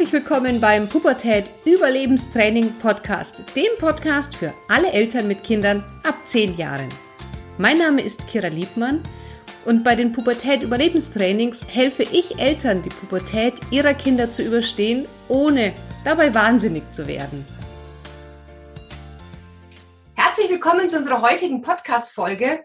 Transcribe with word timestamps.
Herzlich 0.00 0.24
willkommen 0.24 0.62
beim 0.62 0.88
Pubertät 0.88 1.50
Überlebenstraining 1.66 2.72
Podcast, 2.78 3.54
dem 3.54 3.68
Podcast 3.78 4.34
für 4.34 4.54
alle 4.66 4.90
Eltern 4.92 5.28
mit 5.28 5.44
Kindern 5.44 5.84
ab 6.08 6.14
10 6.24 6.56
Jahren. 6.56 6.88
Mein 7.58 7.76
Name 7.76 8.00
ist 8.00 8.26
Kira 8.26 8.46
Liebmann 8.46 9.02
und 9.66 9.84
bei 9.84 9.94
den 9.94 10.12
Pubertät 10.12 10.62
Überlebenstrainings 10.62 11.66
helfe 11.68 12.04
ich 12.04 12.38
Eltern, 12.38 12.80
die 12.80 12.88
Pubertät 12.88 13.52
ihrer 13.70 13.92
Kinder 13.92 14.30
zu 14.30 14.42
überstehen, 14.42 15.06
ohne 15.28 15.74
dabei 16.02 16.34
wahnsinnig 16.34 16.90
zu 16.92 17.06
werden. 17.06 17.44
Herzlich 20.14 20.48
willkommen 20.48 20.88
zu 20.88 20.96
unserer 20.96 21.20
heutigen 21.20 21.60
Podcast-Folge. 21.60 22.64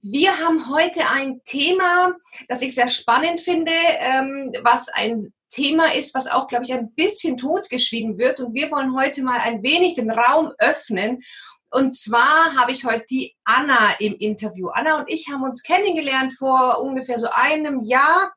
Wir 0.00 0.38
haben 0.38 0.72
heute 0.72 1.00
ein 1.12 1.40
Thema, 1.44 2.14
das 2.46 2.62
ich 2.62 2.76
sehr 2.76 2.88
spannend 2.88 3.40
finde, 3.40 3.72
ähm, 3.98 4.52
was 4.62 4.86
ein 4.90 5.32
Thema 5.50 5.94
ist, 5.94 6.14
was 6.14 6.26
auch, 6.26 6.48
glaube 6.48 6.64
ich, 6.64 6.72
ein 6.72 6.92
bisschen 6.94 7.38
totgeschwiegen 7.38 8.18
wird. 8.18 8.40
Und 8.40 8.54
wir 8.54 8.70
wollen 8.70 8.96
heute 8.96 9.22
mal 9.22 9.40
ein 9.40 9.62
wenig 9.62 9.94
den 9.94 10.10
Raum 10.10 10.52
öffnen. 10.58 11.22
Und 11.70 11.98
zwar 11.98 12.56
habe 12.56 12.72
ich 12.72 12.84
heute 12.84 13.04
die 13.10 13.36
Anna 13.44 13.92
im 13.98 14.14
Interview. 14.14 14.68
Anna 14.68 15.00
und 15.00 15.10
ich 15.10 15.28
haben 15.28 15.42
uns 15.42 15.62
kennengelernt 15.62 16.34
vor 16.38 16.80
ungefähr 16.80 17.18
so 17.18 17.28
einem 17.30 17.82
Jahr 17.82 18.32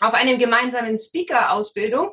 auf 0.00 0.14
einem 0.14 0.38
gemeinsamen 0.38 0.98
Speaker-Ausbildung. 0.98 2.10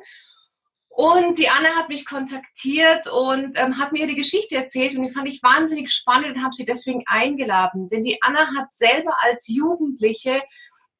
Und 0.88 1.38
die 1.38 1.48
Anna 1.48 1.70
hat 1.70 1.88
mich 1.88 2.06
kontaktiert 2.06 3.10
und 3.12 3.58
ähm, 3.58 3.78
hat 3.78 3.90
mir 3.90 4.06
die 4.06 4.14
Geschichte 4.14 4.54
erzählt 4.54 4.94
und 4.94 5.02
die 5.02 5.10
fand 5.10 5.28
ich 5.28 5.42
wahnsinnig 5.42 5.90
spannend 5.90 6.36
und 6.36 6.44
habe 6.44 6.54
sie 6.54 6.64
deswegen 6.64 7.02
eingeladen. 7.06 7.88
Denn 7.88 8.04
die 8.04 8.22
Anna 8.22 8.46
hat 8.56 8.72
selber 8.72 9.12
als 9.24 9.48
Jugendliche 9.48 10.40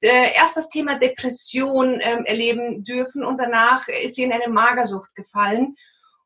äh, 0.04 0.34
erst 0.34 0.56
das 0.56 0.68
Thema 0.68 0.98
Depression 0.98 1.98
ähm, 2.00 2.24
erleben 2.24 2.84
dürfen 2.84 3.24
und 3.24 3.38
danach 3.38 3.88
ist 3.88 4.16
sie 4.16 4.24
in 4.24 4.32
eine 4.32 4.48
Magersucht 4.48 5.14
gefallen. 5.14 5.76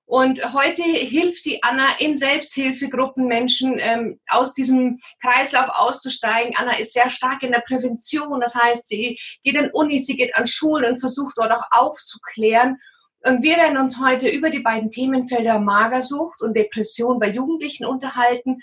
Und 0.05 0.55
heute 0.55 0.83
hilft 0.83 1.45
die 1.45 1.63
Anna 1.63 1.87
in 1.99 2.17
Selbsthilfegruppen 2.17 3.27
Menschen 3.27 3.77
ähm, 3.79 4.19
aus 4.29 4.55
diesem 4.55 4.99
Kreislauf 5.21 5.69
auszusteigen. 5.69 6.55
Anna 6.57 6.79
ist 6.79 6.95
sehr 6.95 7.11
stark 7.11 7.43
in 7.43 7.53
der 7.53 7.61
Prävention. 7.61 8.41
Das 8.41 8.55
heißt, 8.55 8.89
sie 8.89 9.19
geht 9.45 9.59
an 9.59 9.71
Unis, 9.71 10.07
sie 10.07 10.17
geht 10.17 10.35
an 10.35 10.47
Schulen 10.47 10.93
und 10.93 11.01
versucht 11.01 11.35
dort 11.37 11.53
auch 11.53 11.65
aufzuklären. 11.71 12.79
Und 13.23 13.43
wir 13.43 13.59
werden 13.59 13.77
uns 13.77 14.01
heute 14.01 14.29
über 14.29 14.49
die 14.49 14.61
beiden 14.61 14.91
Themenfelder 14.91 15.61
Magersucht 15.61 16.41
und 16.41 16.57
Depression 16.57 17.19
bei 17.19 17.29
Jugendlichen 17.29 17.85
unterhalten. 17.85 18.61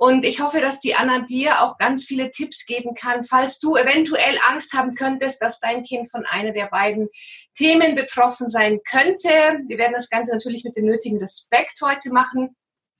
Und 0.00 0.24
ich 0.24 0.40
hoffe, 0.40 0.60
dass 0.60 0.80
die 0.80 0.94
Anna 0.94 1.26
dir 1.26 1.60
auch 1.60 1.76
ganz 1.76 2.04
viele 2.04 2.30
Tipps 2.30 2.66
geben 2.66 2.94
kann, 2.94 3.24
falls 3.24 3.58
du 3.58 3.74
eventuell 3.74 4.38
Angst 4.48 4.72
haben 4.72 4.94
könntest, 4.94 5.42
dass 5.42 5.58
dein 5.58 5.82
Kind 5.82 6.08
von 6.08 6.24
einer 6.24 6.52
der 6.52 6.66
beiden 6.66 7.08
Themen 7.56 7.96
betroffen 7.96 8.48
sein 8.48 8.78
könnte. 8.88 9.28
Wir 9.66 9.76
werden 9.76 9.94
das 9.94 10.08
Ganze 10.08 10.32
natürlich 10.32 10.62
mit 10.62 10.76
dem 10.76 10.84
nötigen 10.84 11.18
Respekt 11.18 11.80
heute 11.82 12.12
machen, 12.12 12.54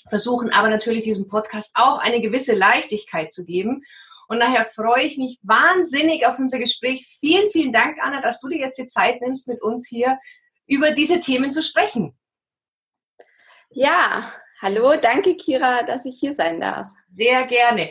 versuchen 0.09 0.51
aber 0.51 0.71
natürlich 0.71 1.05
diesem 1.05 1.29
Podcast 1.29 1.71
auch 1.75 1.99
eine 1.99 2.21
gewisse 2.21 2.57
Leichtigkeit 2.57 3.33
zu 3.33 3.45
geben. 3.45 3.85
Und 4.27 4.41
daher 4.41 4.65
freue 4.65 5.05
ich 5.05 5.19
mich 5.19 5.39
wahnsinnig 5.43 6.27
auf 6.27 6.41
unser 6.41 6.59
Gespräch. 6.59 7.07
Vielen, 7.21 7.49
vielen 7.51 7.73
Dank, 7.73 7.99
Anna, 8.03 8.21
dass 8.21 8.41
du 8.41 8.49
dir 8.49 8.59
jetzt 8.59 8.79
die 8.79 8.89
Zeit 8.89 9.21
nimmst, 9.21 9.47
mit 9.47 9.63
uns 9.63 9.87
hier 9.87 10.19
über 10.67 10.91
diese 10.91 11.21
Themen 11.21 11.53
zu 11.53 11.63
sprechen. 11.63 12.19
Ja, 13.71 14.33
hallo, 14.61 14.97
danke 14.97 15.37
Kira, 15.37 15.83
dass 15.83 16.05
ich 16.05 16.19
hier 16.19 16.35
sein 16.35 16.61
darf. 16.61 16.89
Sehr 17.09 17.47
gerne. 17.47 17.91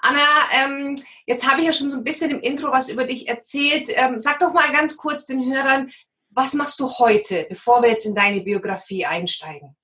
Anna, 0.00 0.20
ähm, 0.54 1.02
jetzt 1.26 1.46
habe 1.46 1.60
ich 1.60 1.66
ja 1.66 1.72
schon 1.72 1.90
so 1.90 1.98
ein 1.98 2.04
bisschen 2.04 2.30
im 2.30 2.40
Intro 2.40 2.70
was 2.70 2.88
über 2.88 3.04
dich 3.04 3.28
erzählt. 3.28 3.90
Ähm, 3.94 4.18
sag 4.20 4.38
doch 4.38 4.52
mal 4.52 4.70
ganz 4.72 4.96
kurz 4.96 5.26
den 5.26 5.52
Hörern, 5.52 5.92
was 6.30 6.54
machst 6.54 6.80
du 6.80 6.88
heute, 6.98 7.46
bevor 7.48 7.82
wir 7.82 7.90
jetzt 7.90 8.06
in 8.06 8.14
deine 8.14 8.40
Biografie 8.40 9.04
einsteigen? 9.04 9.76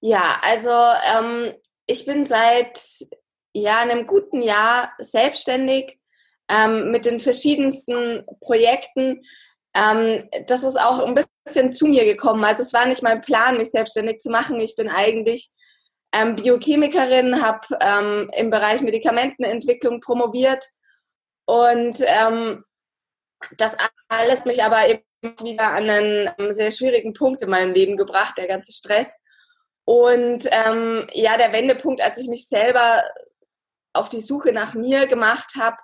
Ja, 0.00 0.40
also 0.42 0.70
ähm, 1.14 1.54
ich 1.86 2.04
bin 2.04 2.26
seit 2.26 2.78
ja, 3.52 3.80
einem 3.80 4.06
guten 4.06 4.42
Jahr 4.42 4.92
selbstständig 4.98 5.98
ähm, 6.48 6.90
mit 6.90 7.04
den 7.04 7.20
verschiedensten 7.20 8.24
Projekten 8.40 9.24
ähm, 9.74 10.28
das 10.46 10.64
ist 10.64 10.80
auch 10.80 11.00
ein 11.00 11.14
bisschen 11.14 11.72
zu 11.72 11.86
mir 11.86 12.04
gekommen. 12.04 12.44
Also 12.44 12.62
es 12.62 12.72
war 12.72 12.86
nicht 12.86 13.02
mein 13.02 13.20
Plan, 13.20 13.56
mich 13.56 13.70
selbstständig 13.70 14.20
zu 14.20 14.30
machen. 14.30 14.58
Ich 14.60 14.76
bin 14.76 14.88
eigentlich 14.88 15.50
ähm, 16.12 16.36
Biochemikerin, 16.36 17.42
habe 17.42 17.66
ähm, 17.80 18.30
im 18.36 18.50
Bereich 18.50 18.82
Medikamentenentwicklung 18.82 20.00
promoviert 20.00 20.64
und 21.46 21.98
ähm, 22.06 22.64
das 23.56 23.76
alles 24.08 24.44
mich 24.44 24.62
aber 24.62 24.88
eben 24.88 25.02
wieder 25.40 25.68
an 25.68 25.88
einen 25.88 26.30
ähm, 26.38 26.52
sehr 26.52 26.70
schwierigen 26.70 27.12
Punkt 27.12 27.42
in 27.42 27.50
meinem 27.50 27.72
Leben 27.72 27.96
gebracht, 27.96 28.36
der 28.38 28.46
ganze 28.46 28.72
Stress. 28.72 29.14
Und 29.84 30.48
ähm, 30.50 31.06
ja, 31.12 31.36
der 31.36 31.52
Wendepunkt, 31.52 32.00
als 32.00 32.18
ich 32.18 32.28
mich 32.28 32.48
selber 32.48 33.02
auf 33.92 34.08
die 34.08 34.20
Suche 34.20 34.52
nach 34.52 34.74
mir 34.74 35.06
gemacht 35.06 35.54
habe, 35.58 35.76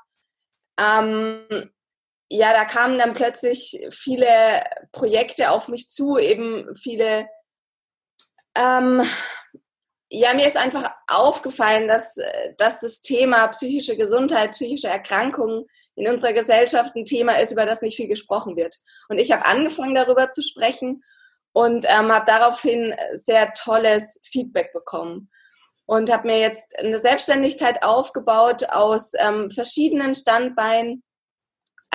ja, 2.31 2.53
da 2.53 2.65
kamen 2.65 2.99
dann 2.99 3.15
plötzlich 3.15 3.79
viele 3.91 4.65
Projekte 4.93 5.51
auf 5.51 5.69
mich 5.69 5.89
zu, 5.89 6.19
eben 6.19 6.75
viele, 6.75 7.29
ähm, 8.57 9.03
ja, 10.09 10.35
mir 10.35 10.47
ist 10.47 10.57
einfach 10.57 10.91
aufgefallen, 11.09 11.89
dass, 11.89 12.17
dass 12.59 12.81
das 12.81 13.01
Thema 13.01 13.47
psychische 13.49 13.97
Gesundheit, 13.97 14.53
psychische 14.53 14.89
Erkrankungen 14.89 15.67
in 15.95 16.09
unserer 16.09 16.33
Gesellschaft 16.33 16.95
ein 16.95 17.05
Thema 17.05 17.39
ist, 17.41 17.53
über 17.53 17.67
das 17.67 17.83
nicht 17.83 17.97
viel 17.97 18.09
gesprochen 18.09 18.57
wird. 18.57 18.77
Und 19.09 19.19
ich 19.19 19.33
habe 19.33 19.47
angefangen, 19.47 19.95
darüber 19.95 20.31
zu 20.31 20.43
sprechen 20.43 21.03
und 21.53 21.87
ähm, 21.89 22.13
habe 22.13 22.27
daraufhin 22.27 22.95
sehr 23.15 23.55
tolles 23.55 24.21
Feedback 24.25 24.73
bekommen 24.73 25.31
und 25.87 26.13
habe 26.13 26.29
mir 26.29 26.39
jetzt 26.39 26.79
eine 26.79 26.99
Selbstständigkeit 26.99 27.83
aufgebaut 27.83 28.65
aus 28.71 29.13
ähm, 29.19 29.51
verschiedenen 29.51 30.15
Standbeinen 30.15 31.03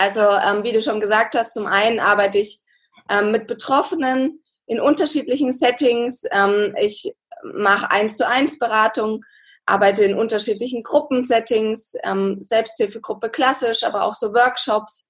also 0.01 0.22
ähm, 0.22 0.63
wie 0.63 0.72
du 0.72 0.81
schon 0.81 1.00
gesagt 1.00 1.35
hast, 1.35 1.53
zum 1.53 1.67
einen 1.67 2.00
arbeite 2.00 2.39
ich 2.39 2.59
ähm, 3.07 3.31
mit 3.31 3.45
Betroffenen 3.45 4.44
in 4.66 4.81
unterschiedlichen 4.81 5.51
Settings. 5.51 6.23
Ähm, 6.31 6.75
ich 6.79 7.13
mache 7.44 7.91
eins 7.91 8.17
zu 8.17 8.28
eins 8.28 8.57
Beratung, 8.57 9.23
arbeite 9.67 10.03
in 10.03 10.17
unterschiedlichen 10.17 10.81
Gruppensettings, 10.81 11.94
ähm, 12.03 12.40
Selbsthilfegruppe 12.41 13.29
klassisch, 13.29 13.84
aber 13.84 14.06
auch 14.06 14.16
so 14.16 14.34
Workshops. 14.34 15.07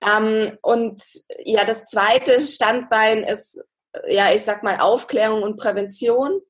Ähm, 0.00 0.58
und 0.62 1.02
ja, 1.44 1.64
das 1.64 1.86
zweite 1.86 2.40
Standbein 2.46 3.24
ist, 3.24 3.60
ja, 4.06 4.32
ich 4.32 4.42
sag 4.42 4.62
mal 4.62 4.78
Aufklärung 4.78 5.42
und 5.42 5.56
Prävention 5.56 6.40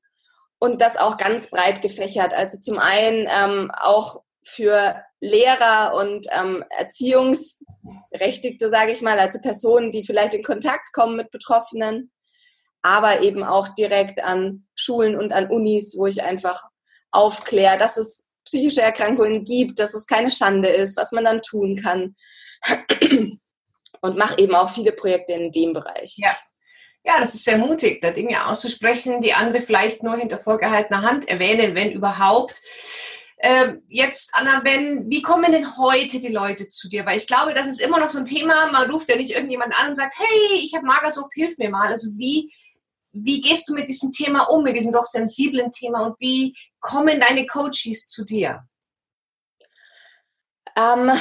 und 0.59 0.81
das 0.81 0.97
auch 0.97 1.17
ganz 1.17 1.49
breit 1.49 1.81
gefächert. 1.81 2.35
Also 2.35 2.59
zum 2.59 2.77
einen 2.77 3.27
ähm, 3.27 3.71
auch 3.75 4.21
für 4.45 5.03
Lehrer 5.19 5.95
und 5.95 6.27
ähm, 6.31 6.63
Erziehungsberechtigte, 6.69 8.69
sage 8.69 8.91
ich 8.91 9.01
mal, 9.01 9.19
also 9.19 9.39
Personen, 9.39 9.91
die 9.91 10.03
vielleicht 10.03 10.35
in 10.35 10.43
Kontakt 10.43 10.93
kommen 10.93 11.17
mit 11.17 11.31
Betroffenen, 11.31 12.11
aber 12.83 13.23
eben 13.23 13.43
auch 13.43 13.69
direkt 13.69 14.23
an 14.23 14.67
Schulen 14.75 15.17
und 15.17 15.33
an 15.33 15.49
Unis, 15.49 15.95
wo 15.97 16.05
ich 16.05 16.23
einfach 16.23 16.63
aufkläre, 17.11 17.79
dass 17.79 17.97
es 17.97 18.27
psychische 18.45 18.81
Erkrankungen 18.81 19.43
gibt, 19.43 19.79
dass 19.79 19.95
es 19.95 20.05
keine 20.05 20.29
Schande 20.29 20.69
ist, 20.69 20.95
was 20.95 21.11
man 21.11 21.23
dann 21.23 21.41
tun 21.41 21.81
kann. 21.81 22.15
Und 24.01 24.17
mache 24.17 24.37
eben 24.37 24.53
auch 24.53 24.69
viele 24.69 24.91
Projekte 24.91 25.33
in 25.33 25.51
dem 25.51 25.73
Bereich. 25.73 26.13
Ja. 26.17 26.29
Ja, 27.07 27.19
das 27.19 27.35
ist 27.35 27.45
sehr 27.45 27.59
mutig, 27.59 28.01
da 28.01 28.09
Dinge 28.09 28.47
auszusprechen, 28.47 29.21
die 29.21 29.33
andere 29.33 29.61
vielleicht 29.61 30.01
nur 30.01 30.17
hinter 30.17 30.39
vorgehaltener 30.39 31.03
Hand 31.03 31.27
erwähnen, 31.27 31.75
wenn 31.75 31.91
überhaupt. 31.91 32.55
Ähm, 33.37 33.83
jetzt, 33.89 34.29
Anna, 34.33 34.63
wenn, 34.63 35.09
wie 35.09 35.21
kommen 35.21 35.51
denn 35.51 35.77
heute 35.77 36.19
die 36.19 36.29
Leute 36.29 36.69
zu 36.69 36.87
dir? 36.87 37.05
Weil 37.05 37.17
ich 37.17 37.27
glaube, 37.27 37.53
das 37.53 37.67
ist 37.67 37.81
immer 37.81 37.99
noch 37.99 38.09
so 38.09 38.19
ein 38.19 38.25
Thema. 38.25 38.71
Man 38.71 38.89
ruft 38.89 39.09
ja 39.09 39.17
nicht 39.17 39.31
irgendjemand 39.31 39.77
an 39.79 39.89
und 39.89 39.95
sagt, 39.95 40.15
hey, 40.17 40.59
ich 40.59 40.73
habe 40.73 40.85
Magersucht, 40.85 41.33
hilf 41.33 41.57
mir 41.57 41.69
mal. 41.69 41.89
Also 41.89 42.09
wie, 42.17 42.53
wie 43.11 43.41
gehst 43.41 43.67
du 43.67 43.73
mit 43.73 43.89
diesem 43.89 44.11
Thema 44.11 44.43
um, 44.43 44.63
mit 44.63 44.75
diesem 44.75 44.93
doch 44.93 45.03
sensiblen 45.03 45.71
Thema 45.71 46.05
und 46.05 46.19
wie 46.19 46.55
kommen 46.79 47.19
deine 47.19 47.45
Coaches 47.45 48.07
zu 48.07 48.23
dir? 48.23 48.63
Ähm, 50.77 51.11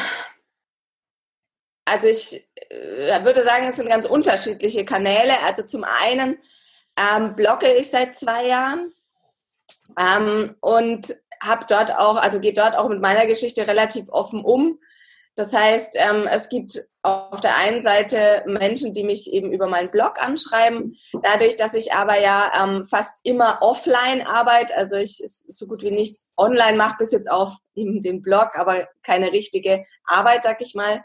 also 1.85 2.09
ich 2.09 2.45
äh, 2.71 3.25
würde 3.25 3.43
sagen, 3.43 3.67
es 3.67 3.77
sind 3.77 3.89
ganz 3.89 4.07
unterschiedliche 4.07 4.85
Kanäle. 4.85 5.41
Also 5.43 5.65
zum 5.65 5.85
einen 5.85 6.39
ähm, 6.97 7.35
blogge 7.35 7.73
ich 7.73 7.91
seit 7.91 8.17
zwei 8.17 8.47
Jahren 8.47 8.93
ähm, 9.99 10.57
und 10.61 11.15
habe 11.45 11.67
dort 11.69 11.97
auch, 11.97 12.17
also 12.17 12.41
geht 12.41 12.59
dort 12.59 12.77
auch 12.77 12.89
mit 12.89 13.01
meiner 13.01 13.27
Geschichte 13.27 13.67
relativ 13.67 14.09
offen 14.09 14.45
um. 14.45 14.79
Das 15.37 15.53
heißt, 15.53 15.97
ähm, 15.99 16.29
es 16.29 16.49
gibt 16.49 16.81
auf 17.03 17.41
der 17.41 17.57
einen 17.57 17.81
Seite 17.81 18.45
Menschen, 18.47 18.95
die 18.95 19.03
mich 19.03 19.33
eben 19.33 19.53
über 19.53 19.67
meinen 19.67 19.91
Blog 19.91 20.23
anschreiben. 20.23 20.97
Dadurch, 21.23 21.57
dass 21.57 21.75
ich 21.75 21.93
aber 21.93 22.21
ja 22.21 22.53
ähm, 22.63 22.85
fast 22.85 23.19
immer 23.25 23.59
offline 23.61 24.25
arbeite, 24.25 24.77
also 24.77 24.97
ich 24.97 25.19
so 25.19 25.67
gut 25.67 25.83
wie 25.83 25.91
nichts 25.91 26.29
online 26.37 26.77
mache, 26.77 26.97
bis 26.99 27.11
jetzt 27.11 27.29
auf 27.29 27.53
eben 27.75 28.01
den 28.01 28.23
Blog, 28.23 28.51
aber 28.57 28.89
keine 29.03 29.33
richtige 29.33 29.85
Arbeit, 30.05 30.45
sag 30.45 30.61
ich 30.61 30.75
mal, 30.75 31.05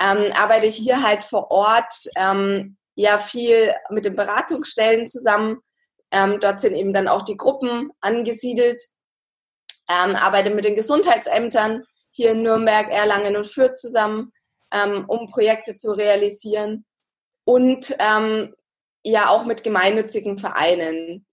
ähm, 0.00 0.30
arbeite 0.40 0.66
ich 0.66 0.76
hier 0.76 1.02
halt 1.02 1.24
vor 1.24 1.50
Ort 1.50 1.94
ähm, 2.16 2.76
ja 2.94 3.18
viel 3.18 3.74
mit 3.90 4.04
den 4.04 4.14
Beratungsstellen 4.14 5.08
zusammen. 5.08 5.58
Ähm, 6.12 6.38
dort 6.40 6.60
sind 6.60 6.74
eben 6.74 6.92
dann 6.92 7.08
auch 7.08 7.22
die 7.22 7.36
Gruppen 7.36 7.90
angesiedelt. 8.00 8.80
Ähm, 9.88 10.16
arbeite 10.16 10.50
mit 10.50 10.64
den 10.64 10.76
Gesundheitsämtern 10.76 11.84
hier 12.10 12.32
in 12.32 12.42
Nürnberg, 12.42 12.90
Erlangen 12.90 13.36
und 13.36 13.46
Fürth 13.46 13.76
zusammen, 13.76 14.32
ähm, 14.72 15.04
um 15.06 15.30
Projekte 15.30 15.76
zu 15.76 15.92
realisieren. 15.92 16.84
Und 17.44 17.94
ähm, 17.98 18.54
ja 19.04 19.28
auch 19.28 19.44
mit 19.44 19.62
gemeinnützigen 19.62 20.38
Vereinen, 20.38 21.26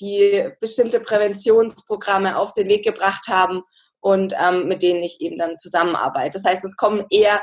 die 0.00 0.48
bestimmte 0.60 1.00
Präventionsprogramme 1.00 2.36
auf 2.36 2.52
den 2.52 2.68
Weg 2.68 2.84
gebracht 2.84 3.28
haben 3.28 3.62
und 4.00 4.34
ähm, 4.38 4.66
mit 4.66 4.82
denen 4.82 5.02
ich 5.02 5.20
eben 5.20 5.38
dann 5.38 5.58
zusammenarbeite. 5.58 6.38
Das 6.38 6.44
heißt, 6.44 6.64
es 6.64 6.76
kommen 6.76 7.06
eher 7.10 7.42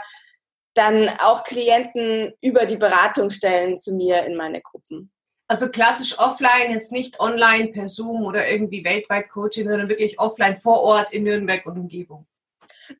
dann 0.73 1.09
auch 1.19 1.43
Klienten 1.43 2.33
über 2.41 2.65
die 2.65 2.77
Beratungsstellen 2.77 3.79
zu 3.79 3.93
mir 3.93 4.25
in 4.25 4.35
meine 4.35 4.61
Gruppen. 4.61 5.11
Also 5.49 5.67
klassisch 5.69 6.17
offline, 6.19 6.71
jetzt 6.71 6.91
nicht 6.91 7.19
online 7.19 7.69
per 7.69 7.89
Zoom 7.89 8.23
oder 8.23 8.47
irgendwie 8.47 8.83
weltweit 8.83 9.29
Coaching, 9.29 9.67
sondern 9.67 9.89
wirklich 9.89 10.19
offline 10.19 10.55
vor 10.55 10.81
Ort 10.81 11.11
in 11.11 11.23
Nürnberg 11.23 11.65
und 11.65 11.79
Umgebung. 11.79 12.27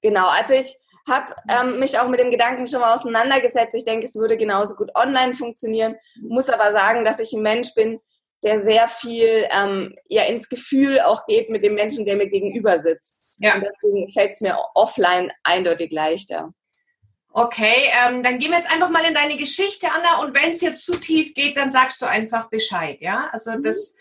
Genau, 0.01 0.27
also 0.27 0.55
ich 0.55 0.75
habe 1.07 1.35
ähm, 1.47 1.79
mich 1.79 1.99
auch 1.99 2.07
mit 2.07 2.19
dem 2.19 2.31
Gedanken 2.31 2.65
schon 2.65 2.81
mal 2.81 2.95
auseinandergesetzt. 2.95 3.75
Ich 3.75 3.85
denke, 3.85 4.07
es 4.07 4.15
würde 4.15 4.35
genauso 4.35 4.75
gut 4.75 4.89
online 4.95 5.35
funktionieren, 5.35 5.95
muss 6.21 6.49
aber 6.49 6.71
sagen, 6.71 7.05
dass 7.05 7.19
ich 7.19 7.33
ein 7.33 7.43
Mensch 7.43 7.75
bin, 7.75 7.99
der 8.41 8.59
sehr 8.59 8.87
viel 8.87 9.45
ähm, 9.51 9.95
ja 10.07 10.23
ins 10.23 10.49
Gefühl 10.49 11.01
auch 11.01 11.27
geht 11.27 11.51
mit 11.51 11.63
dem 11.63 11.75
Menschen, 11.75 12.03
der 12.03 12.15
mir 12.15 12.29
gegenüber 12.29 12.79
sitzt. 12.79 13.37
Ja. 13.39 13.55
Und 13.55 13.63
deswegen 13.63 14.09
fällt 14.09 14.31
es 14.31 14.41
mir 14.41 14.57
offline 14.73 15.31
eindeutig 15.43 15.91
leichter. 15.91 16.51
Okay, 17.31 17.89
ähm, 18.05 18.23
dann 18.23 18.39
gehen 18.39 18.51
wir 18.51 18.57
jetzt 18.57 18.71
einfach 18.71 18.89
mal 18.89 19.05
in 19.05 19.13
deine 19.13 19.37
Geschichte, 19.37 19.91
Anna. 19.91 20.19
Und 20.21 20.33
wenn 20.33 20.51
es 20.51 20.59
dir 20.59 20.75
zu 20.75 20.99
tief 20.99 21.33
geht, 21.35 21.57
dann 21.57 21.71
sagst 21.71 22.01
du 22.01 22.07
einfach 22.07 22.49
Bescheid, 22.49 22.97
ja? 23.01 23.29
Also 23.31 23.51
mhm. 23.51 23.63
das, 23.63 23.95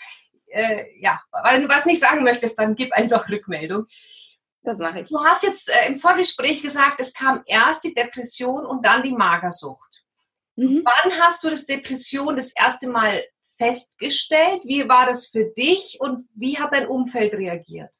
äh, 0.46 0.84
ja, 0.98 1.20
wenn 1.44 1.62
du 1.62 1.68
was 1.68 1.84
nicht 1.84 2.00
sagen 2.00 2.24
möchtest, 2.24 2.58
dann 2.58 2.74
gib 2.74 2.92
einfach 2.92 3.28
Rückmeldung. 3.28 3.86
Das 4.62 4.78
mache 4.78 5.00
ich. 5.00 5.08
Du 5.08 5.22
hast 5.22 5.42
jetzt 5.42 5.68
äh, 5.68 5.86
im 5.88 6.00
Vorgespräch 6.00 6.62
gesagt, 6.62 7.00
es 7.00 7.12
kam 7.12 7.42
erst 7.46 7.84
die 7.84 7.94
Depression 7.94 8.64
und 8.66 8.84
dann 8.84 9.02
die 9.02 9.12
Magersucht. 9.12 10.04
Mhm. 10.56 10.82
Wann 10.84 11.20
hast 11.20 11.44
du 11.44 11.50
das 11.50 11.66
Depression 11.66 12.36
das 12.36 12.52
erste 12.56 12.88
Mal 12.88 13.22
festgestellt? 13.58 14.62
Wie 14.64 14.88
war 14.88 15.06
das 15.06 15.28
für 15.28 15.44
dich 15.44 15.98
und 16.00 16.26
wie 16.34 16.58
hat 16.58 16.72
dein 16.72 16.86
Umfeld 16.86 17.34
reagiert? 17.34 17.94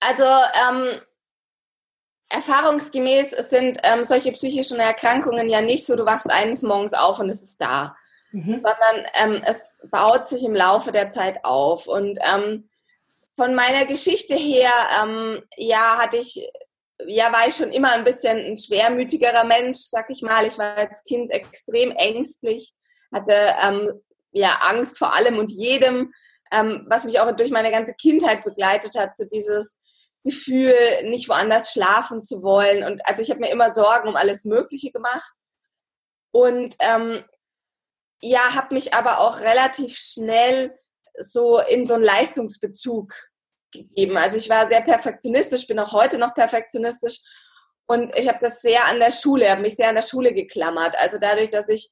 Also 0.00 0.24
ähm, 0.24 1.00
erfahrungsgemäß 2.36 3.30
sind 3.48 3.78
ähm, 3.82 4.04
solche 4.04 4.32
psychischen 4.32 4.78
Erkrankungen 4.78 5.48
ja 5.48 5.60
nicht 5.60 5.86
so, 5.86 5.96
du 5.96 6.04
wachst 6.04 6.30
eines 6.30 6.62
Morgens 6.62 6.92
auf 6.92 7.18
und 7.18 7.30
es 7.30 7.42
ist 7.42 7.60
da, 7.60 7.96
mhm. 8.32 8.60
sondern 8.62 9.06
ähm, 9.14 9.42
es 9.46 9.70
baut 9.90 10.28
sich 10.28 10.44
im 10.44 10.54
Laufe 10.54 10.92
der 10.92 11.08
Zeit 11.08 11.44
auf. 11.44 11.86
Und 11.86 12.18
ähm, 12.22 12.68
von 13.36 13.54
meiner 13.54 13.86
Geschichte 13.86 14.34
her, 14.34 14.70
ähm, 15.02 15.42
ja, 15.56 15.98
hatte 15.98 16.18
ich, 16.18 16.48
ja, 17.06 17.32
war 17.32 17.48
ich 17.48 17.56
schon 17.56 17.72
immer 17.72 17.92
ein 17.92 18.04
bisschen 18.04 18.38
ein 18.38 18.56
schwermütigerer 18.56 19.44
Mensch, 19.44 19.78
sag 19.78 20.10
ich 20.10 20.22
mal. 20.22 20.46
Ich 20.46 20.58
war 20.58 20.76
als 20.76 21.04
Kind 21.04 21.30
extrem 21.30 21.90
ängstlich, 21.92 22.72
hatte 23.12 23.54
ähm, 23.62 23.92
ja 24.32 24.50
Angst 24.68 24.98
vor 24.98 25.14
allem 25.14 25.38
und 25.38 25.50
jedem, 25.50 26.12
ähm, 26.52 26.86
was 26.88 27.04
mich 27.04 27.18
auch 27.18 27.30
durch 27.32 27.50
meine 27.50 27.70
ganze 27.70 27.94
Kindheit 27.94 28.44
begleitet 28.44 28.98
hat, 28.98 29.16
so 29.16 29.24
dieses 29.24 29.78
Gefühl, 30.26 30.74
nicht 31.04 31.28
woanders 31.28 31.72
schlafen 31.72 32.22
zu 32.22 32.42
wollen. 32.42 32.84
Und 32.84 33.06
also 33.06 33.22
ich 33.22 33.30
habe 33.30 33.40
mir 33.40 33.50
immer 33.50 33.72
Sorgen 33.72 34.08
um 34.08 34.16
alles 34.16 34.44
Mögliche 34.44 34.92
gemacht. 34.92 35.32
Und 36.32 36.74
ähm, 36.80 37.24
ja, 38.20 38.54
habe 38.54 38.74
mich 38.74 38.92
aber 38.92 39.20
auch 39.20 39.40
relativ 39.40 39.96
schnell 39.96 40.78
so 41.18 41.58
in 41.58 41.84
so 41.84 41.94
einen 41.94 42.04
Leistungsbezug 42.04 43.14
gegeben. 43.72 44.16
Also 44.16 44.36
ich 44.36 44.50
war 44.50 44.68
sehr 44.68 44.82
perfektionistisch, 44.82 45.66
bin 45.66 45.78
auch 45.78 45.92
heute 45.92 46.18
noch 46.18 46.34
perfektionistisch. 46.34 47.20
Und 47.86 48.14
ich 48.16 48.28
habe 48.28 48.38
das 48.40 48.60
sehr 48.60 48.86
an 48.86 48.98
der 48.98 49.12
Schule, 49.12 49.48
habe 49.48 49.62
mich 49.62 49.76
sehr 49.76 49.88
an 49.88 49.94
der 49.94 50.02
Schule 50.02 50.34
geklammert. 50.34 50.96
Also 50.98 51.18
dadurch, 51.18 51.50
dass 51.50 51.68
ich 51.68 51.90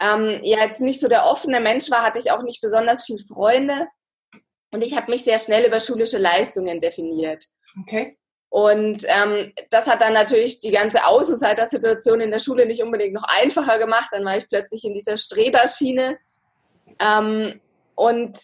ähm, 0.00 0.40
ja 0.42 0.58
jetzt 0.64 0.80
nicht 0.80 1.00
so 1.00 1.08
der 1.08 1.26
offene 1.26 1.60
Mensch 1.60 1.90
war, 1.90 2.02
hatte 2.02 2.18
ich 2.18 2.32
auch 2.32 2.42
nicht 2.42 2.60
besonders 2.60 3.04
viele 3.04 3.18
Freunde. 3.18 3.86
Und 4.72 4.82
ich 4.82 4.96
habe 4.96 5.10
mich 5.10 5.24
sehr 5.24 5.38
schnell 5.38 5.66
über 5.66 5.80
schulische 5.80 6.18
Leistungen 6.18 6.80
definiert. 6.80 7.44
Okay. 7.78 8.16
Und 8.50 9.04
ähm, 9.06 9.52
das 9.70 9.86
hat 9.86 10.00
dann 10.00 10.12
natürlich 10.12 10.58
die 10.58 10.72
ganze 10.72 11.06
Außenseiter-Situation 11.06 12.20
in 12.20 12.32
der 12.32 12.40
Schule 12.40 12.66
nicht 12.66 12.82
unbedingt 12.82 13.14
noch 13.14 13.26
einfacher 13.40 13.78
gemacht. 13.78 14.08
Dann 14.10 14.24
war 14.24 14.36
ich 14.36 14.48
plötzlich 14.48 14.84
in 14.84 14.92
dieser 14.92 15.16
Streberschiene. 15.16 16.18
Ähm, 16.98 17.60
und 17.94 18.36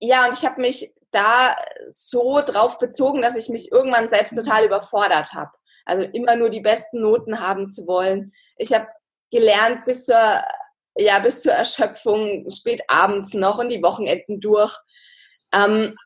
ja, 0.00 0.26
und 0.26 0.36
ich 0.36 0.44
habe 0.44 0.60
mich 0.60 0.92
da 1.12 1.54
so 1.88 2.40
drauf 2.44 2.78
bezogen, 2.78 3.22
dass 3.22 3.36
ich 3.36 3.48
mich 3.48 3.70
irgendwann 3.70 4.08
selbst 4.08 4.34
total 4.34 4.64
überfordert 4.64 5.32
habe. 5.32 5.50
Also 5.84 6.02
immer 6.12 6.34
nur 6.34 6.50
die 6.50 6.60
besten 6.60 7.00
Noten 7.00 7.40
haben 7.40 7.70
zu 7.70 7.86
wollen. 7.86 8.32
Ich 8.56 8.72
habe 8.72 8.88
gelernt 9.30 9.84
bis 9.84 10.06
zur, 10.06 10.42
ja, 10.96 11.18
bis 11.20 11.42
zur 11.42 11.52
Erschöpfung, 11.52 12.48
spät 12.50 12.82
abends 12.88 13.32
noch 13.34 13.58
und 13.58 13.68
die 13.68 13.82
Wochenenden 13.82 14.40
durch. 14.40 14.76
Ähm, 15.52 15.96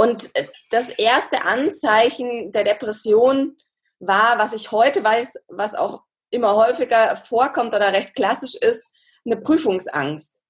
und 0.00 0.30
das 0.70 0.88
erste 0.88 1.42
Anzeichen 1.42 2.52
der 2.52 2.64
Depression 2.64 3.58
war, 3.98 4.38
was 4.38 4.54
ich 4.54 4.72
heute 4.72 5.04
weiß, 5.04 5.34
was 5.48 5.74
auch 5.74 6.04
immer 6.30 6.56
häufiger 6.56 7.16
vorkommt 7.16 7.74
oder 7.74 7.92
recht 7.92 8.14
klassisch 8.14 8.54
ist, 8.54 8.88
eine 9.26 9.36
Prüfungsangst. 9.36 10.40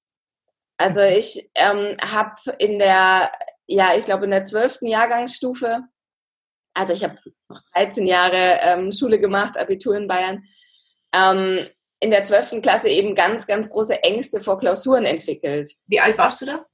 Also 0.77 1.01
ich 1.01 1.51
ähm, 1.55 1.97
habe 2.01 2.37
in 2.59 2.79
der, 2.79 3.29
ja, 3.67 3.93
ich 3.97 4.05
glaube 4.05 4.23
in 4.23 4.31
der 4.31 4.45
zwölften 4.45 4.87
Jahrgangsstufe, 4.87 5.81
also 6.73 6.93
ich 6.93 7.03
habe 7.03 7.17
noch 7.49 7.61
13 7.73 8.07
Jahre 8.07 8.57
ähm, 8.61 8.93
Schule 8.93 9.19
gemacht, 9.19 9.57
Abitur 9.57 9.97
in 9.97 10.07
Bayern, 10.07 10.45
ähm, 11.13 11.67
in 11.99 12.09
der 12.09 12.23
zwölften 12.23 12.61
Klasse 12.61 12.87
eben 12.87 13.15
ganz, 13.15 13.47
ganz 13.47 13.69
große 13.69 14.01
Ängste 14.01 14.39
vor 14.39 14.59
Klausuren 14.59 15.03
entwickelt. 15.03 15.73
Wie 15.87 15.99
alt 15.99 16.17
warst 16.17 16.39
du 16.39 16.45
da? 16.45 16.65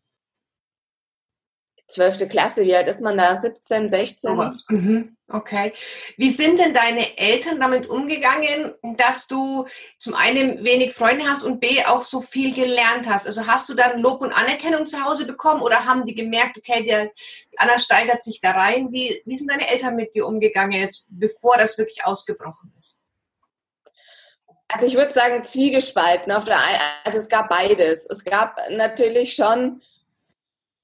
Zwölfte 1.88 2.28
Klasse, 2.28 2.66
wie 2.66 2.76
alt 2.76 2.88
ist 2.88 3.02
man 3.02 3.18
da? 3.18 3.36
17, 3.36 3.90
16? 3.90 4.40
Oh, 4.40 4.50
mhm. 4.70 5.18
Okay. 5.30 5.74
Wie 6.16 6.30
sind 6.32 6.58
denn 6.58 6.74
deine 6.74 7.18
Eltern 7.18 7.60
damit 7.60 7.90
umgegangen, 7.90 8.74
dass 8.98 9.28
du 9.28 9.66
zum 10.00 10.14
einen 10.14 10.64
wenig 10.64 10.94
Freunde 10.94 11.28
hast 11.28 11.44
und 11.44 11.60
B 11.60 11.84
auch 11.86 12.04
so 12.04 12.22
viel 12.22 12.54
gelernt 12.54 13.08
hast? 13.10 13.28
Also 13.28 13.46
hast 13.46 13.68
du 13.68 13.74
dann 13.74 14.00
Lob 14.00 14.22
und 14.22 14.32
Anerkennung 14.32 14.88
zu 14.88 15.04
Hause 15.04 15.26
bekommen 15.26 15.62
oder 15.62 15.86
haben 15.86 16.06
die 16.06 16.16
gemerkt, 16.16 16.58
okay, 16.58 16.86
der 16.86 17.12
Anna 17.58 17.78
steigert 17.78 18.24
sich 18.24 18.40
da 18.40 18.52
rein? 18.52 18.92
Wie, 18.92 19.22
wie 19.26 19.36
sind 19.36 19.52
deine 19.52 19.70
Eltern 19.70 19.98
mit 19.98 20.16
dir 20.16 20.26
umgegangen 20.26 20.80
jetzt, 20.80 21.08
bevor 21.10 21.58
das 21.58 21.78
wirklich 21.78 22.06
ausgebrochen 22.06 22.74
ist? 22.80 22.98
Also 24.70 24.86
ich 24.86 24.96
würde 24.96 25.12
sagen 25.12 25.44
zwiegespalten. 25.44 26.32
Auf 26.32 26.46
der 26.46 26.60
also 27.04 27.18
es 27.18 27.30
gab 27.30 27.50
beides. 27.50 28.06
Es 28.10 28.24
gab 28.24 28.58
natürlich 28.70 29.34
schon 29.34 29.82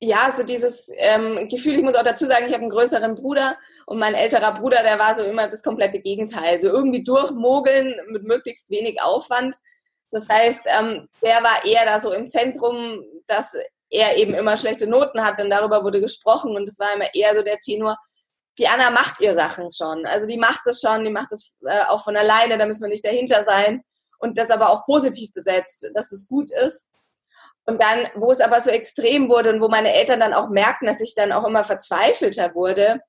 ja, 0.04 0.32
so 0.32 0.44
dieses 0.44 0.90
ähm, 0.98 1.48
Gefühl, 1.50 1.76
ich 1.76 1.84
muss 1.84 1.96
auch 1.96 2.04
dazu 2.04 2.26
sagen, 2.26 2.46
ich 2.48 2.54
habe 2.54 2.62
einen 2.62 2.72
größeren 2.72 3.16
Bruder 3.16 3.58
und 3.86 4.00
mein 4.00 4.14
älterer 4.14 4.54
Bruder, 4.54 4.84
der 4.84 5.00
war 5.00 5.16
so 5.16 5.24
immer 5.24 5.48
das 5.48 5.64
komplette 5.64 6.00
Gegenteil. 6.00 6.60
So 6.60 6.68
irgendwie 6.68 7.04
durchmogeln 7.04 7.96
mit 8.08 8.24
möglichst 8.24 8.70
wenig 8.70 9.02
Aufwand. 9.02 9.56
Das 10.12 10.30
heißt, 10.30 10.66
ähm, 10.68 11.10
der 11.24 11.44
war 11.44 11.66
eher 11.66 11.86
da 11.86 12.00
so 12.00 12.14
im 12.14 12.30
Zentrum, 12.30 13.04
dass 13.28 13.54
er 13.90 14.18
eben 14.18 14.34
immer 14.34 14.58
schlechte 14.58 14.88
Noten 14.88 15.24
hat 15.24 15.42
und 15.42 15.50
darüber 15.50 15.84
wurde 15.84 16.02
gesprochen 16.02 16.56
und 16.56 16.68
es 16.68 16.80
war 16.80 16.94
immer 16.94 17.14
eher 17.14 17.36
so 17.36 17.44
der 17.44 17.60
Tenor, 17.60 17.98
die 18.58 18.68
Anna 18.68 18.92
macht 18.92 19.20
ihr 19.22 19.34
Sachen 19.34 19.68
schon. 19.72 20.06
Also 20.06 20.28
die 20.28 20.38
macht 20.38 20.62
das 20.66 20.82
schon, 20.82 21.04
die 21.04 21.12
macht 21.12 21.32
das 21.32 21.56
äh, 21.66 21.84
auch 21.88 22.04
von 22.04 22.16
alleine, 22.16 22.58
da 22.58 22.66
müssen 22.66 22.84
wir 22.84 22.90
nicht 22.90 23.06
dahinter 23.06 23.44
sein 23.44 23.84
und 24.20 24.38
das 24.38 24.52
aber 24.52 24.70
auch 24.70 24.86
positiv 24.86 25.34
besetzt, 25.34 25.90
dass 25.94 26.12
es 26.12 26.28
gut 26.28 26.52
ist. 26.52 26.88
Und 27.66 27.82
dann, 27.82 28.08
wo 28.16 28.32
es 28.32 28.42
aber 28.42 28.60
so 28.60 28.70
extrem 28.72 29.30
wurde 29.30 29.50
und 29.52 29.62
wo 29.62 29.70
meine 29.70 29.94
Eltern 29.94 30.20
dann 30.20 30.34
auch 30.34 30.50
merkten, 30.50 30.86
dass 30.86 31.00
ich 31.00 31.16
dann 31.16 31.32
auch 31.32 31.46
immer 31.48 31.64
verzweifelter 31.64 32.54
wurde, 32.56 33.00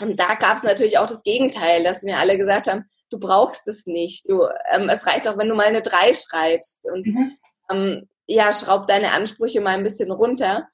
und 0.00 0.18
da 0.18 0.34
gab 0.34 0.56
es 0.56 0.62
natürlich 0.62 0.98
auch 0.98 1.06
das 1.06 1.22
Gegenteil, 1.22 1.84
dass 1.84 2.02
mir 2.02 2.18
alle 2.18 2.36
gesagt 2.36 2.68
haben, 2.68 2.84
du 3.10 3.18
brauchst 3.18 3.68
es 3.68 3.86
nicht. 3.86 4.28
Du, 4.28 4.46
ähm, 4.72 4.88
es 4.88 5.06
reicht 5.06 5.28
auch, 5.28 5.38
wenn 5.38 5.48
du 5.48 5.54
mal 5.54 5.66
eine 5.66 5.82
3 5.82 6.14
schreibst. 6.14 6.88
Und 6.90 7.06
mhm. 7.06 7.38
ähm, 7.70 8.08
ja, 8.26 8.52
schraub 8.52 8.88
deine 8.88 9.12
Ansprüche 9.12 9.60
mal 9.60 9.74
ein 9.74 9.84
bisschen 9.84 10.10
runter. 10.10 10.68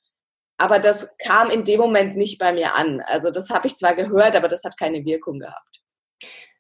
Aber 0.56 0.78
das 0.78 1.08
kam 1.18 1.50
in 1.50 1.64
dem 1.64 1.80
Moment 1.80 2.16
nicht 2.16 2.38
bei 2.38 2.52
mir 2.52 2.74
an. 2.74 3.02
Also 3.06 3.30
das 3.30 3.50
habe 3.50 3.66
ich 3.66 3.76
zwar 3.76 3.94
gehört, 3.94 4.36
aber 4.36 4.48
das 4.48 4.64
hat 4.64 4.78
keine 4.78 5.04
Wirkung 5.04 5.38
gehabt. 5.38 5.80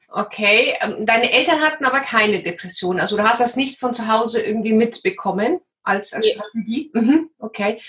Okay, 0.08 0.74
ähm, 0.80 1.06
deine 1.06 1.32
Eltern 1.32 1.60
hatten 1.60 1.84
aber 1.84 2.00
keine 2.00 2.42
Depression. 2.42 2.98
Also 2.98 3.16
du 3.16 3.22
hast 3.22 3.40
das 3.40 3.56
nicht 3.56 3.78
von 3.78 3.94
zu 3.94 4.08
Hause 4.08 4.42
irgendwie 4.42 4.72
mitbekommen? 4.72 5.60
Als, 5.82 6.12
als 6.12 6.26
ja. 6.26 6.34
Strategie. 6.34 6.90
Mhm, 6.94 7.30
okay. 7.38 7.80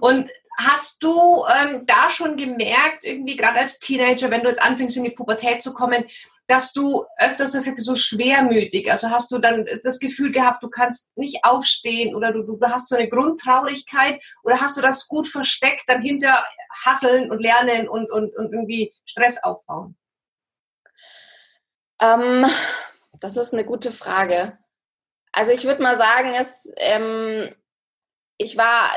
Und 0.00 0.30
hast 0.58 1.02
du 1.02 1.44
ähm, 1.46 1.84
da 1.86 2.10
schon 2.10 2.36
gemerkt, 2.36 3.04
irgendwie 3.04 3.36
gerade 3.36 3.58
als 3.58 3.78
Teenager, 3.78 4.30
wenn 4.30 4.42
du 4.42 4.48
jetzt 4.48 4.62
anfängst 4.62 4.96
in 4.96 5.04
die 5.04 5.10
Pubertät 5.10 5.62
zu 5.62 5.74
kommen, 5.74 6.04
dass 6.46 6.72
du 6.72 7.04
öfters 7.18 7.52
du 7.52 7.60
sagst, 7.60 7.84
so 7.84 7.96
schwermütig, 7.96 8.90
also 8.90 9.10
hast 9.10 9.32
du 9.32 9.38
dann 9.38 9.66
das 9.82 9.98
Gefühl 9.98 10.32
gehabt, 10.32 10.62
du 10.62 10.68
kannst 10.68 11.10
nicht 11.16 11.44
aufstehen 11.44 12.14
oder 12.14 12.32
du, 12.32 12.42
du 12.42 12.58
hast 12.62 12.88
so 12.88 12.96
eine 12.96 13.08
Grundtraurigkeit 13.08 14.22
oder 14.44 14.60
hast 14.60 14.76
du 14.76 14.80
das 14.80 15.08
gut 15.08 15.28
versteckt, 15.28 15.84
dann 15.88 16.02
hinter 16.02 16.42
Hasseln 16.84 17.30
und 17.30 17.40
Lernen 17.40 17.88
und, 17.88 18.10
und, 18.10 18.36
und 18.36 18.52
irgendwie 18.52 18.94
Stress 19.04 19.42
aufbauen? 19.42 19.96
Ähm, 22.00 22.46
das 23.20 23.36
ist 23.36 23.52
eine 23.52 23.64
gute 23.64 23.90
Frage. 23.90 24.58
Also 25.36 25.52
ich 25.52 25.64
würde 25.64 25.82
mal 25.82 25.98
sagen, 25.98 26.32
es, 26.40 26.72
ähm, 26.78 27.54
ich 28.38 28.56
war 28.56 28.88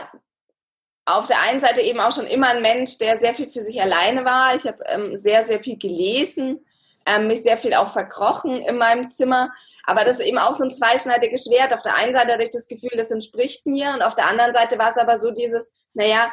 auf 1.05 1.27
der 1.27 1.41
einen 1.41 1.59
Seite 1.59 1.81
eben 1.81 1.99
auch 1.99 2.13
schon 2.13 2.27
immer 2.27 2.47
ein 2.47 2.61
Mensch, 2.61 2.97
der 2.97 3.17
sehr 3.17 3.33
viel 3.33 3.49
für 3.49 3.61
sich 3.61 3.81
alleine 3.81 4.23
war. 4.23 4.55
Ich 4.55 4.65
habe 4.65 4.81
ähm, 4.85 5.17
sehr, 5.17 5.43
sehr 5.43 5.61
viel 5.61 5.77
gelesen, 5.77 6.65
ähm, 7.05 7.27
mich 7.27 7.43
sehr 7.43 7.57
viel 7.57 7.73
auch 7.73 7.89
verkrochen 7.89 8.61
in 8.61 8.77
meinem 8.77 9.09
Zimmer. 9.09 9.51
Aber 9.83 10.05
das 10.05 10.19
ist 10.19 10.27
eben 10.27 10.37
auch 10.37 10.53
so 10.53 10.63
ein 10.63 10.73
zweischneidiges 10.73 11.43
Schwert. 11.43 11.73
Auf 11.73 11.81
der 11.81 11.97
einen 11.97 12.13
Seite 12.13 12.31
hatte 12.31 12.43
ich 12.43 12.51
das 12.51 12.69
Gefühl, 12.69 12.91
das 12.95 13.11
entspricht 13.11 13.65
mir. 13.65 13.91
Und 13.93 14.01
auf 14.01 14.15
der 14.15 14.27
anderen 14.27 14.53
Seite 14.53 14.77
war 14.77 14.91
es 14.91 14.97
aber 14.97 15.19
so 15.19 15.31
dieses, 15.31 15.73
naja, 15.93 16.31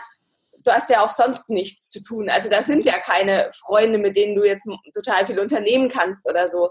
du 0.58 0.70
hast 0.70 0.88
ja 0.88 1.02
auch 1.02 1.10
sonst 1.10 1.50
nichts 1.50 1.88
zu 1.88 2.00
tun. 2.00 2.30
Also 2.30 2.48
da 2.48 2.62
sind 2.62 2.84
ja 2.84 3.00
keine 3.00 3.50
Freunde, 3.52 3.98
mit 3.98 4.14
denen 4.14 4.36
du 4.36 4.44
jetzt 4.44 4.68
total 4.94 5.26
viel 5.26 5.40
unternehmen 5.40 5.88
kannst 5.88 6.28
oder 6.28 6.48
so. 6.48 6.70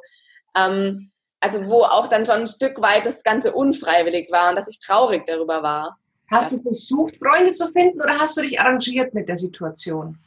Ähm, 0.55 1.11
also 1.45 1.67
wo 1.67 1.83
auch 1.83 2.07
dann 2.07 2.25
schon 2.25 2.41
ein 2.41 2.47
Stück 2.47 2.81
weit 2.81 3.05
das 3.05 3.23
Ganze 3.23 3.53
unfreiwillig 3.53 4.31
war 4.31 4.49
und 4.49 4.55
dass 4.55 4.67
ich 4.67 4.79
traurig 4.79 5.25
darüber 5.25 5.61
war. 5.61 5.97
Hast 6.31 6.51
du 6.51 6.61
versucht, 6.61 7.17
Freunde 7.17 7.51
zu 7.51 7.71
finden 7.71 8.01
oder 8.01 8.17
hast 8.17 8.35
du 8.35 8.41
dich 8.41 8.59
arrangiert 8.59 9.13
mit 9.13 9.29
der 9.29 9.37
Situation? 9.37 10.17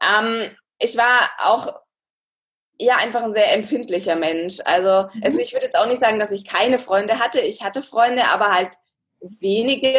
Ähm, 0.00 0.50
ich 0.78 0.96
war 0.96 1.18
auch 1.38 1.80
ja 2.80 2.96
einfach 2.96 3.24
ein 3.24 3.32
sehr 3.32 3.52
empfindlicher 3.54 4.14
Mensch. 4.14 4.58
Also, 4.64 5.08
mhm. 5.12 5.22
also 5.24 5.40
ich 5.40 5.52
würde 5.52 5.66
jetzt 5.66 5.76
auch 5.76 5.86
nicht 5.86 6.00
sagen, 6.00 6.20
dass 6.20 6.30
ich 6.30 6.46
keine 6.46 6.78
Freunde 6.78 7.18
hatte. 7.18 7.40
Ich 7.40 7.64
hatte 7.64 7.82
Freunde, 7.82 8.28
aber 8.28 8.54
halt 8.54 8.70
wenige, 9.20 9.98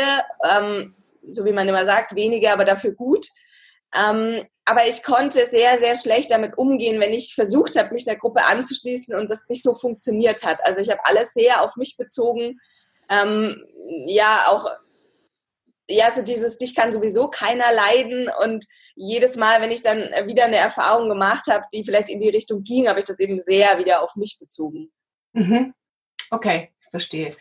ähm, 0.49 0.95
so 1.29 1.43
wie 1.43 1.51
man 1.51 1.67
immer 1.67 1.85
sagt, 1.85 2.15
wenige, 2.15 2.51
aber 2.53 2.63
dafür 2.63 2.93
gut. 2.93 3.27
Ähm, 3.93 4.47
aber 4.65 4.87
ich 4.87 5.03
konnte 5.03 5.47
sehr, 5.47 5.77
sehr 5.79 5.95
schlecht 5.95 6.31
damit 6.31 6.57
umgehen, 6.57 6.99
wenn 6.99 7.13
ich 7.13 7.33
versucht 7.33 7.77
habe, 7.77 7.93
mich 7.93 8.05
der 8.05 8.17
Gruppe 8.17 8.43
anzuschließen 8.45 9.15
und 9.15 9.29
das 9.29 9.47
nicht 9.49 9.63
so 9.63 9.73
funktioniert 9.73 10.43
hat. 10.43 10.59
Also 10.63 10.81
ich 10.81 10.89
habe 10.89 11.01
alles 11.03 11.33
sehr 11.33 11.61
auf 11.61 11.75
mich 11.75 11.97
bezogen. 11.97 12.59
Ähm, 13.09 13.65
ja, 14.05 14.45
auch, 14.47 14.69
ja, 15.89 16.11
so 16.11 16.21
dieses, 16.21 16.57
dich 16.57 16.75
kann 16.75 16.93
sowieso 16.93 17.27
keiner 17.27 17.73
leiden 17.73 18.29
und 18.43 18.65
jedes 18.95 19.35
Mal, 19.35 19.61
wenn 19.61 19.71
ich 19.71 19.81
dann 19.81 19.99
wieder 20.27 20.45
eine 20.45 20.57
Erfahrung 20.57 21.09
gemacht 21.09 21.47
habe, 21.49 21.65
die 21.73 21.83
vielleicht 21.83 22.09
in 22.09 22.19
die 22.19 22.29
Richtung 22.29 22.63
ging, 22.63 22.87
habe 22.87 22.99
ich 22.99 23.05
das 23.05 23.19
eben 23.19 23.39
sehr 23.39 23.79
wieder 23.79 24.03
auf 24.03 24.15
mich 24.15 24.37
bezogen. 24.39 24.91
Mhm. 25.33 25.73
Okay, 26.29 26.71
verstehe. 26.91 27.35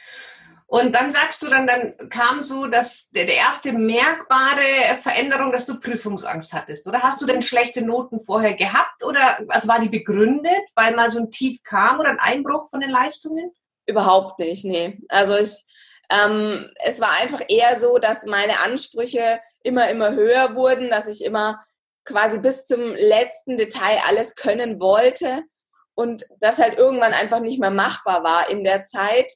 Und 0.71 0.93
dann 0.93 1.11
sagst 1.11 1.43
du 1.43 1.49
dann, 1.49 1.67
dann 1.67 1.97
kam 2.11 2.45
so 2.45 2.69
dass 2.69 3.11
der, 3.11 3.27
der 3.27 3.35
erste 3.35 3.73
merkbare 3.73 4.99
Veränderung, 5.03 5.50
dass 5.50 5.67
du 5.67 5.81
Prüfungsangst 5.81 6.53
hattest. 6.53 6.87
Oder 6.87 7.03
hast 7.03 7.21
du 7.21 7.27
denn 7.27 7.43
schlechte 7.43 7.83
Noten 7.83 8.21
vorher 8.21 8.55
gehabt? 8.55 9.03
Oder 9.03 9.41
also 9.49 9.67
war 9.67 9.81
die 9.81 9.89
begründet, 9.89 10.62
weil 10.77 10.95
mal 10.95 11.11
so 11.11 11.19
ein 11.19 11.33
Tief 11.33 11.61
kam 11.65 11.99
oder 11.99 12.11
ein 12.11 12.21
Einbruch 12.21 12.71
von 12.71 12.79
den 12.79 12.91
Leistungen? 12.91 13.50
Überhaupt 13.85 14.39
nicht, 14.39 14.65
nee. 14.65 15.00
Also 15.09 15.35
ich, 15.37 15.65
ähm, 16.09 16.71
es 16.85 17.00
war 17.00 17.11
einfach 17.21 17.41
eher 17.49 17.77
so, 17.81 17.99
dass 17.99 18.25
meine 18.25 18.61
Ansprüche 18.61 19.41
immer, 19.65 19.89
immer 19.89 20.12
höher 20.12 20.55
wurden, 20.55 20.89
dass 20.89 21.09
ich 21.09 21.25
immer 21.25 21.65
quasi 22.05 22.39
bis 22.39 22.69
zum 22.69 22.95
letzten 22.95 23.57
Detail 23.57 23.99
alles 24.07 24.37
können 24.37 24.81
wollte 24.81 25.43
und 25.97 26.27
das 26.39 26.59
halt 26.59 26.79
irgendwann 26.79 27.12
einfach 27.12 27.41
nicht 27.41 27.59
mehr 27.59 27.73
machbar 27.73 28.23
war 28.23 28.49
in 28.49 28.62
der 28.62 28.85
Zeit 28.85 29.33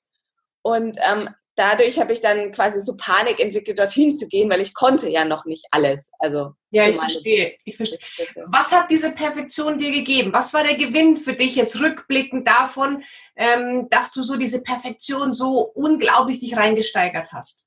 und 0.65 0.97
ähm, 1.09 1.29
dadurch 1.57 2.01
habe 2.01 2.13
ich 2.13 2.21
dann 2.21 2.53
quasi 2.53 2.81
so 2.81 2.97
Panik 2.97 3.39
entwickelt, 3.39 3.79
dorthin 3.79 4.17
zu 4.17 4.29
gehen, 4.29 4.49
weil 4.51 4.63
ich 4.63 4.73
konnte 4.73 5.11
ja 5.11 5.25
noch 5.25 5.45
nicht 5.45 5.67
alles. 5.71 6.11
Also 6.19 6.53
ja, 6.71 6.89
ich 6.89 6.97
verstehe. 6.97 7.57
Ich 7.65 7.77
verstehe. 7.77 7.99
Was 8.47 8.73
hat 8.73 8.91
diese 8.91 9.13
Perfektion 9.13 9.79
dir 9.79 9.93
gegeben? 9.93 10.33
Was 10.33 10.55
war 10.55 10.65
der 10.65 10.77
Gewinn 10.77 11.17
für 11.19 11.35
dich 11.35 11.55
jetzt 11.55 11.79
rückblickend 11.79 12.49
davon, 12.49 13.05
ähm, 13.37 13.89
dass 13.91 14.13
du 14.13 14.23
so 14.23 14.37
diese 14.37 14.63
Perfektion 14.63 15.35
so 15.35 15.71
unglaublich 15.75 16.41
dich 16.41 16.57
reingesteigert 16.57 17.31
hast? 17.33 17.67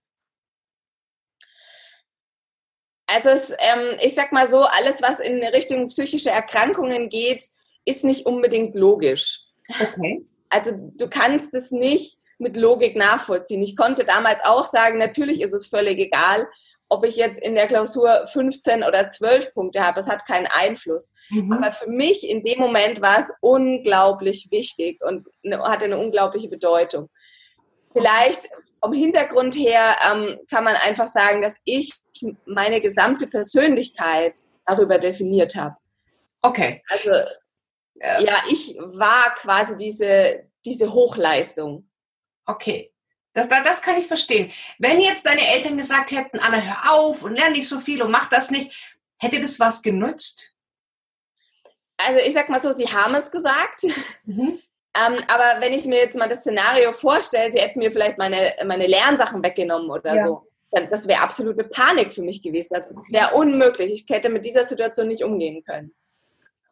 Also 3.05 3.29
es, 3.29 3.51
ähm, 3.51 3.97
ich 4.01 4.15
sag 4.15 4.33
mal 4.33 4.49
so, 4.49 4.63
alles, 4.63 5.01
was 5.01 5.19
in 5.19 5.41
Richtung 5.43 5.87
psychische 5.87 6.31
Erkrankungen 6.31 7.09
geht, 7.09 7.43
ist 7.85 8.03
nicht 8.03 8.25
unbedingt 8.25 8.75
logisch. 8.75 9.43
Okay. 9.69 10.25
Also 10.49 10.71
du 10.77 11.09
kannst 11.09 11.53
es 11.53 11.71
nicht 11.71 12.17
mit 12.37 12.55
Logik 12.55 12.95
nachvollziehen. 12.95 13.61
Ich 13.61 13.75
konnte 13.75 14.05
damals 14.05 14.43
auch 14.45 14.63
sagen, 14.63 14.97
natürlich 14.97 15.41
ist 15.41 15.53
es 15.53 15.67
völlig 15.67 15.99
egal, 15.99 16.47
ob 16.89 17.05
ich 17.05 17.17
jetzt 17.17 17.41
in 17.41 17.55
der 17.55 17.67
Klausur 17.67 18.25
15 18.27 18.83
oder 18.83 19.09
12 19.09 19.53
Punkte 19.53 19.85
habe. 19.85 19.99
Es 19.99 20.07
hat 20.07 20.25
keinen 20.25 20.47
Einfluss. 20.47 21.11
Mhm. 21.29 21.51
Aber 21.51 21.71
für 21.71 21.89
mich 21.89 22.27
in 22.27 22.43
dem 22.43 22.59
Moment 22.59 23.01
war 23.01 23.19
es 23.19 23.33
unglaublich 23.41 24.47
wichtig 24.51 25.01
und 25.03 25.27
hatte 25.63 25.85
eine 25.85 25.97
unglaubliche 25.97 26.47
Bedeutung. 26.47 27.09
Vielleicht 27.91 28.47
vom 28.81 28.93
Hintergrund 28.93 29.55
her 29.55 29.95
ähm, 30.09 30.37
kann 30.49 30.63
man 30.63 30.75
einfach 30.85 31.07
sagen, 31.07 31.41
dass 31.41 31.57
ich 31.65 31.93
meine 32.45 32.79
gesamte 32.79 33.27
Persönlichkeit 33.27 34.39
darüber 34.65 34.99
definiert 34.99 35.55
habe. 35.55 35.75
Okay. 36.41 36.83
Also 36.89 37.09
ja, 37.99 38.35
ich 38.51 38.77
war 38.77 39.33
quasi 39.35 39.75
diese, 39.75 40.43
diese 40.65 40.93
Hochleistung. 40.93 41.89
Okay. 42.47 42.91
Das, 43.33 43.49
das 43.49 43.83
kann 43.83 43.99
ich 43.99 44.07
verstehen. 44.07 44.51
Wenn 44.79 44.99
jetzt 44.99 45.25
deine 45.25 45.47
Eltern 45.47 45.77
gesagt 45.77 46.09
hätten, 46.09 46.39
Anna, 46.39 46.59
hör 46.59 46.93
auf 46.93 47.21
und 47.21 47.35
lerne 47.35 47.57
nicht 47.57 47.69
so 47.69 47.79
viel 47.79 48.01
und 48.01 48.09
mach 48.09 48.29
das 48.31 48.49
nicht, 48.49 48.97
hätte 49.17 49.39
das 49.39 49.59
was 49.59 49.83
genutzt? 49.83 50.55
Also 51.97 52.25
ich 52.25 52.33
sag 52.33 52.49
mal 52.49 52.61
so, 52.61 52.71
sie 52.71 52.87
haben 52.87 53.13
es 53.13 53.29
gesagt. 53.29 53.83
Mhm. 54.25 54.59
Ähm, 54.95 55.21
aber 55.27 55.61
wenn 55.61 55.73
ich 55.73 55.85
mir 55.85 55.97
jetzt 55.97 56.17
mal 56.17 56.27
das 56.27 56.39
Szenario 56.39 56.91
vorstelle, 56.93 57.51
sie 57.51 57.59
hätten 57.59 57.79
mir 57.79 57.91
vielleicht 57.91 58.17
meine, 58.17 58.55
meine 58.65 58.87
Lernsachen 58.87 59.43
weggenommen 59.43 59.91
oder 59.91 60.15
ja. 60.15 60.25
so, 60.25 60.47
dann 60.71 60.89
das 60.89 61.07
wäre 61.07 61.21
absolute 61.21 61.65
Panik 61.65 62.13
für 62.13 62.23
mich 62.23 62.41
gewesen. 62.41 62.75
Also 62.75 62.95
das 62.95 63.11
wäre 63.11 63.35
unmöglich. 63.35 63.91
Ich 63.91 64.05
hätte 64.09 64.29
mit 64.29 64.45
dieser 64.45 64.65
Situation 64.65 65.07
nicht 65.07 65.23
umgehen 65.23 65.63
können. 65.63 65.93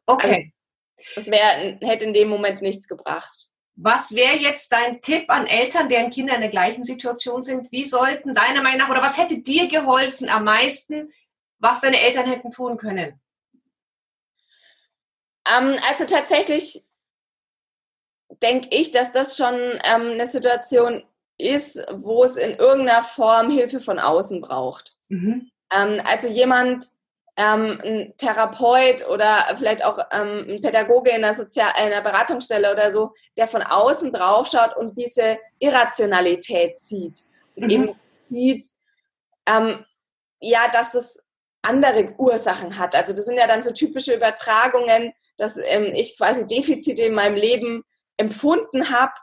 Okay. 0.08 0.54
Also, 0.98 1.12
das 1.16 1.32
wär, 1.32 1.78
hätte 1.88 2.06
in 2.06 2.14
dem 2.14 2.30
Moment 2.30 2.62
nichts 2.62 2.88
gebracht. 2.88 3.50
Was 3.78 4.16
wäre 4.16 4.38
jetzt 4.38 4.72
dein 4.72 5.02
Tipp 5.02 5.26
an 5.28 5.48
Eltern, 5.48 5.90
deren 5.90 6.10
Kinder 6.10 6.36
in 6.36 6.42
der 6.42 6.50
gleichen 6.50 6.86
Situation 6.86 7.44
sind? 7.44 7.72
Wie 7.72 7.86
sollten 7.86 8.34
deiner 8.34 8.62
Meinung 8.62 8.80
nach, 8.80 8.90
oder 8.90 9.02
was 9.02 9.18
hätte 9.18 9.40
dir 9.40 9.68
geholfen 9.68 10.30
am 10.30 10.46
meisten, 10.46 11.12
was 11.60 11.82
deine 11.82 12.00
Eltern 12.00 12.26
hätten 12.26 12.52
tun 12.52 12.78
können? 12.78 13.20
Ähm, 15.48 15.78
also 15.90 16.06
tatsächlich 16.06 16.84
denke 18.42 18.70
ich, 18.72 18.92
dass 18.92 19.12
das 19.12 19.38
schon 19.38 19.56
ähm, 19.56 20.12
eine 20.12 20.26
Situation 20.26 21.04
ist, 21.38 21.86
wo 21.92 22.24
es 22.24 22.38
in 22.38 22.56
irgendeiner 22.56 23.04
Form 23.04 23.52
Hilfe 23.52 23.80
von 23.80 24.00
außen 24.00 24.42
braucht. 24.42 24.96
Mhm. 25.10 25.52
Ähm, 25.72 26.02
also 26.06 26.28
jemand, 26.28 26.86
ähm, 27.38 27.82
ein 27.84 28.14
Therapeut 28.18 29.08
oder 29.10 29.46
vielleicht 29.58 29.84
auch 29.84 30.00
ähm, 30.12 30.46
ein 30.48 30.62
Pädagoge 30.62 31.10
in 31.10 31.24
einer, 31.24 31.34
Sozial 31.34 31.70
in 31.78 31.86
einer 31.86 32.02
Beratungsstelle 32.02 32.72
oder 32.72 32.92
so, 32.92 33.14
der 33.38 33.48
von 33.48 33.62
außen 33.62 34.12
drauf 34.14 34.48
schaut 34.48 34.76
und 34.78 34.98
diese 34.98 35.38
Irrationalität 35.60 36.80
sieht. 36.80 37.24
Und 37.56 37.66
mhm. 37.66 37.70
eben 37.70 38.00
sieht, 38.30 38.64
ähm, 39.48 39.86
ja, 40.40 40.70
dass 40.72 40.94
es 40.96 41.22
andere 41.62 42.06
Ursachen 42.18 42.78
hat. 42.78 42.96
Also 42.96 43.14
das 43.14 43.26
sind 43.26 43.38
ja 43.38 43.48
dann 43.48 43.64
so 43.64 43.72
typische 43.72 44.14
Übertragungen, 44.14 45.14
dass 45.38 45.58
ähm, 45.58 45.92
ich 45.94 46.18
quasi 46.18 46.46
Defizite 46.46 47.04
in 47.04 47.14
meinem 47.14 47.36
Leben 47.36 47.84
empfunden 48.18 48.92
habe, 48.92 49.14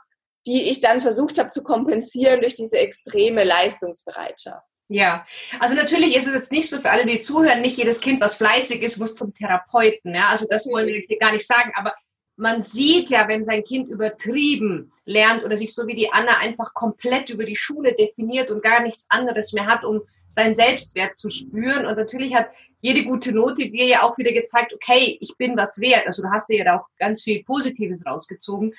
die 0.45 0.69
ich 0.69 0.81
dann 0.81 1.01
versucht 1.01 1.39
habe 1.39 1.49
zu 1.49 1.63
kompensieren 1.63 2.41
durch 2.41 2.53
diese 2.53 2.77
extreme 2.77 3.43
Leistungsbereitschaft. 3.43 4.65
Ja, 4.89 5.25
also 5.59 5.75
natürlich 5.75 6.15
ist 6.15 6.27
es 6.27 6.33
jetzt 6.33 6.51
nicht 6.51 6.69
so 6.69 6.79
für 6.79 6.89
alle, 6.89 7.05
die 7.05 7.21
zuhören, 7.21 7.61
nicht 7.61 7.77
jedes 7.77 8.01
Kind, 8.01 8.21
was 8.21 8.35
fleißig 8.35 8.81
ist, 8.81 8.99
muss 8.99 9.15
zum 9.15 9.33
Therapeuten. 9.33 10.13
Ja? 10.13 10.27
Also 10.27 10.45
das 10.49 10.67
wollen 10.67 10.87
wir 10.87 11.01
hier 11.07 11.17
gar 11.17 11.31
nicht 11.31 11.47
sagen. 11.47 11.71
Aber 11.75 11.93
man 12.35 12.61
sieht 12.61 13.09
ja, 13.09 13.27
wenn 13.27 13.43
sein 13.43 13.63
Kind 13.63 13.89
übertrieben 13.89 14.91
lernt 15.05 15.43
oder 15.43 15.57
sich 15.57 15.73
so 15.73 15.87
wie 15.87 15.95
die 15.95 16.11
Anna 16.11 16.37
einfach 16.39 16.73
komplett 16.73 17.29
über 17.29 17.45
die 17.45 17.55
Schule 17.55 17.93
definiert 17.93 18.51
und 18.51 18.63
gar 18.63 18.81
nichts 18.81 19.05
anderes 19.09 19.53
mehr 19.53 19.67
hat, 19.67 19.83
um 19.83 20.01
seinen 20.29 20.55
Selbstwert 20.55 21.17
zu 21.17 21.29
spüren. 21.29 21.85
Und 21.85 21.95
natürlich 21.95 22.33
hat 22.33 22.49
jede 22.81 23.05
gute 23.05 23.31
Note 23.31 23.69
dir 23.69 23.85
ja 23.85 24.03
auch 24.03 24.17
wieder 24.17 24.33
gezeigt, 24.33 24.73
okay, 24.73 25.17
ich 25.21 25.35
bin 25.37 25.55
was 25.55 25.79
wert. 25.79 26.05
Also 26.07 26.23
du 26.23 26.29
hast 26.29 26.49
dir 26.49 26.57
ja 26.57 26.65
da 26.65 26.79
auch 26.79 26.87
ganz 26.97 27.23
viel 27.23 27.43
Positives 27.43 28.05
rausgezogen. 28.05 28.73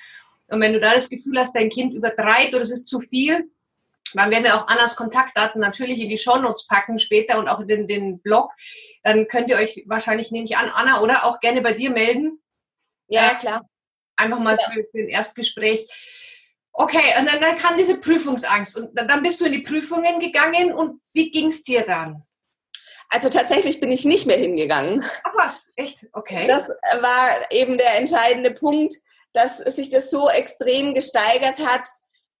Und 0.47 0.61
wenn 0.61 0.73
du 0.73 0.79
da 0.79 0.93
das 0.93 1.09
Gefühl 1.09 1.39
hast, 1.39 1.55
dein 1.55 1.69
Kind 1.69 1.93
übertreibt 1.93 2.53
oder 2.53 2.63
es 2.63 2.71
ist 2.71 2.87
zu 2.87 2.99
viel, 2.99 3.49
dann 4.13 4.31
werden 4.31 4.43
wir 4.43 4.55
auch 4.55 4.67
Annas 4.67 4.95
Kontaktdaten 4.95 5.59
natürlich 5.59 5.99
in 5.99 6.09
die 6.09 6.17
Shownotes 6.17 6.67
packen 6.67 6.99
später 6.99 7.39
und 7.39 7.47
auch 7.47 7.59
in 7.59 7.67
den, 7.67 7.87
den 7.87 8.21
Blog. 8.21 8.51
Dann 9.03 9.27
könnt 9.27 9.49
ihr 9.49 9.57
euch 9.57 9.83
wahrscheinlich, 9.87 10.31
nehme 10.31 10.45
ich 10.45 10.57
an, 10.57 10.69
Anna, 10.69 11.01
oder 11.01 11.25
auch 11.25 11.39
gerne 11.39 11.61
bei 11.61 11.73
dir 11.73 11.89
melden. 11.89 12.41
Ja, 13.07 13.31
äh, 13.31 13.35
klar. 13.35 13.69
Einfach 14.15 14.39
mal 14.39 14.57
ja. 14.59 14.71
für, 14.71 14.85
für 14.91 14.99
ein 14.99 15.09
Erstgespräch. 15.09 15.87
Okay, 16.71 17.13
und 17.19 17.25
dann, 17.25 17.39
dann 17.39 17.57
kam 17.57 17.77
diese 17.77 17.99
Prüfungsangst 17.99 18.77
und 18.77 18.93
dann 18.95 19.23
bist 19.23 19.39
du 19.39 19.45
in 19.45 19.53
die 19.53 19.63
Prüfungen 19.63 20.19
gegangen 20.19 20.73
und 20.73 21.01
wie 21.13 21.31
ging 21.31 21.47
es 21.47 21.63
dir 21.63 21.81
dann? 21.81 22.23
Also 23.09 23.29
tatsächlich 23.29 23.79
bin 23.79 23.91
ich 23.91 24.03
nicht 24.03 24.25
mehr 24.25 24.37
hingegangen. 24.37 25.03
Ach 25.23 25.33
was, 25.35 25.73
echt? 25.77 26.05
Okay. 26.11 26.47
Das 26.47 26.67
war 26.99 27.51
eben 27.51 27.77
der 27.77 27.95
entscheidende 27.95 28.51
Punkt, 28.51 28.93
dass 29.31 29.57
sich 29.57 29.89
das 29.89 30.09
so 30.09 30.29
extrem 30.29 30.93
gesteigert 30.93 31.59
hat, 31.59 31.87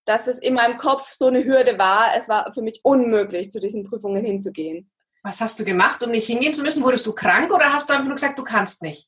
dass 0.05 0.27
es 0.27 0.39
in 0.39 0.53
meinem 0.53 0.77
Kopf 0.77 1.09
so 1.09 1.27
eine 1.27 1.43
Hürde 1.43 1.77
war. 1.77 2.11
Es 2.15 2.29
war 2.29 2.51
für 2.51 2.61
mich 2.61 2.79
unmöglich, 2.83 3.51
zu 3.51 3.59
diesen 3.59 3.83
Prüfungen 3.83 4.23
hinzugehen. 4.23 4.91
Was 5.23 5.41
hast 5.41 5.59
du 5.59 5.65
gemacht, 5.65 6.03
um 6.03 6.11
nicht 6.11 6.27
hingehen 6.27 6.53
zu 6.53 6.61
müssen? 6.61 6.83
Wurdest 6.83 7.05
du 7.07 7.13
krank 7.13 7.51
oder 7.51 7.73
hast 7.73 7.89
du 7.89 7.93
einfach 7.93 8.05
nur 8.05 8.15
gesagt, 8.15 8.37
du 8.37 8.43
kannst 8.43 8.83
nicht? 8.83 9.07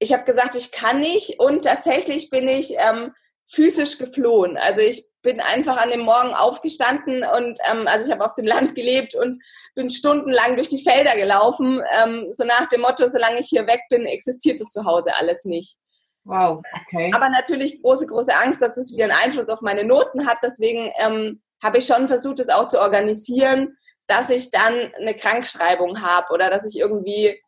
Ich 0.00 0.12
habe 0.12 0.24
gesagt, 0.24 0.56
ich 0.56 0.72
kann 0.72 1.00
nicht 1.00 1.38
und 1.38 1.64
tatsächlich 1.64 2.28
bin 2.28 2.48
ich 2.48 2.74
ähm, 2.76 3.12
physisch 3.46 3.98
geflohen. 3.98 4.56
Also 4.56 4.80
ich 4.80 5.06
bin 5.22 5.40
einfach 5.40 5.76
an 5.76 5.90
dem 5.90 6.00
Morgen 6.00 6.34
aufgestanden 6.34 7.24
und 7.24 7.58
ähm, 7.70 7.86
also 7.86 8.06
ich 8.06 8.12
habe 8.12 8.24
auf 8.24 8.34
dem 8.34 8.46
Land 8.46 8.74
gelebt 8.74 9.14
und 9.14 9.42
bin 9.74 9.90
stundenlang 9.90 10.56
durch 10.56 10.68
die 10.68 10.82
Felder 10.82 11.16
gelaufen, 11.16 11.82
ähm, 12.02 12.26
so 12.30 12.44
nach 12.44 12.66
dem 12.68 12.80
Motto, 12.80 13.06
solange 13.06 13.40
ich 13.40 13.46
hier 13.46 13.66
weg 13.66 13.82
bin, 13.88 14.04
existiert 14.04 14.60
es 14.60 14.70
zu 14.70 14.84
Hause 14.84 15.12
alles 15.16 15.44
nicht. 15.44 15.76
Wow, 16.24 16.62
okay. 16.86 17.10
Aber 17.14 17.28
natürlich 17.28 17.82
große, 17.82 18.06
große 18.06 18.34
Angst, 18.34 18.62
dass 18.62 18.76
es 18.76 18.92
wieder 18.92 19.04
einen 19.04 19.24
Einfluss 19.24 19.50
auf 19.50 19.60
meine 19.60 19.84
Noten 19.84 20.26
hat. 20.26 20.38
Deswegen 20.42 20.90
ähm, 20.98 21.42
habe 21.62 21.78
ich 21.78 21.86
schon 21.86 22.08
versucht, 22.08 22.40
es 22.40 22.48
auch 22.48 22.68
zu 22.68 22.80
organisieren, 22.80 23.76
dass 24.06 24.30
ich 24.30 24.50
dann 24.50 24.74
eine 24.98 25.14
Krankschreibung 25.14 26.02
habe 26.02 26.32
oder 26.32 26.50
dass 26.50 26.66
ich 26.66 26.78
irgendwie 26.78 27.40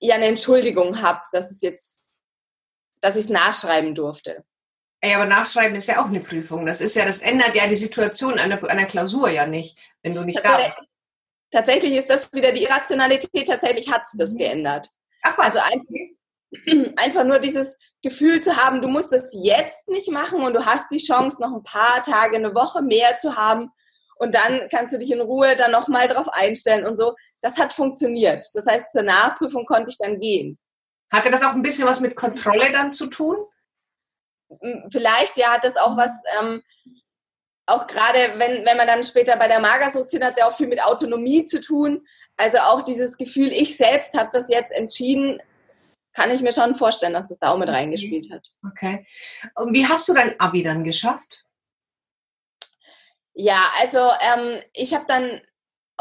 ja 0.00 0.14
eine 0.14 0.26
Entschuldigung 0.26 1.02
habe, 1.02 1.20
dass 1.32 1.50
es 1.50 1.62
jetzt, 1.62 2.14
dass 3.00 3.16
ich 3.16 3.24
es 3.24 3.30
nachschreiben 3.30 3.94
durfte. 3.94 4.44
Ey, 5.00 5.14
aber 5.14 5.26
nachschreiben 5.26 5.76
ist 5.76 5.88
ja 5.88 6.02
auch 6.02 6.06
eine 6.06 6.20
Prüfung. 6.20 6.66
Das 6.66 6.80
ist 6.80 6.96
ja, 6.96 7.04
das 7.04 7.22
ändert 7.22 7.54
ja 7.54 7.68
die 7.68 7.76
Situation 7.76 8.38
einer, 8.38 8.62
einer 8.68 8.86
Klausur 8.86 9.28
ja 9.28 9.46
nicht, 9.46 9.78
wenn 10.02 10.14
du 10.14 10.22
nicht 10.22 10.44
da 10.44 10.56
bist. 10.56 10.84
Tatsächlich 11.50 11.92
ist 11.92 12.10
das 12.10 12.32
wieder 12.32 12.52
die 12.52 12.64
Irrationalität, 12.64 13.46
tatsächlich 13.46 13.90
hat 13.90 14.02
es 14.02 14.14
das 14.18 14.32
mhm. 14.32 14.38
geändert. 14.38 14.88
Ach 15.22 15.38
was? 15.38 15.56
Also 15.56 15.60
einfach, 15.72 16.92
einfach 17.02 17.24
nur 17.24 17.38
dieses 17.38 17.78
Gefühl 18.02 18.40
zu 18.40 18.56
haben, 18.56 18.80
du 18.80 18.88
musst 18.88 19.12
es 19.12 19.36
jetzt 19.42 19.88
nicht 19.88 20.10
machen 20.10 20.42
und 20.42 20.54
du 20.54 20.64
hast 20.64 20.90
die 20.90 20.98
Chance, 20.98 21.42
noch 21.42 21.52
ein 21.52 21.64
paar 21.64 22.02
Tage, 22.02 22.36
eine 22.36 22.54
Woche 22.54 22.82
mehr 22.82 23.18
zu 23.18 23.36
haben 23.36 23.70
und 24.16 24.34
dann 24.34 24.68
kannst 24.70 24.94
du 24.94 24.98
dich 24.98 25.10
in 25.10 25.20
Ruhe 25.20 25.56
dann 25.56 25.72
nochmal 25.72 26.08
drauf 26.08 26.28
einstellen 26.28 26.86
und 26.86 26.96
so. 26.96 27.14
Das 27.40 27.58
hat 27.58 27.72
funktioniert. 27.72 28.44
Das 28.54 28.66
heißt, 28.66 28.92
zur 28.92 29.02
Nachprüfung 29.02 29.64
konnte 29.64 29.90
ich 29.90 29.98
dann 29.98 30.20
gehen. 30.20 30.58
Hatte 31.12 31.30
das 31.30 31.42
auch 31.42 31.54
ein 31.54 31.62
bisschen 31.62 31.86
was 31.86 32.00
mit 32.00 32.16
Kontrolle 32.16 32.70
dann 32.72 32.92
zu 32.92 33.06
tun? 33.06 33.36
vielleicht 34.90 35.36
ja 35.36 35.52
hat 35.52 35.64
das 35.64 35.76
auch 35.76 35.96
was, 35.96 36.22
ähm, 36.38 36.62
auch 37.66 37.86
gerade 37.86 38.18
wenn, 38.38 38.64
wenn 38.64 38.76
man 38.76 38.86
dann 38.86 39.04
später 39.04 39.36
bei 39.36 39.46
der 39.46 39.60
Magersucht 39.60 40.10
sind, 40.10 40.24
hat 40.24 40.32
es 40.32 40.38
ja 40.38 40.48
auch 40.48 40.56
viel 40.56 40.68
mit 40.68 40.82
Autonomie 40.82 41.44
zu 41.44 41.60
tun. 41.60 42.06
Also 42.36 42.58
auch 42.58 42.82
dieses 42.82 43.18
Gefühl, 43.18 43.52
ich 43.52 43.76
selbst 43.76 44.16
habe 44.16 44.30
das 44.32 44.48
jetzt 44.48 44.72
entschieden, 44.72 45.40
kann 46.18 46.32
ich 46.32 46.42
mir 46.42 46.52
schon 46.52 46.74
vorstellen, 46.74 47.12
dass 47.12 47.30
es 47.30 47.38
da 47.38 47.50
auch 47.50 47.58
mit 47.58 47.68
reingespielt 47.68 48.32
hat. 48.32 48.48
Okay. 48.66 49.06
Und 49.54 49.72
wie 49.72 49.86
hast 49.86 50.08
du 50.08 50.14
dein 50.14 50.38
Abi 50.40 50.64
dann 50.64 50.82
geschafft? 50.82 51.44
Ja, 53.34 53.62
also 53.80 54.00
ähm, 54.00 54.60
ich 54.72 54.94
habe 54.94 55.04
dann, 55.06 55.40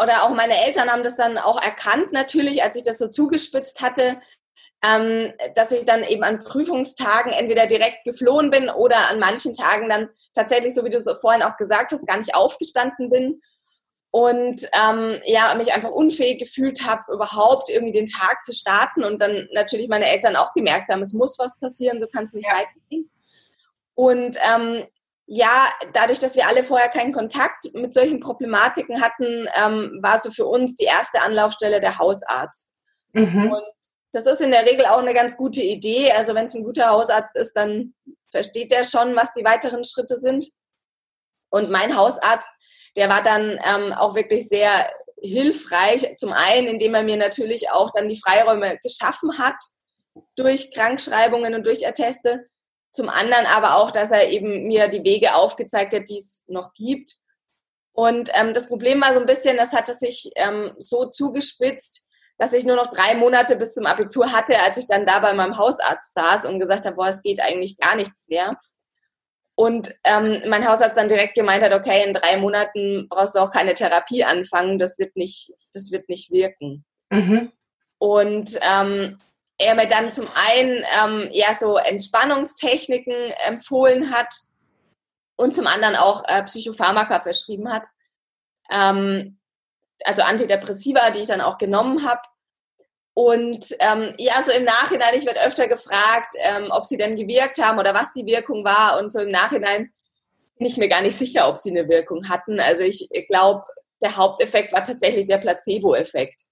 oder 0.01 0.24
auch 0.24 0.31
meine 0.31 0.59
Eltern 0.65 0.91
haben 0.91 1.03
das 1.03 1.17
dann 1.17 1.38
auch 1.38 1.62
erkannt 1.62 2.13
natürlich, 2.13 2.63
als 2.63 2.75
ich 2.75 2.81
das 2.81 2.97
so 2.97 3.07
zugespitzt 3.09 3.79
hatte, 3.81 4.19
ähm, 4.83 5.33
dass 5.53 5.71
ich 5.71 5.86
dann 5.86 6.03
eben 6.03 6.24
an 6.24 6.43
Prüfungstagen 6.43 7.31
entweder 7.31 7.67
direkt 7.67 8.03
geflohen 8.03 8.50
bin 8.50 8.71
oder 8.71 9.12
an 9.12 9.19
manchen 9.19 9.53
Tagen 9.53 9.87
dann 9.87 10.09
tatsächlich, 10.33 10.74
so 10.74 10.83
wie 10.83 10.89
du 10.89 10.98
es 10.98 11.09
vorhin 11.22 11.44
auch 11.44 11.57
gesagt 11.57 11.92
hast, 11.92 12.07
gar 12.07 12.18
nicht 12.18 12.33
aufgestanden 12.33 13.11
bin 13.11 13.39
und 14.11 14.61
ähm, 14.74 15.20
ja, 15.25 15.53
mich 15.55 15.74
einfach 15.74 15.91
unfähig 15.91 16.39
gefühlt 16.39 16.85
habe, 16.85 17.13
überhaupt 17.13 17.70
irgendwie 17.70 17.91
den 17.91 18.07
Tag 18.07 18.43
zu 18.43 18.53
starten 18.53 19.03
und 19.03 19.22
dann 19.22 19.48
natürlich 19.51 19.89
meine 19.89 20.09
Eltern 20.09 20.35
auch 20.35 20.53
gemerkt 20.53 20.91
haben, 20.91 21.03
es 21.03 21.13
muss 21.13 21.37
was 21.37 21.59
passieren, 21.59 22.01
so 22.01 22.07
kann 22.07 22.25
es 22.25 22.33
nicht 22.33 22.48
ja. 22.48 22.57
weitergehen. 22.57 23.11
Und 23.96 24.37
ähm, 24.48 24.85
ja, 25.25 25.67
dadurch, 25.91 26.20
dass 26.20 26.35
wir 26.35 26.48
alle 26.48 26.63
vorher 26.63 26.87
keinen 26.87 27.11
Kontakt 27.11 27.74
mit 27.74 27.93
solchen 27.93 28.22
Problematiken 28.22 29.01
hatten, 29.01 29.48
ähm, 29.55 30.00
war 30.01 30.22
so 30.22 30.31
für 30.31 30.46
uns 30.46 30.75
die 30.75 30.85
erste 30.85 31.22
Anlaufstelle 31.22 31.81
der 31.81 31.98
Hausarzt. 31.98 32.72
Mhm. 33.11 33.51
Und 33.51 33.63
das 34.13 34.25
ist 34.25 34.41
in 34.41 34.51
der 34.51 34.65
Regel 34.65 34.85
auch 34.85 35.00
eine 35.00 35.13
ganz 35.13 35.35
gute 35.35 35.61
Idee. 35.61 36.11
Also 36.13 36.33
wenn 36.33 36.46
es 36.46 36.55
ein 36.55 36.63
guter 36.63 36.89
Hausarzt 36.89 37.35
ist, 37.35 37.53
dann 37.53 37.93
versteht 38.31 38.72
der 38.72 38.83
schon, 38.83 39.15
was 39.15 39.33
die 39.33 39.43
weiteren 39.43 39.83
Schritte 39.83 40.17
sind. 40.17 40.48
Und 41.50 41.70
mein 41.70 41.98
Hausarzt, 41.98 42.50
der 42.98 43.10
war 43.10 43.22
dann 43.24 43.60
ähm, 43.64 43.94
auch 43.94 44.16
wirklich 44.16 44.50
sehr 44.50 44.92
hilfreich. 45.22 46.16
Zum 46.18 46.33
einen, 46.33 46.68
indem 46.68 46.96
er 46.96 47.03
mir 47.03 47.18
natürlich 47.18 47.72
auch 47.72 47.92
dann 47.96 48.10
die 48.10 48.20
Freiräume 48.20 48.77
geschaffen 48.79 49.38
hat 49.38 49.55
durch 50.36 50.74
Krankschreibungen 50.74 51.55
und 51.55 51.66
durch 51.66 51.88
Atteste. 51.88 52.46
Zum 52.92 53.10
anderen 53.10 53.46
aber 53.46 53.75
auch, 53.77 53.92
dass 53.92 54.12
er 54.12 54.29
eben 54.29 54.68
mir 54.68 54.88
die 54.88 55.03
Wege 55.03 55.36
aufgezeigt 55.36 55.94
hat, 55.94 56.10
die 56.10 56.18
es 56.18 56.44
noch 56.48 56.74
gibt. 56.74 57.14
Und 57.94 58.29
ähm, 58.33 58.53
das 58.53 58.68
Problem 58.68 59.01
war 59.01 59.14
so 59.14 59.20
ein 59.20 59.25
bisschen, 59.25 59.57
das 59.57 59.74
hatte 59.74 59.94
sich 59.94 60.31
ähm, 60.36 60.72
so 60.77 61.05
zugespitzt, 61.05 62.07
dass 62.38 62.53
ich 62.53 62.66
nur 62.66 62.75
noch 62.75 62.92
drei 62.92 63.16
Monate 63.16 63.55
bis 63.55 63.74
zum 63.74 63.86
Abitur 63.88 64.31
hatte, 64.31 64.60
als 64.60 64.77
ich 64.77 64.88
dann 64.88 65.05
da 65.05 65.20
bei 65.20 65.33
meinem 65.33 65.57
Hausarzt 65.57 66.14
saß 66.14 66.46
und 66.46 66.60
gesagt 66.60 66.86
habe, 66.86 66.96
boah, 66.96 67.07
es 67.07 67.24
geht 67.24 67.40
eigentlich 67.40 67.77
gar 67.77 67.96
nichts 67.96 68.25
mehr. 68.27 68.60
Und 69.59 69.96
ähm, 70.03 70.43
mein 70.48 70.67
Hausarzt 70.67 70.96
dann 70.96 71.09
direkt 71.09 71.33
gemeint 71.33 71.63
hat, 71.63 71.74
okay, 71.74 72.07
in 72.07 72.13
drei 72.13 72.37
Monaten 72.37 73.07
brauchst 73.09 73.35
du 73.35 73.39
auch 73.39 73.50
keine 73.50 73.74
Therapie 73.74 74.24
anfangen, 74.24 74.77
das 74.77 75.00
wird 75.00 75.15
nicht, 75.15 75.51
das 75.74 75.91
wird 75.91 76.07
nicht 76.09 76.31
wirken. 76.31 76.85
Mhm. 77.09 77.51
Und 77.98 78.59
ähm, 78.61 79.17
er 79.57 79.74
mir 79.74 79.87
dann 79.87 80.11
zum 80.11 80.27
einen 80.35 80.85
ähm, 81.01 81.29
ja 81.31 81.55
so 81.59 81.77
Entspannungstechniken 81.77 83.31
empfohlen 83.48 84.11
hat 84.11 84.31
und 85.37 85.55
zum 85.55 85.65
anderen 85.65 85.96
auch 85.96 86.24
äh, 86.27 86.43
Psychopharmaka 86.43 87.22
verschrieben 87.22 87.74
hat. 87.74 87.87
Ähm, 88.70 89.39
also 90.03 90.22
Antidepressiva, 90.22 91.09
die 91.09 91.22
ich 91.22 91.27
dann 91.27 91.41
auch 91.41 91.57
genommen 91.57 92.07
habe. 92.07 92.22
Und 93.18 93.75
ähm, 93.80 94.14
ja, 94.20 94.44
so 94.44 94.51
im 94.51 94.64
Nachhinein, 94.64 95.16
ich 95.16 95.25
werde 95.25 95.42
öfter 95.42 95.68
gefragt, 95.68 96.34
ähm, 96.38 96.68
ob 96.70 96.86
sie 96.86 96.98
denn 96.98 97.16
gewirkt 97.16 97.58
haben 97.58 97.80
oder 97.80 97.96
was 97.96 98.12
die 98.12 98.27
Wirkung 98.27 98.64
war. 98.64 99.00
Und 99.00 99.12
so 99.12 99.22
im 99.22 99.32
Nachhinein 99.32 99.92
bin 100.60 100.68
ich 100.68 100.77
mir 100.77 100.88
gar 100.88 101.01
nicht 101.01 101.18
sicher, 101.18 101.50
ob 101.50 101.58
sie 101.58 101.72
eine 101.72 101.90
Wirkung 101.90 102.30
hatten. 102.30 102.60
Also 102.60 102.84
ich 102.84 103.10
glaube, 103.27 103.64
der 104.03 104.18
Haupteffekt 104.18 104.72
war 104.72 104.84
tatsächlich 104.84 105.27
der 105.27 105.40
Placebo-Effekt. 105.40 106.44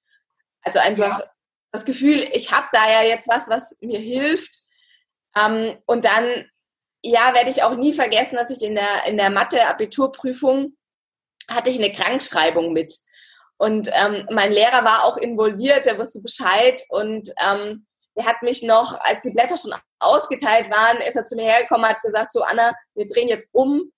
Also 0.64 0.80
einfach 0.80 1.20
ja. 1.20 1.32
das 1.72 1.86
Gefühl, 1.86 2.28
ich 2.34 2.52
habe 2.52 2.66
da 2.74 2.92
ja 2.92 3.08
jetzt 3.08 3.28
was, 3.28 3.48
was 3.48 3.78
mir 3.82 4.00
hilft. 4.00 4.58
Ähm, 5.38 5.78
und 5.86 6.04
dann, 6.04 6.50
ja, 7.04 7.36
werde 7.36 7.52
ich 7.52 7.62
auch 7.62 7.76
nie 7.76 7.94
vergessen, 7.94 8.38
dass 8.38 8.50
ich 8.50 8.64
in 8.64 8.74
der, 8.74 9.06
in 9.06 9.18
der 9.18 9.30
Mathe-Abiturprüfung 9.30 10.76
hatte 11.48 11.70
ich 11.70 11.78
eine 11.78 11.94
Krankschreibung 11.94 12.74
mit. 12.74 12.92
Und 13.58 13.90
ähm, 13.94 14.28
mein 14.32 14.52
Lehrer 14.52 14.84
war 14.84 15.06
auch 15.06 15.18
involviert, 15.18 15.86
der 15.86 15.98
wusste 15.98 16.22
Bescheid 16.22 16.82
und 16.90 17.30
ähm, 17.48 17.86
der 18.18 18.26
hat 18.26 18.42
mich 18.42 18.64
noch, 18.64 19.00
als 19.02 19.24
die 19.24 19.32
Blätter 19.32 19.58
schon 19.58 19.74
ausgeteilt 20.00 20.70
waren, 20.70 20.98
ist 20.98 21.16
er 21.16 21.26
zu 21.26 21.36
mir 21.36 21.46
hergekommen, 21.46 21.90
hat 21.90 22.02
gesagt, 22.02 22.32
so 22.32 22.42
Anna, 22.44 22.74
wir 22.96 23.08
drehen 23.08 23.28
jetzt 23.28 23.50
um, 23.54 23.92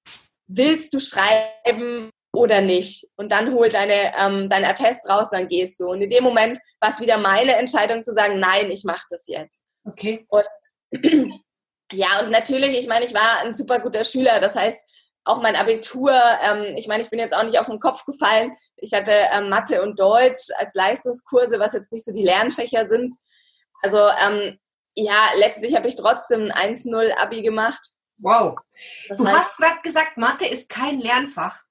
willst 0.48 0.94
du 0.94 1.00
schreiben 1.00 2.10
oder 2.34 2.62
nicht? 2.62 3.08
Und 3.16 3.32
dann 3.32 3.54
hol 3.54 3.70
deine, 3.70 4.14
ähm, 4.18 4.50
dein 4.50 4.66
Attest 4.66 5.08
raus, 5.10 5.28
dann 5.32 5.48
gehst 5.48 5.80
du. 5.80 5.90
Und 5.90 6.02
in 6.02 6.10
dem 6.10 6.24
Moment 6.24 6.60
war 6.80 6.90
es 6.90 7.00
wieder 7.00 7.18
meine 7.18 7.56
Entscheidung 7.56 8.04
zu 8.04 8.14
sagen, 8.14 8.40
nein, 8.40 8.72
ich 8.72 8.84
mache 8.84 9.06
das 9.10 9.28
jetzt. 9.28 9.64
Okay. 9.86 10.26
Und 10.30 10.46
ja, 11.92 12.08
und 12.22 12.32
natürlich, 12.32 12.78
ich 12.78 12.88
meine, 12.88 13.06
ich 13.06 13.14
war 13.14 13.42
ein 13.44 13.54
super 13.54 13.80
guter 13.80 14.04
Schüler. 14.04 14.40
Das 14.40 14.56
heißt, 14.56 14.88
auch 15.28 15.42
mein 15.42 15.56
Abitur, 15.56 16.12
ähm, 16.44 16.76
ich 16.76 16.88
meine, 16.88 17.04
ich 17.04 17.10
bin 17.10 17.20
jetzt 17.20 17.36
auch 17.36 17.44
nicht 17.44 17.60
auf 17.60 17.68
den 17.68 17.80
Kopf 17.80 18.06
gefallen. 18.06 18.56
Ich 18.76 18.94
hatte 18.94 19.12
ähm, 19.12 19.50
Mathe 19.50 19.82
und 19.82 20.00
Deutsch 20.00 20.50
als 20.58 20.74
Leistungskurse, 20.74 21.60
was 21.60 21.74
jetzt 21.74 21.92
nicht 21.92 22.06
so 22.06 22.12
die 22.12 22.24
Lernfächer 22.24 22.88
sind. 22.88 23.14
Also 23.82 24.08
ähm, 24.26 24.58
ja, 24.96 25.30
letztlich 25.38 25.76
habe 25.76 25.88
ich 25.88 25.96
trotzdem 25.96 26.52
ein 26.52 26.76
1-0 26.76 27.18
Abi 27.18 27.42
gemacht. 27.42 27.80
Wow. 28.18 28.58
Das 29.08 29.18
du 29.18 29.26
heißt, 29.26 29.38
hast 29.38 29.58
gerade 29.58 29.82
gesagt, 29.84 30.18
Mathe 30.18 30.48
ist 30.48 30.70
kein 30.70 31.00
Lernfach. 31.00 31.64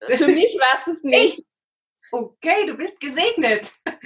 Für 0.00 0.28
mich 0.28 0.54
war 0.58 0.78
es 0.78 0.86
es 0.86 1.02
nicht. 1.02 1.42
Okay, 2.10 2.66
du 2.66 2.74
bist 2.74 3.00
gesegnet. 3.00 3.72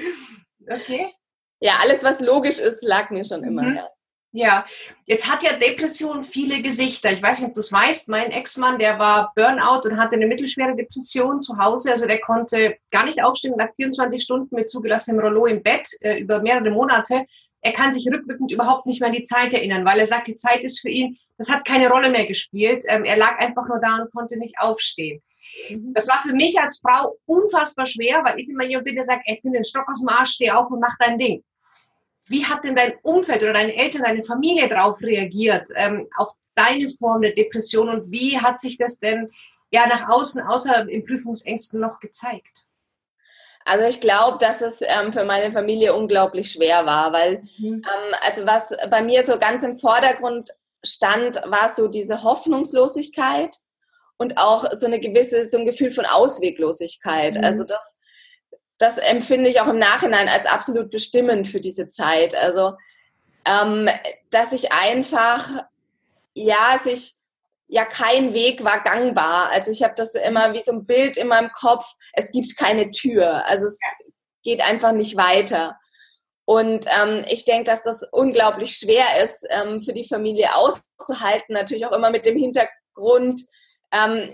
Okay. 0.68 1.12
Ja, 1.60 1.74
alles, 1.80 2.02
was 2.02 2.18
logisch 2.18 2.58
ist, 2.58 2.82
lag 2.82 3.10
mir 3.10 3.24
schon 3.24 3.44
immer. 3.44 3.62
Mhm. 3.62 3.76
Ja. 3.76 3.88
Ja, 4.36 4.66
jetzt 5.06 5.32
hat 5.32 5.42
ja 5.42 5.54
Depression 5.54 6.22
viele 6.22 6.60
Gesichter. 6.60 7.10
Ich 7.10 7.22
weiß 7.22 7.38
nicht, 7.38 7.48
ob 7.48 7.54
du 7.54 7.60
es 7.60 7.72
weißt. 7.72 8.10
Mein 8.10 8.32
Ex-Mann, 8.32 8.78
der 8.78 8.98
war 8.98 9.32
Burnout 9.34 9.88
und 9.88 9.96
hatte 9.96 10.16
eine 10.16 10.26
mittelschwere 10.26 10.76
Depression 10.76 11.40
zu 11.40 11.56
Hause. 11.56 11.92
Also 11.92 12.06
der 12.06 12.20
konnte 12.20 12.76
gar 12.90 13.06
nicht 13.06 13.24
aufstehen, 13.24 13.54
lag 13.56 13.72
24 13.74 14.22
Stunden 14.22 14.54
mit 14.54 14.70
zugelassenem 14.70 15.24
Rollo 15.24 15.46
im 15.46 15.62
Bett 15.62 15.88
äh, 16.02 16.18
über 16.18 16.42
mehrere 16.42 16.70
Monate. 16.70 17.24
er 17.62 17.72
kann 17.72 17.94
sich 17.94 18.06
rückwirkend 18.12 18.52
überhaupt 18.52 18.84
nicht 18.84 19.00
mehr 19.00 19.08
an 19.08 19.16
die 19.16 19.24
Zeit 19.24 19.54
erinnern, 19.54 19.86
weil 19.86 20.00
er 20.00 20.06
sagt, 20.06 20.26
die 20.26 20.36
Zeit 20.36 20.62
ist 20.62 20.80
für 20.80 20.90
ihn, 20.90 21.16
das 21.38 21.50
hat 21.50 21.64
keine 21.64 21.88
Rolle 21.88 22.10
mehr 22.10 22.26
gespielt. 22.26 22.84
Ähm, 22.88 23.04
er 23.04 23.16
lag 23.16 23.38
einfach 23.38 23.66
nur 23.66 23.80
da 23.80 24.02
und 24.02 24.12
konnte 24.12 24.38
nicht 24.38 24.56
aufstehen. 24.58 25.22
Mhm. 25.70 25.94
Das 25.94 26.08
war 26.08 26.20
für 26.20 26.34
mich 26.34 26.60
als 26.60 26.82
Frau 26.86 27.16
unfassbar 27.24 27.86
schwer, 27.86 28.22
weil 28.22 28.38
ich 28.38 28.50
immer 28.50 28.64
jemand 28.64 28.84
bin, 28.84 28.96
der 28.96 29.04
sagt, 29.04 29.22
ey, 29.24 29.38
nimm 29.44 29.54
den 29.54 29.64
Stock 29.64 29.88
aus 29.88 30.00
dem 30.00 30.10
Arsch, 30.10 30.32
steh 30.32 30.50
auf 30.50 30.70
und 30.70 30.80
mach 30.80 30.96
dein 30.98 31.18
Ding. 31.18 31.42
Wie 32.28 32.44
hat 32.44 32.64
denn 32.64 32.74
dein 32.74 32.94
Umfeld 33.02 33.42
oder 33.42 33.52
deine 33.52 33.76
Eltern, 33.76 34.02
deine 34.02 34.24
Familie 34.24 34.68
darauf 34.68 35.00
reagiert, 35.00 35.68
ähm, 35.76 36.08
auf 36.16 36.32
deine 36.54 36.90
Form 36.90 37.22
der 37.22 37.32
Depression 37.32 37.88
und 37.88 38.10
wie 38.10 38.38
hat 38.38 38.60
sich 38.60 38.78
das 38.78 38.98
denn 38.98 39.30
ja 39.70 39.86
nach 39.86 40.08
außen, 40.08 40.42
außer 40.42 40.88
in 40.88 41.04
Prüfungsängsten, 41.04 41.80
noch 41.80 42.00
gezeigt? 42.00 42.66
Also 43.64 43.84
ich 43.84 44.00
glaube, 44.00 44.38
dass 44.38 44.62
es 44.62 44.80
ähm, 44.80 45.12
für 45.12 45.24
meine 45.24 45.52
Familie 45.52 45.94
unglaublich 45.94 46.52
schwer 46.52 46.86
war, 46.86 47.12
weil 47.12 47.42
mhm. 47.58 47.82
ähm, 47.82 48.14
also 48.24 48.46
was 48.46 48.76
bei 48.90 49.02
mir 49.02 49.24
so 49.24 49.38
ganz 49.38 49.64
im 49.64 49.76
Vordergrund 49.76 50.50
stand, 50.84 51.36
war 51.44 51.68
so 51.74 51.88
diese 51.88 52.22
Hoffnungslosigkeit 52.22 53.56
und 54.18 54.38
auch 54.38 54.64
so 54.72 54.86
eine 54.86 55.00
gewisse 55.00 55.44
so 55.44 55.58
ein 55.58 55.66
Gefühl 55.66 55.90
von 55.90 56.06
Ausweglosigkeit. 56.06 57.36
Mhm. 57.36 57.44
Also 57.44 57.64
das 57.64 57.98
das 58.78 58.98
empfinde 58.98 59.48
ich 59.50 59.60
auch 59.60 59.68
im 59.68 59.78
Nachhinein 59.78 60.28
als 60.28 60.46
absolut 60.46 60.90
bestimmend 60.90 61.48
für 61.48 61.60
diese 61.60 61.88
Zeit. 61.88 62.34
Also 62.34 62.74
ähm, 63.46 63.88
dass 64.30 64.52
ich 64.52 64.72
einfach 64.72 65.48
ja 66.34 66.78
sich 66.80 67.14
ja 67.68 67.84
kein 67.84 68.32
Weg 68.34 68.64
war 68.64 68.82
gangbar. 68.82 69.50
Also 69.50 69.70
ich 69.70 69.82
habe 69.82 69.94
das 69.96 70.14
immer 70.14 70.52
wie 70.52 70.60
so 70.60 70.72
ein 70.72 70.86
Bild 70.86 71.16
in 71.16 71.28
meinem 71.28 71.50
Kopf. 71.52 71.84
Es 72.12 72.30
gibt 72.30 72.56
keine 72.56 72.90
Tür. 72.90 73.44
Also 73.46 73.66
es 73.66 73.78
geht 74.42 74.60
einfach 74.60 74.92
nicht 74.92 75.16
weiter. 75.16 75.76
Und 76.44 76.86
ähm, 76.86 77.24
ich 77.28 77.44
denke, 77.44 77.64
dass 77.64 77.82
das 77.82 78.04
unglaublich 78.12 78.76
schwer 78.76 79.22
ist 79.22 79.44
ähm, 79.50 79.82
für 79.82 79.92
die 79.92 80.06
Familie 80.06 80.54
auszuhalten. 80.54 81.54
Natürlich 81.54 81.86
auch 81.86 81.92
immer 81.92 82.10
mit 82.10 82.24
dem 82.24 82.36
Hintergrund. 82.36 83.42
Ähm, 83.90 84.28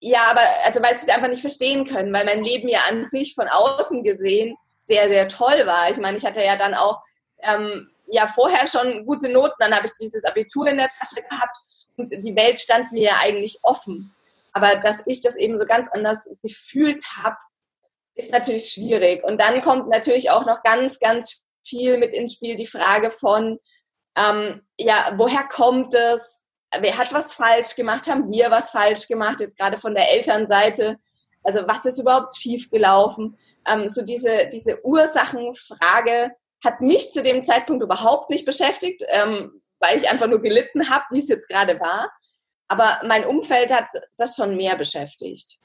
ja, 0.00 0.20
aber 0.30 0.40
also 0.64 0.80
weil 0.82 0.98
sie 0.98 1.06
es 1.06 1.14
einfach 1.14 1.28
nicht 1.28 1.40
verstehen 1.40 1.84
können, 1.84 2.12
weil 2.12 2.24
mein 2.24 2.44
Leben 2.44 2.68
ja 2.68 2.80
an 2.88 3.06
sich 3.06 3.34
von 3.34 3.48
außen 3.48 4.02
gesehen 4.02 4.56
sehr, 4.84 5.08
sehr 5.08 5.28
toll 5.28 5.66
war. 5.66 5.90
Ich 5.90 5.98
meine, 5.98 6.16
ich 6.16 6.24
hatte 6.24 6.42
ja 6.42 6.56
dann 6.56 6.74
auch 6.74 7.02
ähm, 7.42 7.90
ja 8.06 8.26
vorher 8.26 8.66
schon 8.66 9.04
gute 9.06 9.28
Noten, 9.28 9.54
dann 9.58 9.74
habe 9.74 9.86
ich 9.86 9.92
dieses 10.00 10.24
Abitur 10.24 10.66
in 10.68 10.76
der 10.76 10.88
Tasche 10.88 11.22
gehabt 11.28 11.56
und 11.96 12.10
die 12.10 12.36
Welt 12.36 12.58
stand 12.58 12.92
mir 12.92 13.02
ja 13.02 13.16
eigentlich 13.20 13.58
offen. 13.62 14.14
Aber 14.52 14.76
dass 14.76 15.02
ich 15.06 15.20
das 15.20 15.36
eben 15.36 15.58
so 15.58 15.66
ganz 15.66 15.88
anders 15.92 16.30
gefühlt 16.42 17.04
habe, 17.22 17.36
ist 18.14 18.32
natürlich 18.32 18.70
schwierig. 18.70 19.22
Und 19.24 19.40
dann 19.40 19.62
kommt 19.62 19.88
natürlich 19.88 20.30
auch 20.30 20.46
noch 20.46 20.62
ganz, 20.62 20.98
ganz 20.98 21.42
viel 21.64 21.98
mit 21.98 22.14
ins 22.14 22.34
Spiel 22.34 22.56
die 22.56 22.66
Frage 22.66 23.10
von, 23.10 23.58
ähm, 24.16 24.62
ja, 24.78 25.12
woher 25.16 25.44
kommt 25.44 25.94
es? 25.94 26.44
Wer 26.80 26.98
hat 26.98 27.12
was 27.12 27.32
falsch 27.32 27.74
gemacht? 27.76 28.06
Haben 28.08 28.30
wir 28.30 28.50
was 28.50 28.70
falsch 28.70 29.08
gemacht? 29.08 29.40
Jetzt 29.40 29.58
gerade 29.58 29.78
von 29.78 29.94
der 29.94 30.10
Elternseite. 30.12 30.98
Also 31.42 31.60
was 31.66 31.86
ist 31.86 31.98
überhaupt 31.98 32.36
schiefgelaufen? 32.36 33.38
Ähm, 33.66 33.88
so 33.88 34.02
diese, 34.02 34.48
diese 34.52 34.84
Ursachenfrage 34.84 36.32
hat 36.64 36.80
mich 36.80 37.12
zu 37.12 37.22
dem 37.22 37.42
Zeitpunkt 37.44 37.82
überhaupt 37.82 38.30
nicht 38.30 38.44
beschäftigt. 38.44 39.02
Ähm, 39.08 39.62
weil 39.80 39.96
ich 39.96 40.10
einfach 40.10 40.26
nur 40.26 40.40
gelitten 40.40 40.88
habe, 40.88 41.04
wie 41.10 41.20
es 41.20 41.28
jetzt 41.28 41.48
gerade 41.48 41.78
war. 41.80 42.10
Aber 42.68 43.00
mein 43.06 43.24
Umfeld 43.24 43.72
hat 43.72 43.88
das 44.16 44.36
schon 44.36 44.56
mehr 44.56 44.76
beschäftigt. 44.76 45.58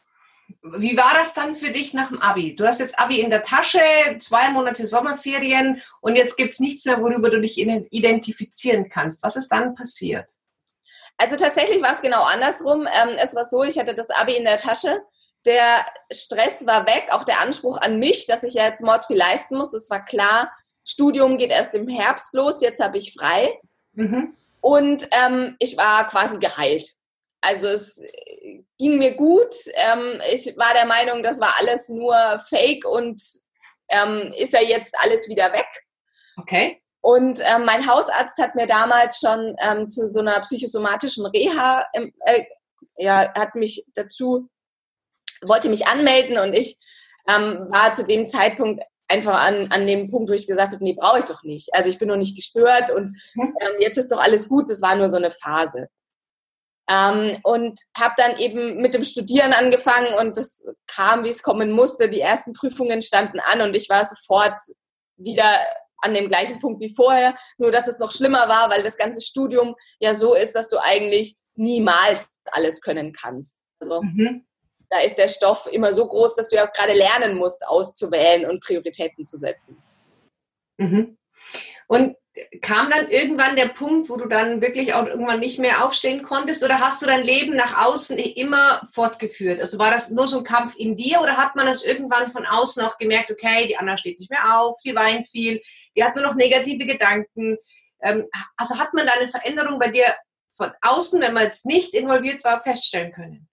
Wie 0.61 0.95
war 0.95 1.13
das 1.15 1.33
dann 1.33 1.55
für 1.55 1.71
dich 1.71 1.93
nach 1.93 2.09
dem 2.09 2.21
Abi? 2.21 2.55
Du 2.55 2.65
hast 2.65 2.79
jetzt 2.79 2.99
Abi 2.99 3.19
in 3.19 3.29
der 3.29 3.43
Tasche, 3.43 3.81
zwei 4.19 4.49
Monate 4.49 4.85
Sommerferien 4.85 5.81
und 6.01 6.15
jetzt 6.15 6.37
gibt 6.37 6.53
es 6.53 6.59
nichts 6.59 6.85
mehr, 6.85 7.01
worüber 7.01 7.29
du 7.29 7.41
dich 7.41 7.57
identifizieren 7.57 8.89
kannst. 8.89 9.23
Was 9.23 9.35
ist 9.35 9.49
dann 9.49 9.75
passiert? 9.75 10.29
Also 11.17 11.35
tatsächlich 11.35 11.81
war 11.81 11.93
es 11.93 12.01
genau 12.01 12.23
andersrum. 12.23 12.87
Ähm, 12.87 13.15
es 13.17 13.35
war 13.35 13.45
so, 13.45 13.63
ich 13.63 13.77
hatte 13.77 13.93
das 13.93 14.09
Abi 14.09 14.35
in 14.35 14.45
der 14.45 14.57
Tasche. 14.57 15.01
Der 15.45 15.85
Stress 16.11 16.65
war 16.65 16.85
weg, 16.87 17.07
auch 17.11 17.23
der 17.23 17.41
Anspruch 17.41 17.77
an 17.77 17.99
mich, 17.99 18.25
dass 18.27 18.43
ich 18.43 18.53
ja 18.53 18.65
jetzt 18.65 18.81
Mord 18.81 19.05
viel 19.05 19.17
leisten 19.17 19.57
muss. 19.57 19.73
Es 19.73 19.89
war 19.89 20.03
klar, 20.03 20.51
Studium 20.85 21.37
geht 21.37 21.51
erst 21.51 21.75
im 21.75 21.87
Herbst 21.87 22.33
los, 22.33 22.61
jetzt 22.61 22.81
habe 22.81 22.97
ich 22.97 23.13
frei. 23.13 23.59
Mhm. 23.93 24.35
Und 24.61 25.07
ähm, 25.11 25.55
ich 25.59 25.77
war 25.77 26.07
quasi 26.07 26.39
geheilt. 26.39 26.87
Also 27.41 27.67
es 27.67 28.01
ging 28.77 28.97
mir 28.97 29.15
gut. 29.15 29.53
Ähm, 29.75 30.21
ich 30.31 30.57
war 30.57 30.73
der 30.73 30.85
Meinung, 30.85 31.23
das 31.23 31.39
war 31.41 31.53
alles 31.59 31.89
nur 31.89 32.15
Fake 32.47 32.85
und 32.85 33.21
ähm, 33.89 34.33
ist 34.37 34.53
ja 34.53 34.61
jetzt 34.61 34.95
alles 35.03 35.27
wieder 35.27 35.51
weg. 35.51 35.67
Okay. 36.37 36.81
Und 37.03 37.41
ähm, 37.41 37.65
mein 37.65 37.85
Hausarzt 37.85 38.37
hat 38.37 38.55
mir 38.55 38.65
damals 38.65 39.19
schon 39.19 39.57
ähm, 39.61 39.89
zu 39.89 40.09
so 40.09 40.21
einer 40.21 40.39
psychosomatischen 40.39 41.25
Reha, 41.25 41.85
äh, 41.91 42.45
ja, 42.95 43.33
hat 43.33 43.55
mich 43.55 43.85
dazu, 43.93 44.47
wollte 45.41 45.67
mich 45.67 45.85
anmelden 45.85 46.37
und 46.37 46.53
ich 46.53 46.77
ähm, 47.27 47.67
war 47.69 47.93
zu 47.93 48.05
dem 48.05 48.29
Zeitpunkt 48.29 48.83
einfach 49.09 49.45
an, 49.45 49.69
an 49.73 49.85
dem 49.85 50.09
Punkt, 50.09 50.29
wo 50.29 50.33
ich 50.33 50.47
gesagt 50.47 50.71
habe, 50.71 50.83
nee, 50.83 50.93
brauche 50.93 51.19
ich 51.19 51.25
doch 51.25 51.43
nicht. 51.43 51.75
Also 51.75 51.89
ich 51.89 51.99
bin 51.99 52.07
noch 52.07 52.15
nicht 52.15 52.37
gestört 52.37 52.89
und 52.89 53.17
mhm. 53.35 53.53
ähm, 53.59 53.73
jetzt 53.79 53.97
ist 53.97 54.09
doch 54.09 54.21
alles 54.23 54.47
gut, 54.47 54.69
es 54.69 54.81
war 54.81 54.95
nur 54.95 55.09
so 55.09 55.17
eine 55.17 55.31
Phase. 55.31 55.89
Ähm, 56.89 57.37
und 57.43 57.77
habe 57.97 58.13
dann 58.15 58.37
eben 58.37 58.81
mit 58.81 58.93
dem 58.93 59.03
Studieren 59.03 59.51
angefangen 59.51 60.13
und 60.13 60.37
das 60.37 60.65
kam, 60.87 61.25
wie 61.25 61.29
es 61.29 61.43
kommen 61.43 61.71
musste. 61.71 62.07
Die 62.07 62.21
ersten 62.21 62.53
Prüfungen 62.53 63.01
standen 63.01 63.41
an 63.41 63.59
und 63.59 63.75
ich 63.75 63.89
war 63.89 64.05
sofort 64.05 64.57
wieder 65.17 65.51
an 66.03 66.13
dem 66.13 66.27
gleichen 66.27 66.59
Punkt 66.59 66.81
wie 66.81 66.93
vorher, 66.93 67.35
nur 67.57 67.71
dass 67.71 67.87
es 67.87 67.99
noch 67.99 68.11
schlimmer 68.11 68.47
war, 68.47 68.69
weil 68.69 68.83
das 68.83 68.97
ganze 68.97 69.21
Studium 69.21 69.75
ja 69.99 70.13
so 70.13 70.35
ist, 70.35 70.53
dass 70.53 70.69
du 70.69 70.77
eigentlich 70.81 71.37
niemals 71.55 72.27
alles 72.51 72.81
können 72.81 73.13
kannst. 73.13 73.57
Also 73.79 74.01
mhm 74.01 74.45
da 74.93 74.99
ist 74.99 75.17
der 75.17 75.27
Stoff 75.27 75.67
immer 75.71 75.91
so 75.91 76.07
groß, 76.07 76.35
dass 76.35 76.49
du 76.49 76.55
ja 76.55 76.67
auch 76.67 76.71
gerade 76.71 76.93
lernen 76.93 77.35
musst, 77.35 77.65
auszuwählen 77.65 78.47
und 78.47 78.63
Prioritäten 78.63 79.25
zu 79.25 79.37
setzen. 79.37 79.81
Mhm. 80.77 81.17
Und 81.87 82.15
kam 82.61 82.89
dann 82.89 83.09
irgendwann 83.09 83.55
der 83.55 83.67
Punkt, 83.67 84.09
wo 84.09 84.17
du 84.17 84.27
dann 84.27 84.59
wirklich 84.59 84.93
auch 84.95 85.05
irgendwann 85.05 85.39
nicht 85.39 85.59
mehr 85.59 85.85
aufstehen 85.85 86.23
konntest 86.23 86.63
oder 86.63 86.79
hast 86.79 87.01
du 87.01 87.05
dein 87.05 87.23
Leben 87.23 87.55
nach 87.55 87.85
außen 87.85 88.17
immer 88.17 88.87
fortgeführt? 88.91 89.61
Also 89.61 89.77
war 89.77 89.91
das 89.91 90.09
nur 90.09 90.27
so 90.27 90.39
ein 90.39 90.43
Kampf 90.43 90.75
in 90.75 90.97
dir 90.97 91.21
oder 91.21 91.37
hat 91.37 91.55
man 91.55 91.67
das 91.67 91.83
irgendwann 91.83 92.31
von 92.31 92.47
außen 92.47 92.83
auch 92.83 92.97
gemerkt, 92.97 93.29
okay, 93.29 93.67
die 93.67 93.77
Anna 93.77 93.97
steht 93.97 94.19
nicht 94.19 94.31
mehr 94.31 94.59
auf, 94.59 94.79
die 94.83 94.95
weint 94.95 95.27
viel, 95.27 95.61
die 95.95 96.03
hat 96.03 96.15
nur 96.15 96.25
noch 96.25 96.35
negative 96.35 96.85
Gedanken. 96.87 97.57
Ähm, 98.01 98.27
also 98.57 98.79
hat 98.79 98.93
man 98.93 99.05
da 99.05 99.13
eine 99.13 99.29
Veränderung 99.29 99.77
bei 99.77 99.89
dir 99.89 100.15
von 100.57 100.71
außen, 100.81 101.21
wenn 101.21 101.33
man 101.33 101.43
jetzt 101.43 101.67
nicht 101.67 101.93
involviert 101.93 102.43
war, 102.43 102.61
feststellen 102.61 103.11
können? 103.11 103.47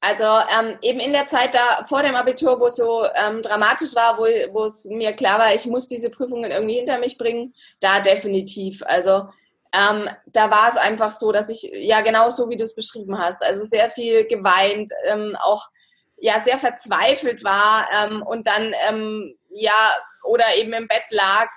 Also 0.00 0.24
ähm, 0.24 0.78
eben 0.80 0.98
in 0.98 1.12
der 1.12 1.26
Zeit 1.26 1.54
da 1.54 1.84
vor 1.84 2.02
dem 2.02 2.14
Abitur, 2.14 2.58
wo 2.58 2.66
es 2.66 2.76
so 2.76 3.04
ähm, 3.14 3.42
dramatisch 3.42 3.94
war, 3.94 4.16
wo, 4.16 4.24
wo 4.52 4.64
es 4.64 4.86
mir 4.86 5.12
klar 5.12 5.38
war, 5.38 5.54
ich 5.54 5.66
muss 5.66 5.88
diese 5.88 6.08
Prüfungen 6.08 6.50
irgendwie 6.50 6.76
hinter 6.76 6.98
mich 6.98 7.18
bringen, 7.18 7.54
da 7.80 8.00
definitiv. 8.00 8.82
Also 8.86 9.28
ähm, 9.72 10.08
da 10.26 10.50
war 10.50 10.70
es 10.70 10.78
einfach 10.78 11.12
so, 11.12 11.32
dass 11.32 11.50
ich 11.50 11.70
ja 11.74 12.00
genau 12.00 12.30
so, 12.30 12.48
wie 12.48 12.56
du 12.56 12.64
es 12.64 12.74
beschrieben 12.74 13.18
hast, 13.18 13.44
also 13.44 13.64
sehr 13.64 13.90
viel 13.90 14.26
geweint, 14.26 14.90
ähm, 15.04 15.36
auch 15.42 15.68
ja 16.16 16.40
sehr 16.40 16.58
verzweifelt 16.58 17.44
war 17.44 17.86
ähm, 17.92 18.22
und 18.22 18.46
dann 18.46 18.74
ähm, 18.88 19.36
ja 19.50 19.92
oder 20.24 20.44
eben 20.56 20.72
im 20.72 20.88
Bett 20.88 21.04
lag. 21.10 21.48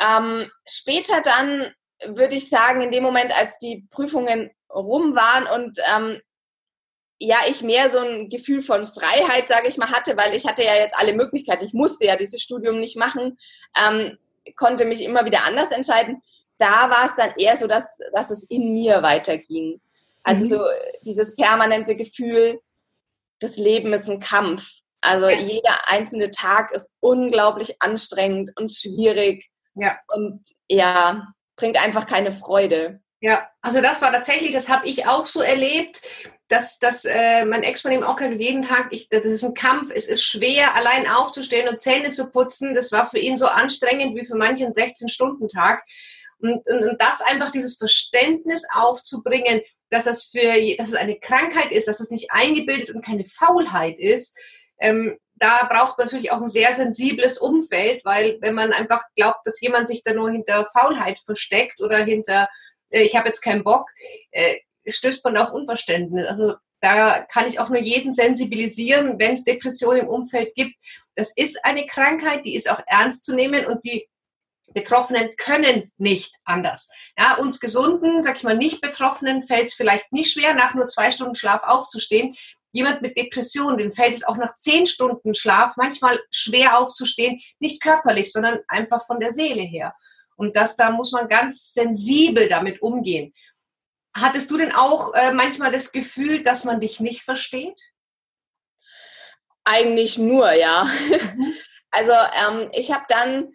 Ähm, 0.00 0.50
später 0.66 1.20
dann 1.20 1.70
würde 2.06 2.36
ich 2.36 2.48
sagen, 2.48 2.80
in 2.80 2.90
dem 2.90 3.02
Moment, 3.02 3.36
als 3.38 3.58
die 3.58 3.86
Prüfungen 3.90 4.50
rum 4.70 5.14
waren 5.14 5.46
und 5.46 5.78
ähm, 5.94 6.20
ja, 7.20 7.36
ich 7.48 7.62
mehr 7.62 7.90
so 7.90 7.98
ein 7.98 8.30
Gefühl 8.30 8.62
von 8.62 8.86
Freiheit, 8.86 9.46
sage 9.46 9.68
ich 9.68 9.76
mal, 9.76 9.90
hatte, 9.90 10.16
weil 10.16 10.34
ich 10.34 10.46
hatte 10.46 10.64
ja 10.64 10.74
jetzt 10.74 10.98
alle 10.98 11.12
Möglichkeiten. 11.12 11.64
Ich 11.64 11.74
musste 11.74 12.06
ja 12.06 12.16
dieses 12.16 12.40
Studium 12.40 12.80
nicht 12.80 12.96
machen, 12.96 13.38
ähm, 13.78 14.18
konnte 14.56 14.86
mich 14.86 15.04
immer 15.04 15.26
wieder 15.26 15.44
anders 15.46 15.70
entscheiden. 15.70 16.22
Da 16.56 16.88
war 16.88 17.04
es 17.04 17.16
dann 17.16 17.32
eher 17.36 17.56
so, 17.56 17.66
dass, 17.66 17.98
dass 18.14 18.30
es 18.30 18.44
in 18.44 18.72
mir 18.72 19.02
weiterging. 19.02 19.80
Also 20.22 20.44
mhm. 20.44 20.48
so 20.48 20.64
dieses 21.02 21.36
permanente 21.36 21.94
Gefühl, 21.94 22.60
das 23.38 23.58
Leben 23.58 23.92
ist 23.92 24.08
ein 24.08 24.20
Kampf. 24.20 24.80
Also 25.02 25.28
ja. 25.28 25.36
jeder 25.36 25.88
einzelne 25.88 26.30
Tag 26.30 26.74
ist 26.74 26.90
unglaublich 27.00 27.82
anstrengend 27.82 28.52
und 28.58 28.72
schwierig. 28.72 29.50
Ja. 29.74 29.98
Und 30.08 30.42
ja, 30.68 31.34
bringt 31.56 31.82
einfach 31.82 32.06
keine 32.06 32.32
Freude. 32.32 33.00
Ja, 33.20 33.50
also 33.60 33.82
das 33.82 34.00
war 34.00 34.10
tatsächlich, 34.10 34.52
das 34.52 34.70
habe 34.70 34.86
ich 34.86 35.06
auch 35.06 35.26
so 35.26 35.42
erlebt 35.42 36.00
dass, 36.50 36.80
dass 36.80 37.04
äh, 37.04 37.44
mein 37.44 37.62
Ex-Mann 37.62 37.94
ihm 37.94 38.02
auch 38.02 38.16
gesagt 38.16 38.40
jeden 38.40 38.64
Tag, 38.64 38.88
ich, 38.90 39.08
das 39.08 39.24
ist 39.24 39.44
ein 39.44 39.54
Kampf, 39.54 39.92
es 39.94 40.08
ist 40.08 40.24
schwer, 40.24 40.74
allein 40.74 41.08
aufzustehen 41.08 41.68
und 41.68 41.80
Zähne 41.80 42.10
zu 42.10 42.28
putzen. 42.28 42.74
Das 42.74 42.90
war 42.90 43.08
für 43.08 43.20
ihn 43.20 43.38
so 43.38 43.46
anstrengend 43.46 44.16
wie 44.16 44.26
für 44.26 44.34
manchen 44.34 44.72
16-Stunden-Tag. 44.72 45.84
Und, 46.40 46.66
und, 46.66 46.88
und 46.88 47.00
das 47.00 47.20
einfach 47.20 47.52
dieses 47.52 47.76
Verständnis 47.76 48.66
aufzubringen, 48.74 49.60
dass 49.90 50.06
es 50.06 50.24
für, 50.24 50.76
dass 50.76 50.88
es 50.88 50.94
eine 50.94 51.20
Krankheit 51.20 51.70
ist, 51.70 51.86
dass 51.86 52.00
es 52.00 52.10
nicht 52.10 52.32
eingebildet 52.32 52.94
und 52.94 53.04
keine 53.04 53.24
Faulheit 53.24 53.98
ist, 53.98 54.36
Ähm, 54.82 55.18
da 55.34 55.66
braucht 55.70 55.96
man 55.96 56.06
natürlich 56.06 56.32
auch 56.32 56.40
ein 56.40 56.48
sehr 56.48 56.74
sensibles 56.74 57.38
Umfeld, 57.38 58.04
weil 58.04 58.38
wenn 58.40 58.54
man 58.54 58.72
einfach 58.72 59.02
glaubt, 59.16 59.40
dass 59.46 59.60
jemand 59.60 59.88
sich 59.88 60.02
da 60.04 60.12
nur 60.12 60.30
hinter 60.30 60.68
Faulheit 60.72 61.18
versteckt 61.20 61.80
oder 61.80 61.98
hinter, 61.98 62.48
äh, 62.90 63.02
ich 63.02 63.16
habe 63.16 63.28
jetzt 63.28 63.40
keinen 63.40 63.64
Bock, 63.64 63.88
äh, 64.32 64.58
stößt 64.92 65.24
man 65.24 65.36
auf 65.36 65.52
Unverständnis. 65.52 66.26
Also 66.26 66.54
da 66.80 67.20
kann 67.20 67.46
ich 67.46 67.60
auch 67.60 67.68
nur 67.68 67.80
jeden 67.80 68.12
sensibilisieren, 68.12 69.18
wenn 69.18 69.34
es 69.34 69.44
Depressionen 69.44 70.02
im 70.02 70.08
Umfeld 70.08 70.54
gibt. 70.54 70.74
Das 71.14 71.32
ist 71.36 71.64
eine 71.64 71.86
Krankheit, 71.86 72.44
die 72.44 72.54
ist 72.54 72.70
auch 72.70 72.80
ernst 72.86 73.24
zu 73.24 73.34
nehmen 73.34 73.66
und 73.66 73.84
die 73.84 74.08
Betroffenen 74.72 75.30
können 75.36 75.90
nicht 75.98 76.32
anders. 76.44 76.90
Ja, 77.18 77.36
uns 77.36 77.60
gesunden, 77.60 78.22
sag 78.22 78.36
ich 78.36 78.44
mal, 78.44 78.56
nicht 78.56 78.80
Betroffenen 78.80 79.42
fällt 79.42 79.68
es 79.68 79.74
vielleicht 79.74 80.12
nicht 80.12 80.32
schwer, 80.32 80.54
nach 80.54 80.74
nur 80.74 80.88
zwei 80.88 81.10
Stunden 81.10 81.34
Schlaf 81.34 81.62
aufzustehen. 81.64 82.36
Jemand 82.72 83.02
mit 83.02 83.18
Depression, 83.18 83.78
den 83.78 83.92
fällt 83.92 84.14
es 84.14 84.24
auch 84.24 84.36
nach 84.36 84.56
zehn 84.56 84.86
Stunden 84.86 85.34
Schlaf 85.34 85.74
manchmal 85.76 86.20
schwer 86.30 86.78
aufzustehen, 86.78 87.40
nicht 87.58 87.82
körperlich, 87.82 88.32
sondern 88.32 88.60
einfach 88.68 89.04
von 89.06 89.18
der 89.18 89.32
Seele 89.32 89.62
her. 89.62 89.94
Und 90.36 90.56
das, 90.56 90.76
da 90.76 90.90
muss 90.90 91.12
man 91.12 91.28
ganz 91.28 91.72
sensibel 91.74 92.48
damit 92.48 92.80
umgehen. 92.80 93.34
Hattest 94.14 94.50
du 94.50 94.58
denn 94.58 94.74
auch 94.74 95.14
äh, 95.14 95.32
manchmal 95.32 95.70
das 95.70 95.92
Gefühl, 95.92 96.42
dass 96.42 96.64
man 96.64 96.80
dich 96.80 97.00
nicht 97.00 97.22
versteht? 97.22 97.80
Eigentlich 99.64 100.18
nur, 100.18 100.52
ja. 100.52 100.84
Mhm. 100.84 101.54
Also 101.92 102.12
ähm, 102.12 102.70
ich 102.72 102.92
habe 102.92 103.02
dann, 103.08 103.52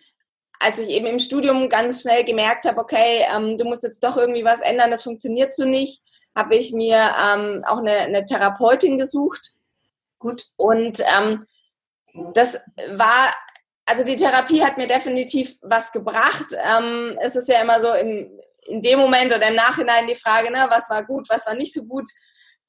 als 0.59 0.77
ich 0.77 0.89
eben 0.89 1.05
im 1.05 1.19
Studium 1.19 1.69
ganz 1.69 2.01
schnell 2.01 2.25
gemerkt 2.25 2.65
habe, 2.65 2.81
okay, 2.81 3.25
ähm, 3.33 3.57
du 3.57 3.63
musst 3.63 3.83
jetzt 3.83 4.03
doch 4.03 4.17
irgendwie 4.17 4.43
was 4.43 4.59
ändern, 4.59 4.91
das 4.91 5.03
funktioniert 5.03 5.55
so 5.55 5.63
nicht, 5.63 6.03
habe 6.35 6.57
ich 6.57 6.73
mir 6.73 6.97
ähm, 6.97 7.63
auch 7.65 7.77
eine, 7.77 7.93
eine, 7.93 8.25
Therapeutin 8.25 8.97
gesucht. 8.97 9.53
Gut. 10.19 10.49
Und 10.57 11.01
ähm, 11.17 11.47
das 12.33 12.59
war, 12.89 13.33
also 13.85 14.03
die 14.03 14.17
Therapie 14.17 14.63
hat 14.63 14.77
mir 14.77 14.87
definitiv 14.87 15.57
was 15.61 15.93
gebracht. 15.93 16.47
Ähm, 16.51 17.17
es 17.21 17.37
ist 17.37 17.47
ja 17.47 17.61
immer 17.61 17.79
so 17.79 17.93
im, 17.93 18.29
in 18.65 18.81
dem 18.81 18.99
Moment 18.99 19.33
oder 19.33 19.47
im 19.47 19.55
Nachhinein 19.55 20.07
die 20.07 20.15
Frage, 20.15 20.51
ne, 20.51 20.67
was 20.69 20.89
war 20.89 21.05
gut, 21.05 21.29
was 21.29 21.45
war 21.45 21.53
nicht 21.53 21.73
so 21.73 21.85
gut. 21.85 22.09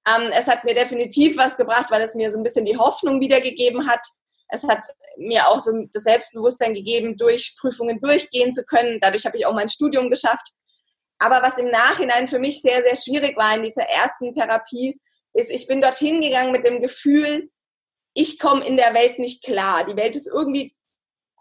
Ähm, 0.07 0.31
es 0.37 0.47
hat 0.47 0.65
mir 0.65 0.75
definitiv 0.75 1.37
was 1.37 1.57
gebracht, 1.57 1.91
weil 1.91 2.03
es 2.03 2.15
mir 2.15 2.31
so 2.31 2.39
ein 2.39 2.45
bisschen 2.45 2.65
die 2.65 2.77
Hoffnung 2.77 3.21
wiedergegeben 3.21 3.89
hat. 3.89 4.05
Es 4.49 4.63
hat 4.65 4.87
mir 5.17 5.49
auch 5.49 5.59
so 5.59 5.73
das 5.93 6.05
Selbstbewusstsein 6.05 6.75
gegeben, 6.75 7.17
durch 7.17 7.57
Prüfungen 7.59 8.01
durchgehen 8.01 8.53
zu 8.53 8.65
können. 8.65 8.99
Dadurch 9.01 9.27
habe 9.27 9.37
ich 9.37 9.47
auch 9.47 9.55
mein 9.55 9.69
Studium 9.69 10.11
geschafft. 10.11 10.53
Aber 11.19 11.43
was 11.43 11.59
im 11.59 11.71
Nachhinein 11.71 12.29
für 12.29 12.39
mich 12.39 12.61
sehr, 12.61 12.83
sehr 12.83 12.95
schwierig 12.95 13.37
war 13.37 13.57
in 13.57 13.63
dieser 13.63 13.85
ersten 13.85 14.33
Therapie, 14.33 15.01
ist, 15.33 15.51
ich 15.51 15.67
bin 15.67 15.81
dorthin 15.81 16.21
gegangen 16.21 16.53
mit 16.53 16.67
dem 16.67 16.81
Gefühl, 16.81 17.51
ich 18.15 18.39
komme 18.39 18.65
in 18.65 18.77
der 18.77 18.95
Welt 18.95 19.19
nicht 19.19 19.45
klar. 19.45 19.85
Die 19.85 19.97
Welt 19.97 20.17
ist 20.17 20.29
irgendwie 20.29 20.75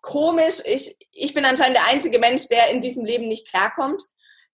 komisch. 0.01 0.61
Ich, 0.65 0.97
ich 1.11 1.33
bin 1.33 1.45
anscheinend 1.45 1.77
der 1.77 1.87
einzige 1.87 2.19
Mensch, 2.19 2.47
der 2.47 2.69
in 2.69 2.81
diesem 2.81 3.05
Leben 3.05 3.27
nicht 3.27 3.47
klarkommt. 3.49 4.01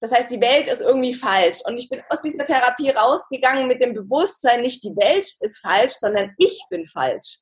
Das 0.01 0.11
heißt, 0.11 0.31
die 0.31 0.41
Welt 0.41 0.67
ist 0.67 0.81
irgendwie 0.81 1.13
falsch. 1.13 1.59
Und 1.65 1.77
ich 1.77 1.87
bin 1.87 2.01
aus 2.09 2.21
dieser 2.21 2.45
Therapie 2.45 2.89
rausgegangen 2.89 3.67
mit 3.67 3.81
dem 3.81 3.93
Bewusstsein, 3.93 4.61
nicht 4.61 4.83
die 4.83 4.95
Welt 4.97 5.25
ist 5.39 5.59
falsch, 5.59 5.93
sondern 5.93 6.33
ich 6.37 6.59
bin 6.71 6.87
falsch. 6.87 7.37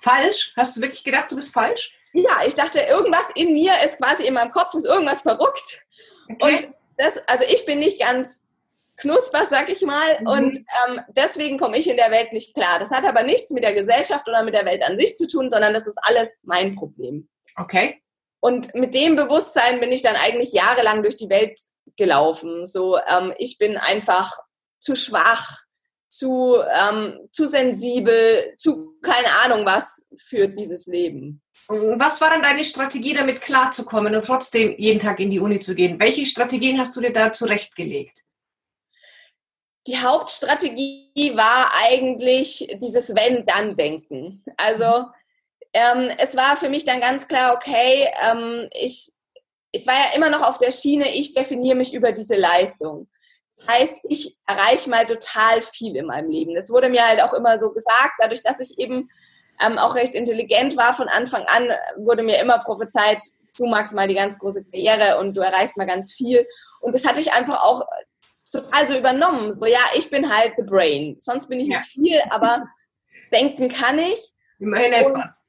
Falsch? 0.00 0.52
Hast 0.56 0.76
du 0.76 0.80
wirklich 0.80 1.02
gedacht, 1.02 1.30
du 1.30 1.36
bist 1.36 1.52
falsch? 1.52 1.92
Ja, 2.12 2.42
ich 2.46 2.54
dachte, 2.54 2.80
irgendwas 2.80 3.30
in 3.34 3.52
mir 3.52 3.72
ist 3.84 3.98
quasi 3.98 4.26
in 4.26 4.34
meinem 4.34 4.52
Kopf, 4.52 4.74
ist 4.74 4.86
irgendwas 4.86 5.22
verrückt. 5.22 5.84
Okay. 6.30 6.64
Und 6.64 6.74
das, 6.96 7.18
also 7.26 7.44
ich 7.52 7.66
bin 7.66 7.80
nicht 7.80 8.00
ganz 8.00 8.44
knusper, 8.96 9.44
sag 9.46 9.68
ich 9.68 9.82
mal. 9.82 10.20
Mhm. 10.20 10.26
Und 10.28 10.56
ähm, 10.56 11.00
deswegen 11.08 11.58
komme 11.58 11.78
ich 11.78 11.88
in 11.90 11.96
der 11.96 12.12
Welt 12.12 12.32
nicht 12.32 12.54
klar. 12.54 12.78
Das 12.78 12.92
hat 12.92 13.04
aber 13.04 13.24
nichts 13.24 13.50
mit 13.50 13.64
der 13.64 13.74
Gesellschaft 13.74 14.28
oder 14.28 14.44
mit 14.44 14.54
der 14.54 14.64
Welt 14.64 14.82
an 14.82 14.96
sich 14.96 15.16
zu 15.16 15.26
tun, 15.26 15.50
sondern 15.50 15.74
das 15.74 15.88
ist 15.88 15.98
alles 16.02 16.38
mein 16.44 16.76
Problem. 16.76 17.28
Okay. 17.56 18.00
Und 18.40 18.74
mit 18.74 18.94
dem 18.94 19.16
Bewusstsein 19.16 19.80
bin 19.80 19.92
ich 19.92 20.02
dann 20.02 20.16
eigentlich 20.16 20.52
jahrelang 20.52 21.02
durch 21.02 21.16
die 21.16 21.28
Welt 21.28 21.58
gelaufen. 21.96 22.66
So, 22.66 22.98
ähm, 22.98 23.32
ich 23.38 23.58
bin 23.58 23.76
einfach 23.76 24.32
zu 24.78 24.96
schwach, 24.96 25.62
zu, 26.08 26.58
ähm, 26.60 27.18
zu 27.32 27.46
sensibel, 27.46 28.54
zu 28.58 28.98
keine 29.02 29.28
Ahnung 29.44 29.64
was 29.64 30.06
für 30.16 30.48
dieses 30.48 30.86
Leben. 30.86 31.42
Was 31.68 32.20
war 32.20 32.30
dann 32.30 32.42
deine 32.42 32.64
Strategie, 32.64 33.14
damit 33.14 33.40
klarzukommen 33.40 34.14
und 34.14 34.24
trotzdem 34.24 34.74
jeden 34.78 35.00
Tag 35.00 35.20
in 35.20 35.30
die 35.30 35.40
Uni 35.40 35.60
zu 35.60 35.74
gehen? 35.74 35.98
Welche 36.00 36.26
Strategien 36.26 36.78
hast 36.78 36.94
du 36.96 37.00
dir 37.00 37.12
da 37.12 37.32
zurechtgelegt? 37.32 38.20
Die 39.86 39.98
Hauptstrategie 39.98 41.32
war 41.34 41.72
eigentlich 41.82 42.68
dieses 42.80 43.14
Wenn-Dann-Denken. 43.14 44.44
Also 44.56 45.06
ähm, 45.72 46.10
es 46.18 46.36
war 46.36 46.56
für 46.56 46.68
mich 46.68 46.84
dann 46.84 47.00
ganz 47.00 47.26
klar, 47.26 47.54
okay, 47.54 48.08
ähm, 48.22 48.68
ich 48.74 49.12
ich 49.72 49.86
war 49.86 49.94
ja 49.94 50.14
immer 50.14 50.30
noch 50.30 50.42
auf 50.42 50.58
der 50.58 50.70
Schiene, 50.70 51.14
ich 51.14 51.34
definiere 51.34 51.76
mich 51.76 51.94
über 51.94 52.12
diese 52.12 52.36
Leistung. 52.36 53.08
Das 53.56 53.68
heißt, 53.68 54.00
ich 54.08 54.38
erreiche 54.46 54.88
mal 54.88 55.06
total 55.06 55.62
viel 55.62 55.96
in 55.96 56.06
meinem 56.06 56.30
Leben. 56.30 56.54
Das 56.54 56.70
wurde 56.70 56.88
mir 56.88 57.06
halt 57.06 57.22
auch 57.22 57.34
immer 57.34 57.58
so 57.58 57.70
gesagt, 57.70 58.12
dadurch, 58.18 58.42
dass 58.42 58.60
ich 58.60 58.78
eben 58.78 59.10
ähm, 59.64 59.78
auch 59.78 59.94
recht 59.94 60.14
intelligent 60.14 60.76
war 60.76 60.92
von 60.92 61.08
Anfang 61.08 61.44
an, 61.46 61.68
wurde 61.96 62.22
mir 62.22 62.40
immer 62.40 62.58
prophezeit, 62.58 63.20
du 63.56 63.66
magst 63.66 63.94
mal 63.94 64.08
die 64.08 64.14
ganz 64.14 64.38
große 64.38 64.64
Karriere 64.64 65.18
und 65.18 65.36
du 65.36 65.40
erreichst 65.40 65.76
mal 65.76 65.86
ganz 65.86 66.12
viel. 66.12 66.46
Und 66.80 66.94
das 66.94 67.06
hatte 67.06 67.20
ich 67.20 67.32
einfach 67.32 67.62
auch 67.62 67.86
total 68.50 68.86
so 68.86 68.96
übernommen. 68.96 69.52
So, 69.52 69.66
ja, 69.66 69.80
ich 69.94 70.10
bin 70.10 70.34
halt 70.34 70.54
the 70.56 70.62
brain. 70.62 71.16
Sonst 71.18 71.48
bin 71.48 71.60
ich 71.60 71.68
ja. 71.68 71.78
nicht 71.78 71.90
viel, 71.90 72.20
aber 72.30 72.64
denken 73.32 73.68
kann 73.68 73.98
ich. 73.98 74.32
Immerhin 74.58 74.92
etwas. 74.92 75.44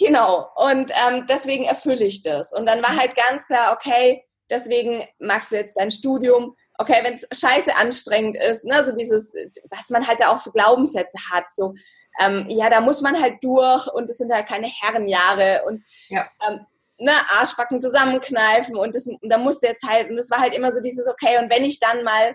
Genau, 0.00 0.48
und 0.56 0.90
ähm, 1.06 1.26
deswegen 1.28 1.64
erfülle 1.64 2.06
ich 2.06 2.22
das. 2.22 2.54
Und 2.54 2.64
dann 2.64 2.82
war 2.82 2.96
halt 2.96 3.14
ganz 3.16 3.46
klar, 3.46 3.74
okay, 3.74 4.24
deswegen 4.50 5.04
magst 5.18 5.52
du 5.52 5.56
jetzt 5.56 5.78
dein 5.78 5.90
Studium. 5.90 6.56
Okay, 6.78 7.00
wenn 7.02 7.12
es 7.12 7.28
scheiße 7.30 7.76
anstrengend 7.76 8.38
ist, 8.38 8.64
ne, 8.64 8.82
so 8.82 8.92
dieses, 8.92 9.34
was 9.68 9.90
man 9.90 10.06
halt 10.06 10.22
da 10.22 10.30
auch 10.30 10.40
für 10.40 10.52
Glaubenssätze 10.52 11.18
hat, 11.30 11.44
so, 11.54 11.74
ähm, 12.18 12.46
ja, 12.48 12.70
da 12.70 12.80
muss 12.80 13.02
man 13.02 13.20
halt 13.20 13.44
durch 13.44 13.86
und 13.92 14.08
es 14.08 14.16
sind 14.16 14.32
halt 14.32 14.48
keine 14.48 14.68
Herrenjahre 14.68 15.64
und 15.66 15.84
ja. 16.08 16.26
ähm, 16.48 16.60
ne, 16.96 17.12
Arschbacken 17.38 17.82
zusammenkneifen 17.82 18.76
und, 18.76 18.94
das, 18.94 19.06
und 19.06 19.28
da 19.28 19.36
musste 19.36 19.66
jetzt 19.66 19.86
halt, 19.86 20.08
und 20.08 20.16
das 20.16 20.30
war 20.30 20.40
halt 20.40 20.56
immer 20.56 20.72
so 20.72 20.80
dieses, 20.80 21.06
okay, 21.08 21.38
und 21.38 21.50
wenn 21.50 21.64
ich 21.64 21.78
dann 21.78 22.04
mal 22.04 22.34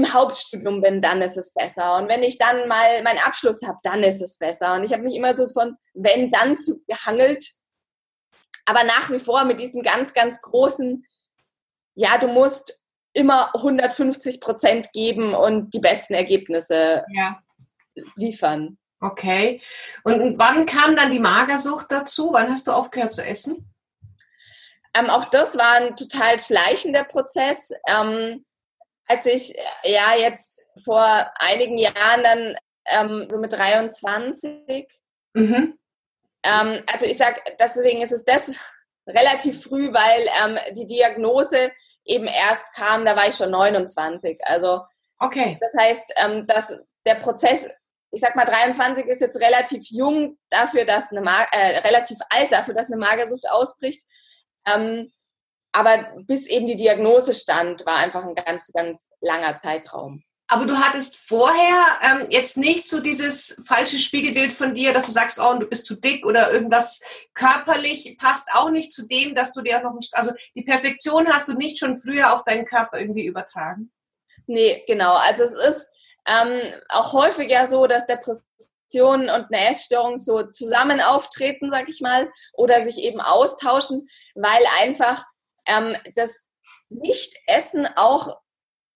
im 0.00 0.12
Hauptstudium 0.12 0.80
bin, 0.80 1.02
dann 1.02 1.22
ist 1.22 1.36
es 1.36 1.52
besser. 1.52 1.96
Und 1.96 2.08
wenn 2.08 2.22
ich 2.22 2.38
dann 2.38 2.68
mal 2.68 3.02
meinen 3.02 3.18
Abschluss 3.18 3.62
habe, 3.66 3.78
dann 3.82 4.02
ist 4.02 4.22
es 4.22 4.38
besser. 4.38 4.74
Und 4.74 4.84
ich 4.84 4.92
habe 4.92 5.02
mich 5.02 5.16
immer 5.16 5.34
so 5.34 5.46
von 5.46 5.76
wenn 5.94 6.30
dann 6.30 6.58
zu 6.58 6.82
gehangelt. 6.86 7.50
Aber 8.64 8.84
nach 8.84 9.10
wie 9.10 9.18
vor 9.18 9.44
mit 9.44 9.60
diesem 9.60 9.82
ganz, 9.82 10.14
ganz 10.14 10.40
großen, 10.40 11.04
ja, 11.94 12.18
du 12.18 12.28
musst 12.28 12.82
immer 13.12 13.54
150 13.54 14.40
Prozent 14.40 14.92
geben 14.92 15.34
und 15.34 15.74
die 15.74 15.80
besten 15.80 16.14
Ergebnisse 16.14 17.04
ja. 17.12 17.42
liefern. 18.16 18.78
Okay. 19.00 19.60
Und 20.04 20.38
wann 20.38 20.66
kam 20.66 20.94
dann 20.94 21.10
die 21.10 21.18
Magersucht 21.18 21.86
dazu? 21.90 22.30
Wann 22.32 22.50
hast 22.50 22.66
du 22.66 22.72
aufgehört 22.72 23.12
zu 23.12 23.24
essen? 23.24 23.72
Ähm, 24.94 25.08
auch 25.08 25.24
das 25.24 25.56
war 25.56 25.72
ein 25.72 25.96
total 25.96 26.38
schleichender 26.38 27.04
Prozess. 27.04 27.70
Ähm, 27.88 28.44
als 29.10 29.26
ich 29.26 29.58
äh, 29.58 29.92
ja 29.92 30.14
jetzt 30.16 30.66
vor 30.84 31.30
einigen 31.40 31.78
Jahren 31.78 32.22
dann 32.22 32.56
ähm, 32.86 33.28
so 33.28 33.38
mit 33.38 33.52
23, 33.52 34.86
mhm. 35.34 35.78
ähm, 36.44 36.82
also 36.92 37.06
ich 37.06 37.18
sag, 37.18 37.58
deswegen 37.58 38.00
ist 38.00 38.12
es 38.12 38.24
das 38.24 38.58
relativ 39.06 39.64
früh, 39.64 39.92
weil 39.92 40.28
ähm, 40.44 40.58
die 40.74 40.86
Diagnose 40.86 41.72
eben 42.04 42.26
erst 42.26 42.72
kam, 42.74 43.04
da 43.04 43.16
war 43.16 43.28
ich 43.28 43.34
schon 43.34 43.50
29. 43.50 44.40
Also 44.44 44.82
okay. 45.18 45.58
das 45.60 45.74
heißt, 45.78 46.12
ähm, 46.16 46.46
dass 46.46 46.72
der 47.04 47.16
Prozess, 47.16 47.68
ich 48.10 48.20
sag 48.20 48.36
mal 48.36 48.44
23 48.44 49.06
ist 49.06 49.20
jetzt 49.20 49.40
relativ 49.40 49.90
jung 49.90 50.38
dafür, 50.48 50.84
dass 50.84 51.10
eine 51.10 51.20
Mag 51.20 51.48
äh, 51.52 51.78
relativ 51.78 52.18
alt 52.30 52.52
dafür, 52.52 52.74
dass 52.74 52.86
eine 52.86 52.96
Magersucht 52.96 53.48
ausbricht. 53.50 54.06
Ähm, 54.66 55.12
aber 55.72 56.12
bis 56.26 56.46
eben 56.46 56.66
die 56.66 56.76
Diagnose 56.76 57.34
stand, 57.34 57.86
war 57.86 57.96
einfach 57.96 58.24
ein 58.24 58.34
ganz, 58.34 58.70
ganz 58.72 59.08
langer 59.20 59.58
Zeitraum. 59.58 60.22
Aber 60.52 60.66
du 60.66 60.76
hattest 60.76 61.16
vorher 61.16 61.86
ähm, 62.02 62.26
jetzt 62.28 62.56
nicht 62.56 62.88
so 62.88 62.98
dieses 62.98 63.60
falsche 63.64 64.00
Spiegelbild 64.00 64.52
von 64.52 64.74
dir, 64.74 64.92
dass 64.92 65.06
du 65.06 65.12
sagst, 65.12 65.38
oh, 65.38 65.56
du 65.60 65.66
bist 65.66 65.86
zu 65.86 65.94
dick 65.94 66.26
oder 66.26 66.52
irgendwas 66.52 67.02
körperlich 67.34 68.18
passt 68.18 68.48
auch 68.52 68.70
nicht 68.70 68.92
zu 68.92 69.06
dem, 69.06 69.36
dass 69.36 69.52
du 69.52 69.62
dir 69.62 69.80
noch, 69.80 69.96
also 70.10 70.32
die 70.56 70.62
Perfektion 70.64 71.32
hast 71.32 71.46
du 71.46 71.54
nicht 71.54 71.78
schon 71.78 72.00
früher 72.00 72.34
auf 72.34 72.42
deinen 72.42 72.64
Körper 72.64 72.98
irgendwie 72.98 73.26
übertragen? 73.26 73.92
Nee, 74.48 74.82
genau. 74.88 75.14
Also 75.18 75.44
es 75.44 75.52
ist 75.52 75.90
ähm, 76.26 76.58
auch 76.88 77.12
häufiger 77.12 77.68
so, 77.68 77.86
dass 77.86 78.08
Depressionen 78.08 79.30
und 79.30 79.54
eine 79.54 79.70
Essstörung 79.70 80.16
so 80.16 80.42
zusammen 80.42 81.00
auftreten, 81.00 81.70
sag 81.70 81.88
ich 81.88 82.00
mal, 82.00 82.28
oder 82.54 82.82
sich 82.82 82.98
eben 82.98 83.20
austauschen, 83.20 84.08
weil 84.34 84.62
einfach 84.80 85.24
ähm, 85.66 85.96
das 86.14 86.48
Nicht-Essen 86.88 87.88
auch 87.96 88.36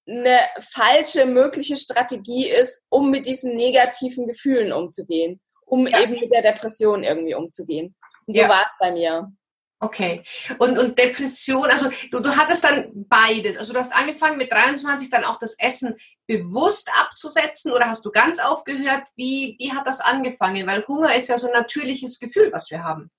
eine 0.06 0.38
falsche 0.72 1.26
mögliche 1.26 1.76
Strategie 1.76 2.48
ist, 2.48 2.82
um 2.90 3.10
mit 3.10 3.26
diesen 3.26 3.54
negativen 3.54 4.26
Gefühlen 4.26 4.72
umzugehen. 4.72 5.40
um 5.66 5.86
ja. 5.86 6.02
eben 6.02 6.20
mit 6.20 6.32
der 6.32 6.42
Depression 6.42 7.02
irgendwie 7.02 7.34
umzugehen. 7.34 7.94
Und 8.26 8.34
so 8.34 8.40
ja. 8.40 8.48
war 8.48 8.62
es 8.64 8.72
bei 8.78 8.92
mir. 8.92 9.32
Okay. 9.80 10.22
Und, 10.58 10.78
und 10.78 10.98
Depression, 10.98 11.66
also 11.66 11.90
du, 12.10 12.20
du 12.20 12.36
hattest 12.36 12.64
dann 12.64 12.90
beides. 12.94 13.56
Also 13.56 13.72
du 13.72 13.78
hast 13.78 13.94
angefangen 13.94 14.38
mit 14.38 14.52
23 14.52 15.10
dann 15.10 15.24
auch 15.24 15.38
das 15.38 15.56
Essen 15.58 15.96
bewusst 16.26 16.90
abzusetzen 16.98 17.72
oder 17.72 17.86
hast 17.86 18.04
du 18.04 18.10
ganz 18.10 18.38
aufgehört? 18.38 19.04
Wie, 19.16 19.56
wie 19.58 19.72
hat 19.72 19.86
das 19.86 20.00
angefangen? 20.00 20.66
Weil 20.66 20.86
Hunger 20.86 21.14
ist 21.14 21.28
ja 21.28 21.38
so 21.38 21.48
ein 21.48 21.52
natürliches 21.52 22.18
Gefühl, 22.18 22.50
was 22.52 22.70
wir 22.70 22.82
haben. 22.82 23.10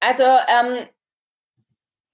Also 0.00 0.22
ähm, 0.22 0.88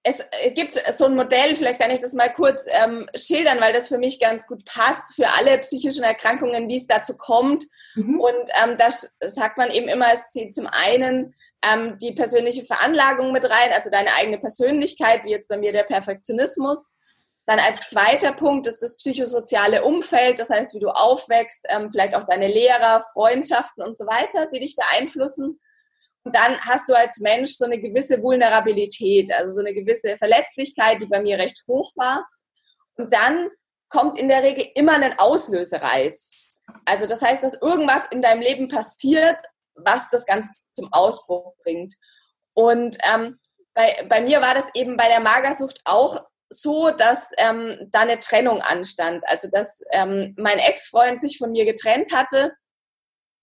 es 0.08 0.24
gibt 0.54 0.74
so 0.96 1.04
ein 1.04 1.14
Modell, 1.14 1.54
vielleicht 1.54 1.80
kann 1.80 1.90
ich 1.90 2.00
das 2.00 2.12
mal 2.12 2.32
kurz 2.32 2.64
ähm, 2.68 3.08
schildern, 3.14 3.60
weil 3.60 3.72
das 3.72 3.88
für 3.88 3.98
mich 3.98 4.18
ganz 4.18 4.46
gut 4.46 4.64
passt, 4.64 5.14
für 5.14 5.26
alle 5.38 5.58
psychischen 5.58 6.02
Erkrankungen, 6.02 6.68
wie 6.68 6.76
es 6.76 6.86
dazu 6.86 7.16
kommt. 7.16 7.64
Mhm. 7.94 8.20
Und 8.20 8.50
ähm, 8.62 8.78
das 8.78 9.16
sagt 9.20 9.58
man 9.58 9.70
eben 9.70 9.88
immer, 9.88 10.06
es 10.12 10.30
zieht 10.30 10.54
zum 10.54 10.66
einen 10.66 11.34
ähm, 11.62 11.98
die 11.98 12.12
persönliche 12.12 12.64
Veranlagung 12.64 13.32
mit 13.32 13.44
rein, 13.44 13.72
also 13.74 13.90
deine 13.90 14.14
eigene 14.18 14.38
Persönlichkeit, 14.38 15.24
wie 15.24 15.30
jetzt 15.30 15.48
bei 15.48 15.56
mir 15.56 15.72
der 15.72 15.84
Perfektionismus. 15.84 16.94
Dann 17.46 17.58
als 17.58 17.88
zweiter 17.88 18.32
Punkt 18.32 18.66
ist 18.66 18.82
das 18.82 18.96
psychosoziale 18.96 19.82
Umfeld, 19.82 20.38
das 20.38 20.50
heißt, 20.50 20.74
wie 20.74 20.80
du 20.80 20.88
aufwächst, 20.88 21.66
ähm, 21.68 21.90
vielleicht 21.90 22.14
auch 22.14 22.26
deine 22.26 22.46
Lehrer, 22.46 23.02
Freundschaften 23.12 23.82
und 23.82 23.96
so 23.96 24.06
weiter, 24.06 24.46
die 24.52 24.60
dich 24.60 24.76
beeinflussen. 24.76 25.58
Und 26.24 26.34
dann 26.34 26.58
hast 26.60 26.88
du 26.88 26.94
als 26.94 27.20
Mensch 27.20 27.52
so 27.52 27.64
eine 27.64 27.80
gewisse 27.80 28.22
Vulnerabilität, 28.22 29.32
also 29.32 29.52
so 29.52 29.60
eine 29.60 29.72
gewisse 29.72 30.16
Verletzlichkeit, 30.16 31.00
die 31.00 31.06
bei 31.06 31.20
mir 31.20 31.38
recht 31.38 31.62
hoch 31.66 31.92
war. 31.96 32.26
Und 32.96 33.12
dann 33.12 33.48
kommt 33.88 34.18
in 34.18 34.28
der 34.28 34.42
Regel 34.42 34.66
immer 34.74 34.94
ein 34.94 35.18
Auslösereiz. 35.18 36.48
Also 36.84 37.06
das 37.06 37.22
heißt, 37.22 37.42
dass 37.42 37.60
irgendwas 37.62 38.06
in 38.10 38.20
deinem 38.20 38.42
Leben 38.42 38.68
passiert, 38.68 39.38
was 39.74 40.10
das 40.10 40.26
Ganze 40.26 40.52
zum 40.72 40.92
Ausbruch 40.92 41.54
bringt. 41.62 41.94
Und 42.54 42.98
ähm, 43.10 43.38
bei, 43.74 44.04
bei 44.08 44.20
mir 44.20 44.40
war 44.42 44.54
das 44.54 44.66
eben 44.74 44.96
bei 44.96 45.08
der 45.08 45.20
Magersucht 45.20 45.80
auch 45.84 46.24
so, 46.50 46.90
dass 46.90 47.30
ähm, 47.38 47.88
da 47.90 48.00
eine 48.00 48.18
Trennung 48.18 48.60
anstand. 48.60 49.22
Also 49.28 49.48
dass 49.50 49.82
ähm, 49.92 50.34
mein 50.36 50.58
Ex-Freund 50.58 51.20
sich 51.20 51.38
von 51.38 51.52
mir 51.52 51.64
getrennt 51.64 52.12
hatte 52.12 52.52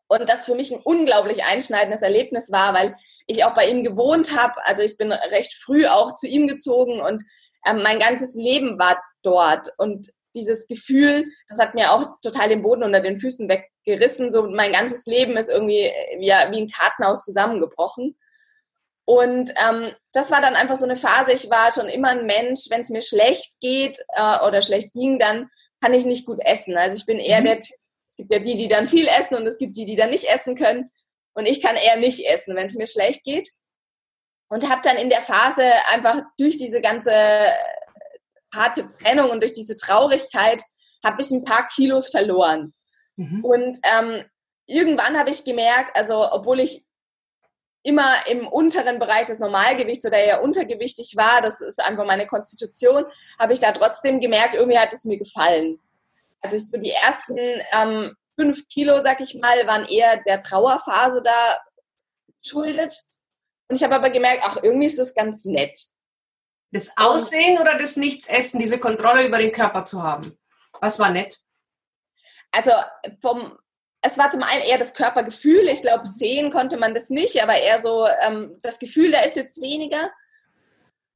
und 0.07 0.29
das 0.29 0.45
für 0.45 0.55
mich 0.55 0.71
ein 0.71 0.81
unglaublich 0.83 1.43
einschneidendes 1.45 2.01
Erlebnis 2.01 2.51
war, 2.51 2.73
weil 2.73 2.95
ich 3.27 3.43
auch 3.43 3.55
bei 3.55 3.67
ihm 3.67 3.83
gewohnt 3.83 4.37
habe. 4.37 4.53
Also 4.65 4.83
ich 4.83 4.97
bin 4.97 5.11
recht 5.11 5.53
früh 5.53 5.87
auch 5.87 6.15
zu 6.15 6.27
ihm 6.27 6.47
gezogen 6.47 7.01
und 7.01 7.23
ähm, 7.67 7.81
mein 7.83 7.99
ganzes 7.99 8.35
Leben 8.35 8.77
war 8.77 9.01
dort. 9.23 9.67
Und 9.77 10.07
dieses 10.35 10.67
Gefühl, 10.67 11.25
das 11.47 11.59
hat 11.59 11.73
mir 11.73 11.91
auch 11.91 12.07
total 12.21 12.49
den 12.49 12.61
Boden 12.61 12.83
unter 12.83 12.99
den 12.99 13.17
Füßen 13.17 13.49
weggerissen. 13.49 14.31
So 14.31 14.49
mein 14.49 14.73
ganzes 14.73 15.05
Leben 15.05 15.37
ist 15.37 15.49
irgendwie 15.49 15.91
wie, 16.17 16.27
wie 16.27 16.61
ein 16.61 16.69
Kartenhaus 16.69 17.23
zusammengebrochen. 17.23 18.15
Und 19.05 19.51
ähm, 19.51 19.91
das 20.13 20.31
war 20.31 20.41
dann 20.41 20.55
einfach 20.55 20.75
so 20.75 20.85
eine 20.85 20.95
Phase. 20.95 21.31
Ich 21.31 21.49
war 21.49 21.71
schon 21.71 21.87
immer 21.87 22.09
ein 22.09 22.25
Mensch, 22.25 22.65
wenn 22.69 22.81
es 22.81 22.89
mir 22.89 23.01
schlecht 23.01 23.53
geht 23.61 23.99
äh, 24.15 24.39
oder 24.45 24.61
schlecht 24.61 24.93
ging, 24.93 25.19
dann 25.19 25.49
kann 25.81 25.93
ich 25.93 26.05
nicht 26.05 26.25
gut 26.25 26.39
essen. 26.43 26.75
Also 26.75 26.97
ich 26.97 27.05
bin 27.05 27.19
eher 27.19 27.41
mhm. 27.41 27.45
der 27.45 27.61
Typ, 27.61 27.77
es 28.15 28.17
gibt 28.17 28.31
ja 28.31 28.39
die, 28.39 28.55
die 28.55 28.69
dann 28.69 28.87
viel 28.87 29.07
essen 29.07 29.35
und 29.35 29.45
es 29.45 29.57
gibt 29.57 29.75
die, 29.75 29.83
die 29.83 29.97
dann 29.97 30.09
nicht 30.09 30.23
essen 30.33 30.55
können. 30.55 30.89
Und 31.33 31.45
ich 31.45 31.61
kann 31.61 31.75
eher 31.75 31.97
nicht 31.97 32.25
essen, 32.25 32.55
wenn 32.55 32.67
es 32.67 32.75
mir 32.75 32.87
schlecht 32.87 33.25
geht. 33.25 33.49
Und 34.47 34.69
habe 34.69 34.81
dann 34.83 34.95
in 34.95 35.09
der 35.09 35.21
Phase 35.21 35.63
einfach 35.91 36.21
durch 36.37 36.57
diese 36.57 36.79
ganze 36.79 37.11
harte 38.53 38.87
Trennung 38.87 39.31
und 39.31 39.41
durch 39.41 39.51
diese 39.51 39.75
Traurigkeit 39.75 40.63
habe 41.03 41.21
ich 41.21 41.29
ein 41.31 41.43
paar 41.43 41.67
Kilos 41.67 42.07
verloren. 42.07 42.73
Mhm. 43.17 43.43
Und 43.43 43.79
ähm, 43.83 44.23
irgendwann 44.65 45.17
habe 45.17 45.31
ich 45.31 45.43
gemerkt, 45.43 45.97
also 45.97 46.31
obwohl 46.31 46.61
ich 46.61 46.85
immer 47.83 48.13
im 48.27 48.47
unteren 48.47 48.97
Bereich 48.97 49.25
des 49.25 49.39
Normalgewichts 49.39 50.05
oder 50.05 50.17
eher 50.17 50.41
untergewichtig 50.41 51.15
war, 51.17 51.41
das 51.41 51.59
ist 51.59 51.83
einfach 51.83 52.05
meine 52.05 52.27
Konstitution, 52.27 53.03
habe 53.37 53.51
ich 53.51 53.59
da 53.59 53.73
trotzdem 53.73 54.21
gemerkt, 54.21 54.53
irgendwie 54.53 54.79
hat 54.79 54.93
es 54.93 55.03
mir 55.03 55.17
gefallen. 55.17 55.81
Also 56.45 56.59
so 56.59 56.77
die 56.77 56.91
ersten 56.91 57.37
ähm, 57.71 58.15
fünf 58.35 58.67
Kilo, 58.67 59.01
sag 59.01 59.19
ich 59.19 59.33
mal, 59.35 59.65
waren 59.65 59.85
eher 59.85 60.17
der 60.23 60.41
Trauerphase 60.41 61.21
da 61.23 61.57
schuldet. 62.43 63.01
Und 63.67 63.77
ich 63.77 63.83
habe 63.83 63.95
aber 63.95 64.11
gemerkt, 64.11 64.43
ach, 64.45 64.57
irgendwie 64.61 64.85
ist 64.85 64.99
das 64.99 65.15
ganz 65.15 65.43
nett. 65.45 65.75
Das 66.71 66.95
Aussehen 66.97 67.59
oder 67.59 67.79
das 67.79 67.95
Nichtsessen, 67.95 68.59
diese 68.59 68.77
Kontrolle 68.77 69.25
über 69.25 69.39
den 69.39 69.51
Körper 69.51 69.85
zu 69.85 70.03
haben? 70.03 70.37
Was 70.81 70.99
war 70.99 71.09
nett? 71.09 71.39
Also 72.51 72.71
vom, 73.21 73.57
es 74.01 74.17
war 74.17 74.29
zum 74.29 74.43
einen 74.43 74.61
eher 74.61 74.77
das 74.77 74.93
Körpergefühl. 74.93 75.67
Ich 75.67 75.81
glaube, 75.81 76.05
sehen 76.05 76.51
konnte 76.51 76.77
man 76.77 76.93
das 76.93 77.09
nicht, 77.09 77.41
aber 77.41 77.55
eher 77.55 77.79
so 77.79 78.07
ähm, 78.21 78.59
das 78.61 78.77
Gefühl, 78.77 79.11
da 79.11 79.21
ist 79.21 79.35
jetzt 79.35 79.59
weniger. 79.61 80.11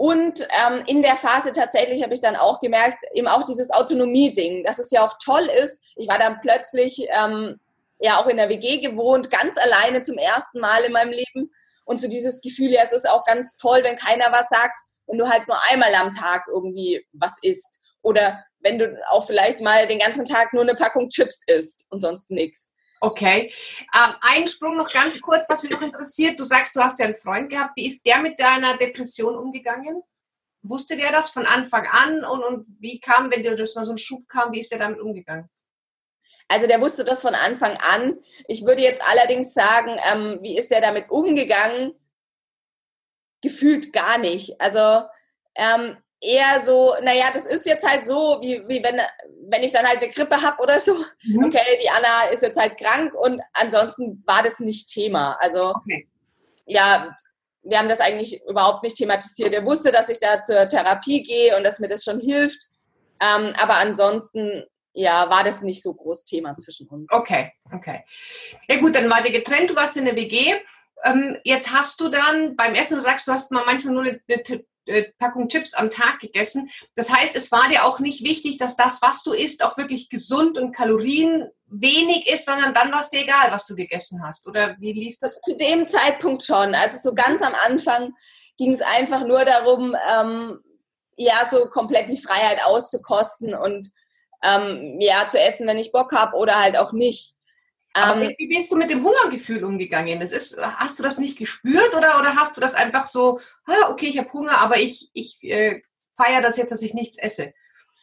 Und 0.01 0.47
ähm, 0.65 0.83
in 0.87 1.01
der 1.01 1.17
Phase 1.17 1.51
tatsächlich 1.51 2.01
habe 2.03 2.13
ich 2.13 2.21
dann 2.21 2.37
auch 2.37 2.61
gemerkt, 2.61 2.97
eben 3.13 3.27
auch 3.27 3.45
dieses 3.45 3.69
Autonomie-Ding, 3.69 4.63
dass 4.63 4.79
es 4.79 4.91
ja 4.91 5.05
auch 5.05 5.17
toll 5.23 5.47
ist. 5.61 5.83
Ich 5.97 6.07
war 6.07 6.17
dann 6.17 6.39
plötzlich 6.41 7.05
ähm, 7.11 7.59
ja 7.99 8.17
auch 8.17 8.27
in 8.27 8.37
der 8.37 8.47
WG 8.47 8.79
gewohnt, 8.79 9.29
ganz 9.29 9.57
alleine 9.57 10.01
zum 10.01 10.17
ersten 10.17 10.59
Mal 10.59 10.83
in 10.83 10.93
meinem 10.93 11.11
Leben. 11.11 11.51
Und 11.83 11.99
so 11.99 12.07
dieses 12.07 12.39
Gefühl, 12.39 12.71
ja, 12.71 12.81
es 12.85 12.93
ist 12.93 13.09
auch 13.09 13.25
ganz 13.25 13.55
toll, 13.55 13.81
wenn 13.83 13.97
keiner 13.97 14.31
was 14.31 14.47
sagt 14.47 14.73
wenn 15.09 15.17
du 15.17 15.27
halt 15.27 15.47
nur 15.47 15.57
einmal 15.69 15.93
am 15.95 16.13
Tag 16.13 16.45
irgendwie 16.47 17.05
was 17.13 17.37
isst. 17.41 17.81
Oder 18.01 18.45
wenn 18.59 18.79
du 18.79 18.97
auch 19.09 19.25
vielleicht 19.25 19.59
mal 19.59 19.87
den 19.87 19.99
ganzen 19.99 20.23
Tag 20.23 20.53
nur 20.53 20.63
eine 20.63 20.75
Packung 20.75 21.09
Chips 21.09 21.41
isst 21.47 21.87
und 21.89 22.01
sonst 22.01 22.29
nichts. 22.29 22.71
Okay. 22.99 23.53
Ähm, 23.95 24.15
ein 24.21 24.47
Sprung 24.47 24.77
noch 24.77 24.91
ganz 24.91 25.21
kurz, 25.21 25.47
was 25.49 25.63
mich 25.63 25.71
noch 25.71 25.81
interessiert. 25.81 26.39
Du 26.39 26.43
sagst, 26.43 26.75
du 26.75 26.81
hast 26.81 26.99
ja 26.99 27.05
einen 27.05 27.15
Freund 27.15 27.49
gehabt. 27.49 27.71
Wie 27.75 27.87
ist 27.87 28.05
der 28.05 28.19
mit 28.19 28.39
deiner 28.39 28.77
Depression 28.77 29.35
umgegangen? 29.35 30.01
Wusste 30.61 30.97
der 30.97 31.11
das 31.11 31.29
von 31.29 31.45
Anfang 31.45 31.87
an? 31.87 32.25
Und, 32.25 32.43
und 32.43 32.65
wie 32.81 32.99
kam, 32.99 33.31
wenn 33.31 33.43
dir 33.43 33.55
das 33.55 33.75
mal 33.75 33.85
so 33.85 33.91
ein 33.91 33.97
Schub 33.97 34.27
kam, 34.27 34.51
wie 34.51 34.59
ist 34.59 34.71
der 34.71 34.79
damit 34.79 34.99
umgegangen? 34.99 35.49
Also 36.49 36.67
der 36.67 36.81
wusste 36.81 37.03
das 37.03 37.21
von 37.21 37.35
Anfang 37.35 37.77
an. 37.93 38.19
Ich 38.47 38.65
würde 38.65 38.81
jetzt 38.81 39.01
allerdings 39.03 39.53
sagen, 39.53 39.97
ähm, 40.11 40.39
wie 40.41 40.57
ist 40.57 40.71
der 40.71 40.81
damit 40.81 41.09
umgegangen? 41.09 41.93
gefühlt 43.41 43.93
gar 43.93 44.17
nicht. 44.17 44.59
Also 44.59 45.07
ähm, 45.55 45.97
eher 46.21 46.61
so, 46.61 46.95
naja, 47.01 47.25
das 47.33 47.45
ist 47.45 47.65
jetzt 47.65 47.87
halt 47.87 48.05
so, 48.05 48.39
wie, 48.41 48.61
wie 48.67 48.83
wenn, 48.83 48.99
wenn 49.49 49.63
ich 49.63 49.71
dann 49.71 49.85
halt 49.85 50.01
eine 50.01 50.11
Grippe 50.11 50.41
habe 50.41 50.61
oder 50.61 50.79
so. 50.79 50.93
Mhm. 51.23 51.45
Okay, 51.45 51.79
die 51.81 51.89
Anna 51.89 52.31
ist 52.31 52.43
jetzt 52.43 52.59
halt 52.59 52.77
krank 52.77 53.13
und 53.13 53.41
ansonsten 53.53 54.23
war 54.25 54.43
das 54.43 54.59
nicht 54.59 54.89
Thema. 54.89 55.37
Also 55.39 55.73
okay. 55.75 56.07
ja, 56.65 57.15
wir 57.63 57.79
haben 57.79 57.89
das 57.89 57.99
eigentlich 57.99 58.41
überhaupt 58.47 58.83
nicht 58.83 58.97
thematisiert. 58.97 59.53
Er 59.53 59.65
wusste, 59.65 59.91
dass 59.91 60.09
ich 60.09 60.19
da 60.19 60.41
zur 60.41 60.67
Therapie 60.67 61.23
gehe 61.23 61.55
und 61.57 61.63
dass 61.63 61.79
mir 61.79 61.87
das 61.87 62.03
schon 62.03 62.19
hilft. 62.19 62.69
Ähm, 63.21 63.53
aber 63.61 63.75
ansonsten 63.75 64.65
ja, 64.93 65.29
war 65.29 65.43
das 65.43 65.61
nicht 65.61 65.83
so 65.83 65.93
groß 65.93 66.25
Thema 66.25 66.57
zwischen 66.57 66.87
uns. 66.87 67.11
Okay, 67.11 67.51
okay. 67.73 68.03
Ja 68.67 68.79
gut, 68.79 68.95
dann 68.95 69.09
war 69.09 69.25
ihr 69.25 69.31
getrennt, 69.31 69.69
du 69.69 69.75
warst 69.75 69.95
in 69.95 70.05
der 70.05 70.15
WG 70.15 70.57
ähm, 71.03 71.37
jetzt 71.43 71.71
hast 71.71 71.99
du 72.01 72.09
dann 72.09 72.55
beim 72.55 72.75
Essen, 72.75 72.95
du 72.95 73.01
sagst, 73.01 73.27
du 73.27 73.31
hast 73.31 73.51
mal 73.51 73.65
manchmal 73.65 73.93
nur 73.93 74.03
eine, 74.03 74.21
eine, 74.27 74.43
eine 74.45 74.65
Packung 75.17 75.49
Chips 75.49 75.73
am 75.73 75.89
Tag 75.89 76.19
gegessen. 76.19 76.69
Das 76.95 77.11
heißt, 77.11 77.35
es 77.35 77.51
war 77.51 77.69
dir 77.69 77.85
auch 77.85 77.99
nicht 77.99 78.23
wichtig, 78.23 78.57
dass 78.57 78.75
das, 78.75 79.01
was 79.01 79.23
du 79.23 79.33
isst, 79.33 79.63
auch 79.63 79.77
wirklich 79.77 80.09
gesund 80.09 80.57
und 80.57 80.75
kalorienwenig 80.75 82.27
ist, 82.31 82.45
sondern 82.45 82.73
dann 82.73 82.91
war 82.91 83.01
es 83.01 83.09
dir 83.09 83.21
egal, 83.21 83.51
was 83.51 83.65
du 83.67 83.75
gegessen 83.75 84.23
hast. 84.23 84.47
Oder 84.47 84.75
wie 84.79 84.93
lief 84.93 85.17
das? 85.19 85.39
Zu 85.41 85.57
dem 85.57 85.87
Zeitpunkt 85.87 86.43
schon. 86.43 86.75
Also 86.75 87.09
so 87.09 87.15
ganz 87.15 87.41
am 87.41 87.53
Anfang 87.65 88.13
ging 88.57 88.73
es 88.73 88.81
einfach 88.81 89.25
nur 89.25 89.45
darum, 89.45 89.95
ähm, 90.09 90.59
ja, 91.15 91.47
so 91.49 91.65
komplett 91.65 92.09
die 92.09 92.17
Freiheit 92.17 92.63
auszukosten 92.65 93.53
und 93.53 93.89
ähm, 94.41 94.97
ja, 95.01 95.27
zu 95.27 95.39
essen, 95.39 95.67
wenn 95.67 95.77
ich 95.77 95.91
Bock 95.91 96.13
habe 96.13 96.37
oder 96.37 96.59
halt 96.59 96.77
auch 96.77 96.93
nicht. 96.93 97.35
Aber 97.93 98.21
ähm, 98.21 98.35
wie 98.37 98.47
bist 98.47 98.71
du 98.71 98.75
mit 98.75 98.91
dem 98.91 99.03
Hungergefühl 99.03 99.63
umgegangen? 99.63 100.19
Das 100.19 100.31
ist, 100.31 100.61
hast 100.61 100.99
du 100.99 101.03
das 101.03 101.17
nicht 101.17 101.37
gespürt 101.37 101.95
oder, 101.95 102.19
oder 102.19 102.35
hast 102.35 102.55
du 102.55 102.61
das 102.61 102.75
einfach 102.75 103.07
so, 103.07 103.39
ah, 103.65 103.89
okay, 103.89 104.07
ich 104.07 104.17
habe 104.17 104.31
Hunger, 104.31 104.59
aber 104.59 104.77
ich, 104.77 105.09
ich 105.13 105.41
äh, 105.43 105.81
feiere 106.15 106.41
das 106.41 106.57
jetzt, 106.57 106.71
dass 106.71 106.81
ich 106.81 106.93
nichts 106.93 107.17
esse? 107.17 107.53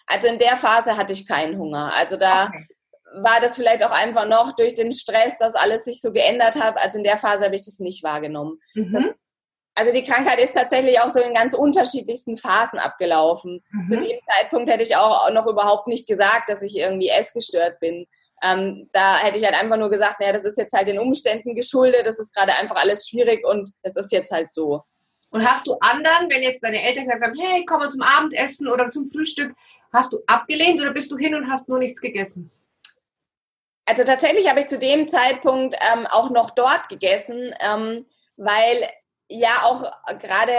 Also 0.06 0.28
in 0.28 0.38
der 0.38 0.56
Phase 0.56 0.96
hatte 0.96 1.12
ich 1.12 1.26
keinen 1.26 1.58
Hunger. 1.58 1.92
Also 1.94 2.16
da 2.16 2.46
okay. 2.46 2.66
war 3.14 3.40
das 3.40 3.56
vielleicht 3.56 3.84
auch 3.84 3.90
einfach 3.90 4.26
noch 4.26 4.54
durch 4.54 4.74
den 4.74 4.92
Stress, 4.92 5.38
dass 5.38 5.54
alles 5.54 5.84
sich 5.84 6.00
so 6.00 6.12
geändert 6.12 6.56
hat. 6.56 6.78
Also 6.80 6.98
in 6.98 7.04
der 7.04 7.18
Phase 7.18 7.44
habe 7.44 7.54
ich 7.54 7.64
das 7.64 7.78
nicht 7.78 8.02
wahrgenommen. 8.02 8.60
Mhm. 8.74 8.92
Das, 8.92 9.04
also 9.74 9.92
die 9.92 10.04
Krankheit 10.04 10.40
ist 10.40 10.54
tatsächlich 10.54 11.00
auch 11.00 11.10
so 11.10 11.20
in 11.20 11.34
ganz 11.34 11.54
unterschiedlichsten 11.54 12.36
Phasen 12.36 12.78
abgelaufen. 12.78 13.62
Mhm. 13.70 13.88
Zu 13.88 13.98
dem 13.98 14.18
Zeitpunkt 14.34 14.70
hätte 14.70 14.82
ich 14.82 14.96
auch 14.96 15.30
noch 15.32 15.46
überhaupt 15.46 15.86
nicht 15.86 16.06
gesagt, 16.08 16.48
dass 16.48 16.62
ich 16.62 16.76
irgendwie 16.76 17.08
essgestört 17.08 17.78
bin. 17.80 18.06
Ähm, 18.46 18.88
da 18.92 19.16
hätte 19.18 19.38
ich 19.38 19.44
halt 19.44 19.60
einfach 19.60 19.76
nur 19.76 19.90
gesagt, 19.90 20.20
naja, 20.20 20.32
das 20.32 20.44
ist 20.44 20.58
jetzt 20.58 20.72
halt 20.72 20.88
den 20.88 20.98
Umständen 20.98 21.54
geschuldet, 21.54 22.06
das 22.06 22.18
ist 22.18 22.34
gerade 22.34 22.52
einfach 22.54 22.76
alles 22.76 23.08
schwierig 23.08 23.44
und 23.46 23.72
es 23.82 23.96
ist 23.96 24.12
jetzt 24.12 24.30
halt 24.30 24.52
so. 24.52 24.82
Und 25.30 25.48
hast 25.48 25.66
du 25.66 25.76
anderen, 25.80 26.30
wenn 26.30 26.42
jetzt 26.42 26.62
deine 26.62 26.82
Eltern 26.82 27.04
gesagt 27.04 27.24
haben, 27.24 27.38
hey, 27.38 27.64
komm 27.66 27.80
mal 27.80 27.90
zum 27.90 28.02
Abendessen 28.02 28.68
oder 28.68 28.90
zum 28.90 29.10
Frühstück, 29.10 29.54
hast 29.92 30.12
du 30.12 30.18
abgelehnt 30.26 30.80
oder 30.80 30.92
bist 30.92 31.10
du 31.10 31.16
hin 31.16 31.34
und 31.34 31.50
hast 31.50 31.68
nur 31.68 31.78
nichts 31.78 32.00
gegessen? 32.00 32.50
Also 33.86 34.04
tatsächlich 34.04 34.48
habe 34.48 34.60
ich 34.60 34.66
zu 34.66 34.78
dem 34.78 35.06
Zeitpunkt 35.06 35.74
ähm, 35.92 36.06
auch 36.06 36.30
noch 36.30 36.50
dort 36.50 36.88
gegessen, 36.88 37.54
ähm, 37.60 38.06
weil 38.36 38.88
ja 39.28 39.62
auch 39.64 39.82
gerade 40.18 40.52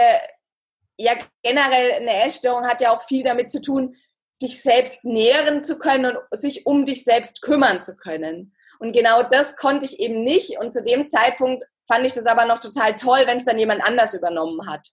ja 0.98 1.12
generell 1.42 1.92
eine 1.92 2.24
Essstörung 2.24 2.66
hat 2.66 2.80
ja 2.80 2.94
auch 2.94 3.02
viel 3.02 3.22
damit 3.22 3.50
zu 3.50 3.60
tun, 3.60 3.96
dich 4.42 4.62
selbst 4.62 5.04
nähren 5.04 5.64
zu 5.64 5.78
können 5.78 6.16
und 6.16 6.40
sich 6.40 6.66
um 6.66 6.84
dich 6.84 7.04
selbst 7.04 7.42
kümmern 7.42 7.82
zu 7.82 7.96
können. 7.96 8.54
Und 8.78 8.92
genau 8.92 9.22
das 9.22 9.56
konnte 9.56 9.84
ich 9.84 9.98
eben 9.98 10.22
nicht. 10.22 10.58
Und 10.58 10.72
zu 10.72 10.82
dem 10.82 11.08
Zeitpunkt 11.08 11.64
fand 11.88 12.06
ich 12.06 12.12
das 12.12 12.26
aber 12.26 12.44
noch 12.44 12.60
total 12.60 12.94
toll, 12.94 13.22
wenn 13.26 13.38
es 13.38 13.44
dann 13.44 13.58
jemand 13.58 13.82
anders 13.82 14.14
übernommen 14.14 14.70
hat. 14.70 14.86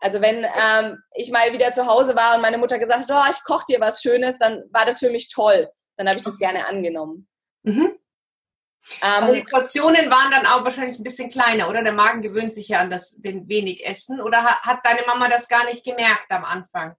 Also 0.00 0.20
wenn 0.20 0.44
ähm, 0.44 0.98
ich 1.14 1.30
mal 1.30 1.52
wieder 1.52 1.72
zu 1.72 1.86
Hause 1.86 2.16
war 2.16 2.34
und 2.34 2.42
meine 2.42 2.58
Mutter 2.58 2.78
gesagt 2.78 3.08
hat, 3.08 3.10
oh, 3.10 3.30
ich 3.30 3.44
koche 3.44 3.66
dir 3.68 3.80
was 3.80 4.02
Schönes, 4.02 4.38
dann 4.38 4.64
war 4.70 4.84
das 4.84 4.98
für 4.98 5.10
mich 5.10 5.28
toll. 5.28 5.68
Dann 5.96 6.08
habe 6.08 6.16
ich 6.16 6.22
das 6.22 6.38
gerne 6.38 6.66
angenommen. 6.66 7.28
Mhm. 7.62 7.98
Ähm, 9.00 9.12
also 9.12 9.34
die 9.34 9.44
Portionen 9.44 10.10
waren 10.10 10.30
dann 10.32 10.46
auch 10.46 10.64
wahrscheinlich 10.64 10.98
ein 10.98 11.04
bisschen 11.04 11.28
kleiner, 11.28 11.68
oder? 11.68 11.82
Der 11.82 11.92
Magen 11.92 12.22
gewöhnt 12.22 12.52
sich 12.52 12.68
ja 12.68 12.80
an 12.80 12.90
das 12.90 13.16
den 13.20 13.48
wenig 13.48 13.86
Essen. 13.86 14.20
Oder 14.20 14.42
hat 14.42 14.80
deine 14.84 15.02
Mama 15.06 15.28
das 15.28 15.48
gar 15.48 15.64
nicht 15.66 15.84
gemerkt 15.84 16.30
am 16.30 16.44
Anfang? 16.44 16.96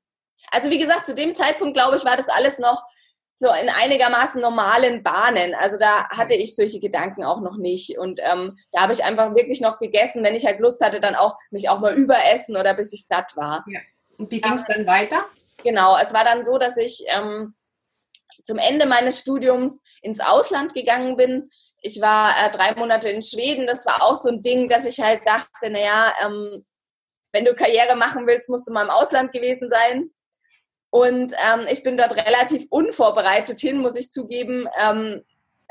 Also 0.53 0.69
wie 0.69 0.77
gesagt, 0.77 1.05
zu 1.05 1.13
dem 1.13 1.35
Zeitpunkt, 1.35 1.75
glaube 1.75 1.97
ich, 1.97 2.05
war 2.05 2.15
das 2.15 2.29
alles 2.29 2.59
noch 2.59 2.83
so 3.35 3.47
in 3.49 3.69
einigermaßen 3.69 4.39
normalen 4.39 5.03
Bahnen. 5.03 5.55
Also 5.55 5.77
da 5.77 6.07
hatte 6.09 6.35
ich 6.35 6.55
solche 6.55 6.79
Gedanken 6.79 7.23
auch 7.23 7.41
noch 7.41 7.57
nicht. 7.57 7.97
Und 7.97 8.19
ähm, 8.23 8.57
da 8.71 8.81
habe 8.81 8.93
ich 8.93 9.03
einfach 9.03 9.35
wirklich 9.35 9.59
noch 9.59 9.79
gegessen, 9.79 10.23
wenn 10.23 10.35
ich 10.35 10.45
halt 10.45 10.59
Lust 10.59 10.83
hatte, 10.83 10.99
dann 10.99 11.15
auch 11.15 11.35
mich 11.51 11.69
auch 11.69 11.79
mal 11.79 11.93
überessen 11.95 12.55
oder 12.55 12.73
bis 12.73 12.93
ich 12.93 13.05
satt 13.07 13.35
war. 13.35 13.65
Ja. 13.67 13.79
Und 14.17 14.31
wie 14.31 14.39
ging 14.39 14.53
es 14.53 14.63
dann 14.65 14.85
weiter? 14.85 15.25
Genau, 15.63 15.97
es 15.97 16.13
war 16.13 16.23
dann 16.23 16.43
so, 16.45 16.57
dass 16.57 16.77
ich 16.77 17.03
ähm, 17.07 17.55
zum 18.43 18.57
Ende 18.57 18.85
meines 18.85 19.19
Studiums 19.19 19.81
ins 20.01 20.19
Ausland 20.19 20.73
gegangen 20.73 21.15
bin. 21.15 21.49
Ich 21.81 22.01
war 22.01 22.31
äh, 22.31 22.51
drei 22.51 22.75
Monate 22.75 23.09
in 23.09 23.21
Schweden. 23.21 23.65
Das 23.65 23.85
war 23.85 24.03
auch 24.03 24.15
so 24.15 24.29
ein 24.29 24.41
Ding, 24.41 24.69
dass 24.69 24.85
ich 24.85 24.99
halt 24.99 25.25
dachte, 25.25 25.69
naja, 25.69 26.13
ähm, 26.23 26.65
wenn 27.31 27.45
du 27.45 27.55
Karriere 27.55 27.95
machen 27.95 28.27
willst, 28.27 28.49
musst 28.49 28.67
du 28.67 28.73
mal 28.73 28.83
im 28.83 28.91
Ausland 28.91 29.31
gewesen 29.31 29.69
sein. 29.69 30.11
Und 30.93 31.33
ähm, 31.33 31.65
ich 31.71 31.81
bin 31.81 31.97
dort 31.97 32.15
relativ 32.15 32.67
unvorbereitet 32.69 33.59
hin, 33.59 33.79
muss 33.79 33.95
ich 33.95 34.11
zugeben. 34.11 34.67
Ähm, 34.79 35.23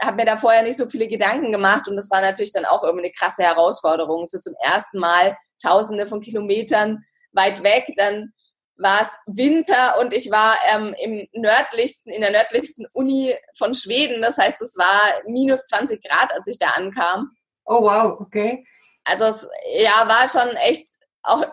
habe 0.03 0.17
mir 0.17 0.25
da 0.25 0.37
vorher 0.37 0.65
nicht 0.65 0.77
so 0.77 0.89
viele 0.89 1.07
Gedanken 1.07 1.53
gemacht 1.53 1.87
und 1.87 1.95
das 1.95 2.11
war 2.11 2.21
natürlich 2.21 2.53
dann 2.53 2.65
auch 2.65 2.83
irgendwie 2.83 3.05
eine 3.05 3.13
krasse 3.13 3.45
Herausforderung. 3.45 4.27
So 4.27 4.41
zum 4.41 4.55
ersten 4.61 4.99
Mal 4.99 5.37
Tausende 5.63 6.09
von 6.09 6.23
Kilometern 6.23 7.05
weit 7.31 7.63
weg, 7.63 7.87
dann 7.95 8.33
war 8.75 9.03
es 9.03 9.17
Winter 9.27 10.01
und 10.01 10.13
ich 10.13 10.29
war 10.33 10.57
ähm, 10.75 10.93
im 11.01 11.29
nördlichsten, 11.41 12.13
in 12.13 12.23
der 12.23 12.33
nördlichsten 12.33 12.89
Uni 12.93 13.33
von 13.57 13.75
Schweden. 13.75 14.23
Das 14.23 14.39
heißt, 14.39 14.61
es 14.61 14.77
war 14.77 15.23
minus 15.29 15.69
20 15.69 16.03
Grad, 16.03 16.35
als 16.35 16.49
ich 16.49 16.59
da 16.59 16.71
ankam. 16.71 17.31
Oh 17.65 17.81
wow, 17.81 18.19
okay. 18.19 18.67
Also 19.05 19.27
es 19.27 19.49
ja, 19.77 20.09
war 20.09 20.27
schon 20.27 20.57
echt 20.57 20.89
auch 21.23 21.45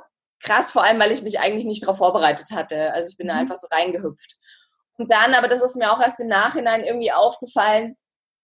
krass, 0.41 0.71
vor 0.71 0.83
allem, 0.83 0.99
weil 0.99 1.11
ich 1.11 1.21
mich 1.21 1.39
eigentlich 1.39 1.65
nicht 1.65 1.83
darauf 1.83 1.97
vorbereitet 1.97 2.51
hatte. 2.53 2.93
Also 2.93 3.09
ich 3.09 3.17
bin 3.17 3.27
mhm. 3.27 3.31
da 3.31 3.35
einfach 3.37 3.57
so 3.57 3.67
reingehüpft. 3.71 4.37
Und 4.97 5.11
dann, 5.11 5.33
aber 5.33 5.47
das 5.47 5.61
ist 5.61 5.77
mir 5.77 5.91
auch 5.91 6.01
erst 6.01 6.19
im 6.19 6.27
Nachhinein 6.27 6.83
irgendwie 6.83 7.11
aufgefallen, 7.11 7.95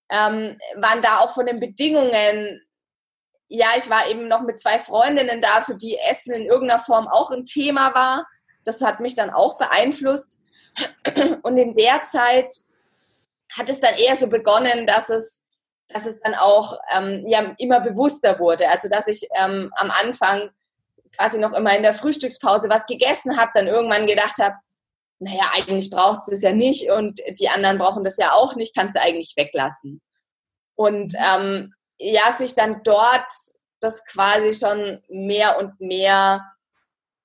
ähm, 0.09 0.57
waren 0.75 1.01
da 1.01 1.19
auch 1.19 1.31
von 1.31 1.45
den 1.45 1.59
Bedingungen, 1.59 2.61
ja, 3.47 3.67
ich 3.77 3.89
war 3.89 4.07
eben 4.07 4.27
noch 4.27 4.41
mit 4.41 4.59
zwei 4.59 4.79
Freundinnen 4.79 5.41
da, 5.41 5.61
für 5.61 5.75
die 5.75 5.97
Essen 5.97 6.33
in 6.33 6.45
irgendeiner 6.45 6.79
Form 6.79 7.07
auch 7.07 7.31
ein 7.31 7.45
Thema 7.45 7.93
war. 7.93 8.25
Das 8.63 8.81
hat 8.81 8.99
mich 8.99 9.15
dann 9.15 9.29
auch 9.29 9.57
beeinflusst. 9.57 10.39
Und 11.43 11.57
in 11.57 11.75
der 11.75 12.03
Zeit 12.05 12.51
hat 13.55 13.69
es 13.69 13.79
dann 13.79 13.95
eher 13.95 14.15
so 14.15 14.27
begonnen, 14.27 14.87
dass 14.87 15.09
es, 15.09 15.43
dass 15.89 16.05
es 16.05 16.19
dann 16.21 16.33
auch 16.35 16.77
ähm, 16.91 17.23
ja, 17.27 17.53
immer 17.59 17.79
bewusster 17.81 18.39
wurde. 18.39 18.67
Also 18.69 18.89
dass 18.89 19.07
ich 19.07 19.27
ähm, 19.35 19.71
am 19.75 19.91
Anfang 20.03 20.49
quasi 21.17 21.39
noch 21.39 21.53
immer 21.53 21.75
in 21.75 21.83
der 21.83 21.93
Frühstückspause 21.93 22.69
was 22.69 22.85
gegessen 22.85 23.37
habe, 23.37 23.51
dann 23.53 23.67
irgendwann 23.67 24.07
gedacht 24.07 24.37
habe, 24.39 24.55
naja, 25.19 25.43
eigentlich 25.55 25.89
braucht 25.89 26.27
es 26.29 26.41
ja 26.41 26.51
nicht 26.51 26.91
und 26.91 27.19
die 27.39 27.49
anderen 27.49 27.77
brauchen 27.77 28.03
das 28.03 28.17
ja 28.17 28.33
auch 28.33 28.55
nicht, 28.55 28.75
kannst 28.75 28.95
du 28.95 29.01
eigentlich 29.01 29.33
weglassen. 29.35 30.01
Und 30.75 31.13
ähm, 31.15 31.73
ja, 31.97 32.31
sich 32.33 32.53
dann 32.55 32.81
dort 32.83 33.31
das 33.79 34.03
quasi 34.05 34.53
schon 34.53 34.99
mehr 35.09 35.57
und 35.57 35.79
mehr 35.79 36.43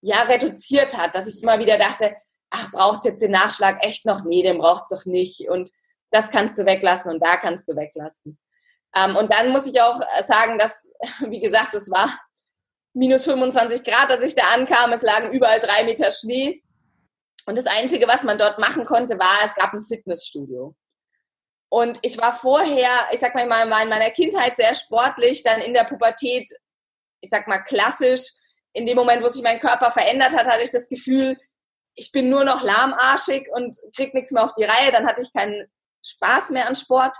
ja, 0.03 0.23
reduziert 0.23 0.97
hat, 0.97 1.15
dass 1.15 1.27
ich 1.27 1.43
immer 1.43 1.59
wieder 1.59 1.79
dachte, 1.79 2.17
ach, 2.51 2.71
braucht 2.71 3.01
es 3.01 3.05
jetzt 3.07 3.23
den 3.23 3.33
Nachschlag 3.33 3.85
echt 3.85 4.07
noch? 4.07 4.25
Nee, 4.25 4.43
den 4.43 4.59
braucht 4.59 4.85
es 4.85 4.99
doch 4.99 5.05
nicht. 5.05 5.49
Und 5.49 5.71
das 6.11 6.31
kannst 6.31 6.59
du 6.59 6.67
weglassen 6.67 7.13
und 7.13 7.21
da 7.21 7.37
kannst 7.37 7.69
du 7.69 7.77
weglassen. 7.77 8.39
Ähm, 8.95 9.17
und 9.17 9.33
dann 9.33 9.51
muss 9.51 9.67
ich 9.67 9.81
auch 9.81 10.01
sagen, 10.25 10.59
dass, 10.59 10.91
wie 11.29 11.41
gesagt, 11.41 11.75
es 11.75 11.91
war 11.91 12.19
minus 12.93 13.25
25 13.25 13.85
Grad, 13.85 14.11
als 14.11 14.23
ich 14.23 14.35
da 14.35 14.43
ankam. 14.55 14.93
Es 14.93 15.03
lagen 15.03 15.33
überall 15.33 15.61
drei 15.61 15.85
Meter 15.85 16.11
Schnee. 16.13 16.63
Und 17.47 17.57
das 17.57 17.67
Einzige, 17.67 18.07
was 18.07 18.23
man 18.23 18.39
dort 18.39 18.59
machen 18.59 18.85
konnte, 18.85 19.19
war, 19.19 19.39
es 19.45 19.55
gab 19.55 19.73
ein 19.73 19.83
Fitnessstudio. 19.83 20.75
Und 21.69 21.99
ich 22.03 22.19
war 22.19 22.33
vorher, 22.33 22.91
ich 23.13 23.21
sag 23.21 23.35
mal, 23.35 23.43
in 23.45 23.49
meiner 23.69 24.11
Kindheit 24.11 24.57
sehr 24.57 24.75
sportlich, 24.75 25.43
dann 25.43 25.61
in 25.61 25.73
der 25.73 25.85
Pubertät, 25.85 26.51
ich 27.21 27.31
sag 27.31 27.47
mal, 27.47 27.59
klassisch. 27.59 28.23
In 28.73 28.87
dem 28.87 28.97
Moment, 28.97 29.23
wo 29.23 29.29
sich 29.29 29.43
mein 29.43 29.61
Körper 29.61 29.91
verändert 29.91 30.33
hat, 30.33 30.47
hatte 30.47 30.63
ich 30.63 30.71
das 30.71 30.89
Gefühl, 30.89 31.37
ich 31.95 32.13
bin 32.13 32.29
nur 32.29 32.45
noch 32.45 32.63
lahmarschig 32.63 33.49
und 33.53 33.77
krieg 33.97 34.15
nichts 34.15 34.33
mehr 34.33 34.45
auf 34.45 34.55
die 34.55 34.65
Reihe. 34.65 34.93
Dann 34.93 35.07
hatte 35.07 35.23
ich 35.23 35.33
keinen 35.33 35.67
Spaß 36.05 36.51
mehr 36.51 36.69
an 36.69 36.77
Sport. 36.77 37.17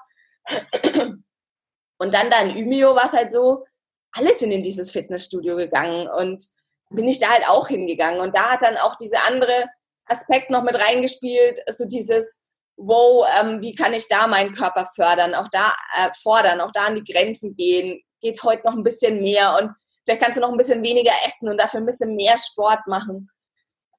Und 1.99 2.15
dann 2.15 2.31
da 2.31 2.41
in 2.41 2.57
Ümio 2.57 2.95
war 2.95 3.05
es 3.05 3.13
halt 3.13 3.31
so, 3.31 3.67
alle 4.13 4.35
sind 4.35 4.51
in 4.51 4.63
dieses 4.63 4.91
Fitnessstudio 4.91 5.57
gegangen 5.57 6.09
und 6.09 6.45
bin 6.91 7.07
ich 7.07 7.21
da 7.21 7.29
halt 7.29 7.49
auch 7.49 7.69
hingegangen. 7.69 8.21
Und 8.21 8.37
da 8.37 8.51
hat 8.51 8.63
dann 8.63 8.77
auch 8.77 8.97
dieser 8.97 9.27
andere 9.29 9.67
Aspekt 10.07 10.51
noch 10.51 10.63
mit 10.63 10.75
reingespielt, 10.75 11.59
so 11.69 11.85
dieses, 11.85 12.37
wow, 12.77 13.27
ähm, 13.41 13.61
wie 13.61 13.75
kann 13.75 13.93
ich 13.93 14.09
da 14.09 14.27
meinen 14.27 14.55
Körper 14.55 14.87
fördern, 14.95 15.35
auch 15.35 15.49
da 15.49 15.75
äh, 15.97 16.11
fordern, 16.21 16.61
auch 16.61 16.73
da 16.73 16.87
an 16.87 16.97
die 16.97 17.13
Grenzen 17.13 17.55
gehen, 17.57 18.03
geht 18.21 18.43
heute 18.43 18.67
noch 18.67 18.75
ein 18.75 18.83
bisschen 18.83 19.23
mehr 19.23 19.57
und 19.61 19.71
vielleicht 20.05 20.23
kannst 20.23 20.37
du 20.37 20.41
noch 20.41 20.51
ein 20.51 20.57
bisschen 20.57 20.83
weniger 20.83 21.13
essen 21.27 21.49
und 21.49 21.59
dafür 21.59 21.81
ein 21.81 21.87
bisschen 21.87 22.17
mehr 22.17 22.37
Sport 22.39 22.87
machen. 22.87 23.31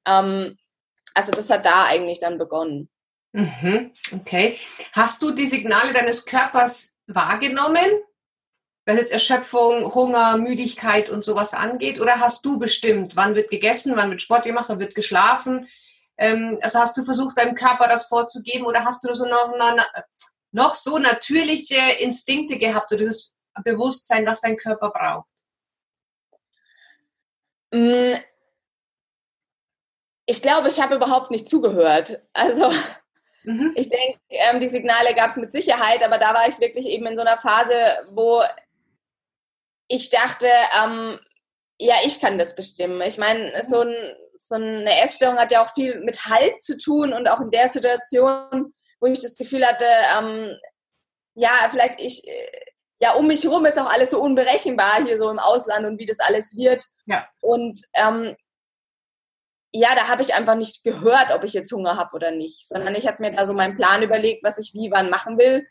Ähm, 0.06 0.56
also 1.14 1.32
das 1.32 1.48
hat 1.50 1.64
da 1.64 1.84
eigentlich 1.84 2.20
dann 2.20 2.38
begonnen. 2.38 2.90
Mhm, 3.32 3.92
okay. 4.14 4.58
Hast 4.92 5.22
du 5.22 5.30
die 5.30 5.46
Signale 5.46 5.92
deines 5.92 6.26
Körpers 6.26 6.92
wahrgenommen? 7.06 8.02
Was 8.84 8.96
jetzt 8.96 9.12
Erschöpfung, 9.12 9.94
Hunger, 9.94 10.36
Müdigkeit 10.36 11.08
und 11.08 11.24
sowas 11.24 11.54
angeht? 11.54 12.00
Oder 12.00 12.18
hast 12.18 12.44
du 12.44 12.58
bestimmt, 12.58 13.14
wann 13.16 13.34
wird 13.34 13.50
gegessen, 13.50 13.96
wann 13.96 14.10
wird 14.10 14.22
Sport 14.22 14.44
gemacht, 14.44 14.68
wann 14.68 14.80
wird 14.80 14.94
geschlafen? 14.94 15.68
Ähm, 16.16 16.58
also 16.62 16.80
hast 16.80 16.96
du 16.96 17.04
versucht, 17.04 17.38
deinem 17.38 17.54
Körper 17.54 17.88
das 17.88 18.06
vorzugeben 18.06 18.66
oder 18.66 18.84
hast 18.84 19.04
du 19.04 19.14
so 19.14 19.26
noch, 19.26 19.54
noch 20.50 20.74
so 20.74 20.98
natürliche 20.98 21.80
Instinkte 22.00 22.58
gehabt, 22.58 22.90
so 22.90 22.96
dieses 22.96 23.34
Bewusstsein, 23.64 24.26
was 24.26 24.40
dein 24.40 24.56
Körper 24.56 24.90
braucht? 24.90 25.28
Mm. 27.72 28.16
Ich 30.26 30.40
glaube, 30.40 30.68
ich 30.68 30.80
habe 30.80 30.94
überhaupt 30.94 31.30
nicht 31.30 31.48
zugehört. 31.48 32.22
Also 32.32 32.70
mhm. 33.42 33.72
ich 33.74 33.88
denke, 33.88 34.18
ähm, 34.28 34.60
die 34.60 34.68
Signale 34.68 35.14
gab 35.14 35.30
es 35.30 35.36
mit 35.36 35.52
Sicherheit, 35.52 36.02
aber 36.02 36.16
da 36.16 36.32
war 36.32 36.46
ich 36.46 36.60
wirklich 36.60 36.86
eben 36.86 37.06
in 37.06 37.16
so 37.16 37.22
einer 37.22 37.36
Phase, 37.36 37.74
wo 38.12 38.42
ich 39.88 40.10
dachte, 40.10 40.48
ähm, 40.82 41.18
ja, 41.78 41.94
ich 42.04 42.20
kann 42.20 42.38
das 42.38 42.54
bestimmen. 42.54 43.00
Ich 43.02 43.18
meine, 43.18 43.62
so, 43.62 43.80
ein, 43.80 43.94
so 44.38 44.54
eine 44.54 45.02
Essstörung 45.02 45.38
hat 45.38 45.52
ja 45.52 45.64
auch 45.64 45.72
viel 45.72 46.00
mit 46.00 46.26
Halt 46.26 46.62
zu 46.62 46.78
tun 46.78 47.12
und 47.12 47.28
auch 47.28 47.40
in 47.40 47.50
der 47.50 47.68
Situation, 47.68 48.72
wo 49.00 49.06
ich 49.06 49.20
das 49.20 49.36
Gefühl 49.36 49.66
hatte, 49.66 49.86
ähm, 50.16 50.56
ja, 51.34 51.50
vielleicht 51.70 52.00
ich, 52.00 52.22
ja, 53.00 53.14
um 53.14 53.26
mich 53.26 53.42
herum 53.42 53.64
ist 53.66 53.78
auch 53.78 53.90
alles 53.90 54.10
so 54.10 54.20
unberechenbar 54.20 55.02
hier 55.04 55.16
so 55.16 55.28
im 55.28 55.38
Ausland 55.38 55.86
und 55.86 55.98
wie 55.98 56.06
das 56.06 56.20
alles 56.20 56.56
wird. 56.56 56.84
Ja. 57.06 57.26
Und 57.40 57.80
ähm, 57.94 58.36
ja, 59.74 59.94
da 59.94 60.08
habe 60.08 60.22
ich 60.22 60.34
einfach 60.34 60.54
nicht 60.54 60.84
gehört, 60.84 61.34
ob 61.34 61.42
ich 61.44 61.54
jetzt 61.54 61.72
Hunger 61.72 61.96
habe 61.96 62.14
oder 62.14 62.30
nicht, 62.30 62.68
sondern 62.68 62.94
ich 62.94 63.06
habe 63.08 63.22
mir 63.22 63.32
da 63.32 63.46
so 63.46 63.54
meinen 63.54 63.76
Plan 63.76 64.02
überlegt, 64.02 64.44
was 64.44 64.58
ich 64.58 64.72
wie 64.74 64.90
wann 64.92 65.10
machen 65.10 65.38
will. 65.38 65.66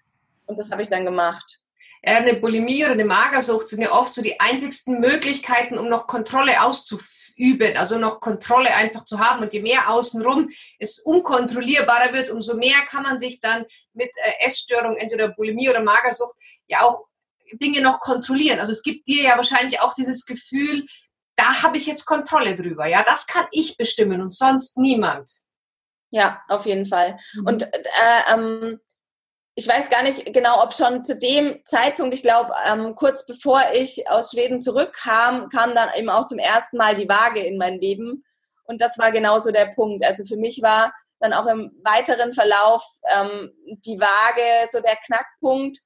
Und 0.46 0.60
das 0.60 0.72
habe 0.72 0.82
ich 0.82 0.90
dann 0.90 1.06
gemacht 1.06 1.62
eine 2.04 2.36
Bulimie 2.36 2.84
oder 2.84 2.94
eine 2.94 3.06
Magersucht 3.06 3.70
sind 3.70 3.82
ja 3.82 3.92
oft 3.92 4.16
so 4.16 4.22
die 4.22 4.40
einzigsten 4.40 5.00
Möglichkeiten, 5.00 5.78
um 5.78 5.88
noch 5.88 6.08
Kontrolle 6.08 6.62
auszuüben, 6.64 7.78
also 7.78 8.00
noch 8.00 8.20
Kontrolle 8.20 8.74
einfach 8.74 9.06
zu 9.06 9.20
haben. 9.20 9.44
Und 9.44 9.54
je 9.54 9.62
mehr 9.62 9.90
außenrum 9.90 10.50
es 10.80 11.00
unkontrollierbarer 11.00 12.14
wird, 12.14 12.32
umso 12.32 12.56
mehr 12.56 12.80
kann 12.90 13.04
man 13.04 13.20
sich 13.20 13.40
dann 13.40 13.66
mit 13.94 14.10
äh, 14.16 14.46
Essstörung, 14.48 14.98
entweder 14.98 15.30
Bulimie 15.30 15.70
oder 15.70 15.84
Magersucht, 15.84 16.36
ja 16.68 16.82
auch 16.82 17.06
Dinge 17.54 17.82
noch 17.82 18.00
kontrollieren. 18.00 18.60
Also 18.60 18.72
es 18.72 18.82
gibt 18.82 19.08
dir 19.08 19.24
ja 19.24 19.38
wahrscheinlich 19.38 19.80
auch 19.82 19.94
dieses 19.94 20.26
Gefühl, 20.26 20.88
da 21.36 21.62
habe 21.64 21.78
ich 21.78 21.86
jetzt 21.86 22.06
Kontrolle 22.06 22.56
drüber. 22.56 22.88
Ja, 22.88 23.04
das 23.04 23.28
kann 23.28 23.46
ich 23.52 23.78
bestimmen 23.78 24.22
und 24.22 24.34
sonst 24.34 24.78
niemand. 24.78 25.32
Ja, 26.12 26.42
auf 26.50 26.66
jeden 26.66 26.86
Fall. 26.86 27.20
Mhm. 27.34 27.46
Und 27.46 27.64
äh, 27.64 28.34
ähm, 28.34 28.80
ich 29.56 29.68
weiß 29.68 29.90
gar 29.90 30.04
nicht 30.04 30.34
genau, 30.34 30.64
ob 30.64 30.74
schon 30.74 31.04
zu 31.04 31.18
dem 31.18 31.60
Zeitpunkt, 31.66 32.14
ich 32.14 32.22
glaube, 32.22 32.54
ähm, 32.66 32.96
kurz 32.96 33.26
bevor 33.26 33.62
ich 33.74 34.10
aus 34.10 34.32
Schweden 34.32 34.62
zurückkam, 34.62 35.50
kam 35.50 35.76
dann 35.76 35.90
eben 35.98 36.10
auch 36.10 36.26
zum 36.26 36.40
ersten 36.40 36.78
Mal 36.78 36.96
die 36.96 37.10
Waage 37.10 37.42
in 37.42 37.58
mein 37.58 37.80
Leben. 37.80 38.24
Und 38.64 38.82
das 38.82 38.98
war 38.98 39.12
genauso 39.12 39.52
der 39.52 39.66
Punkt. 39.66 40.06
Also 40.06 40.24
für 40.24 40.38
mich 40.38 40.62
war 40.62 40.94
dann 41.20 41.34
auch 41.34 41.46
im 41.48 41.72
weiteren 41.84 42.34
Verlauf 42.34 42.84
ähm, 43.14 43.52
die 43.86 44.00
Waage 44.00 44.70
so 44.72 44.80
der 44.80 44.96
Knackpunkt. 45.06 45.80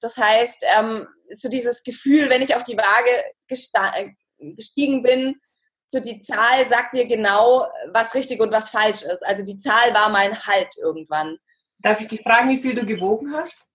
Das 0.00 0.18
heißt, 0.18 0.64
ähm, 0.76 1.06
so 1.30 1.48
dieses 1.48 1.84
Gefühl, 1.84 2.28
wenn 2.28 2.42
ich 2.42 2.56
auf 2.56 2.64
die 2.64 2.76
Waage 2.76 3.24
gestiegen 3.46 5.02
bin, 5.02 5.40
so 5.86 6.00
die 6.00 6.20
Zahl 6.20 6.66
sagt 6.66 6.96
dir 6.96 7.06
genau, 7.06 7.68
was 7.92 8.14
richtig 8.14 8.40
und 8.40 8.50
was 8.50 8.70
falsch 8.70 9.02
ist. 9.02 9.24
Also 9.24 9.44
die 9.44 9.58
Zahl 9.58 9.94
war 9.94 10.08
mein 10.08 10.44
Halt 10.46 10.74
irgendwann. 10.78 11.38
Darf 11.82 12.00
ich 12.00 12.06
dich 12.06 12.22
fragen, 12.22 12.50
wie 12.50 12.58
viel 12.58 12.74
du 12.74 12.86
gewogen 12.86 13.34
hast? 13.34 13.66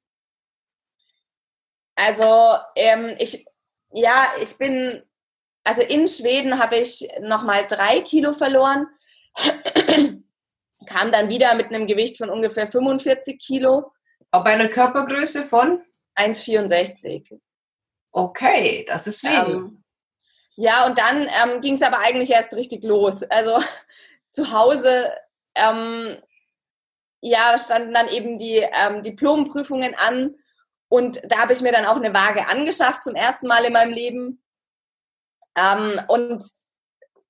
Also 1.96 2.58
ähm, 2.76 3.16
ich, 3.20 3.46
ja, 3.92 4.28
ich 4.42 4.58
bin, 4.58 5.04
also 5.64 5.82
in 5.82 6.08
Schweden 6.08 6.60
habe 6.60 6.78
ich 6.78 7.08
nochmal 7.22 7.66
drei 7.68 8.02
Kilo 8.02 8.34
verloren, 8.34 8.88
kam 10.86 11.12
dann 11.12 11.30
wieder 11.30 11.56
mit 11.56 11.68
einem 11.68 11.88
Gewicht 11.88 12.18
von 12.18 12.30
ungefähr 12.30 12.68
45 12.68 13.40
Kilo. 13.40 13.92
Auch 14.32 14.44
bei 14.44 14.52
einer 14.52 14.70
Körpergröße 14.70 15.46
von? 15.46 15.84
1,64. 16.16 17.40
Okay, 18.12 18.86
das 18.88 19.08
ist 19.08 19.24
wenig. 19.24 19.48
Ähm, 19.50 19.84
ja, 20.56 20.86
und 20.86 20.98
dann 20.98 21.28
ähm, 21.44 21.62
ging 21.62 21.76
es 21.76 21.82
aber 21.82 22.00
eigentlich 22.00 22.32
erst 22.32 22.54
richtig 22.54 22.84
los. 22.84 23.24
Also 23.24 23.60
zu 24.32 24.52
Hause 24.52 25.12
ähm, 25.56 26.18
ja, 27.22 27.58
standen 27.58 27.94
dann 27.94 28.08
eben 28.08 28.38
die 28.38 28.58
ähm, 28.58 29.02
Diplomprüfungen 29.04 29.96
an 30.08 30.36
und 30.90 31.22
da 31.30 31.40
habe 31.40 31.54
ich 31.54 31.62
mir 31.62 31.72
dann 31.72 31.86
auch 31.86 31.98
eine 31.98 32.14
Waage 32.14 32.48
angeschafft 32.48 33.04
zum 33.04 33.16
ersten 33.16 33.48
Mal 33.48 33.66
in 33.66 33.74
meinem 33.74 33.92
Leben. 33.92 34.42
Ähm, 35.58 36.00
und 36.08 36.44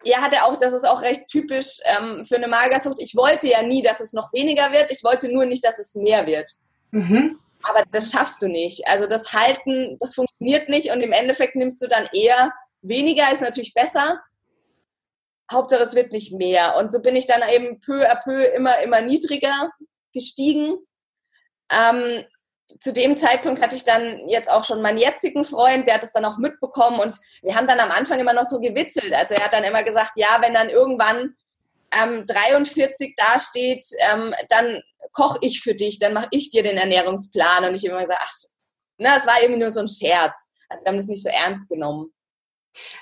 ja, 0.04 0.22
hatte 0.22 0.44
auch, 0.44 0.58
das 0.58 0.74
ist 0.74 0.88
auch 0.88 1.02
recht 1.02 1.28
typisch 1.28 1.80
ähm, 1.86 2.26
für 2.26 2.36
eine 2.36 2.48
Magersucht. 2.48 3.02
Ich 3.02 3.16
wollte 3.16 3.48
ja 3.48 3.64
nie, 3.64 3.82
dass 3.82 4.00
es 4.00 4.14
noch 4.14 4.32
weniger 4.32 4.72
wird. 4.72 4.92
Ich 4.92 5.04
wollte 5.04 5.32
nur 5.32 5.46
nicht, 5.46 5.66
dass 5.66 5.80
es 5.80 5.96
mehr 5.96 6.28
wird. 6.28 6.52
Mhm. 6.92 7.40
Aber 7.68 7.84
das 7.92 8.12
schaffst 8.12 8.42
du 8.44 8.48
nicht. 8.48 8.88
Also 8.88 9.08
das 9.08 9.34
Halten, 9.34 9.98
das 10.00 10.14
funktioniert 10.14 10.70
nicht 10.70 10.92
und 10.92 11.02
im 11.02 11.12
Endeffekt 11.12 11.56
nimmst 11.56 11.82
du 11.82 11.88
dann 11.88 12.08
eher 12.14 12.54
weniger, 12.82 13.32
ist 13.32 13.42
natürlich 13.42 13.74
besser, 13.74 14.22
Hauptsache 15.52 15.84
es 15.84 15.96
wird 15.96 16.12
nicht 16.12 16.34
mehr. 16.34 16.76
Und 16.78 16.92
so 16.92 17.02
bin 17.02 17.16
ich 17.16 17.28
dann 17.28 17.42
eben 17.50 17.80
peu 17.80 18.10
à 18.10 18.22
peu 18.22 18.44
immer, 18.44 18.80
immer 18.80 19.02
niedriger 19.02 19.72
gestiegen. 20.14 20.78
Ähm, 21.72 22.26
zu 22.80 22.92
dem 22.92 23.16
Zeitpunkt 23.16 23.62
hatte 23.62 23.76
ich 23.76 23.86
dann 23.86 24.28
jetzt 24.28 24.50
auch 24.50 24.66
schon 24.66 24.82
meinen 24.82 24.98
jetzigen 24.98 25.46
Freund, 25.46 25.88
der 25.88 25.96
hat 25.96 26.04
es 26.04 26.12
dann 26.12 26.26
auch 26.26 26.38
mitbekommen 26.38 27.00
und 27.00 27.18
wir 27.42 27.56
haben 27.56 27.68
dann 27.68 27.80
am 27.80 27.92
Anfang 27.92 28.20
immer 28.20 28.34
noch 28.34 28.44
so 28.44 28.60
gewitzelt. 28.60 29.14
Also 29.14 29.36
er 29.36 29.46
hat 29.46 29.54
dann 29.54 29.64
immer 29.64 29.84
gesagt, 29.84 30.12
ja, 30.16 30.38
wenn 30.42 30.54
dann 30.54 30.70
irgendwann 30.70 31.36
ähm, 31.92 32.26
43 32.26 33.16
dasteht, 33.16 33.86
ähm, 34.12 34.34
dann 34.50 34.82
koche 35.14 35.40
ich 35.42 35.62
für 35.62 35.76
dich, 35.76 36.00
dann 36.00 36.14
mache 36.14 36.28
ich 36.32 36.50
dir 36.50 36.64
den 36.64 36.78
Ernährungsplan. 36.78 37.66
Und 37.66 37.76
ich 37.76 37.86
immer 37.86 38.02
gesagt, 38.02 38.22
ach, 38.22 38.34
na, 38.98 39.18
es 39.18 39.26
war 39.26 39.42
irgendwie 39.42 39.62
nur 39.62 39.72
so 39.72 39.80
ein 39.80 39.88
Scherz. 39.88 40.50
Also 40.70 40.84
wir 40.84 40.90
haben 40.90 40.98
das 40.98 41.08
nicht 41.08 41.24
so 41.24 41.30
ernst 41.30 41.70
genommen. 41.70 42.14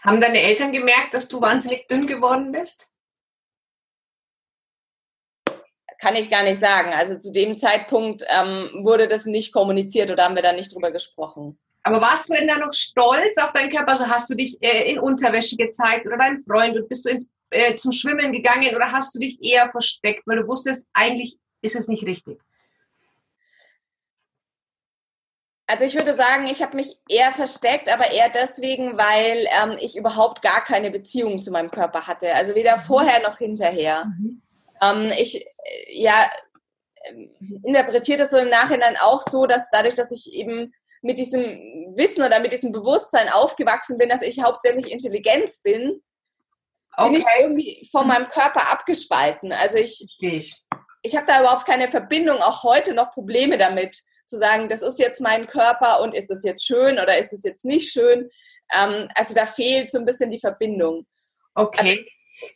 Haben 0.04 0.22
deine 0.22 0.42
Eltern 0.42 0.72
gemerkt, 0.72 1.14
dass 1.14 1.28
du 1.28 1.42
wahnsinnig 1.42 1.88
dünn 1.88 2.08
geworden 2.08 2.52
bist? 2.52 2.90
Kann 6.00 6.16
ich 6.16 6.30
gar 6.30 6.44
nicht 6.44 6.60
sagen. 6.60 6.92
Also 6.94 7.18
zu 7.18 7.32
dem 7.32 7.58
Zeitpunkt 7.58 8.24
ähm, 8.30 8.84
wurde 8.84 9.08
das 9.08 9.26
nicht 9.26 9.54
kommuniziert 9.54 10.12
oder 10.12 10.26
haben 10.26 10.36
wir 10.36 10.44
da 10.44 10.54
nicht 10.54 10.74
drüber 10.74 10.92
gesprochen. 10.92 11.58
Aber 11.84 12.02
warst 12.02 12.30
du 12.30 12.34
denn 12.34 12.48
da 12.48 12.58
noch 12.58 12.74
stolz 12.74 13.38
auf 13.38 13.54
deinen 13.54 13.70
Körper? 13.70 13.92
Also 13.92 14.08
hast 14.08 14.30
du 14.30 14.36
dich 14.36 14.58
äh, 14.60 14.92
in 14.92 15.00
Unterwäsche 15.00 15.56
gezeigt 15.56 16.06
oder 16.08 16.18
dein 16.18 16.42
Freund 16.42 16.76
und 16.76 16.90
bist 16.90 17.06
du 17.06 17.10
ins, 17.10 17.30
äh, 17.52 17.76
zum 17.76 17.92
Schwimmen 17.92 18.32
gegangen 18.34 18.76
oder 18.76 18.92
hast 18.92 19.14
du 19.14 19.20
dich 19.20 19.38
eher 19.42 19.70
versteckt, 19.70 20.24
weil 20.26 20.38
du 20.38 20.48
wusstest, 20.48 20.88
eigentlich 20.94 21.38
ist 21.62 21.76
es 21.76 21.88
nicht 21.88 22.04
richtig? 22.04 22.40
Also 25.68 25.84
ich 25.84 25.96
würde 25.96 26.16
sagen, 26.16 26.46
ich 26.46 26.62
habe 26.62 26.76
mich 26.76 26.98
eher 27.10 27.32
versteckt, 27.32 27.92
aber 27.92 28.12
eher 28.12 28.30
deswegen, 28.30 28.98
weil 28.98 29.48
ähm, 29.62 29.78
ich 29.80 29.96
überhaupt 29.96 30.44
gar 30.44 30.64
keine 30.64 30.92
Beziehung 30.92 31.42
zu 31.42 31.52
meinem 31.52 31.72
Körper 31.72 32.06
hatte. 32.06 32.36
Also 32.36 32.54
weder 32.54 32.78
mhm. 32.78 32.82
vorher 32.82 33.22
noch 33.22 33.40
hinterher. 33.40 34.06
Mhm. 34.06 34.42
Ähm, 34.82 35.12
ich 35.18 35.44
äh, 35.44 35.48
ja 35.90 36.30
interpretiere 37.64 38.20
das 38.20 38.32
so 38.32 38.38
im 38.38 38.50
Nachhinein 38.50 38.96
auch 39.02 39.22
so, 39.22 39.46
dass 39.46 39.70
dadurch, 39.72 39.96
dass 39.96 40.12
ich 40.12 40.34
eben 40.34 40.74
mit 41.02 41.18
diesem 41.18 41.44
Wissen 41.96 42.24
oder 42.24 42.40
mit 42.40 42.52
diesem 42.52 42.72
Bewusstsein 42.72 43.30
aufgewachsen 43.30 43.98
bin, 43.98 44.10
dass 44.10 44.22
ich 44.22 44.42
hauptsächlich 44.42 44.92
Intelligenz 44.92 45.62
bin, 45.62 46.02
okay. 46.98 47.10
bin 47.10 47.22
ich 47.22 47.26
irgendwie 47.40 47.90
von 47.92 48.08
meinem 48.08 48.26
Körper 48.28 48.72
abgespalten. 48.72 49.52
Also 49.52 49.78
ich, 49.78 50.08
ich, 50.20 50.56
ich 51.04 51.16
habe 51.16 51.28
da 51.28 51.42
überhaupt 51.42 51.66
keine 51.66 51.92
Verbindung, 51.92 52.42
auch 52.42 52.64
heute 52.64 52.94
noch 52.94 53.12
Probleme 53.12 53.58
damit 53.58 54.00
zu 54.26 54.38
sagen, 54.38 54.70
das 54.70 54.82
ist 54.82 55.00
jetzt 55.00 55.22
mein 55.22 55.48
Körper 55.48 56.02
und 56.02 56.14
ist 56.14 56.32
es 56.32 56.44
jetzt 56.44 56.66
schön 56.66 57.00
oder 57.00 57.18
ist 57.18 57.34
es 57.34 57.44
jetzt 57.44 57.66
nicht 57.66 57.92
schön. 57.92 58.30
Ähm, 58.74 59.08
also 59.16 59.34
da 59.34 59.46
fehlt 59.46 59.92
so 59.92 60.00
ein 60.00 60.06
bisschen 60.06 60.32
die 60.32 60.40
Verbindung. 60.40 61.06
Okay. 61.54 61.90
Also, 61.90 62.04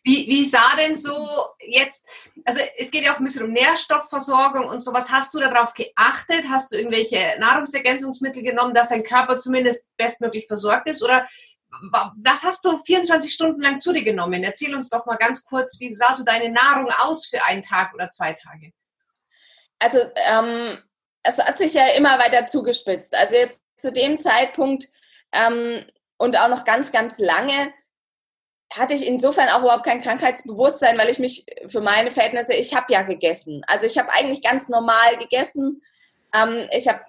wie, 0.03 0.27
wie 0.27 0.45
sah 0.45 0.75
denn 0.75 0.97
so 0.97 1.15
jetzt, 1.59 2.07
also 2.43 2.59
es 2.77 2.91
geht 2.91 3.03
ja 3.03 3.13
auch 3.13 3.19
ein 3.19 3.23
bisschen 3.23 3.45
um 3.45 3.51
Nährstoffversorgung 3.51 4.67
und 4.67 4.83
sowas. 4.83 5.09
Hast 5.09 5.33
du 5.33 5.39
darauf 5.39 5.73
geachtet? 5.73 6.45
Hast 6.49 6.71
du 6.71 6.77
irgendwelche 6.77 7.39
Nahrungsergänzungsmittel 7.39 8.43
genommen, 8.43 8.73
dass 8.73 8.89
dein 8.89 9.03
Körper 9.03 9.37
zumindest 9.37 9.87
bestmöglich 9.95 10.47
versorgt 10.47 10.87
ist? 10.89 11.01
Oder 11.01 11.27
was 12.17 12.43
hast 12.43 12.65
du 12.65 12.77
24 12.77 13.31
Stunden 13.31 13.61
lang 13.61 13.79
zu 13.79 13.93
dir 13.93 14.03
genommen? 14.03 14.43
Erzähl 14.43 14.75
uns 14.75 14.89
doch 14.89 15.05
mal 15.05 15.17
ganz 15.17 15.45
kurz, 15.45 15.79
wie 15.79 15.93
sah 15.93 16.13
so 16.13 16.23
deine 16.23 16.49
Nahrung 16.49 16.89
aus 16.99 17.27
für 17.27 17.43
einen 17.45 17.63
Tag 17.63 17.93
oder 17.93 18.11
zwei 18.11 18.33
Tage? 18.33 18.71
Also 19.79 19.99
ähm, 20.15 20.77
es 21.23 21.37
hat 21.37 21.57
sich 21.57 21.73
ja 21.73 21.87
immer 21.97 22.17
weiter 22.19 22.47
zugespitzt. 22.47 23.15
Also 23.15 23.35
jetzt 23.35 23.61
zu 23.75 23.91
dem 23.91 24.19
Zeitpunkt 24.19 24.87
ähm, 25.31 25.85
und 26.17 26.39
auch 26.39 26.49
noch 26.49 26.63
ganz, 26.63 26.91
ganz 26.91 27.19
lange 27.19 27.73
hatte 28.73 28.93
ich 28.93 29.05
insofern 29.05 29.49
auch 29.49 29.61
überhaupt 29.61 29.85
kein 29.85 30.01
Krankheitsbewusstsein, 30.01 30.97
weil 30.97 31.09
ich 31.09 31.19
mich 31.19 31.45
für 31.67 31.81
meine 31.81 32.11
Verhältnisse, 32.11 32.53
ich 32.53 32.75
habe 32.75 32.93
ja 32.93 33.01
gegessen. 33.01 33.63
Also 33.67 33.87
ich 33.87 33.97
habe 33.97 34.13
eigentlich 34.13 34.43
ganz 34.43 34.69
normal 34.69 35.17
gegessen. 35.17 35.81
Ähm, 36.33 36.67
ich 36.71 36.87
habe 36.87 37.01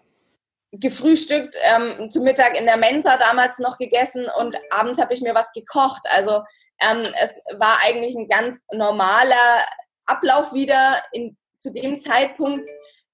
gefrühstückt, 0.73 1.57
ähm, 1.63 2.11
zu 2.11 2.23
Mittag 2.23 2.59
in 2.59 2.65
der 2.65 2.77
Mensa 2.77 3.17
damals 3.17 3.59
noch 3.59 3.77
gegessen 3.77 4.27
und 4.39 4.57
abends 4.71 5.01
habe 5.01 5.13
ich 5.13 5.21
mir 5.21 5.35
was 5.35 5.53
gekocht. 5.53 6.03
Also 6.11 6.43
ähm, 6.81 7.07
es 7.23 7.33
war 7.59 7.77
eigentlich 7.85 8.15
ein 8.15 8.29
ganz 8.29 8.61
normaler 8.73 9.67
Ablauf 10.07 10.55
wieder 10.55 11.03
in, 11.13 11.37
zu 11.59 11.73
dem 11.73 11.99
Zeitpunkt. 11.99 12.67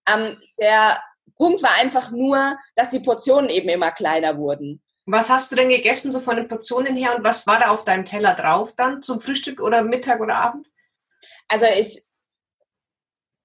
Ähm, 0.09 0.39
der 0.61 1.01
Punkt 1.37 1.63
war 1.63 1.75
einfach 1.81 2.11
nur, 2.11 2.59
dass 2.75 2.91
die 2.91 3.01
Portionen 3.01 3.51
eben 3.51 3.69
immer 3.69 3.91
kleiner 3.91 4.37
wurden. 4.39 4.83
Was 5.05 5.31
hast 5.31 5.53
du 5.53 5.57
denn 5.57 5.69
gegessen, 5.69 6.11
so 6.11 6.21
von 6.21 6.37
den 6.37 6.49
Portionen 6.49 6.97
her, 6.97 7.17
und 7.17 7.25
was 7.25 7.47
war 7.47 7.61
da 7.61 7.69
auf 7.69 7.85
deinem 7.85 8.05
Teller 8.05 8.35
drauf 8.35 8.73
dann 8.77 9.03
zum 9.03 9.21
Frühstück 9.21 9.61
oder 9.61 9.83
Mittag 9.83 10.21
oder 10.21 10.37
Abend? 10.37 10.67
Also 11.49 11.67
ich 11.67 12.03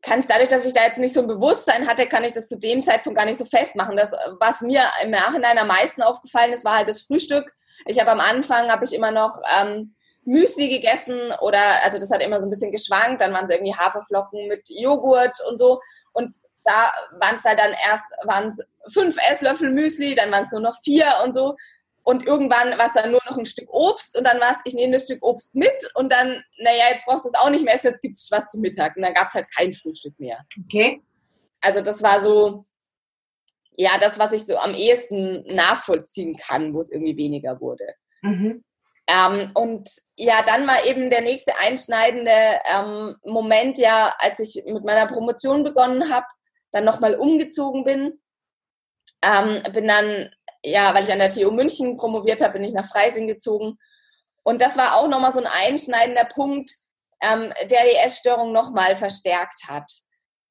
kann 0.01 0.21
es 0.21 0.27
dadurch, 0.27 0.49
dass 0.49 0.65
ich 0.65 0.73
da 0.73 0.83
jetzt 0.83 0.97
nicht 0.97 1.13
so 1.13 1.21
ein 1.21 1.27
Bewusstsein 1.27 1.87
hatte, 1.87 2.07
kann 2.07 2.23
ich 2.23 2.33
das 2.33 2.47
zu 2.47 2.57
dem 2.57 2.83
Zeitpunkt 2.83 3.17
gar 3.17 3.25
nicht 3.25 3.37
so 3.37 3.45
festmachen. 3.45 3.95
Das, 3.95 4.11
was 4.39 4.61
mir 4.61 4.83
im 5.03 5.11
Nachhinein 5.11 5.59
am 5.59 5.67
meisten 5.67 6.01
aufgefallen 6.01 6.53
ist, 6.53 6.65
war 6.65 6.77
halt 6.77 6.89
das 6.89 7.01
Frühstück. 7.01 7.53
Ich 7.85 7.99
habe 7.99 8.11
am 8.11 8.19
Anfang 8.19 8.71
habe 8.71 8.83
ich 8.83 8.93
immer 8.93 9.11
noch 9.11 9.39
ähm, 9.59 9.95
Müsli 10.23 10.69
gegessen 10.69 11.19
oder 11.41 11.59
also 11.83 11.99
das 11.99 12.11
hat 12.11 12.23
immer 12.23 12.39
so 12.39 12.47
ein 12.47 12.49
bisschen 12.49 12.71
geschwankt. 12.71 13.21
Dann 13.21 13.33
waren 13.33 13.45
es 13.45 13.51
irgendwie 13.51 13.75
Haferflocken 13.75 14.47
mit 14.47 14.67
Joghurt 14.69 15.37
und 15.47 15.59
so. 15.59 15.79
Und 16.13 16.35
da 16.63 16.91
waren 17.19 17.35
es 17.35 17.43
halt 17.43 17.59
dann 17.59 17.73
erst 17.87 18.05
waren's 18.23 18.63
fünf 18.87 19.17
Esslöffel 19.29 19.69
Müsli, 19.69 20.15
dann 20.15 20.31
waren 20.31 20.43
es 20.43 20.51
nur 20.51 20.61
noch 20.61 20.79
vier 20.83 21.07
und 21.23 21.33
so. 21.33 21.55
Und 22.03 22.25
irgendwann 22.25 22.77
war 22.77 22.87
es 22.87 22.93
dann 22.93 23.11
nur 23.11 23.21
noch 23.29 23.37
ein 23.37 23.45
Stück 23.45 23.71
Obst 23.71 24.17
und 24.17 24.23
dann 24.25 24.39
war 24.39 24.51
es, 24.51 24.57
ich 24.65 24.73
nehme 24.73 24.93
das 24.93 25.03
Stück 25.03 25.23
Obst 25.23 25.55
mit 25.55 25.91
und 25.93 26.11
dann, 26.11 26.43
naja, 26.57 26.85
jetzt 26.91 27.05
brauchst 27.05 27.25
du 27.25 27.29
es 27.29 27.35
auch 27.35 27.49
nicht 27.49 27.63
mehr, 27.63 27.75
jetzt 27.81 28.01
gibt 28.01 28.15
es 28.15 28.29
was 28.31 28.49
zum 28.49 28.61
Mittag. 28.61 28.95
Und 28.95 29.03
dann 29.03 29.13
gab 29.13 29.27
es 29.27 29.35
halt 29.35 29.47
kein 29.55 29.71
Frühstück 29.71 30.19
mehr. 30.19 30.39
Okay. 30.65 31.01
Also 31.61 31.81
das 31.81 32.01
war 32.01 32.19
so, 32.19 32.65
ja, 33.77 33.91
das, 33.99 34.17
was 34.17 34.33
ich 34.33 34.45
so 34.45 34.57
am 34.57 34.73
ehesten 34.73 35.43
nachvollziehen 35.55 36.37
kann, 36.37 36.73
wo 36.73 36.81
es 36.81 36.91
irgendwie 36.91 37.17
weniger 37.17 37.61
wurde. 37.61 37.93
Mhm. 38.23 38.63
Ähm, 39.07 39.51
und 39.53 39.89
ja, 40.15 40.41
dann 40.43 40.67
war 40.67 40.85
eben 40.85 41.09
der 41.09 41.21
nächste 41.21 41.53
einschneidende 41.59 42.59
ähm, 42.73 43.15
Moment 43.23 43.77
ja, 43.77 44.13
als 44.19 44.39
ich 44.39 44.63
mit 44.65 44.83
meiner 44.83 45.07
Promotion 45.07 45.63
begonnen 45.63 46.13
habe, 46.13 46.25
dann 46.71 46.85
nochmal 46.85 47.15
umgezogen 47.15 47.83
bin. 47.83 48.19
Ähm, 49.23 49.61
bin 49.73 49.87
dann, 49.87 50.29
ja, 50.63 50.93
weil 50.93 51.03
ich 51.03 51.11
an 51.11 51.19
der 51.19 51.29
TU 51.29 51.51
München 51.51 51.97
promoviert 51.97 52.41
habe, 52.41 52.53
bin 52.53 52.63
ich 52.63 52.73
nach 52.73 52.89
Freising 52.89 53.27
gezogen. 53.27 53.77
Und 54.43 54.61
das 54.61 54.77
war 54.77 54.95
auch 54.95 55.07
nochmal 55.07 55.33
so 55.33 55.39
ein 55.39 55.49
einschneidender 55.67 56.25
Punkt, 56.25 56.71
ähm, 57.21 57.53
der 57.69 57.83
die 57.85 57.97
Essstörung 58.03 58.51
nochmal 58.51 58.95
verstärkt 58.95 59.67
hat. 59.67 59.91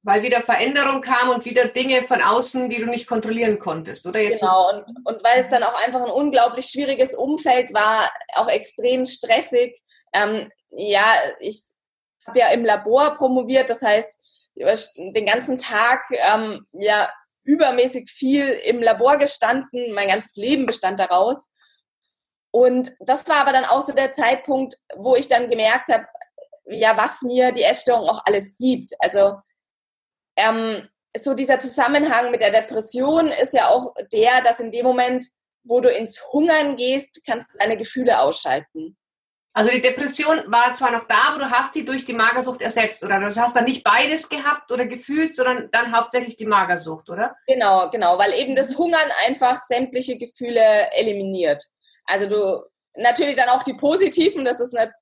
Weil 0.03 0.23
wieder 0.23 0.41
Veränderung 0.41 1.03
kam 1.03 1.29
und 1.29 1.45
wieder 1.45 1.69
Dinge 1.69 2.03
von 2.03 2.23
außen, 2.23 2.71
die 2.71 2.79
du 2.79 2.87
nicht 2.87 3.07
kontrollieren 3.07 3.59
konntest, 3.59 4.07
oder? 4.07 4.21
Jetzt 4.21 4.41
genau, 4.41 4.71
und, 4.71 4.85
und 5.05 5.23
weil 5.23 5.41
es 5.41 5.51
dann 5.51 5.63
auch 5.63 5.85
einfach 5.85 6.01
ein 6.01 6.11
unglaublich 6.11 6.67
schwieriges 6.67 7.15
Umfeld 7.15 7.75
war, 7.75 8.09
auch 8.35 8.49
extrem 8.49 9.05
stressig. 9.05 9.79
Ähm, 10.15 10.49
ja, 10.71 11.05
ich 11.41 11.61
habe 12.27 12.39
ja 12.39 12.49
im 12.49 12.65
Labor 12.65 13.17
promoviert, 13.17 13.69
das 13.69 13.83
heißt, 13.83 14.20
den 15.15 15.27
ganzen 15.27 15.59
Tag 15.59 16.03
ähm, 16.11 16.67
ja 16.73 17.11
übermäßig 17.45 18.11
viel 18.11 18.49
im 18.49 18.83
Labor 18.83 19.17
gestanden, 19.17 19.93
mein 19.93 20.09
ganzes 20.09 20.37
Leben 20.37 20.67
bestand 20.67 21.01
daraus. 21.01 21.47
Und 22.53 22.93
das 23.01 23.29
war 23.29 23.39
aber 23.39 23.53
dann 23.53 23.65
auch 23.65 23.81
so 23.81 23.93
der 23.93 24.13
Zeitpunkt, 24.13 24.77
wo 24.97 25.17
ich 25.17 25.29
dann 25.29 25.49
gemerkt 25.49 25.89
habe, 25.89 26.07
ja, 26.67 26.97
was 26.97 27.23
mir 27.23 27.53
die 27.53 27.63
Essstörung 27.63 28.09
auch 28.09 28.23
alles 28.25 28.55
gibt. 28.57 28.93
Also 28.99 29.37
ähm, 30.37 30.89
so 31.19 31.35
dieser 31.35 31.59
Zusammenhang 31.59 32.31
mit 32.31 32.41
der 32.41 32.51
Depression 32.51 33.29
ist 33.29 33.55
ja 33.55 33.69
auch 33.69 33.95
der, 34.13 34.43
dass 34.43 34.61
in 34.61 34.71
dem 34.71 34.85
Moment, 34.85 35.27
wo 35.65 35.81
du 35.81 35.91
ins 35.91 36.23
Hungern 36.33 36.77
gehst, 36.77 37.23
kannst 37.27 37.53
du 37.53 37.59
deine 37.59 37.77
Gefühle 37.77 38.21
ausschalten. 38.21 38.97
Also 39.53 39.71
die 39.73 39.83
Depression 39.83 40.39
war 40.47 40.75
zwar 40.75 40.93
noch 40.93 41.05
da, 41.09 41.29
aber 41.29 41.39
du 41.41 41.51
hast 41.51 41.75
die 41.75 41.85
durch 41.85 42.05
die 42.05 42.13
Magersucht 42.13 42.61
ersetzt, 42.63 43.05
oder? 43.05 43.19
Du 43.19 43.35
hast 43.35 43.57
dann 43.57 43.65
nicht 43.65 43.83
beides 43.83 44.29
gehabt 44.29 44.71
oder 44.71 44.87
gefühlt, 44.87 45.35
sondern 45.35 45.69
dann 45.73 45.95
hauptsächlich 45.95 46.37
die 46.37 46.47
Magersucht, 46.47 47.11
oder? 47.11 47.35
Genau, 47.49 47.91
genau, 47.91 48.17
weil 48.17 48.33
eben 48.35 48.55
das 48.55 48.79
Hungern 48.79 49.11
einfach 49.27 49.57
sämtliche 49.57 50.19
Gefühle 50.19 50.93
eliminiert. 50.93 51.65
Also 52.07 52.29
du 52.29 52.63
natürlich 52.97 53.37
dann 53.37 53.49
auch 53.49 53.65
die 53.65 53.75
positiven, 53.75 54.45
das 54.45 54.61
ist 54.61 54.73
nicht 54.73 54.93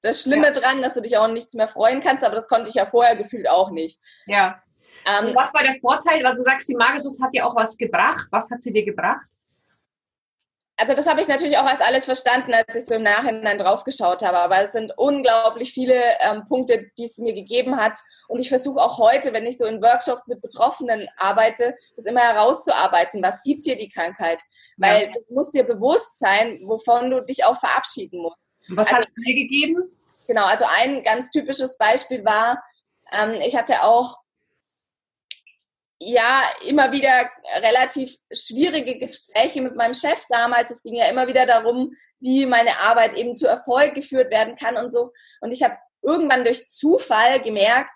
das 0.00 0.22
Schlimme 0.22 0.46
ja. 0.46 0.52
dran, 0.52 0.80
dass 0.80 0.94
du 0.94 1.02
dich 1.02 1.16
auch 1.18 1.28
nichts 1.28 1.54
mehr 1.54 1.68
freuen 1.68 2.00
kannst, 2.00 2.24
aber 2.24 2.34
das 2.34 2.48
konnte 2.48 2.70
ich 2.70 2.76
ja 2.76 2.86
vorher 2.86 3.16
gefühlt 3.16 3.48
auch 3.48 3.70
nicht. 3.70 4.00
Ja. 4.26 4.62
Ähm, 5.06 5.34
was 5.34 5.52
war 5.54 5.62
der 5.62 5.76
Vorteil? 5.80 6.24
Also 6.24 6.38
du 6.38 6.44
sagst, 6.44 6.68
die 6.68 6.76
Magersucht 6.76 7.20
hat 7.20 7.34
dir 7.34 7.46
auch 7.46 7.56
was 7.56 7.76
gebracht. 7.76 8.26
Was 8.30 8.50
hat 8.50 8.62
sie 8.62 8.72
dir 8.72 8.84
gebracht? 8.84 9.26
Also 10.80 10.94
das 10.94 11.08
habe 11.08 11.20
ich 11.20 11.26
natürlich 11.26 11.58
auch 11.58 11.66
als 11.66 11.80
alles 11.80 12.04
verstanden, 12.04 12.54
als 12.54 12.74
ich 12.76 12.86
so 12.86 12.94
im 12.94 13.02
Nachhinein 13.02 13.58
draufgeschaut 13.58 14.22
habe. 14.22 14.38
Aber 14.38 14.62
es 14.62 14.72
sind 14.72 14.92
unglaublich 14.96 15.72
viele 15.72 15.96
ähm, 16.20 16.46
Punkte, 16.48 16.90
die 16.96 17.04
es 17.04 17.18
mir 17.18 17.34
gegeben 17.34 17.76
hat. 17.76 17.98
Und 18.28 18.38
ich 18.38 18.48
versuche 18.48 18.80
auch 18.80 18.98
heute, 18.98 19.32
wenn 19.32 19.44
ich 19.44 19.58
so 19.58 19.64
in 19.64 19.82
Workshops 19.82 20.28
mit 20.28 20.40
Betroffenen 20.40 21.08
arbeite, 21.16 21.76
das 21.96 22.04
immer 22.04 22.20
herauszuarbeiten. 22.20 23.22
Was 23.22 23.42
gibt 23.42 23.66
dir 23.66 23.74
die 23.74 23.88
Krankheit? 23.88 24.40
Weil 24.76 25.06
ja. 25.06 25.12
das 25.12 25.28
muss 25.30 25.50
dir 25.50 25.64
bewusst 25.64 26.20
sein, 26.20 26.60
wovon 26.64 27.10
du 27.10 27.24
dich 27.24 27.44
auch 27.44 27.58
verabschieden 27.58 28.22
musst. 28.22 28.56
Was 28.68 28.86
also, 28.88 28.98
hat 28.98 29.08
es 29.08 29.16
mir 29.16 29.34
gegeben? 29.34 29.82
Genau, 30.28 30.44
also 30.44 30.64
ein 30.80 31.02
ganz 31.02 31.30
typisches 31.30 31.76
Beispiel 31.76 32.24
war, 32.24 32.62
ähm, 33.12 33.32
ich 33.44 33.56
hatte 33.56 33.82
auch 33.82 34.18
ja 36.00 36.42
immer 36.66 36.92
wieder 36.92 37.28
relativ 37.56 38.16
schwierige 38.32 38.98
Gespräche 38.98 39.60
mit 39.60 39.76
meinem 39.76 39.94
Chef 39.94 40.24
damals. 40.28 40.70
Es 40.70 40.82
ging 40.82 40.94
ja 40.94 41.06
immer 41.06 41.26
wieder 41.26 41.46
darum, 41.46 41.92
wie 42.20 42.46
meine 42.46 42.70
Arbeit 42.86 43.16
eben 43.16 43.36
zu 43.36 43.46
Erfolg 43.46 43.94
geführt 43.94 44.30
werden 44.30 44.54
kann 44.54 44.76
und 44.76 44.90
so. 44.90 45.12
Und 45.40 45.52
ich 45.52 45.62
habe 45.62 45.76
irgendwann 46.02 46.44
durch 46.44 46.70
Zufall 46.70 47.40
gemerkt, 47.40 47.94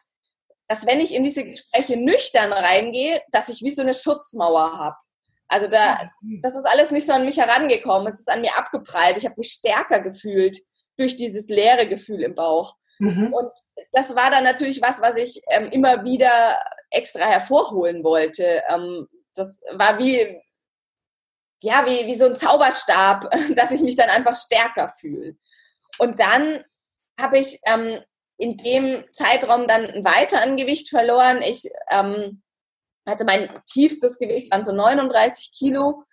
dass 0.68 0.86
wenn 0.86 1.00
ich 1.00 1.14
in 1.14 1.22
diese 1.22 1.44
Gespräche 1.44 1.96
nüchtern 1.96 2.52
reingehe, 2.52 3.22
dass 3.30 3.48
ich 3.48 3.62
wie 3.62 3.70
so 3.70 3.82
eine 3.82 3.94
Schutzmauer 3.94 4.78
habe. 4.78 4.96
Also 5.48 5.66
da, 5.66 6.10
das 6.40 6.56
ist 6.56 6.64
alles 6.64 6.90
nicht 6.92 7.06
so 7.06 7.12
an 7.12 7.26
mich 7.26 7.36
herangekommen. 7.36 8.06
Es 8.06 8.20
ist 8.20 8.30
an 8.30 8.40
mir 8.40 8.56
abgeprallt. 8.56 9.18
Ich 9.18 9.26
habe 9.26 9.34
mich 9.36 9.52
stärker 9.52 10.00
gefühlt 10.00 10.56
durch 10.96 11.16
dieses 11.16 11.48
leere 11.48 11.86
Gefühl 11.86 12.22
im 12.22 12.34
Bauch. 12.34 12.76
Mhm. 12.98 13.34
Und 13.34 13.50
das 13.92 14.16
war 14.16 14.30
dann 14.30 14.44
natürlich 14.44 14.80
was, 14.80 15.02
was 15.02 15.16
ich 15.16 15.42
ähm, 15.50 15.68
immer 15.70 16.04
wieder 16.04 16.58
extra 16.92 17.24
hervorholen 17.24 18.04
wollte. 18.04 18.62
Ähm, 18.68 19.08
das 19.34 19.60
war 19.72 19.98
wie, 19.98 20.40
ja, 21.62 21.84
wie, 21.86 22.06
wie 22.06 22.14
so 22.14 22.26
ein 22.26 22.36
Zauberstab, 22.36 23.30
dass 23.54 23.70
ich 23.70 23.82
mich 23.82 23.96
dann 23.96 24.10
einfach 24.10 24.36
stärker 24.36 24.88
fühle. 24.88 25.36
Und 25.98 26.20
dann 26.20 26.64
habe 27.20 27.38
ich 27.38 27.60
ähm, 27.66 28.00
in 28.38 28.56
dem 28.56 29.04
Zeitraum 29.12 29.66
dann 29.66 30.04
weiter 30.04 30.42
an 30.42 30.56
Gewicht 30.56 30.88
verloren. 30.88 31.42
Ich 31.42 31.70
ähm, 31.90 32.42
also 33.04 33.24
mein 33.24 33.48
tiefstes 33.66 34.18
Gewicht 34.18 34.52
waren 34.52 34.64
so 34.64 34.72
39 34.72 35.52
Kilo 35.56 36.04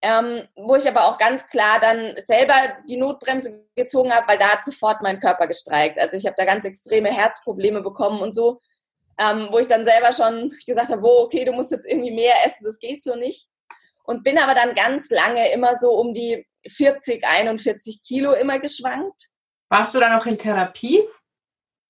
ähm, 0.00 0.42
wo 0.54 0.76
ich 0.76 0.88
aber 0.88 1.06
auch 1.06 1.18
ganz 1.18 1.48
klar 1.48 1.80
dann 1.80 2.14
selber 2.24 2.54
die 2.88 2.98
Notbremse 2.98 3.66
gezogen 3.74 4.12
habe, 4.12 4.28
weil 4.28 4.38
da 4.38 4.52
hat 4.52 4.64
sofort 4.64 5.02
mein 5.02 5.18
Körper 5.18 5.46
gestreikt. 5.48 5.98
Also 5.98 6.16
ich 6.16 6.26
habe 6.26 6.36
da 6.38 6.44
ganz 6.44 6.64
extreme 6.64 7.10
Herzprobleme 7.10 7.82
bekommen 7.82 8.20
und 8.20 8.34
so, 8.34 8.60
ähm, 9.18 9.48
wo 9.50 9.58
ich 9.58 9.66
dann 9.66 9.84
selber 9.84 10.12
schon 10.12 10.54
gesagt 10.66 10.90
habe, 10.90 11.02
wo, 11.02 11.20
okay, 11.22 11.44
du 11.44 11.52
musst 11.52 11.72
jetzt 11.72 11.86
irgendwie 11.86 12.12
mehr 12.12 12.34
essen, 12.44 12.64
das 12.64 12.78
geht 12.78 13.04
so 13.04 13.14
nicht. 13.14 13.48
Und 14.04 14.22
bin 14.22 14.38
aber 14.38 14.54
dann 14.54 14.74
ganz 14.74 15.10
lange 15.10 15.50
immer 15.52 15.74
so 15.76 15.92
um 15.92 16.14
die 16.14 16.46
40, 16.66 17.26
41 17.26 18.02
Kilo 18.06 18.32
immer 18.32 18.58
geschwankt. 18.58 19.28
Warst 19.70 19.94
du 19.94 20.00
dann 20.00 20.18
auch 20.18 20.24
in 20.24 20.38
Therapie? 20.38 21.06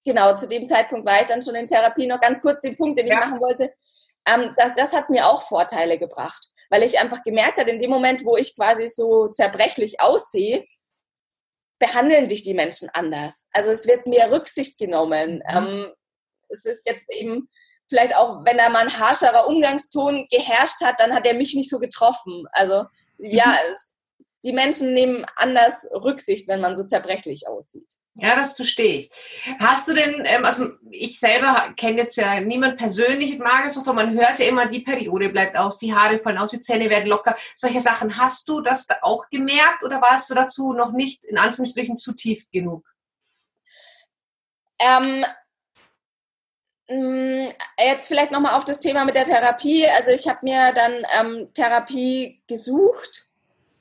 Genau, 0.04 0.34
zu 0.36 0.48
dem 0.48 0.66
Zeitpunkt 0.66 1.06
war 1.06 1.20
ich 1.20 1.26
dann 1.26 1.42
schon 1.42 1.54
in 1.54 1.66
Therapie. 1.66 2.06
Noch 2.06 2.20
ganz 2.20 2.40
kurz 2.40 2.62
den 2.62 2.76
Punkt, 2.76 2.98
den 2.98 3.06
ja. 3.06 3.14
ich 3.14 3.20
machen 3.20 3.40
wollte. 3.40 3.72
Ähm, 4.26 4.54
das, 4.56 4.74
das 4.74 4.92
hat 4.94 5.10
mir 5.10 5.26
auch 5.26 5.42
Vorteile 5.42 5.98
gebracht 5.98 6.48
weil 6.70 6.82
ich 6.82 6.98
einfach 6.98 7.22
gemerkt 7.22 7.58
habe, 7.58 7.70
in 7.70 7.80
dem 7.80 7.90
Moment, 7.90 8.24
wo 8.24 8.36
ich 8.36 8.54
quasi 8.54 8.88
so 8.88 9.28
zerbrechlich 9.28 10.00
aussehe, 10.00 10.64
behandeln 11.78 12.28
dich 12.28 12.42
die 12.42 12.54
Menschen 12.54 12.90
anders. 12.92 13.46
Also 13.52 13.70
es 13.70 13.86
wird 13.86 14.06
mehr 14.06 14.30
Rücksicht 14.30 14.78
genommen. 14.78 15.36
Mhm. 15.36 15.42
Ähm, 15.48 15.92
es 16.48 16.64
ist 16.64 16.86
jetzt 16.86 17.12
eben 17.12 17.48
vielleicht 17.88 18.14
auch, 18.16 18.44
wenn 18.44 18.58
da 18.58 18.68
mal 18.68 18.84
ein 18.84 18.98
harscherer 18.98 19.46
Umgangston 19.46 20.26
geherrscht 20.30 20.80
hat, 20.82 21.00
dann 21.00 21.14
hat 21.14 21.26
er 21.26 21.34
mich 21.34 21.54
nicht 21.54 21.70
so 21.70 21.78
getroffen. 21.78 22.44
Also 22.52 22.84
ja, 23.18 23.46
mhm. 23.46 24.22
die 24.44 24.52
Menschen 24.52 24.92
nehmen 24.92 25.24
anders 25.36 25.86
Rücksicht, 25.92 26.48
wenn 26.48 26.60
man 26.60 26.76
so 26.76 26.84
zerbrechlich 26.84 27.48
aussieht. 27.48 27.98
Ja, 28.20 28.34
das 28.34 28.56
verstehe 28.56 28.98
ich. 28.98 29.10
Hast 29.60 29.86
du 29.86 29.94
denn, 29.94 30.24
ähm, 30.26 30.44
also 30.44 30.70
ich 30.90 31.20
selber 31.20 31.72
kenne 31.76 31.98
jetzt 31.98 32.16
ja 32.16 32.40
niemand 32.40 32.76
persönlich 32.76 33.30
mit 33.30 33.38
Magersucht, 33.38 33.86
aber 33.86 34.04
man 34.04 34.18
hört 34.18 34.40
ja 34.40 34.46
immer, 34.46 34.66
die 34.66 34.80
Periode 34.80 35.28
bleibt 35.28 35.56
aus, 35.56 35.78
die 35.78 35.94
Haare 35.94 36.18
fallen 36.18 36.38
aus, 36.38 36.50
die 36.50 36.60
Zähne 36.60 36.90
werden 36.90 37.08
locker. 37.08 37.36
Solche 37.56 37.80
Sachen. 37.80 38.18
Hast 38.18 38.48
du 38.48 38.60
das 38.60 38.88
auch 39.02 39.28
gemerkt 39.30 39.84
oder 39.84 40.02
warst 40.02 40.30
du 40.30 40.34
dazu 40.34 40.72
noch 40.72 40.92
nicht 40.92 41.24
in 41.24 41.38
Anführungsstrichen 41.38 41.98
zu 41.98 42.12
tief 42.12 42.50
genug? 42.50 42.84
Ähm, 44.80 45.24
jetzt 46.88 48.08
vielleicht 48.08 48.32
nochmal 48.32 48.54
auf 48.54 48.64
das 48.64 48.80
Thema 48.80 49.04
mit 49.04 49.14
der 49.14 49.24
Therapie. 49.24 49.86
Also 49.86 50.10
ich 50.10 50.26
habe 50.28 50.38
mir 50.42 50.72
dann 50.72 50.92
ähm, 51.20 51.48
Therapie 51.52 52.40
gesucht 52.46 53.28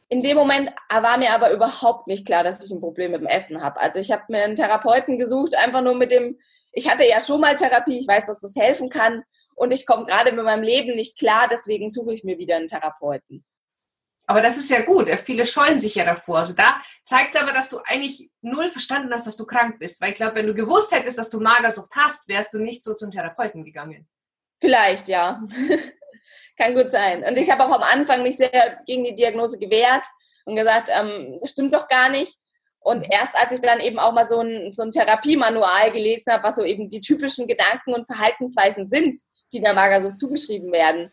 in 0.09 0.21
dem 0.21 0.37
Moment 0.37 0.71
war 0.89 1.17
mir 1.17 1.33
aber 1.33 1.51
überhaupt 1.51 2.07
nicht 2.07 2.25
klar, 2.25 2.43
dass 2.43 2.63
ich 2.63 2.71
ein 2.71 2.79
Problem 2.79 3.11
mit 3.11 3.21
dem 3.21 3.27
Essen 3.27 3.61
habe. 3.61 3.79
Also 3.79 3.99
ich 3.99 4.11
habe 4.11 4.23
mir 4.29 4.43
einen 4.43 4.55
Therapeuten 4.55 5.17
gesucht, 5.17 5.55
einfach 5.55 5.81
nur 5.81 5.95
mit 5.95 6.11
dem, 6.11 6.39
ich 6.71 6.89
hatte 6.89 7.07
ja 7.07 7.19
schon 7.19 7.41
mal 7.41 7.55
Therapie, 7.55 7.99
ich 7.99 8.07
weiß, 8.07 8.27
dass 8.27 8.39
das 8.39 8.55
helfen 8.55 8.89
kann 8.89 9.23
und 9.55 9.71
ich 9.71 9.85
komme 9.85 10.05
gerade 10.05 10.31
mit 10.31 10.45
meinem 10.45 10.63
Leben 10.63 10.95
nicht 10.95 11.19
klar, 11.19 11.47
deswegen 11.51 11.89
suche 11.89 12.13
ich 12.13 12.23
mir 12.23 12.37
wieder 12.37 12.55
einen 12.55 12.67
Therapeuten. 12.67 13.43
Aber 14.29 14.41
das 14.41 14.57
ist 14.57 14.69
ja 14.69 14.81
gut. 14.81 15.09
Viele 15.23 15.45
scheuen 15.45 15.79
sich 15.79 15.95
ja 15.95 16.03
davor. 16.03 16.39
Also 16.39 16.53
da 16.53 16.81
zeigt 17.05 17.33
es 17.33 17.41
aber, 17.41 17.53
dass 17.53 17.69
du 17.69 17.79
eigentlich 17.85 18.29
null 18.41 18.69
verstanden 18.69 19.11
hast, 19.13 19.25
dass 19.25 19.37
du 19.37 19.45
krank 19.45 19.79
bist. 19.79 20.01
Weil 20.01 20.09
ich 20.09 20.15
glaube, 20.15 20.35
wenn 20.35 20.47
du 20.47 20.53
gewusst 20.53 20.91
hättest, 20.91 21.17
dass 21.17 21.29
du 21.29 21.39
Magersucht 21.39 21.89
hast, 21.95 22.27
wärst 22.27 22.53
du 22.53 22.59
nicht 22.59 22.83
so 22.83 22.93
zum 22.93 23.09
Therapeuten 23.09 23.63
gegangen. 23.63 24.05
Vielleicht, 24.59 25.07
ja. 25.07 25.41
Kann 26.57 26.75
gut 26.75 26.91
sein. 26.91 27.23
Und 27.23 27.37
ich 27.37 27.49
habe 27.49 27.63
auch 27.63 27.71
am 27.71 27.83
Anfang 27.83 28.21
mich 28.21 28.35
sehr 28.35 28.79
gegen 28.85 29.05
die 29.05 29.15
Diagnose 29.15 29.59
gewehrt 29.59 30.05
und 30.43 30.55
gesagt, 30.55 30.89
ähm, 30.91 31.37
das 31.39 31.51
stimmt 31.51 31.73
doch 31.73 31.87
gar 31.87 32.09
nicht. 32.09 32.37
Und 32.79 33.07
erst 33.09 33.35
als 33.35 33.53
ich 33.53 33.61
dann 33.61 33.79
eben 33.79 33.99
auch 33.99 34.13
mal 34.13 34.27
so 34.27 34.39
ein, 34.39 34.71
so 34.71 34.83
ein 34.83 34.91
Therapiemanual 34.91 35.91
gelesen 35.91 36.33
habe, 36.33 36.43
was 36.43 36.55
so 36.55 36.63
eben 36.63 36.89
die 36.89 37.01
typischen 37.01 37.47
Gedanken 37.47 37.93
und 37.93 38.05
Verhaltensweisen 38.05 38.87
sind, 38.87 39.19
die 39.53 39.61
der 39.61 39.73
Magersucht 39.73 40.19
zugeschrieben 40.19 40.71
werden, 40.71 41.11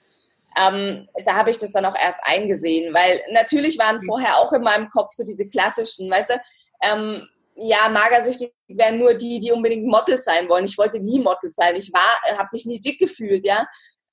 ähm, 0.56 1.08
da 1.24 1.34
habe 1.34 1.50
ich 1.50 1.58
das 1.58 1.72
dann 1.72 1.84
auch 1.84 1.96
erst 1.96 2.18
eingesehen. 2.22 2.94
Weil 2.94 3.20
natürlich 3.32 3.78
waren 3.78 3.96
mhm. 3.96 4.06
vorher 4.06 4.38
auch 4.38 4.52
in 4.52 4.62
meinem 4.62 4.88
Kopf 4.88 5.10
so 5.12 5.24
diese 5.24 5.48
klassischen, 5.48 6.10
weißt 6.10 6.30
du, 6.30 6.40
ähm, 6.82 7.28
ja, 7.56 7.88
magersüchtig 7.88 8.52
wären 8.68 8.98
nur 8.98 9.14
die, 9.14 9.38
die 9.38 9.52
unbedingt 9.52 9.86
Model 9.86 10.18
sein 10.18 10.48
wollen. 10.48 10.64
Ich 10.64 10.76
wollte 10.76 10.98
nie 10.98 11.20
Model 11.20 11.52
sein. 11.52 11.76
Ich 11.76 11.92
war, 11.92 12.38
habe 12.38 12.48
mich 12.52 12.66
nie 12.66 12.80
dick 12.80 12.98
gefühlt, 12.98 13.46
ja. 13.46 13.66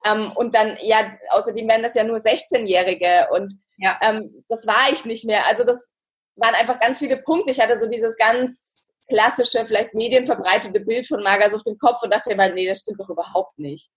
Ähm, 0.05 0.31
und 0.35 0.55
dann, 0.55 0.77
ja, 0.81 1.09
außerdem 1.29 1.67
werden 1.67 1.83
das 1.83 1.95
ja 1.95 2.03
nur 2.03 2.17
16-Jährige 2.17 3.27
und 3.31 3.53
ja. 3.77 3.99
ähm, 4.03 4.43
das 4.47 4.65
war 4.65 4.91
ich 4.91 5.05
nicht 5.05 5.25
mehr. 5.25 5.45
Also 5.47 5.63
das 5.63 5.91
waren 6.35 6.55
einfach 6.55 6.79
ganz 6.79 6.99
viele 6.99 7.17
Punkte. 7.17 7.51
Ich 7.51 7.59
hatte 7.59 7.79
so 7.79 7.87
dieses 7.87 8.17
ganz 8.17 8.91
klassische, 9.07 9.65
vielleicht 9.65 9.93
medienverbreitete 9.93 10.79
Bild 10.79 11.07
von 11.07 11.21
Magersucht 11.21 11.67
im 11.67 11.77
Kopf 11.77 12.01
und 12.03 12.13
dachte 12.13 12.31
immer, 12.31 12.49
nee, 12.49 12.67
das 12.67 12.79
stimmt 12.79 12.99
doch 12.99 13.09
überhaupt 13.09 13.59
nicht. 13.59 13.89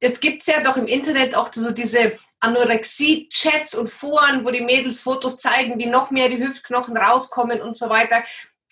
Jetzt 0.00 0.20
gibt 0.20 0.42
es 0.42 0.46
ja 0.46 0.62
doch 0.62 0.76
im 0.76 0.86
Internet 0.86 1.34
auch 1.34 1.52
so 1.52 1.72
diese 1.72 2.18
Anorexie-Chats 2.40 3.74
und 3.74 3.88
Foren, 3.88 4.44
wo 4.44 4.50
die 4.50 4.60
Mädels 4.60 5.00
Fotos 5.00 5.38
zeigen, 5.38 5.78
wie 5.78 5.86
noch 5.86 6.10
mehr 6.10 6.28
die 6.28 6.38
Hüftknochen 6.38 6.96
rauskommen 6.96 7.60
und 7.60 7.76
so 7.76 7.88
weiter. 7.88 8.22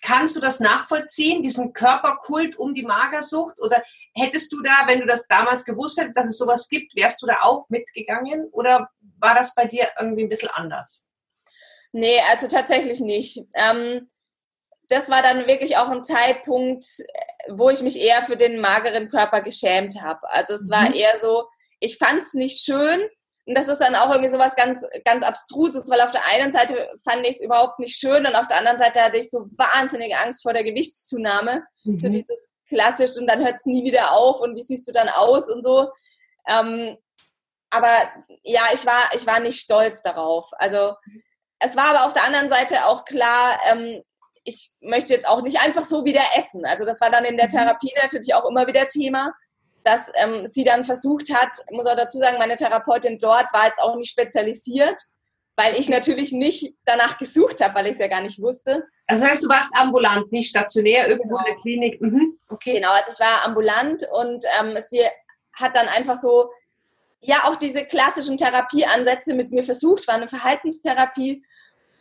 kannst 0.01 0.35
du 0.35 0.39
das 0.39 0.59
nachvollziehen, 0.59 1.43
diesen 1.43 1.73
Körperkult 1.73 2.57
um 2.57 2.73
die 2.73 2.83
Magersucht? 2.83 3.59
Oder 3.59 3.83
hättest 4.13 4.53
du 4.53 4.61
da, 4.61 4.87
wenn 4.87 4.99
du 4.99 5.05
das 5.05 5.27
damals 5.27 5.65
gewusst 5.65 5.99
hättest, 5.99 6.17
dass 6.17 6.27
es 6.27 6.37
sowas 6.37 6.69
gibt, 6.69 6.95
wärst 6.95 7.21
du 7.21 7.25
da 7.25 7.41
auch 7.41 7.67
mitgegangen? 7.69 8.47
Oder 8.51 8.89
war 9.19 9.35
das 9.35 9.53
bei 9.53 9.65
dir 9.65 9.87
irgendwie 9.99 10.23
ein 10.23 10.29
bisschen 10.29 10.49
anders? 10.49 11.09
Nee, 11.91 12.19
also 12.31 12.47
tatsächlich 12.47 12.99
nicht. 12.99 13.41
Ähm, 13.53 14.09
das 14.87 15.09
war 15.09 15.21
dann 15.21 15.47
wirklich 15.47 15.77
auch 15.77 15.89
ein 15.89 16.03
Zeitpunkt, 16.03 16.85
wo 17.49 17.69
ich 17.69 17.81
mich 17.81 17.99
eher 17.99 18.21
für 18.23 18.37
den 18.37 18.59
mageren 18.59 19.09
Körper 19.09 19.41
geschämt 19.41 20.01
habe. 20.01 20.29
Also 20.29 20.53
es 20.53 20.69
war 20.69 20.89
mhm. 20.89 20.95
eher 20.95 21.19
so, 21.19 21.45
ich 21.79 21.97
fand 21.97 22.21
es 22.21 22.33
nicht 22.33 22.63
schön. 22.63 23.01
Und 23.45 23.55
das 23.55 23.69
ist 23.69 23.79
dann 23.79 23.95
auch 23.95 24.09
irgendwie 24.09 24.29
so 24.29 24.39
was 24.39 24.55
ganz, 24.55 24.85
ganz 25.05 25.23
Abstruses, 25.23 25.89
weil 25.89 26.01
auf 26.01 26.11
der 26.11 26.27
einen 26.33 26.51
Seite 26.51 26.89
fand 27.03 27.25
ich 27.25 27.37
es 27.37 27.41
überhaupt 27.41 27.79
nicht 27.79 27.97
schön 27.97 28.25
und 28.25 28.35
auf 28.35 28.47
der 28.47 28.57
anderen 28.57 28.77
Seite 28.77 29.01
hatte 29.01 29.17
ich 29.17 29.29
so 29.29 29.39
wahnsinnige 29.57 30.17
Angst 30.17 30.43
vor 30.43 30.51
der 30.51 30.65
Gewichtszunahme. 30.65 31.63
Mhm. 31.85 31.97
So 31.97 32.09
dieses 32.09 32.49
klassisch 32.67 33.17
und 33.17 33.27
dann 33.27 33.43
hört 33.43 33.55
es 33.55 33.65
nie 33.65 33.85
wieder 33.85 34.11
auf 34.11 34.41
und 34.41 34.55
wie 34.55 34.61
siehst 34.61 34.87
du 34.87 34.91
dann 34.91 35.07
aus 35.07 35.49
und 35.49 35.63
so. 35.63 35.89
Ähm, 36.49 36.97
aber 37.69 38.09
ja, 38.43 38.63
ich 38.73 38.85
war, 38.85 39.11
ich 39.13 39.25
war 39.25 39.39
nicht 39.39 39.59
stolz 39.59 40.01
darauf. 40.01 40.49
Also 40.57 40.95
es 41.59 41.75
war 41.75 41.89
aber 41.89 42.05
auf 42.05 42.13
der 42.13 42.23
anderen 42.25 42.49
Seite 42.49 42.85
auch 42.85 43.05
klar, 43.05 43.59
ähm, 43.69 44.03
ich 44.47 44.71
möchte 44.81 45.13
jetzt 45.13 45.27
auch 45.27 45.41
nicht 45.41 45.61
einfach 45.61 45.83
so 45.83 46.05
wieder 46.05 46.21
essen. 46.37 46.65
Also 46.65 46.85
das 46.85 47.01
war 47.01 47.09
dann 47.09 47.25
in 47.25 47.35
der 47.35 47.47
mhm. 47.47 47.51
Therapie 47.51 47.91
natürlich 48.01 48.33
auch 48.33 48.49
immer 48.49 48.65
wieder 48.65 48.87
Thema, 48.87 49.33
dass 49.83 50.09
ähm, 50.15 50.45
sie 50.45 50.63
dann 50.63 50.85
versucht 50.85 51.33
hat, 51.33 51.49
muss 51.71 51.85
auch 51.85 51.95
dazu 51.95 52.17
sagen, 52.17 52.37
meine 52.37 52.55
Therapeutin 52.55 53.17
dort 53.19 53.51
war 53.53 53.65
jetzt 53.65 53.79
auch 53.79 53.95
nicht 53.97 54.09
spezialisiert, 54.09 55.01
weil 55.57 55.75
ich 55.75 55.89
natürlich 55.89 56.31
nicht 56.31 56.75
danach 56.85 57.17
gesucht 57.17 57.61
habe, 57.61 57.75
weil 57.75 57.87
ich 57.87 57.93
es 57.93 57.99
ja 57.99 58.07
gar 58.07 58.21
nicht 58.21 58.41
wusste. 58.41 58.85
Das 59.07 59.21
heißt, 59.21 59.43
du 59.43 59.49
warst 59.49 59.71
ambulant, 59.75 60.31
nicht 60.31 60.49
stationär, 60.49 61.09
irgendwo 61.09 61.35
genau. 61.35 61.39
in 61.39 61.45
der 61.45 61.61
Klinik. 61.61 62.01
Mhm. 62.01 62.39
Okay. 62.47 62.75
Genau, 62.75 62.91
also 62.91 63.11
ich 63.11 63.19
war 63.19 63.45
ambulant 63.45 64.07
und 64.13 64.45
ähm, 64.61 64.77
sie 64.87 65.01
hat 65.53 65.75
dann 65.75 65.87
einfach 65.89 66.17
so, 66.17 66.51
ja, 67.19 67.43
auch 67.45 67.57
diese 67.57 67.85
klassischen 67.85 68.37
Therapieansätze 68.37 69.33
mit 69.33 69.51
mir 69.51 69.63
versucht, 69.63 70.07
war 70.07 70.15
eine 70.15 70.29
Verhaltenstherapie 70.29 71.43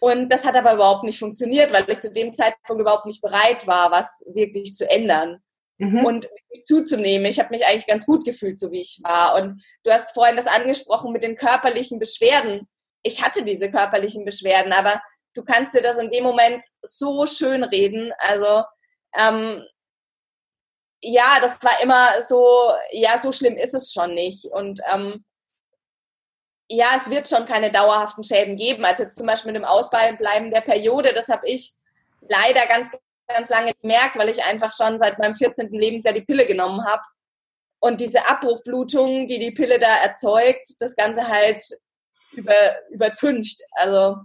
und 0.00 0.30
das 0.30 0.44
hat 0.44 0.56
aber 0.56 0.74
überhaupt 0.74 1.04
nicht 1.04 1.18
funktioniert, 1.18 1.72
weil 1.72 1.88
ich 1.88 2.00
zu 2.00 2.10
dem 2.10 2.34
Zeitpunkt 2.34 2.80
überhaupt 2.80 3.06
nicht 3.06 3.22
bereit 3.22 3.66
war, 3.66 3.90
was 3.90 4.22
wirklich 4.26 4.74
zu 4.74 4.88
ändern 4.88 5.42
mhm. 5.78 6.04
und 6.04 6.28
zuzunehmen. 6.64 7.26
Ich 7.26 7.38
habe 7.38 7.50
mich 7.50 7.66
eigentlich 7.66 7.86
ganz 7.86 8.06
gut 8.06 8.24
gefühlt, 8.24 8.58
so 8.58 8.70
wie 8.70 8.80
ich 8.80 9.00
war. 9.02 9.40
Und 9.40 9.62
du 9.84 9.90
hast 9.90 10.12
vorhin 10.12 10.36
das 10.36 10.46
angesprochen 10.46 11.12
mit 11.12 11.22
den 11.22 11.36
körperlichen 11.36 11.98
Beschwerden. 11.98 12.68
Ich 13.02 13.22
hatte 13.22 13.44
diese 13.44 13.70
körperlichen 13.70 14.24
Beschwerden, 14.24 14.72
aber 14.72 15.00
du 15.34 15.44
kannst 15.44 15.74
dir 15.74 15.82
das 15.82 15.98
in 15.98 16.10
dem 16.10 16.24
Moment 16.24 16.62
so 16.82 17.26
schön 17.26 17.62
reden. 17.64 18.12
Also 18.18 18.64
ähm, 19.16 19.64
ja, 21.02 21.38
das 21.40 21.62
war 21.62 21.82
immer 21.82 22.08
so, 22.26 22.72
ja, 22.90 23.18
so 23.18 23.32
schlimm 23.32 23.56
ist 23.56 23.74
es 23.74 23.92
schon 23.92 24.14
nicht. 24.14 24.46
Und 24.46 24.80
ähm, 24.92 25.24
ja, 26.68 26.86
es 26.96 27.10
wird 27.10 27.28
schon 27.28 27.46
keine 27.46 27.70
dauerhaften 27.70 28.24
Schäden 28.24 28.56
geben. 28.56 28.84
Also 28.84 29.04
jetzt 29.04 29.16
zum 29.16 29.26
Beispiel 29.26 29.52
mit 29.52 29.60
dem 29.60 29.68
Ausbleiben 29.68 30.50
der 30.50 30.60
Periode, 30.60 31.12
das 31.12 31.28
habe 31.28 31.46
ich 31.48 31.72
leider 32.20 32.66
ganz, 32.66 32.90
ganz 33.28 33.48
lange 33.48 33.72
gemerkt, 33.80 34.18
weil 34.18 34.28
ich 34.28 34.44
einfach 34.44 34.72
schon 34.72 34.98
seit 34.98 35.18
meinem 35.18 35.34
14. 35.34 35.70
Lebensjahr 35.70 36.14
die 36.14 36.22
Pille 36.22 36.46
genommen 36.46 36.84
habe. 36.84 37.02
Und 37.78 38.00
diese 38.00 38.28
Abbruchblutung, 38.28 39.26
die 39.26 39.38
die 39.38 39.52
Pille 39.52 39.78
da 39.78 39.98
erzeugt, 39.98 40.66
das 40.80 40.96
Ganze 40.96 41.28
halt 41.28 41.62
über, 42.32 42.54
übertüncht. 42.90 43.60
Also 43.72 44.16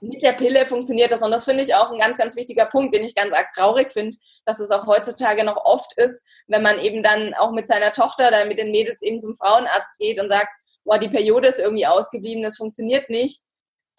mit 0.00 0.22
der 0.22 0.32
Pille 0.32 0.66
funktioniert 0.66 1.12
das. 1.12 1.22
Und 1.22 1.30
das 1.30 1.44
finde 1.44 1.62
ich 1.62 1.74
auch 1.74 1.90
ein 1.90 1.98
ganz, 1.98 2.16
ganz 2.16 2.36
wichtiger 2.36 2.66
Punkt, 2.66 2.94
den 2.94 3.04
ich 3.04 3.14
ganz 3.14 3.34
arg 3.34 3.50
traurig 3.54 3.92
finde, 3.92 4.16
dass 4.46 4.60
es 4.60 4.70
auch 4.70 4.86
heutzutage 4.86 5.44
noch 5.44 5.56
oft 5.56 5.92
ist, 5.98 6.24
wenn 6.46 6.62
man 6.62 6.78
eben 6.78 7.02
dann 7.02 7.34
auch 7.34 7.52
mit 7.52 7.66
seiner 7.66 7.92
Tochter 7.92 8.28
oder 8.28 8.46
mit 8.46 8.58
den 8.58 8.70
Mädels 8.70 9.02
eben 9.02 9.20
zum 9.20 9.36
Frauenarzt 9.36 9.98
geht 9.98 10.20
und 10.20 10.30
sagt, 10.30 10.48
boah, 10.90 10.98
die 10.98 11.08
Periode 11.08 11.46
ist 11.46 11.60
irgendwie 11.60 11.86
ausgeblieben, 11.86 12.42
das 12.42 12.56
funktioniert 12.56 13.08
nicht, 13.10 13.42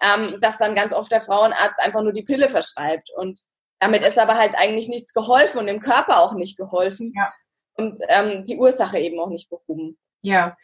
ähm, 0.02 0.38
dass 0.42 0.58
dann 0.58 0.76
ganz 0.76 0.94
oft 0.94 1.10
der 1.10 1.22
Frauenarzt 1.22 1.80
einfach 1.80 2.02
nur 2.02 2.12
die 2.12 2.24
Pille 2.24 2.50
verschreibt. 2.50 3.10
Und 3.16 3.40
damit 3.80 4.06
ist 4.06 4.20
aber 4.20 4.36
halt 4.36 4.56
eigentlich 4.58 4.90
nichts 4.90 5.14
geholfen 5.14 5.60
und 5.60 5.68
dem 5.68 5.82
Körper 5.82 6.20
auch 6.20 6.34
nicht 6.34 6.58
geholfen. 6.58 7.14
Ja. 7.16 7.32
Und 7.76 7.98
ähm, 8.10 8.44
die 8.44 8.58
Ursache 8.58 9.00
eben 9.00 9.20
auch 9.22 9.30
nicht 9.30 9.50
behoben. 9.50 9.98
Ja. 10.22 10.58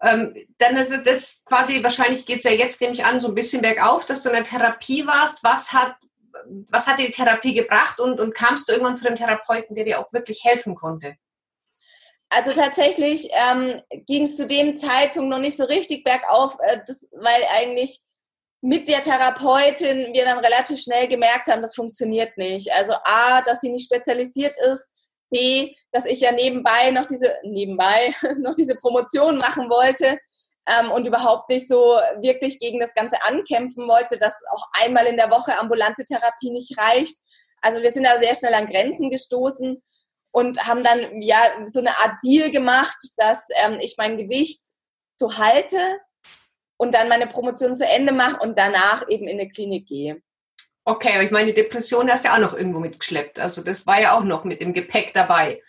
Ähm, 0.00 0.34
dann 0.56 0.76
ist 0.78 0.90
es 0.90 1.04
das 1.04 1.42
quasi, 1.44 1.82
wahrscheinlich 1.82 2.24
geht 2.24 2.38
es 2.38 2.44
ja 2.44 2.50
jetzt, 2.50 2.80
nehme 2.80 2.94
ich 2.94 3.04
an, 3.04 3.20
so 3.20 3.28
ein 3.28 3.34
bisschen 3.34 3.60
bergauf, 3.60 4.06
dass 4.06 4.22
du 4.22 4.30
in 4.30 4.36
der 4.36 4.44
Therapie 4.44 5.06
warst. 5.06 5.44
Was 5.44 5.74
hat, 5.74 5.96
was 6.70 6.86
hat 6.86 6.98
dir 6.98 7.06
die 7.06 7.12
Therapie 7.12 7.52
gebracht 7.52 8.00
und, 8.00 8.20
und 8.20 8.34
kamst 8.34 8.68
du 8.68 8.72
irgendwann 8.72 8.96
zu 8.96 9.04
dem 9.04 9.16
Therapeuten, 9.16 9.76
der 9.76 9.84
dir 9.84 10.00
auch 10.00 10.10
wirklich 10.14 10.42
helfen 10.44 10.74
konnte? 10.74 11.16
Also 12.34 12.52
tatsächlich 12.52 13.28
ähm, 13.32 13.82
ging 14.06 14.24
es 14.24 14.36
zu 14.36 14.46
dem 14.46 14.78
Zeitpunkt 14.78 15.28
noch 15.28 15.38
nicht 15.38 15.56
so 15.56 15.64
richtig 15.64 16.02
bergauf, 16.02 16.56
äh, 16.60 16.78
das, 16.86 17.06
weil 17.12 17.42
eigentlich 17.54 18.00
mit 18.62 18.88
der 18.88 19.02
Therapeutin 19.02 20.14
wir 20.14 20.24
dann 20.24 20.38
relativ 20.38 20.80
schnell 20.80 21.08
gemerkt 21.08 21.48
haben, 21.48 21.60
das 21.60 21.74
funktioniert 21.74 22.38
nicht. 22.38 22.72
Also 22.72 22.94
A, 23.04 23.42
dass 23.42 23.60
sie 23.60 23.68
nicht 23.68 23.84
spezialisiert 23.84 24.54
ist, 24.72 24.90
B, 25.30 25.74
dass 25.90 26.06
ich 26.06 26.20
ja 26.20 26.32
nebenbei 26.32 26.90
noch 26.90 27.06
diese, 27.06 27.36
nebenbei 27.42 28.14
noch 28.38 28.54
diese 28.54 28.76
Promotion 28.76 29.36
machen 29.36 29.68
wollte 29.68 30.18
ähm, 30.66 30.90
und 30.90 31.06
überhaupt 31.06 31.50
nicht 31.50 31.68
so 31.68 31.98
wirklich 32.20 32.58
gegen 32.58 32.80
das 32.80 32.94
Ganze 32.94 33.16
ankämpfen 33.26 33.86
wollte, 33.88 34.16
dass 34.16 34.32
auch 34.52 34.64
einmal 34.82 35.06
in 35.06 35.16
der 35.18 35.30
Woche 35.30 35.58
ambulante 35.58 36.04
Therapie 36.04 36.50
nicht 36.50 36.78
reicht. 36.78 37.16
Also 37.60 37.82
wir 37.82 37.90
sind 37.90 38.04
da 38.04 38.18
sehr 38.18 38.34
schnell 38.34 38.54
an 38.54 38.68
Grenzen 38.70 39.10
gestoßen 39.10 39.82
und 40.32 40.66
haben 40.66 40.82
dann 40.82 41.22
ja 41.22 41.38
so 41.64 41.80
eine 41.80 41.90
Art 41.90 42.16
Deal 42.24 42.50
gemacht, 42.50 42.96
dass 43.16 43.46
ähm, 43.64 43.78
ich 43.80 43.96
mein 43.98 44.16
Gewicht 44.16 44.62
so 45.16 45.36
halte 45.36 46.00
und 46.78 46.94
dann 46.94 47.08
meine 47.08 47.26
Promotion 47.26 47.76
zu 47.76 47.86
Ende 47.86 48.12
mache 48.12 48.40
und 48.40 48.58
danach 48.58 49.08
eben 49.08 49.28
in 49.28 49.38
eine 49.38 49.48
Klinik 49.48 49.86
gehe. 49.86 50.20
Okay, 50.84 51.12
aber 51.14 51.22
ich 51.22 51.30
meine, 51.30 51.52
Depression 51.52 52.10
hast 52.10 52.24
du 52.24 52.28
ja 52.28 52.34
auch 52.34 52.40
noch 52.40 52.54
irgendwo 52.54 52.80
mitgeschleppt. 52.80 53.38
Also 53.38 53.62
das 53.62 53.86
war 53.86 54.00
ja 54.00 54.18
auch 54.18 54.24
noch 54.24 54.42
mit 54.42 54.60
dem 54.60 54.72
Gepäck 54.72 55.14
dabei. 55.14 55.62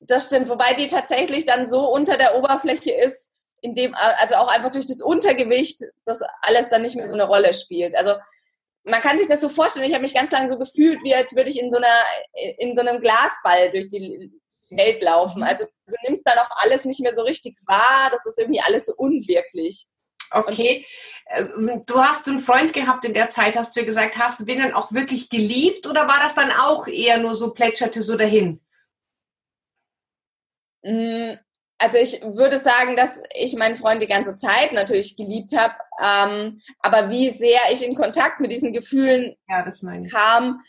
Das 0.00 0.26
stimmt, 0.26 0.48
wobei 0.48 0.72
die 0.74 0.88
tatsächlich 0.88 1.44
dann 1.44 1.66
so 1.66 1.88
unter 1.90 2.16
der 2.16 2.36
Oberfläche 2.36 2.92
ist, 2.92 3.30
in 3.60 3.74
dem, 3.74 3.94
also 3.94 4.34
auch 4.36 4.48
einfach 4.48 4.70
durch 4.70 4.86
das 4.86 5.00
Untergewicht, 5.00 5.80
dass 6.04 6.20
alles 6.42 6.68
dann 6.68 6.82
nicht 6.82 6.96
mehr 6.96 7.06
so 7.06 7.14
eine 7.14 7.24
Rolle 7.24 7.54
spielt. 7.54 7.96
Also 7.96 8.14
man 8.86 9.00
kann 9.00 9.18
sich 9.18 9.26
das 9.26 9.40
so 9.40 9.48
vorstellen, 9.48 9.86
ich 9.86 9.94
habe 9.94 10.02
mich 10.02 10.14
ganz 10.14 10.30
lange 10.30 10.50
so 10.50 10.58
gefühlt, 10.58 11.02
wie 11.02 11.14
als 11.14 11.34
würde 11.34 11.50
ich 11.50 11.60
in 11.60 11.70
so, 11.70 11.76
einer, 11.76 12.04
in 12.58 12.74
so 12.74 12.80
einem 12.80 13.00
Glasball 13.00 13.70
durch 13.72 13.88
die 13.88 14.30
Welt 14.70 15.02
laufen. 15.02 15.42
Also 15.42 15.66
du 15.86 15.94
nimmst 16.06 16.26
dann 16.26 16.38
auch 16.38 16.50
alles 16.62 16.84
nicht 16.84 17.00
mehr 17.00 17.14
so 17.14 17.22
richtig 17.22 17.56
wahr, 17.66 18.08
das 18.10 18.24
ist 18.26 18.38
irgendwie 18.38 18.60
alles 18.60 18.86
so 18.86 18.94
unwirklich. 18.96 19.86
Okay. 20.30 20.86
Und 21.56 21.68
äh, 21.68 21.80
du 21.86 21.98
hast 22.00 22.28
einen 22.28 22.40
Freund 22.40 22.72
gehabt 22.72 23.04
in 23.04 23.14
der 23.14 23.30
Zeit, 23.30 23.56
hast 23.56 23.76
du 23.76 23.84
gesagt, 23.84 24.16
hast 24.18 24.40
du 24.40 24.44
den 24.44 24.58
dann 24.58 24.74
auch 24.74 24.92
wirklich 24.92 25.30
geliebt 25.30 25.86
oder 25.86 26.06
war 26.06 26.20
das 26.22 26.34
dann 26.34 26.52
auch 26.52 26.86
eher 26.86 27.18
nur 27.18 27.36
so 27.36 27.52
plätscherte 27.52 28.02
so 28.02 28.16
dahin? 28.16 28.60
Mm, 30.82 31.34
also 31.78 31.98
ich 31.98 32.22
würde 32.22 32.58
sagen, 32.58 32.96
dass 32.96 33.20
ich 33.34 33.56
meinen 33.56 33.76
Freund 33.76 34.00
die 34.00 34.06
ganze 34.06 34.36
Zeit 34.36 34.72
natürlich 34.72 35.16
geliebt 35.16 35.56
habe, 35.56 35.74
ähm, 36.02 36.60
aber 36.80 37.10
wie 37.10 37.30
sehr 37.30 37.60
ich 37.72 37.84
in 37.84 37.94
Kontakt 37.94 38.40
mit 38.40 38.50
diesen 38.50 38.72
Gefühlen 38.72 39.36
ja, 39.48 39.64
kam, 40.10 40.62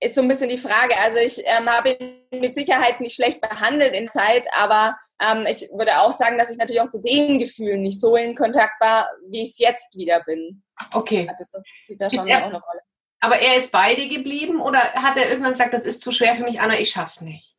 ist 0.00 0.14
so 0.14 0.22
ein 0.22 0.28
bisschen 0.28 0.48
die 0.48 0.58
Frage. 0.58 0.96
Also 1.02 1.18
ich 1.18 1.42
ähm, 1.44 1.68
habe 1.68 1.90
ihn 1.90 2.40
mit 2.40 2.54
Sicherheit 2.54 3.00
nicht 3.00 3.14
schlecht 3.14 3.40
behandelt 3.40 3.94
in 3.94 4.10
Zeit, 4.10 4.46
aber 4.58 4.96
ähm, 5.22 5.46
ich 5.48 5.68
würde 5.72 5.98
auch 6.00 6.12
sagen, 6.12 6.38
dass 6.38 6.50
ich 6.50 6.58
natürlich 6.58 6.82
auch 6.82 6.90
zu 6.90 7.00
den 7.00 7.38
Gefühlen 7.38 7.82
nicht 7.82 8.00
so 8.00 8.16
in 8.16 8.34
Kontakt 8.34 8.80
war, 8.80 9.08
wie 9.28 9.42
ich 9.42 9.50
es 9.50 9.58
jetzt 9.58 9.96
wieder 9.96 10.22
bin. 10.24 10.62
Okay. 10.92 11.26
Also 11.28 11.44
das 11.52 11.62
spielt 11.82 12.00
da 12.00 12.10
schon 12.10 12.26
er, 12.26 12.38
auch 12.38 12.48
eine 12.48 12.60
Rolle. 12.60 12.80
Aber 13.20 13.38
er 13.38 13.56
ist 13.56 13.72
bei 13.72 13.94
dir 13.94 14.08
geblieben 14.08 14.60
oder 14.60 14.80
hat 14.80 15.16
er 15.16 15.30
irgendwann 15.30 15.52
gesagt, 15.52 15.72
das 15.72 15.86
ist 15.86 16.02
zu 16.02 16.12
schwer 16.12 16.36
für 16.36 16.44
mich, 16.44 16.60
Anna, 16.60 16.78
ich 16.78 16.90
schaff's 16.90 17.20
nicht? 17.20 17.56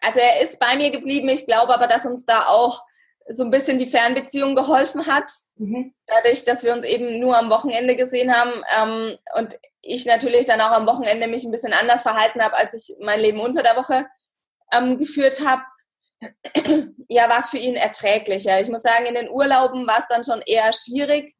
Also 0.00 0.20
er 0.20 0.40
ist 0.40 0.58
bei 0.58 0.76
mir 0.76 0.90
geblieben. 0.90 1.28
Ich 1.28 1.44
glaube 1.44 1.74
aber, 1.74 1.86
dass 1.86 2.06
uns 2.06 2.24
da 2.24 2.46
auch 2.46 2.82
so 3.28 3.44
ein 3.44 3.50
bisschen 3.50 3.78
die 3.78 3.86
Fernbeziehung 3.86 4.54
geholfen 4.54 5.06
hat. 5.06 5.30
Mhm. 5.56 5.94
Dadurch, 6.06 6.44
dass 6.44 6.64
wir 6.64 6.72
uns 6.72 6.84
eben 6.84 7.18
nur 7.20 7.36
am 7.36 7.50
Wochenende 7.50 7.96
gesehen 7.96 8.34
haben 8.34 8.52
ähm, 8.80 9.16
und 9.36 9.58
ich 9.82 10.04
natürlich 10.06 10.46
dann 10.46 10.60
auch 10.60 10.72
am 10.72 10.86
Wochenende 10.86 11.26
mich 11.26 11.44
ein 11.44 11.50
bisschen 11.50 11.72
anders 11.72 12.02
verhalten 12.02 12.42
habe, 12.42 12.56
als 12.56 12.74
ich 12.74 12.96
mein 13.00 13.20
Leben 13.20 13.40
unter 13.40 13.62
der 13.62 13.76
Woche 13.76 14.06
ähm, 14.72 14.98
geführt 14.98 15.44
habe. 15.46 15.62
ja, 17.08 17.28
war 17.30 17.38
es 17.38 17.48
für 17.48 17.58
ihn 17.58 17.76
erträglicher. 17.76 18.60
Ich 18.60 18.68
muss 18.68 18.82
sagen, 18.82 19.06
in 19.06 19.14
den 19.14 19.30
Urlauben 19.30 19.86
war 19.86 19.98
es 19.98 20.08
dann 20.08 20.24
schon 20.24 20.42
eher 20.44 20.72
schwierig. 20.72 21.34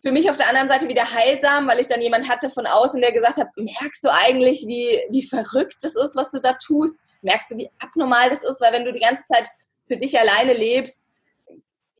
Für 0.00 0.10
mich 0.10 0.30
auf 0.30 0.36
der 0.36 0.48
anderen 0.48 0.68
Seite 0.68 0.88
wieder 0.88 1.12
heilsam, 1.12 1.68
weil 1.68 1.78
ich 1.78 1.86
dann 1.86 2.00
jemand 2.00 2.28
hatte 2.28 2.50
von 2.50 2.66
außen, 2.66 3.00
der 3.00 3.12
gesagt 3.12 3.36
hat, 3.36 3.48
merkst 3.56 4.02
du 4.02 4.08
eigentlich, 4.10 4.64
wie, 4.66 5.00
wie 5.10 5.22
verrückt 5.22 5.76
das 5.82 5.94
ist, 5.94 6.16
was 6.16 6.30
du 6.30 6.40
da 6.40 6.54
tust? 6.54 6.98
merkst 7.22 7.50
du, 7.50 7.56
wie 7.56 7.70
abnormal 7.78 8.28
das 8.28 8.42
ist, 8.42 8.60
weil 8.60 8.72
wenn 8.72 8.84
du 8.84 8.92
die 8.92 9.00
ganze 9.00 9.24
Zeit 9.26 9.48
für 9.86 9.96
dich 9.96 10.18
alleine 10.18 10.52
lebst, 10.52 11.02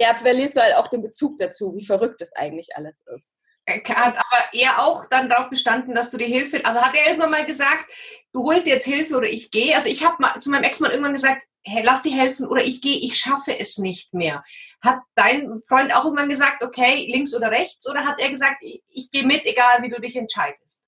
ja, 0.03 0.14
verlierst 0.14 0.57
du 0.57 0.61
halt 0.61 0.76
auch 0.76 0.88
den 0.88 1.03
Bezug 1.03 1.38
dazu, 1.38 1.74
wie 1.74 1.84
verrückt 1.84 2.20
das 2.20 2.32
eigentlich 2.34 2.76
alles 2.76 3.03
ist. 3.14 3.30
Er 3.64 3.76
hat 3.76 4.16
aber 4.16 4.44
er 4.53 4.82
auch 4.82 5.07
dann 5.09 5.28
darauf 5.28 5.48
bestanden, 5.48 5.94
dass 5.94 6.11
du 6.11 6.16
die 6.16 6.24
Hilfe, 6.24 6.64
also 6.64 6.80
hat 6.80 6.96
er 6.96 7.07
irgendwann 7.07 7.30
mal 7.30 7.46
gesagt, 7.46 7.84
du 8.32 8.44
holst 8.44 8.66
jetzt 8.66 8.84
Hilfe 8.84 9.16
oder 9.16 9.28
ich 9.28 9.53
gehe. 9.53 9.76
Also 9.76 9.88
ich 9.88 10.05
habe 10.05 10.16
mal 10.18 10.40
zu 10.40 10.50
meinem 10.50 10.64
Ex-Mann 10.64 10.90
irgendwann 10.90 11.12
gesagt, 11.12 11.42
hey, 11.64 11.82
lass 11.84 12.03
dir 12.03 12.16
helfen 12.16 12.46
oder 12.46 12.64
ich 12.64 12.80
gehe, 12.80 12.98
ich 12.98 13.16
schaffe 13.16 13.57
es 13.57 13.78
nicht 13.78 14.12
mehr. 14.14 14.42
Hat 14.82 14.98
dein 15.14 15.62
Freund 15.68 15.94
auch 15.94 16.05
irgendwann 16.05 16.28
gesagt, 16.28 16.64
okay, 16.64 17.07
links 17.09 17.36
oder 17.36 17.53
rechts 17.53 17.88
oder 17.88 18.05
hat 18.05 18.20
er 18.20 18.30
gesagt, 18.30 18.57
ich, 18.62 18.82
ich 18.88 19.11
gehe 19.12 19.24
mit, 19.24 19.44
egal 19.44 19.80
wie 19.82 19.90
du 19.90 20.00
dich 20.00 20.16
entscheidest? 20.16 20.84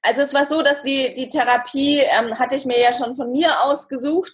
Also 0.00 0.22
es 0.22 0.32
war 0.32 0.46
so, 0.46 0.62
dass 0.62 0.82
die, 0.82 1.14
die 1.14 1.28
Therapie 1.28 2.00
ähm, 2.00 2.38
hatte 2.38 2.56
ich 2.56 2.64
mir 2.64 2.80
ja 2.80 2.94
schon 2.94 3.16
von 3.16 3.30
mir 3.30 3.60
ausgesucht. 3.60 4.32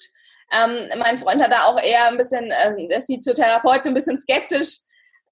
Ähm, 0.53 0.89
mein 0.99 1.19
Freund 1.19 1.43
hat 1.43 1.53
da 1.53 1.65
auch 1.65 1.81
eher 1.81 2.07
ein 2.07 2.17
bisschen, 2.17 2.51
äh, 2.51 2.87
er 2.89 3.01
sieht 3.01 3.25
zur 3.25 3.35
Therapeutin 3.35 3.93
ein 3.93 3.95
bisschen 3.95 4.21
skeptisch. 4.21 4.79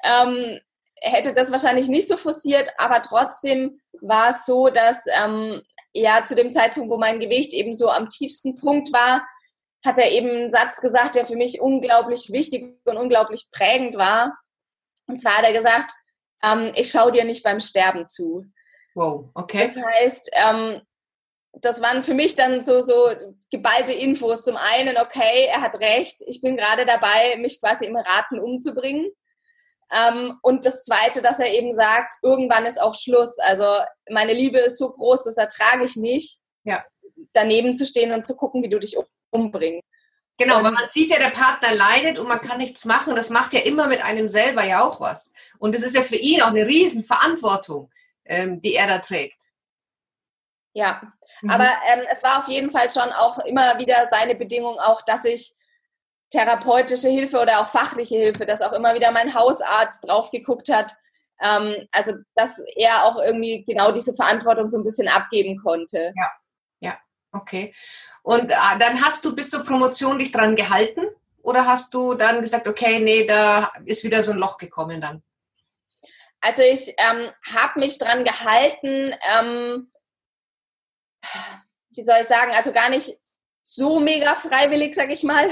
Ähm, 0.04 0.60
hätte 1.00 1.34
das 1.34 1.50
wahrscheinlich 1.50 1.88
nicht 1.88 2.08
so 2.08 2.16
forciert, 2.16 2.70
aber 2.78 3.02
trotzdem 3.02 3.80
war 4.00 4.30
es 4.30 4.46
so, 4.46 4.68
dass 4.68 5.04
ähm, 5.22 5.62
ja 5.92 6.24
zu 6.24 6.34
dem 6.34 6.52
Zeitpunkt, 6.52 6.90
wo 6.90 6.98
mein 6.98 7.20
Gewicht 7.20 7.52
eben 7.52 7.74
so 7.74 7.88
am 7.88 8.08
tiefsten 8.08 8.56
Punkt 8.56 8.92
war, 8.92 9.26
hat 9.84 9.98
er 9.98 10.10
eben 10.10 10.30
einen 10.30 10.50
Satz 10.50 10.80
gesagt, 10.80 11.14
der 11.14 11.26
für 11.26 11.36
mich 11.36 11.60
unglaublich 11.60 12.32
wichtig 12.32 12.78
und 12.84 12.96
unglaublich 12.96 13.48
prägend 13.52 13.96
war. 13.96 14.36
Und 15.06 15.20
zwar 15.20 15.38
hat 15.38 15.44
er 15.44 15.52
gesagt, 15.52 15.92
ähm, 16.42 16.72
ich 16.74 16.90
schaue 16.90 17.12
dir 17.12 17.24
nicht 17.24 17.42
beim 17.42 17.60
Sterben 17.60 18.08
zu. 18.08 18.44
Wow, 18.94 19.30
okay. 19.34 19.66
Das 19.66 19.84
heißt, 19.84 20.30
ähm, 20.32 20.80
das 21.60 21.80
waren 21.80 22.02
für 22.02 22.14
mich 22.14 22.34
dann 22.34 22.60
so, 22.60 22.82
so 22.82 23.12
geballte 23.50 23.92
Infos. 23.92 24.42
Zum 24.42 24.56
einen, 24.56 24.96
okay, 24.98 25.46
er 25.48 25.60
hat 25.60 25.80
recht, 25.80 26.22
ich 26.26 26.40
bin 26.40 26.56
gerade 26.56 26.84
dabei, 26.86 27.36
mich 27.38 27.60
quasi 27.60 27.86
im 27.86 27.96
Raten 27.96 28.38
umzubringen. 28.38 29.10
Ähm, 29.92 30.38
und 30.42 30.64
das 30.64 30.84
Zweite, 30.84 31.22
dass 31.22 31.38
er 31.38 31.52
eben 31.52 31.74
sagt, 31.74 32.12
irgendwann 32.22 32.66
ist 32.66 32.80
auch 32.80 32.94
Schluss. 32.94 33.38
Also 33.38 33.64
meine 34.10 34.32
Liebe 34.32 34.58
ist 34.58 34.78
so 34.78 34.90
groß, 34.90 35.24
das 35.24 35.36
ertrage 35.36 35.84
ich 35.84 35.96
nicht, 35.96 36.38
ja. 36.64 36.84
daneben 37.32 37.76
zu 37.76 37.86
stehen 37.86 38.12
und 38.12 38.26
zu 38.26 38.36
gucken, 38.36 38.62
wie 38.62 38.68
du 38.68 38.78
dich 38.78 38.96
umbringst. 39.30 39.86
Genau, 40.36 40.58
und 40.58 40.64
weil 40.64 40.72
man 40.72 40.86
sieht 40.88 41.10
ja, 41.10 41.18
der 41.18 41.30
Partner 41.30 41.72
leidet 41.74 42.18
und 42.18 42.26
man 42.26 42.40
kann 42.40 42.58
nichts 42.58 42.84
machen. 42.84 43.14
Das 43.14 43.30
macht 43.30 43.52
ja 43.52 43.60
immer 43.60 43.86
mit 43.86 44.02
einem 44.02 44.26
selber 44.26 44.64
ja 44.64 44.82
auch 44.82 45.00
was. 45.00 45.32
Und 45.58 45.74
das 45.76 45.82
ist 45.82 45.94
ja 45.94 46.02
für 46.02 46.16
ihn 46.16 46.42
auch 46.42 46.48
eine 46.48 46.66
Riesenverantwortung, 46.66 47.92
ähm, 48.24 48.60
die 48.60 48.74
er 48.74 48.88
da 48.88 48.98
trägt. 48.98 49.38
Ja, 50.72 51.12
mhm. 51.44 51.50
aber 51.50 51.64
ähm, 51.92 52.00
es 52.10 52.22
war 52.22 52.38
auf 52.38 52.48
jeden 52.48 52.70
Fall 52.70 52.90
schon 52.90 53.12
auch 53.12 53.38
immer 53.40 53.78
wieder 53.78 54.08
seine 54.10 54.34
Bedingung 54.34 54.78
auch, 54.78 55.02
dass 55.02 55.24
ich 55.24 55.54
therapeutische 56.30 57.08
Hilfe 57.08 57.40
oder 57.40 57.60
auch 57.60 57.68
fachliche 57.68 58.16
Hilfe, 58.16 58.44
dass 58.44 58.62
auch 58.62 58.72
immer 58.72 58.94
wieder 58.94 59.12
mein 59.12 59.34
Hausarzt 59.34 60.08
drauf 60.08 60.30
geguckt 60.30 60.68
hat. 60.68 60.94
Ähm, 61.40 61.74
also, 61.92 62.14
dass 62.34 62.60
er 62.76 63.04
auch 63.04 63.18
irgendwie 63.18 63.64
genau 63.64 63.92
diese 63.92 64.14
Verantwortung 64.14 64.70
so 64.70 64.78
ein 64.78 64.84
bisschen 64.84 65.08
abgeben 65.08 65.60
konnte. 65.62 66.12
Ja, 66.16 66.30
ja, 66.80 66.98
okay. 67.32 67.74
Und 68.22 68.50
äh, 68.50 68.78
dann 68.78 69.04
hast 69.04 69.24
du 69.24 69.34
bis 69.34 69.50
zur 69.50 69.64
Promotion 69.64 70.18
dich 70.18 70.32
dran 70.32 70.56
gehalten 70.56 71.02
oder 71.42 71.66
hast 71.66 71.92
du 71.92 72.14
dann 72.14 72.40
gesagt, 72.40 72.66
okay, 72.66 72.98
nee, 72.98 73.26
da 73.26 73.70
ist 73.84 74.02
wieder 74.02 74.22
so 74.22 74.32
ein 74.32 74.38
Loch 74.38 74.56
gekommen 74.58 75.00
dann? 75.00 75.22
Also 76.40 76.62
ich 76.62 76.94
ähm, 76.98 77.30
habe 77.54 77.80
mich 77.80 77.98
dran 77.98 78.24
gehalten, 78.24 79.14
ähm, 79.38 79.90
wie 81.90 82.02
soll 82.02 82.18
ich 82.20 82.28
sagen, 82.28 82.52
also 82.54 82.72
gar 82.72 82.90
nicht 82.90 83.18
so 83.62 84.00
mega 84.00 84.34
freiwillig, 84.34 84.94
sag 84.94 85.10
ich 85.10 85.22
mal 85.22 85.48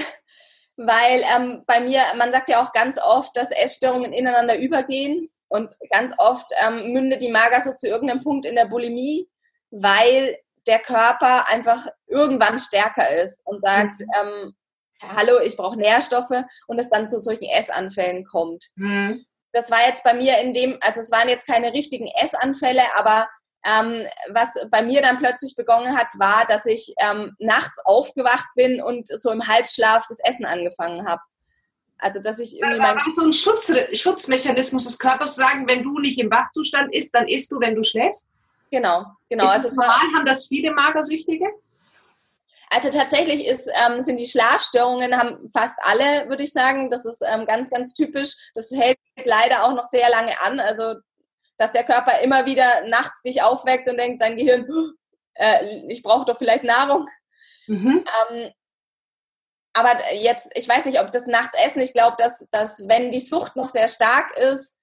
weil 0.76 1.22
ähm, 1.34 1.64
bei 1.66 1.80
mir, 1.80 2.02
man 2.16 2.32
sagt 2.32 2.48
ja 2.48 2.62
auch 2.62 2.72
ganz 2.72 2.98
oft, 2.98 3.36
dass 3.36 3.50
Essstörungen 3.50 4.12
ineinander 4.12 4.58
übergehen 4.58 5.30
und 5.48 5.74
ganz 5.90 6.12
oft 6.18 6.46
ähm, 6.64 6.92
mündet 6.92 7.22
die 7.22 7.30
Magersucht 7.30 7.80
zu 7.80 7.88
irgendeinem 7.88 8.22
Punkt 8.22 8.46
in 8.46 8.56
der 8.56 8.66
Bulimie, 8.66 9.28
weil 9.70 10.38
der 10.66 10.78
Körper 10.78 11.48
einfach 11.50 11.86
irgendwann 12.06 12.58
stärker 12.58 13.10
ist 13.22 13.40
und 13.44 13.62
sagt, 13.62 14.00
mhm. 14.00 14.06
ähm, 14.20 14.56
hallo, 15.16 15.40
ich 15.40 15.56
brauche 15.56 15.76
Nährstoffe 15.76 16.44
und 16.66 16.78
es 16.78 16.88
dann 16.88 17.10
zu 17.10 17.18
solchen 17.18 17.44
Essanfällen 17.44 18.24
kommt. 18.24 18.66
Mhm. 18.76 19.26
Das 19.52 19.70
war 19.70 19.86
jetzt 19.86 20.04
bei 20.04 20.14
mir 20.14 20.38
in 20.38 20.54
dem, 20.54 20.78
also 20.80 21.00
es 21.00 21.10
waren 21.10 21.28
jetzt 21.28 21.46
keine 21.46 21.72
richtigen 21.74 22.08
Essanfälle, 22.22 22.82
aber 22.96 23.28
ähm, 23.64 24.06
was 24.30 24.58
bei 24.70 24.82
mir 24.82 25.02
dann 25.02 25.18
plötzlich 25.18 25.54
begonnen 25.54 25.96
hat, 25.96 26.08
war, 26.14 26.44
dass 26.46 26.66
ich 26.66 26.94
ähm, 27.00 27.36
nachts 27.38 27.78
aufgewacht 27.84 28.48
bin 28.54 28.82
und 28.82 29.08
so 29.08 29.30
im 29.30 29.46
Halbschlaf 29.46 30.06
das 30.08 30.18
Essen 30.20 30.44
angefangen 30.44 31.06
habe. 31.06 31.22
Also 31.98 32.20
dass 32.20 32.40
ich 32.40 32.58
irgendwie 32.58 32.80
mein 32.80 32.96
war 32.96 33.04
so 33.14 33.24
ein 33.24 33.32
Schutz, 33.32 33.72
Schutzmechanismus 33.92 34.84
des 34.84 34.98
Körpers 34.98 35.36
zu 35.36 35.42
sagen, 35.42 35.68
wenn 35.68 35.84
du 35.84 36.00
nicht 36.00 36.18
im 36.18 36.30
Wachzustand 36.30 36.92
isst, 36.92 37.14
dann 37.14 37.28
isst 37.28 37.52
du, 37.52 37.60
wenn 37.60 37.76
du 37.76 37.84
schläfst. 37.84 38.28
Genau, 38.72 39.06
genau. 39.28 39.44
Ist 39.44 39.50
also 39.50 39.68
normal 39.68 40.00
haben 40.14 40.26
das 40.26 40.48
viele 40.48 40.72
Magersüchtige? 40.72 41.46
Also 42.70 42.90
tatsächlich 42.90 43.46
ist, 43.46 43.68
ähm, 43.86 44.02
sind 44.02 44.18
die 44.18 44.26
Schlafstörungen, 44.26 45.16
haben 45.16 45.50
fast 45.52 45.78
alle, 45.82 46.28
würde 46.28 46.42
ich 46.42 46.52
sagen. 46.52 46.88
Das 46.88 47.04
ist 47.04 47.22
ähm, 47.22 47.44
ganz, 47.44 47.68
ganz 47.68 47.92
typisch. 47.92 48.34
Das 48.54 48.70
hält 48.70 48.98
leider 49.24 49.64
auch 49.64 49.74
noch 49.74 49.84
sehr 49.84 50.08
lange 50.08 50.32
an. 50.40 50.58
Also 50.58 50.94
dass 51.62 51.72
der 51.72 51.84
Körper 51.84 52.18
immer 52.20 52.44
wieder 52.44 52.86
nachts 52.88 53.22
dich 53.22 53.42
aufweckt 53.42 53.88
und 53.88 53.96
denkt, 53.96 54.20
dein 54.20 54.36
Gehirn, 54.36 54.66
äh, 55.34 55.86
ich 55.88 56.02
brauche 56.02 56.24
doch 56.24 56.36
vielleicht 56.36 56.64
Nahrung. 56.64 57.06
Mhm. 57.68 58.04
Ähm, 58.30 58.50
aber 59.72 60.12
jetzt, 60.12 60.50
ich 60.54 60.68
weiß 60.68 60.84
nicht, 60.84 61.00
ob 61.00 61.12
das 61.12 61.26
nachts 61.26 61.56
essen, 61.64 61.80
ich 61.80 61.92
glaube, 61.92 62.16
dass, 62.18 62.46
dass 62.50 62.86
wenn 62.88 63.12
die 63.12 63.20
Sucht 63.20 63.54
noch 63.54 63.68
sehr 63.68 63.86
stark 63.86 64.36
ist, 64.36 64.74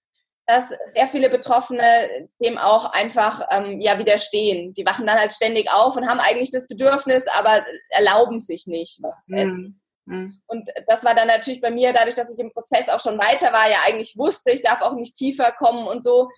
dass 0.48 0.70
sehr 0.94 1.08
viele 1.08 1.30
Betroffene 1.30 2.30
dem 2.42 2.58
auch 2.58 2.92
einfach 2.94 3.46
ähm, 3.52 3.80
ja 3.82 4.00
widerstehen. 4.00 4.74
Die 4.74 4.86
wachen 4.86 5.06
dann 5.06 5.20
halt 5.20 5.32
ständig 5.32 5.72
auf 5.72 5.96
und 5.96 6.08
haben 6.08 6.20
eigentlich 6.20 6.50
das 6.50 6.68
Bedürfnis, 6.68 7.28
aber 7.38 7.64
erlauben 7.90 8.40
sich 8.40 8.66
nicht, 8.66 8.98
was 9.04 9.26
zu 9.26 9.36
essen. 9.36 9.82
Mhm. 10.06 10.42
Und 10.48 10.70
das 10.88 11.06
war 11.06 11.14
dann 11.14 11.28
natürlich 11.28 11.62
bei 11.62 11.70
mir, 11.70 11.94
dadurch, 11.94 12.16
dass 12.16 12.34
ich 12.34 12.40
im 12.40 12.52
Prozess 12.52 12.90
auch 12.90 13.00
schon 13.00 13.20
weiter 13.20 13.54
war, 13.54 13.70
ja 13.70 13.78
eigentlich 13.86 14.18
wusste, 14.18 14.52
ich 14.52 14.64
darf 14.64 14.82
auch 14.82 14.96
nicht 14.96 15.16
tiefer 15.16 15.52
kommen 15.52 15.88
und 15.88 16.04
so, 16.04 16.30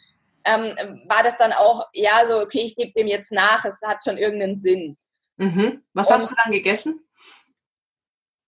ähm, 0.45 0.75
war 1.07 1.23
das 1.23 1.37
dann 1.37 1.53
auch, 1.53 1.85
ja, 1.93 2.25
so, 2.27 2.39
okay, 2.39 2.61
ich 2.65 2.75
gebe 2.75 2.93
dem 2.93 3.07
jetzt 3.07 3.31
nach, 3.31 3.65
es 3.65 3.81
hat 3.85 4.03
schon 4.03 4.17
irgendeinen 4.17 4.57
Sinn. 4.57 4.97
Mhm. 5.37 5.83
Was 5.93 6.07
Und, 6.07 6.15
hast 6.15 6.31
du 6.31 6.35
dann 6.43 6.51
gegessen? 6.51 7.05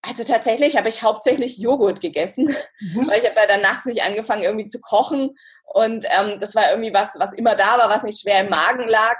Also 0.02 0.22
tatsächlich 0.22 0.76
habe 0.76 0.88
ich 0.88 1.02
hauptsächlich 1.02 1.58
Joghurt 1.58 2.00
gegessen, 2.00 2.54
mhm. 2.80 3.08
weil 3.08 3.20
ich 3.20 3.26
habe 3.26 3.40
ja 3.40 3.46
dann 3.46 3.62
nachts 3.62 3.86
nicht 3.86 4.02
angefangen 4.02 4.42
irgendwie 4.42 4.68
zu 4.68 4.80
kochen 4.80 5.36
und 5.64 6.04
ähm, 6.10 6.38
das 6.40 6.54
war 6.54 6.70
irgendwie 6.70 6.92
was, 6.92 7.18
was 7.18 7.32
immer 7.32 7.54
da 7.54 7.78
war, 7.78 7.88
was 7.88 8.02
nicht 8.02 8.20
schwer 8.20 8.42
im 8.42 8.50
Magen 8.50 8.86
lag. 8.86 9.16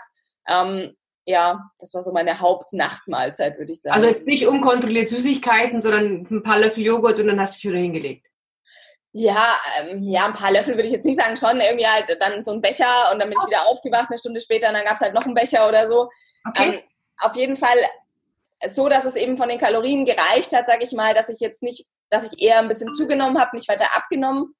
Ähm, 0.46 0.94
ja, 1.26 1.70
das 1.78 1.94
war 1.94 2.02
so 2.02 2.12
meine 2.12 2.38
Hauptnachtmahlzeit, 2.38 3.58
würde 3.58 3.72
ich 3.72 3.80
sagen. 3.80 3.94
Also 3.94 4.08
jetzt 4.08 4.26
nicht 4.26 4.46
unkontrolliert 4.46 5.08
Süßigkeiten, 5.08 5.80
sondern 5.80 6.26
ein 6.30 6.42
paar 6.42 6.58
Löffel 6.58 6.84
Joghurt 6.84 7.18
und 7.18 7.28
dann 7.28 7.40
hast 7.40 7.54
du 7.54 7.68
dich 7.68 7.72
wieder 7.72 7.82
hingelegt. 7.82 8.26
Ja, 9.16 9.54
ähm, 9.78 10.02
ja, 10.02 10.26
ein 10.26 10.34
paar 10.34 10.50
Löffel 10.50 10.74
würde 10.74 10.88
ich 10.88 10.92
jetzt 10.92 11.06
nicht 11.06 11.20
sagen, 11.20 11.36
schon 11.36 11.60
irgendwie 11.60 11.86
halt 11.86 12.04
dann 12.20 12.44
so 12.44 12.50
ein 12.50 12.60
Becher 12.60 13.12
und 13.12 13.20
dann 13.20 13.28
bin 13.30 13.38
ich 13.40 13.46
wieder 13.46 13.64
aufgewacht 13.64 14.08
eine 14.10 14.18
Stunde 14.18 14.40
später 14.40 14.66
und 14.68 14.74
dann 14.74 14.84
gab 14.84 14.96
es 14.96 15.02
halt 15.02 15.14
noch 15.14 15.24
einen 15.24 15.34
Becher 15.34 15.68
oder 15.68 15.86
so. 15.86 16.10
Okay. 16.48 16.74
Ähm, 16.74 16.80
auf 17.18 17.36
jeden 17.36 17.54
Fall 17.56 17.76
so, 18.66 18.88
dass 18.88 19.04
es 19.04 19.14
eben 19.14 19.36
von 19.36 19.48
den 19.48 19.60
Kalorien 19.60 20.04
gereicht 20.04 20.52
hat, 20.52 20.66
sage 20.66 20.82
ich 20.82 20.90
mal, 20.90 21.14
dass 21.14 21.28
ich 21.28 21.38
jetzt 21.38 21.62
nicht, 21.62 21.86
dass 22.10 22.32
ich 22.32 22.42
eher 22.42 22.58
ein 22.58 22.66
bisschen 22.66 22.92
zugenommen 22.92 23.38
habe, 23.38 23.54
nicht 23.54 23.68
weiter 23.68 23.86
abgenommen. 23.94 24.52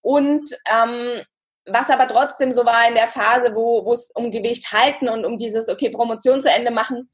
Und 0.00 0.50
ähm, 0.68 1.22
was 1.64 1.88
aber 1.88 2.08
trotzdem 2.08 2.50
so 2.50 2.66
war 2.66 2.88
in 2.88 2.96
der 2.96 3.06
Phase, 3.06 3.54
wo 3.54 3.92
es 3.92 4.10
um 4.10 4.32
Gewicht 4.32 4.72
halten 4.72 5.08
und 5.08 5.24
um 5.24 5.38
dieses, 5.38 5.68
okay, 5.68 5.90
Promotion 5.90 6.42
zu 6.42 6.50
Ende 6.50 6.72
machen, 6.72 7.08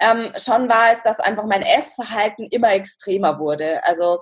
ähm, 0.00 0.32
schon 0.36 0.68
war 0.68 0.90
es, 0.92 1.04
dass 1.04 1.20
einfach 1.20 1.44
mein 1.44 1.62
Essverhalten 1.62 2.48
immer 2.50 2.72
extremer 2.72 3.38
wurde. 3.38 3.84
Also 3.84 4.18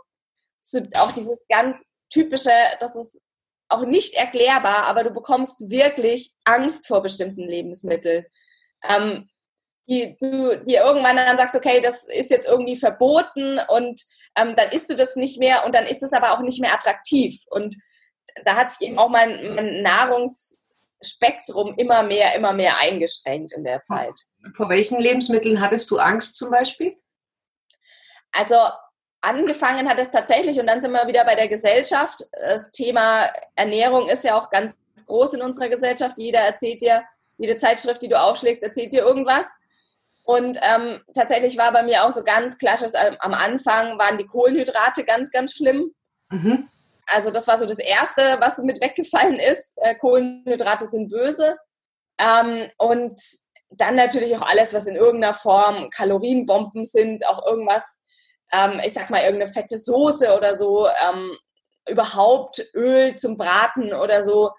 so 0.71 0.81
auch 0.97 1.13
dieses 1.13 1.45
ganz 1.49 1.85
typische, 2.11 2.53
das 2.81 2.97
ist 2.97 3.21
auch 3.69 3.85
nicht 3.85 4.15
erklärbar, 4.15 4.87
aber 4.87 5.05
du 5.05 5.11
bekommst 5.11 5.69
wirklich 5.69 6.35
Angst 6.45 6.87
vor 6.87 7.03
bestimmten 7.03 7.43
Lebensmitteln. 7.43 8.25
Ähm, 8.89 9.29
die 9.89 10.17
du 10.21 10.57
dir 10.65 10.83
irgendwann 10.83 11.17
dann 11.17 11.39
sagst, 11.39 11.57
okay, 11.57 11.81
das 11.81 12.05
ist 12.05 12.31
jetzt 12.31 12.47
irgendwie 12.47 12.77
verboten 12.77 13.59
und 13.69 14.03
ähm, 14.37 14.55
dann 14.55 14.69
isst 14.71 14.91
du 14.91 14.95
das 14.95 15.17
nicht 15.17 15.39
mehr 15.39 15.65
und 15.65 15.75
dann 15.75 15.87
ist 15.87 16.03
es 16.03 16.13
aber 16.13 16.33
auch 16.33 16.41
nicht 16.41 16.61
mehr 16.61 16.75
attraktiv. 16.75 17.41
Und 17.47 17.75
da 18.45 18.57
hat 18.57 18.71
sich 18.71 18.89
eben 18.89 18.99
auch 18.99 19.09
mein, 19.09 19.55
mein 19.55 19.81
Nahrungsspektrum 19.83 21.75
immer 21.79 22.03
mehr, 22.03 22.35
immer 22.35 22.53
mehr 22.53 22.75
eingeschränkt 22.81 23.53
in 23.53 23.65
der 23.65 23.83
Zeit. 23.83 24.13
Vor 24.55 24.69
welchen 24.69 25.01
Lebensmitteln 25.01 25.61
hattest 25.61 25.91
du 25.91 25.99
Angst 25.99 26.37
zum 26.37 26.51
Beispiel? 26.51 26.95
Also 28.33 28.57
angefangen 29.21 29.89
hat 29.89 29.99
es 29.99 30.11
tatsächlich, 30.11 30.59
und 30.59 30.67
dann 30.67 30.81
sind 30.81 30.93
wir 30.93 31.07
wieder 31.07 31.25
bei 31.25 31.35
der 31.35 31.49
Gesellschaft. 31.49 32.27
Das 32.33 32.71
Thema 32.71 33.29
Ernährung 33.57 34.09
ist 34.09 34.25
ja 34.25 34.41
auch 34.41 34.51
ganz 34.51 34.77
groß 35.07 35.35
in 35.35 35.43
unserer 35.43 35.69
Gesellschaft. 35.69 36.19
Jeder 36.19 36.41
erzählt 36.41 36.83
dir, 36.83 37.03
jede 37.37 37.57
Zeitschrift, 37.57 38.03
die 38.03 38.09
du 38.09 38.21
aufschlägst, 38.21 38.63
erzählt 38.63 38.93
dir 38.93 39.03
irgendwas. 39.03 39.47
Und 40.25 40.59
ähm, 40.63 41.01
tatsächlich 41.15 41.57
war 41.57 41.73
bei 41.73 41.83
mir 41.83 42.05
auch 42.05 42.13
so 42.13 42.23
ganz 42.23 42.59
klassisch, 42.59 42.91
am 43.21 43.33
Anfang 43.33 43.99
waren 43.99 44.19
die 44.19 44.27
Kohlenhydrate 44.27 45.05
ganz, 45.05 45.31
ganz 45.31 45.55
schlimm. 45.55 45.93
Mhm. 46.31 46.69
also 47.07 47.31
das 47.31 47.49
war 47.49 47.59
so 47.59 47.65
das 47.65 47.79
Erste, 47.79 48.37
was 48.39 48.59
mit 48.59 48.83
weggefallen 48.83 49.39
ist. 49.39 49.73
Äh, 49.77 49.95
Kohlenhydrate 49.95 50.87
sind 50.89 51.09
böse. 51.09 51.57
Ähm, 52.19 52.71
und 52.77 53.19
dann 53.71 53.95
natürlich 53.95 54.37
auch 54.37 54.51
alles, 54.51 54.75
was 54.75 54.87
in 54.87 54.97
irgendeiner 54.97 55.33
Form 55.33 55.89
Kalorienbomben 55.91 56.85
sind, 56.85 57.27
auch 57.27 57.47
irgendwas, 57.47 58.01
ähm, 58.53 58.81
ich 58.85 58.93
sag 58.93 59.11
mal, 59.11 59.23
irgendeine 59.23 59.53
fette 59.53 59.79
Soße 59.79 60.37
oder 60.37 60.55
so, 60.57 60.89
ähm, 60.89 61.37
überhaupt 61.89 62.67
Öl 62.75 63.17
zum 63.17 63.37
Braten 63.37 63.93
oder 63.93 64.23
so. 64.23 64.51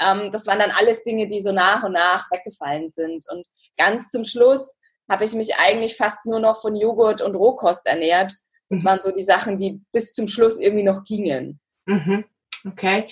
Ähm, 0.00 0.30
das 0.30 0.46
waren 0.46 0.58
dann 0.58 0.72
alles 0.78 1.02
Dinge, 1.02 1.28
die 1.28 1.40
so 1.40 1.52
nach 1.52 1.82
und 1.82 1.92
nach 1.92 2.30
weggefallen 2.30 2.90
sind. 2.92 3.24
Und 3.30 3.46
ganz 3.76 4.10
zum 4.10 4.24
Schluss 4.24 4.78
habe 5.08 5.24
ich 5.24 5.32
mich 5.34 5.56
eigentlich 5.58 5.96
fast 5.96 6.26
nur 6.26 6.40
noch 6.40 6.60
von 6.60 6.76
Joghurt 6.76 7.22
und 7.22 7.34
Rohkost 7.34 7.86
ernährt. 7.86 8.32
Das 8.68 8.80
mhm. 8.80 8.84
waren 8.84 9.02
so 9.02 9.12
die 9.12 9.22
Sachen, 9.22 9.58
die 9.58 9.80
bis 9.92 10.12
zum 10.12 10.28
Schluss 10.28 10.58
irgendwie 10.58 10.84
noch 10.84 11.04
gingen. 11.04 11.60
Mhm. 11.86 12.24
Okay. 12.66 13.08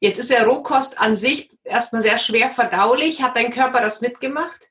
Jetzt 0.00 0.18
ist 0.18 0.30
ja 0.30 0.44
Rohkost 0.44 0.98
an 0.98 1.16
sich 1.16 1.50
erstmal 1.62 2.02
sehr 2.02 2.18
schwer 2.18 2.50
verdaulich. 2.50 3.22
Hat 3.22 3.36
dein 3.36 3.50
Körper 3.50 3.80
das 3.80 4.00
mitgemacht? 4.00 4.70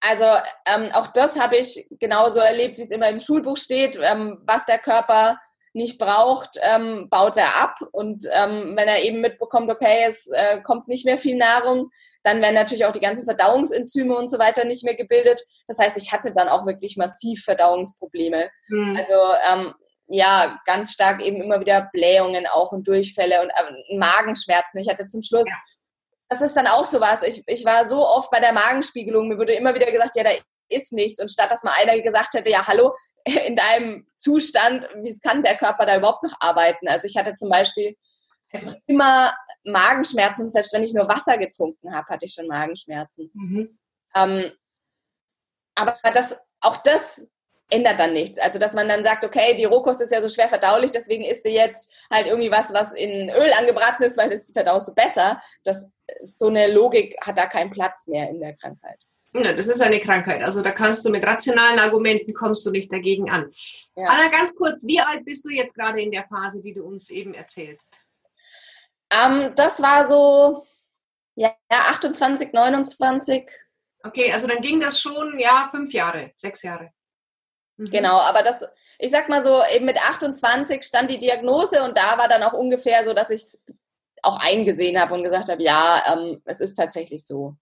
Also 0.00 0.24
ähm, 0.66 0.90
auch 0.92 1.08
das 1.08 1.38
habe 1.38 1.56
ich 1.56 1.86
genauso 1.98 2.38
erlebt, 2.40 2.78
wie 2.78 2.82
es 2.82 2.90
immer 2.90 3.08
im 3.08 3.20
Schulbuch 3.20 3.56
steht. 3.56 3.98
Ähm, 4.02 4.38
was 4.44 4.64
der 4.64 4.78
Körper 4.78 5.38
nicht 5.72 5.98
braucht, 5.98 6.58
ähm, 6.62 7.08
baut 7.10 7.36
er 7.36 7.60
ab. 7.60 7.76
Und 7.92 8.26
ähm, 8.32 8.74
wenn 8.76 8.88
er 8.88 9.02
eben 9.02 9.20
mitbekommt, 9.20 9.70
okay, 9.70 10.04
es 10.06 10.28
äh, 10.28 10.60
kommt 10.62 10.88
nicht 10.88 11.04
mehr 11.04 11.18
viel 11.18 11.36
Nahrung, 11.36 11.90
dann 12.22 12.42
werden 12.42 12.54
natürlich 12.54 12.84
auch 12.84 12.92
die 12.92 13.00
ganzen 13.00 13.24
Verdauungsenzyme 13.24 14.14
und 14.14 14.30
so 14.30 14.38
weiter 14.38 14.64
nicht 14.64 14.84
mehr 14.84 14.94
gebildet. 14.94 15.40
Das 15.66 15.78
heißt, 15.78 15.96
ich 15.96 16.12
hatte 16.12 16.32
dann 16.34 16.48
auch 16.48 16.66
wirklich 16.66 16.96
massiv 16.96 17.44
Verdauungsprobleme. 17.44 18.50
Mhm. 18.68 18.96
Also 18.96 19.14
ähm, 19.50 19.74
ja, 20.08 20.58
ganz 20.66 20.92
stark 20.92 21.22
eben 21.22 21.40
immer 21.40 21.60
wieder 21.60 21.88
Blähungen 21.92 22.46
auch 22.46 22.72
und 22.72 22.86
Durchfälle 22.86 23.42
und 23.42 23.50
äh, 23.50 23.96
Magenschmerzen. 23.96 24.78
Ich 24.78 24.88
hatte 24.88 25.06
zum 25.06 25.22
Schluss, 25.22 25.48
ja. 25.48 25.54
Das 26.30 26.42
ist 26.42 26.56
dann 26.56 26.68
auch 26.68 26.84
sowas. 26.84 27.24
Ich, 27.24 27.42
ich 27.46 27.64
war 27.64 27.86
so 27.86 28.06
oft 28.06 28.30
bei 28.30 28.38
der 28.38 28.52
Magenspiegelung, 28.52 29.28
mir 29.28 29.36
wurde 29.36 29.52
immer 29.52 29.74
wieder 29.74 29.90
gesagt, 29.90 30.14
ja, 30.14 30.22
da 30.22 30.30
ist 30.68 30.92
nichts. 30.92 31.20
Und 31.20 31.28
statt 31.28 31.50
dass 31.50 31.64
mal 31.64 31.74
einer 31.80 32.00
gesagt 32.00 32.34
hätte, 32.34 32.48
ja, 32.48 32.66
hallo, 32.66 32.94
in 33.24 33.56
deinem 33.56 34.06
Zustand, 34.16 34.88
wie 35.02 35.18
kann 35.18 35.42
der 35.42 35.56
Körper 35.56 35.84
da 35.84 35.96
überhaupt 35.96 36.22
noch 36.22 36.34
arbeiten? 36.38 36.88
Also 36.88 37.06
ich 37.06 37.16
hatte 37.16 37.34
zum 37.34 37.50
Beispiel 37.50 37.96
immer 38.86 39.34
Magenschmerzen, 39.64 40.48
selbst 40.50 40.72
wenn 40.72 40.84
ich 40.84 40.94
nur 40.94 41.08
Wasser 41.08 41.36
getrunken 41.36 41.94
habe, 41.94 42.06
hatte 42.08 42.24
ich 42.24 42.32
schon 42.32 42.46
Magenschmerzen. 42.46 43.30
Mhm. 43.34 43.78
Ähm, 44.14 44.52
aber 45.74 45.98
das, 46.12 46.36
auch 46.60 46.76
das 46.78 47.28
ändert 47.70 47.98
dann 47.98 48.12
nichts. 48.12 48.38
Also, 48.38 48.58
dass 48.58 48.74
man 48.74 48.88
dann 48.88 49.04
sagt, 49.04 49.24
okay, 49.24 49.54
die 49.56 49.64
Rohkost 49.64 50.00
ist 50.00 50.12
ja 50.12 50.20
so 50.20 50.28
schwer 50.28 50.48
verdaulich, 50.48 50.90
deswegen 50.90 51.24
isst 51.24 51.44
du 51.44 51.50
jetzt 51.50 51.90
halt 52.10 52.26
irgendwie 52.26 52.50
was, 52.50 52.72
was 52.72 52.92
in 52.92 53.30
Öl 53.30 53.50
angebraten 53.58 54.04
ist, 54.04 54.16
weil 54.16 54.30
das 54.30 54.50
verdaust 54.52 54.88
du 54.88 54.94
besser. 54.94 55.40
Das, 55.64 55.86
so 56.22 56.48
eine 56.48 56.72
Logik 56.72 57.16
hat 57.24 57.38
da 57.38 57.46
keinen 57.46 57.70
Platz 57.70 58.06
mehr 58.06 58.28
in 58.28 58.40
der 58.40 58.56
Krankheit. 58.56 59.00
Ja, 59.32 59.52
das 59.52 59.68
ist 59.68 59.80
eine 59.80 60.00
Krankheit. 60.00 60.42
Also 60.42 60.60
da 60.60 60.72
kannst 60.72 61.04
du 61.04 61.10
mit 61.10 61.24
rationalen 61.24 61.78
Argumenten 61.78 62.34
kommst 62.34 62.66
du 62.66 62.70
nicht 62.72 62.92
dagegen 62.92 63.30
an. 63.30 63.52
Ja. 63.94 64.08
Anna, 64.08 64.28
ganz 64.28 64.56
kurz, 64.56 64.84
wie 64.86 64.98
alt 64.98 65.24
bist 65.24 65.44
du 65.44 65.50
jetzt 65.50 65.76
gerade 65.76 66.02
in 66.02 66.10
der 66.10 66.24
Phase, 66.24 66.60
die 66.60 66.74
du 66.74 66.84
uns 66.84 67.10
eben 67.10 67.34
erzählst? 67.34 67.92
Ähm, 69.12 69.52
das 69.54 69.80
war 69.80 70.06
so 70.06 70.66
ja, 71.36 71.54
28, 71.68 72.52
29. 72.52 73.48
Okay, 74.02 74.32
also 74.32 74.46
dann 74.46 74.62
ging 74.62 74.80
das 74.80 75.00
schon, 75.00 75.38
ja, 75.38 75.68
fünf 75.70 75.92
Jahre, 75.92 76.32
sechs 76.36 76.62
Jahre. 76.62 76.92
Mhm. 77.80 77.90
Genau, 77.90 78.18
aber 78.20 78.42
das, 78.42 78.56
ich 78.98 79.10
sag 79.10 79.28
mal 79.30 79.42
so, 79.42 79.62
eben 79.74 79.86
mit 79.86 79.98
28 79.98 80.82
stand 80.82 81.08
die 81.08 81.18
Diagnose 81.18 81.82
und 81.82 81.96
da 81.96 82.18
war 82.18 82.28
dann 82.28 82.42
auch 82.42 82.52
ungefähr 82.52 83.04
so, 83.04 83.14
dass 83.14 83.30
ich 83.30 83.40
es 83.40 83.64
auch 84.22 84.38
eingesehen 84.44 85.00
habe 85.00 85.14
und 85.14 85.22
gesagt 85.22 85.48
habe, 85.48 85.62
ja, 85.62 86.02
ähm, 86.12 86.42
es 86.44 86.60
ist 86.60 86.74
tatsächlich 86.74 87.26
so. 87.26 87.56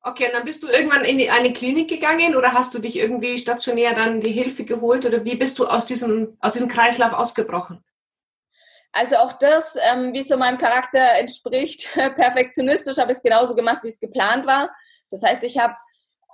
Okay, 0.00 0.26
und 0.26 0.32
dann 0.32 0.44
bist 0.44 0.64
du 0.64 0.66
irgendwann 0.66 1.04
in 1.04 1.30
eine 1.30 1.52
Klinik 1.52 1.88
gegangen 1.88 2.34
oder 2.34 2.54
hast 2.54 2.74
du 2.74 2.80
dich 2.80 2.96
irgendwie 2.96 3.38
stationär 3.38 3.94
dann 3.94 4.20
die 4.20 4.32
Hilfe 4.32 4.64
geholt 4.64 5.06
oder 5.06 5.24
wie 5.24 5.36
bist 5.36 5.60
du 5.60 5.66
aus 5.66 5.86
diesem, 5.86 6.36
aus 6.40 6.54
diesem 6.54 6.66
Kreislauf 6.66 7.12
ausgebrochen? 7.12 7.84
Also 8.90 9.16
auch 9.18 9.32
das, 9.34 9.76
ähm, 9.92 10.12
wie 10.12 10.20
es 10.20 10.28
so 10.28 10.36
meinem 10.36 10.58
Charakter 10.58 11.18
entspricht, 11.18 11.92
perfektionistisch 11.94 12.98
habe 12.98 13.12
ich 13.12 13.18
es 13.18 13.22
genauso 13.22 13.54
gemacht, 13.54 13.84
wie 13.84 13.88
es 13.88 14.00
geplant 14.00 14.44
war. 14.44 14.74
Das 15.10 15.22
heißt, 15.22 15.44
ich 15.44 15.58
habe 15.58 15.76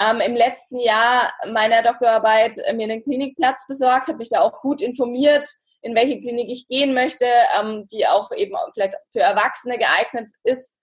ähm, 0.00 0.20
im 0.20 0.34
letzten 0.36 0.78
Jahr 0.78 1.32
meiner 1.50 1.82
Doktorarbeit 1.82 2.58
äh, 2.58 2.72
mir 2.72 2.84
einen 2.84 3.02
Klinikplatz 3.02 3.66
besorgt, 3.66 4.08
habe 4.08 4.18
mich 4.18 4.28
da 4.28 4.40
auch 4.40 4.60
gut 4.60 4.80
informiert, 4.80 5.48
in 5.82 5.94
welche 5.94 6.20
Klinik 6.20 6.48
ich 6.50 6.68
gehen 6.68 6.94
möchte, 6.94 7.26
ähm, 7.58 7.86
die 7.92 8.06
auch 8.06 8.30
eben 8.32 8.54
vielleicht 8.74 8.94
für 9.12 9.20
Erwachsene 9.20 9.78
geeignet 9.78 10.30
ist. 10.44 10.76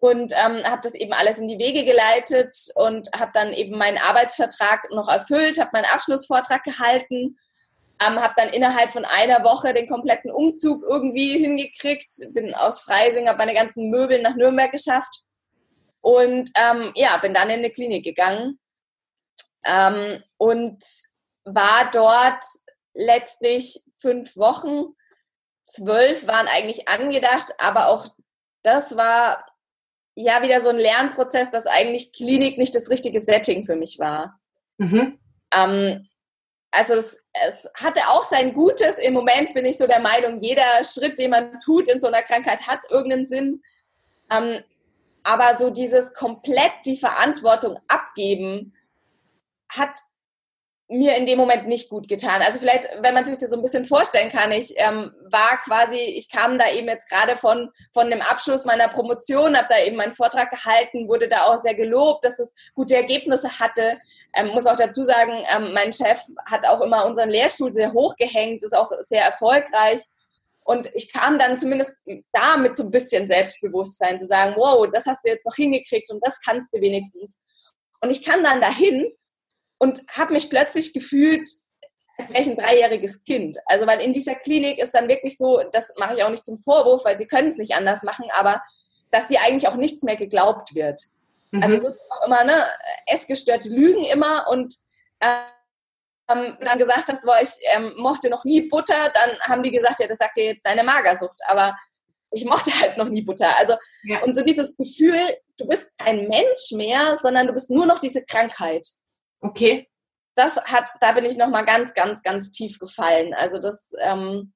Und 0.00 0.32
ähm, 0.32 0.62
habe 0.64 0.80
das 0.82 0.94
eben 0.94 1.12
alles 1.12 1.38
in 1.38 1.48
die 1.48 1.58
Wege 1.58 1.84
geleitet 1.84 2.54
und 2.76 3.08
habe 3.18 3.32
dann 3.34 3.52
eben 3.52 3.76
meinen 3.76 3.98
Arbeitsvertrag 3.98 4.88
noch 4.92 5.08
erfüllt, 5.08 5.58
habe 5.58 5.70
meinen 5.72 5.92
Abschlussvortrag 5.92 6.62
gehalten 6.62 7.36
ähm, 8.00 8.20
habe 8.20 8.34
dann 8.36 8.48
innerhalb 8.50 8.92
von 8.92 9.04
einer 9.04 9.42
Woche 9.42 9.74
den 9.74 9.88
kompletten 9.88 10.30
Umzug 10.30 10.84
irgendwie 10.88 11.38
hingekriegt, 11.38 12.32
bin 12.32 12.54
aus 12.54 12.80
Freising, 12.80 13.28
habe 13.28 13.38
meine 13.38 13.54
ganzen 13.54 13.90
Möbel 13.90 14.22
nach 14.22 14.36
Nürnberg 14.36 14.70
geschafft 14.70 15.24
und 16.00 16.50
ähm, 16.56 16.92
ja, 16.94 17.16
bin 17.18 17.34
dann 17.34 17.50
in 17.50 17.58
eine 17.58 17.70
Klinik 17.70 18.04
gegangen 18.04 18.58
ähm, 19.64 20.22
und 20.36 20.84
war 21.44 21.90
dort 21.92 22.44
letztlich 22.94 23.80
fünf 24.00 24.36
Wochen. 24.36 24.94
Zwölf 25.64 26.26
waren 26.26 26.48
eigentlich 26.48 26.88
angedacht, 26.88 27.52
aber 27.58 27.88
auch 27.88 28.06
das 28.62 28.96
war 28.96 29.44
ja 30.14 30.42
wieder 30.42 30.60
so 30.60 30.70
ein 30.70 30.78
Lernprozess, 30.78 31.50
dass 31.50 31.66
eigentlich 31.66 32.12
Klinik 32.12 32.58
nicht 32.58 32.74
das 32.74 32.90
richtige 32.90 33.20
Setting 33.20 33.64
für 33.64 33.76
mich 33.76 33.98
war. 33.98 34.40
Mhm. 34.78 35.18
Ähm, 35.52 36.08
also 36.70 36.94
es, 36.94 37.22
es, 37.46 37.70
hatte 37.74 38.00
auch 38.08 38.24
sein 38.24 38.52
Gutes. 38.52 38.98
Im 38.98 39.14
Moment 39.14 39.54
bin 39.54 39.64
ich 39.64 39.78
so 39.78 39.86
der 39.86 40.00
Meinung, 40.00 40.42
jeder 40.42 40.84
Schritt, 40.84 41.18
den 41.18 41.30
man 41.30 41.60
tut 41.60 41.90
in 41.90 42.00
so 42.00 42.08
einer 42.08 42.22
Krankheit, 42.22 42.66
hat 42.66 42.80
irgendeinen 42.90 43.26
Sinn. 43.26 43.62
Ähm, 44.30 44.62
aber 45.28 45.56
so 45.58 45.68
dieses 45.68 46.14
komplett 46.14 46.72
die 46.86 46.96
Verantwortung 46.96 47.78
abgeben, 47.86 48.72
hat 49.68 49.90
mir 50.90 51.16
in 51.16 51.26
dem 51.26 51.36
Moment 51.36 51.68
nicht 51.68 51.90
gut 51.90 52.08
getan. 52.08 52.40
Also 52.40 52.60
vielleicht, 52.60 52.88
wenn 53.02 53.12
man 53.12 53.26
sich 53.26 53.36
das 53.36 53.50
so 53.50 53.56
ein 53.56 53.62
bisschen 53.62 53.84
vorstellen 53.84 54.30
kann, 54.30 54.50
ich 54.52 54.72
ähm, 54.76 55.12
war 55.30 55.58
quasi, 55.64 55.98
ich 55.98 56.30
kam 56.30 56.56
da 56.56 56.64
eben 56.70 56.88
jetzt 56.88 57.10
gerade 57.10 57.36
von, 57.36 57.70
von 57.92 58.08
dem 58.08 58.22
Abschluss 58.22 58.64
meiner 58.64 58.88
Promotion, 58.88 59.54
habe 59.54 59.68
da 59.68 59.78
eben 59.80 59.96
meinen 59.96 60.12
Vortrag 60.12 60.50
gehalten, 60.50 61.06
wurde 61.06 61.28
da 61.28 61.42
auch 61.42 61.58
sehr 61.58 61.74
gelobt, 61.74 62.24
dass 62.24 62.38
es 62.38 62.54
gute 62.74 62.96
Ergebnisse 62.96 63.58
hatte. 63.58 63.98
Ähm, 64.34 64.48
muss 64.48 64.66
auch 64.66 64.76
dazu 64.76 65.02
sagen, 65.02 65.44
ähm, 65.54 65.74
mein 65.74 65.92
Chef 65.92 66.22
hat 66.46 66.66
auch 66.66 66.80
immer 66.80 67.04
unseren 67.04 67.28
Lehrstuhl 67.28 67.70
sehr 67.70 67.92
hoch 67.92 68.16
gehängt, 68.16 68.62
ist 68.62 68.74
auch 68.74 68.90
sehr 69.00 69.24
erfolgreich. 69.26 70.00
Und 70.68 70.90
ich 70.94 71.10
kam 71.10 71.38
dann 71.38 71.58
zumindest 71.58 71.96
da 72.30 72.58
mit 72.58 72.76
so 72.76 72.82
ein 72.82 72.90
bisschen 72.90 73.26
Selbstbewusstsein 73.26 74.20
zu 74.20 74.26
sagen, 74.26 74.54
wow, 74.58 74.86
das 74.92 75.06
hast 75.06 75.24
du 75.24 75.30
jetzt 75.30 75.46
noch 75.46 75.54
hingekriegt 75.54 76.10
und 76.10 76.20
das 76.20 76.38
kannst 76.42 76.74
du 76.74 76.80
wenigstens. 76.82 77.38
Und 78.02 78.10
ich 78.10 78.22
kam 78.22 78.44
dann 78.44 78.60
dahin 78.60 79.10
und 79.78 80.02
habe 80.10 80.34
mich 80.34 80.50
plötzlich 80.50 80.92
gefühlt, 80.92 81.48
als 82.18 82.28
wäre 82.28 82.42
ich 82.42 82.50
ein 82.50 82.56
dreijähriges 82.56 83.24
Kind. 83.24 83.56
Also 83.64 83.86
weil 83.86 84.02
in 84.02 84.12
dieser 84.12 84.34
Klinik 84.34 84.78
ist 84.78 84.92
dann 84.92 85.08
wirklich 85.08 85.38
so, 85.38 85.62
das 85.72 85.94
mache 85.96 86.16
ich 86.16 86.22
auch 86.22 86.28
nicht 86.28 86.44
zum 86.44 86.58
Vorwurf, 86.58 87.02
weil 87.06 87.16
sie 87.16 87.26
können 87.26 87.48
es 87.48 87.56
nicht 87.56 87.74
anders 87.74 88.02
machen, 88.02 88.26
aber 88.34 88.60
dass 89.10 89.28
sie 89.28 89.38
eigentlich 89.38 89.68
auch 89.68 89.76
nichts 89.76 90.02
mehr 90.02 90.16
geglaubt 90.16 90.74
wird. 90.74 91.00
Mhm. 91.50 91.62
Also 91.62 91.78
es 91.78 91.84
ist 91.84 92.02
auch 92.10 92.26
immer, 92.26 92.44
ne, 92.44 92.66
essgestörte 93.06 93.70
Lügen 93.70 94.04
immer 94.04 94.46
und 94.50 94.74
ähm, 96.30 96.56
dann 96.60 96.78
gesagt 96.78 97.08
hast, 97.08 97.24
boah, 97.24 97.38
ich 97.40 97.50
ähm, 97.74 97.94
mochte 97.96 98.28
noch 98.28 98.44
nie 98.44 98.62
Butter, 98.62 99.10
dann 99.14 99.38
haben 99.48 99.62
die 99.62 99.70
gesagt, 99.70 100.00
ja, 100.00 100.06
das 100.06 100.18
sagt 100.18 100.36
dir 100.36 100.44
jetzt 100.44 100.66
deine 100.66 100.84
Magersucht. 100.84 101.38
Aber 101.46 101.76
ich 102.30 102.44
mochte 102.44 102.70
halt 102.80 102.96
noch 102.96 103.08
nie 103.08 103.22
Butter. 103.22 103.50
Also, 103.58 103.74
ja. 104.04 104.22
und 104.22 104.34
so 104.34 104.42
dieses 104.42 104.76
Gefühl, 104.76 105.18
du 105.58 105.66
bist 105.66 105.90
kein 105.98 106.28
Mensch 106.28 106.72
mehr, 106.72 107.16
sondern 107.20 107.46
du 107.46 107.52
bist 107.52 107.70
nur 107.70 107.86
noch 107.86 107.98
diese 107.98 108.24
Krankheit. 108.24 108.86
Okay. 109.40 109.88
Das 110.34 110.56
hat, 110.56 110.84
da 111.00 111.12
bin 111.12 111.24
ich 111.24 111.36
nochmal 111.36 111.64
ganz, 111.64 111.94
ganz, 111.94 112.22
ganz 112.22 112.52
tief 112.52 112.78
gefallen. 112.78 113.34
Also 113.34 113.58
das 113.58 113.90
ähm, 114.00 114.52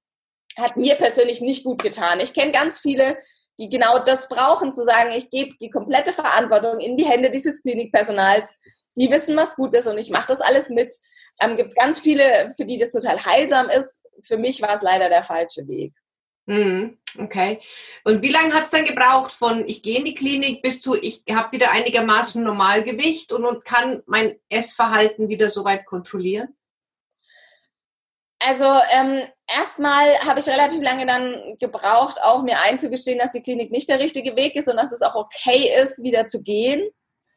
hat 0.56 0.76
mir 0.76 0.94
persönlich 0.94 1.40
nicht 1.40 1.64
gut 1.64 1.82
getan. 1.82 2.20
Ich 2.20 2.34
kenne 2.34 2.52
ganz 2.52 2.78
viele, 2.78 3.18
die 3.58 3.68
genau 3.68 3.98
das 3.98 4.28
brauchen, 4.28 4.74
zu 4.74 4.84
sagen, 4.84 5.12
ich 5.12 5.30
gebe 5.30 5.56
die 5.60 5.70
komplette 5.70 6.12
Verantwortung 6.12 6.80
in 6.80 6.96
die 6.96 7.04
Hände 7.04 7.30
dieses 7.30 7.60
Klinikpersonals. 7.62 8.54
Die 8.96 9.10
wissen, 9.10 9.36
was 9.36 9.56
gut 9.56 9.74
ist 9.74 9.86
und 9.86 9.98
ich 9.98 10.10
mache 10.10 10.28
das 10.28 10.40
alles 10.40 10.68
mit. 10.68 10.94
Ähm, 11.43 11.57
Gibt 11.57 11.70
es 11.70 11.74
ganz 11.74 12.01
viele, 12.01 12.53
für 12.57 12.64
die 12.64 12.78
das 12.78 12.93
total 12.93 13.24
heilsam 13.24 13.68
ist. 13.68 14.01
Für 14.22 14.36
mich 14.36 14.62
war 14.62 14.74
es 14.74 14.82
leider 14.82 15.09
der 15.09 15.22
falsche 15.22 15.66
Weg. 15.66 15.93
Mhm, 16.47 16.99
okay. 17.18 17.61
Und 18.05 18.22
wie 18.22 18.30
lange 18.30 18.53
hat 18.53 18.64
es 18.64 18.70
dann 18.70 18.84
gebraucht 18.84 19.32
von 19.32 19.66
ich 19.68 19.82
gehe 19.82 19.99
in 19.99 20.05
die 20.05 20.14
Klinik 20.14 20.61
bis 20.61 20.80
zu 20.80 20.97
ich 20.97 21.22
habe 21.30 21.53
wieder 21.53 21.70
einigermaßen 21.70 22.43
Normalgewicht 22.43 23.32
und, 23.32 23.45
und 23.45 23.64
kann 23.64 24.03
mein 24.07 24.36
Essverhalten 24.49 25.28
wieder 25.28 25.51
soweit 25.51 25.86
kontrollieren? 25.86 26.57
Also 28.45 28.64
ähm, 28.93 29.22
erstmal 29.57 30.18
habe 30.26 30.40
ich 30.40 30.49
relativ 30.49 30.82
lange 30.82 31.07
dann 31.07 31.57
gebraucht, 31.61 32.20
auch 32.22 32.43
mir 32.43 32.61
einzugestehen, 32.61 33.20
dass 33.20 33.30
die 33.30 33.43
Klinik 33.43 33.70
nicht 33.70 33.88
der 33.88 34.01
richtige 34.01 34.34
Weg 34.34 34.57
ist 34.57 34.68
und 34.68 34.76
dass 34.76 34.90
es 34.90 35.03
auch 35.03 35.14
okay 35.14 35.70
ist, 35.80 36.03
wieder 36.03 36.26
zu 36.26 36.43
gehen. 36.43 36.90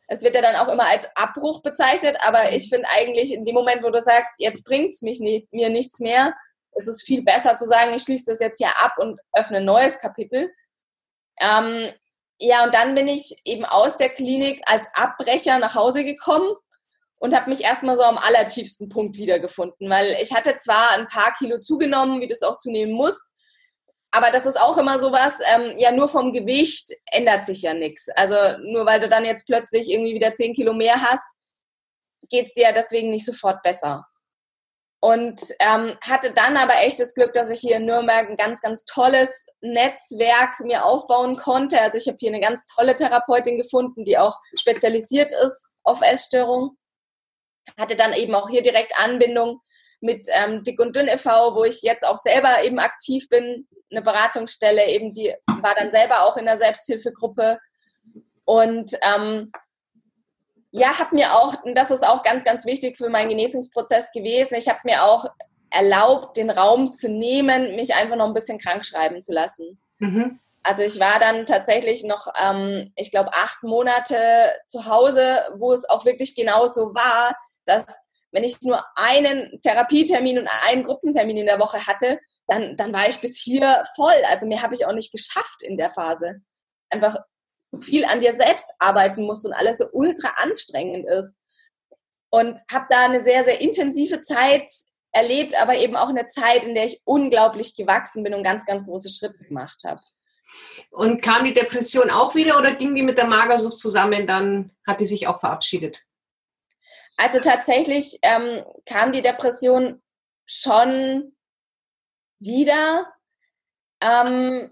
Es 0.08 0.22
wird 0.22 0.36
ja 0.36 0.42
dann 0.42 0.56
auch 0.56 0.68
immer 0.68 0.88
als 0.88 1.10
Abbruch 1.16 1.62
bezeichnet, 1.62 2.18
aber 2.26 2.52
ich 2.52 2.70
finde 2.70 2.88
eigentlich 2.96 3.34
in 3.34 3.46
dem 3.46 3.56
Moment, 3.56 3.84
wo 3.84 3.90
du 3.90 4.02
sagst, 4.02 4.34
jetzt 4.38 4.64
bringt 4.64 4.94
es 4.94 5.02
mich 5.02 5.20
nicht, 5.20 5.52
mir 5.52 5.70
nichts 5.70 6.00
mehr, 6.00 6.34
ist 6.76 6.88
es 6.88 7.04
viel 7.04 7.24
besser 7.24 7.58
zu 7.58 7.68
sagen, 7.68 7.94
ich 7.94 8.04
schließe 8.04 8.32
das 8.32 8.40
jetzt 8.40 8.58
hier 8.58 8.70
ab 8.84 8.94
und 8.98 9.20
öffne 9.34 9.58
ein 9.58 9.66
neues 9.66 10.00
Kapitel. 10.00 10.52
Ähm, 11.40 11.92
ja, 12.40 12.66
und 12.66 12.74
dann 12.74 12.96
bin 12.96 13.08
ich 13.08 13.36
eben 13.46 13.66
aus 13.66 13.98
der 13.98 14.10
Klinik 14.10 14.62
als 14.66 14.88
Abbrecher 14.94 15.58
nach 15.58 15.74
Hause 15.74 16.04
gekommen 16.04 16.54
und 17.18 17.34
habe 17.34 17.50
mich 17.50 17.64
erstmal 17.64 17.96
so 17.96 18.04
am 18.04 18.18
allertiefsten 18.18 18.90
Punkt 18.90 19.18
wiedergefunden, 19.18 19.90
weil 19.90 20.18
ich 20.22 20.34
hatte 20.34 20.56
zwar 20.58 20.92
ein 20.92 21.08
paar 21.08 21.34
Kilo 21.38 21.60
zugenommen, 21.60 22.22
wie 22.22 22.28
du 22.28 22.34
es 22.34 22.44
auch 22.44 22.58
zunehmen 22.58 22.94
musst, 22.94 23.34
aber 24.16 24.32
das 24.32 24.46
ist 24.46 24.60
auch 24.60 24.78
immer 24.78 25.00
sowas, 25.00 25.40
ähm, 25.54 25.74
ja, 25.78 25.92
nur 25.92 26.08
vom 26.08 26.32
Gewicht 26.32 26.92
ändert 27.12 27.46
sich 27.46 27.62
ja 27.62 27.74
nichts. 27.74 28.08
Also 28.10 28.36
nur 28.60 28.86
weil 28.86 29.00
du 29.00 29.10
dann 29.10 29.26
jetzt 29.26 29.46
plötzlich 29.46 29.90
irgendwie 29.90 30.16
wieder 30.16 30.34
10 30.34 30.54
Kilo 30.54 30.74
mehr 30.74 31.02
hast, 31.02 31.26
geht 32.30 32.48
es 32.48 32.54
dir 32.54 32.64
ja 32.64 32.72
deswegen 32.72 33.10
nicht 33.10 33.26
sofort 33.26 33.62
besser. 33.62 34.06
Und 35.02 35.40
ähm, 35.60 35.98
hatte 36.02 36.32
dann 36.32 36.58
aber 36.58 36.82
echt 36.82 37.00
das 37.00 37.14
Glück, 37.14 37.34
dass 37.34 37.50
ich 37.50 37.60
hier 37.60 37.76
in 37.76 37.86
Nürnberg 37.86 38.30
ein 38.30 38.38
ganz, 38.38 38.62
ganz 38.62 38.86
tolles 38.86 39.46
Netzwerk 39.62 40.60
mir 40.62 40.86
aufbauen 40.86 41.36
konnte. 41.36 41.80
Also 41.80 41.98
ich 41.98 42.08
habe 42.08 42.18
hier 42.20 42.32
eine 42.32 42.42
ganz 42.42 42.66
tolle 42.66 42.96
Therapeutin 42.96 43.58
gefunden, 43.58 44.06
die 44.06 44.18
auch 44.18 44.40
spezialisiert 44.58 45.32
ist 45.32 45.68
auf 45.84 46.02
Essstörungen. 46.02 46.78
Hatte 47.78 47.96
dann 47.96 48.14
eben 48.14 48.34
auch 48.34 48.50
hier 48.50 48.62
direkt 48.62 49.00
Anbindung 49.00 49.60
mit 50.06 50.28
ähm, 50.32 50.64
Dick 50.64 50.80
und 50.80 50.96
Dünn 50.96 51.08
e.V., 51.08 51.56
wo 51.56 51.64
ich 51.64 51.82
jetzt 51.82 52.06
auch 52.06 52.18
selber 52.18 52.64
eben 52.64 52.80
aktiv 52.80 53.28
bin, 53.30 53.68
eine 53.92 54.02
Beratungsstelle, 54.02 54.88
eben 54.88 55.14
die 55.14 55.34
war 55.62 55.76
dann 55.76 55.92
selber 55.92 56.24
auch 56.24 56.38
in 56.38 56.46
der 56.46 56.58
Selbsthilfegruppe. 56.58 57.60
Und 58.46 58.92
ähm, 59.02 59.52
ja, 60.72 61.00
habe 61.00 61.16
mir 61.16 61.34
auch, 61.34 61.56
das 61.74 61.92
ist 61.92 62.06
auch 62.06 62.24
ganz, 62.24 62.44
ganz 62.44 62.66
wichtig 62.66 62.98
für 62.98 63.10
meinen 63.10 63.30
Genesungsprozess 63.30 64.12
gewesen, 64.12 64.56
ich 64.56 64.68
habe 64.68 64.80
mir 64.84 65.04
auch 65.04 65.26
erlaubt, 65.72 66.38
den 66.38 66.50
Raum 66.50 66.94
zu 66.94 67.10
nehmen, 67.10 67.76
mich 67.76 67.96
einfach 67.96 68.16
noch 68.16 68.28
ein 68.28 68.34
bisschen 68.34 68.60
krank 68.60 68.86
schreiben 68.86 69.24
zu 69.24 69.34
lassen. 69.34 69.80
Mhm. 70.00 70.40
Also 70.64 70.84
ich 70.84 71.00
war 71.00 71.20
dann 71.20 71.46
tatsächlich 71.46 72.04
noch, 72.04 72.28
ähm, 72.42 72.92
ich 72.96 73.12
glaube, 73.12 73.32
acht 73.34 73.64
Monate 73.64 74.52
zu 74.68 74.86
Hause, 74.86 75.42
wo 75.58 75.74
es 75.74 75.88
auch 75.88 76.06
wirklich 76.06 76.36
genau 76.36 76.68
so 76.68 76.94
war, 76.96 77.36
dass 77.66 77.86
wenn 78.36 78.44
ich 78.44 78.62
nur 78.62 78.84
einen 78.96 79.60
Therapietermin 79.62 80.40
und 80.40 80.50
einen 80.68 80.84
Gruppentermin 80.84 81.38
in 81.38 81.46
der 81.46 81.60
Woche 81.60 81.88
hatte, 81.88 82.20
dann, 82.48 82.76
dann 82.76 82.94
war 82.94 83.08
ich 83.08 83.22
bis 83.22 83.40
hier 83.40 83.84
voll. 83.96 84.14
Also 84.30 84.46
mehr 84.46 84.62
habe 84.62 84.76
ich 84.76 84.86
auch 84.86 84.94
nicht 84.94 85.12
geschafft 85.12 85.64
in 85.64 85.78
der 85.78 85.90
Phase. 85.90 86.42
Einfach 86.90 87.16
viel 87.80 88.06
an 88.06 88.20
dir 88.20 88.34
selbst 88.34 88.70
arbeiten 88.78 89.24
musst 89.24 89.46
und 89.46 89.54
alles 89.54 89.78
so 89.78 89.86
ultra 89.94 90.34
anstrengend 90.38 91.08
ist. 91.08 91.38
Und 92.30 92.60
habe 92.70 92.86
da 92.90 93.06
eine 93.06 93.22
sehr, 93.22 93.46
sehr 93.46 93.62
intensive 93.62 94.22
Zeit 94.22 94.70
erlebt, 95.14 95.56
aber 95.60 95.78
eben 95.78 95.96
auch 95.96 96.10
eine 96.10 96.28
Zeit, 96.28 96.66
in 96.66 96.76
der 96.76 96.84
ich 96.84 97.02
unglaublich 97.06 97.78
gewachsen 97.78 98.22
bin 98.24 98.34
und 98.34 98.44
ganz, 98.44 98.66
ganz 98.66 98.86
große 98.86 99.10
Schritte 99.10 99.40
gemacht 99.46 99.82
habe. 99.86 100.02
Und 100.92 101.22
kam 101.22 101.46
die 101.46 101.54
Depression 101.54 102.10
auch 102.10 102.36
wieder 102.36 102.60
oder 102.60 102.76
ging 102.76 102.96
die 102.96 103.02
mit 103.02 103.18
der 103.18 103.28
Magersucht 103.28 103.80
zusammen? 103.80 104.28
Dann 104.28 104.72
hat 104.86 105.00
die 105.00 105.06
sich 105.06 105.28
auch 105.28 105.40
verabschiedet? 105.40 106.05
Also 107.18 107.40
tatsächlich 107.40 108.20
ähm, 108.22 108.64
kam 108.86 109.12
die 109.12 109.22
Depression 109.22 110.02
schon 110.46 111.36
wieder. 112.40 113.08
Ähm, 114.02 114.72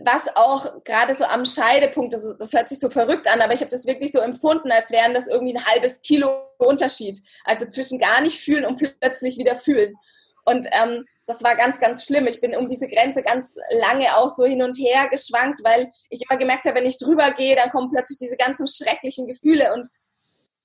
was 0.00 0.34
auch 0.36 0.84
gerade 0.84 1.14
so 1.14 1.24
am 1.24 1.44
Scheidepunkt, 1.44 2.14
das, 2.14 2.22
das 2.38 2.52
hört 2.52 2.68
sich 2.68 2.78
so 2.78 2.88
verrückt 2.88 3.28
an, 3.28 3.42
aber 3.42 3.52
ich 3.52 3.60
habe 3.60 3.70
das 3.70 3.86
wirklich 3.86 4.10
so 4.10 4.20
empfunden, 4.20 4.72
als 4.72 4.90
wären 4.90 5.12
das 5.12 5.26
irgendwie 5.26 5.54
ein 5.54 5.66
halbes 5.66 6.00
Kilo 6.00 6.48
Unterschied. 6.58 7.18
Also 7.44 7.66
zwischen 7.66 7.98
gar 7.98 8.20
nicht 8.20 8.40
fühlen 8.40 8.64
und 8.64 8.76
plötzlich 8.76 9.36
wieder 9.36 9.56
fühlen. 9.56 9.94
Und 10.44 10.66
ähm, 10.72 11.04
das 11.26 11.42
war 11.44 11.54
ganz, 11.56 11.78
ganz 11.78 12.04
schlimm. 12.04 12.26
Ich 12.26 12.40
bin 12.40 12.56
um 12.56 12.68
diese 12.68 12.88
Grenze 12.88 13.22
ganz 13.22 13.54
lange 13.80 14.16
auch 14.16 14.28
so 14.28 14.44
hin 14.44 14.62
und 14.62 14.76
her 14.76 15.08
geschwankt, 15.08 15.62
weil 15.62 15.92
ich 16.08 16.22
immer 16.28 16.38
gemerkt 16.38 16.64
habe, 16.64 16.76
wenn 16.76 16.86
ich 16.86 16.98
drüber 16.98 17.30
gehe, 17.32 17.56
dann 17.56 17.70
kommen 17.70 17.90
plötzlich 17.90 18.18
diese 18.18 18.36
ganzen 18.36 18.66
schrecklichen 18.66 19.26
Gefühle. 19.26 19.72
Und 19.72 19.88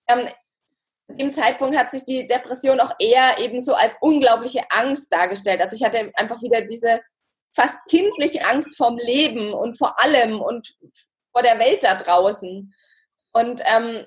ähm, 0.08 0.28
dem 1.10 1.34
Zeitpunkt 1.34 1.78
hat 1.78 1.90
sich 1.90 2.04
die 2.04 2.28
Depression 2.28 2.80
auch 2.80 2.94
eher 3.00 3.40
eben 3.40 3.62
so 3.62 3.74
als 3.74 3.98
unglaubliche 4.02 4.62
Angst 4.70 5.12
dargestellt. 5.12 5.62
Also 5.62 5.76
ich 5.76 5.84
hatte 5.84 6.12
einfach 6.16 6.42
wieder 6.42 6.62
diese 6.62 7.02
fast 7.56 7.78
kindliche 7.90 8.46
Angst 8.46 8.78
vorm 8.78 8.98
Leben 8.98 9.54
und 9.54 9.78
vor 9.78 10.00
allem 10.00 10.42
und 10.42 10.76
vor 11.32 11.44
der 11.44 11.60
Welt 11.60 11.84
da 11.84 11.96
draußen. 11.96 12.74
Und 13.32 13.62
ähm, 13.66 14.06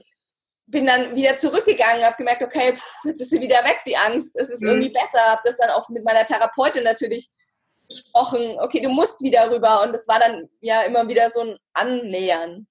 bin 0.66 0.86
dann 0.86 1.16
wieder 1.16 1.36
zurückgegangen, 1.36 2.04
habe 2.04 2.16
gemerkt, 2.16 2.42
okay, 2.42 2.76
pff, 2.76 3.04
jetzt 3.04 3.20
ist 3.20 3.30
sie 3.30 3.40
wieder 3.40 3.64
weg, 3.64 3.80
die 3.86 3.96
Angst. 3.96 4.36
Es 4.36 4.50
ist 4.50 4.62
mhm. 4.62 4.68
irgendwie 4.68 4.90
besser. 4.90 5.20
Habe 5.26 5.42
das 5.44 5.56
dann 5.56 5.70
auch 5.70 5.88
mit 5.88 6.04
meiner 6.04 6.24
Therapeutin 6.24 6.84
natürlich 6.84 7.28
besprochen. 7.88 8.56
Okay, 8.60 8.80
du 8.80 8.88
musst 8.88 9.20
wieder 9.22 9.50
rüber. 9.50 9.82
Und 9.82 9.92
das 9.92 10.06
war 10.06 10.20
dann 10.20 10.48
ja 10.60 10.82
immer 10.82 11.08
wieder 11.08 11.30
so 11.30 11.40
ein 11.40 11.56
Annähern. 11.72 12.68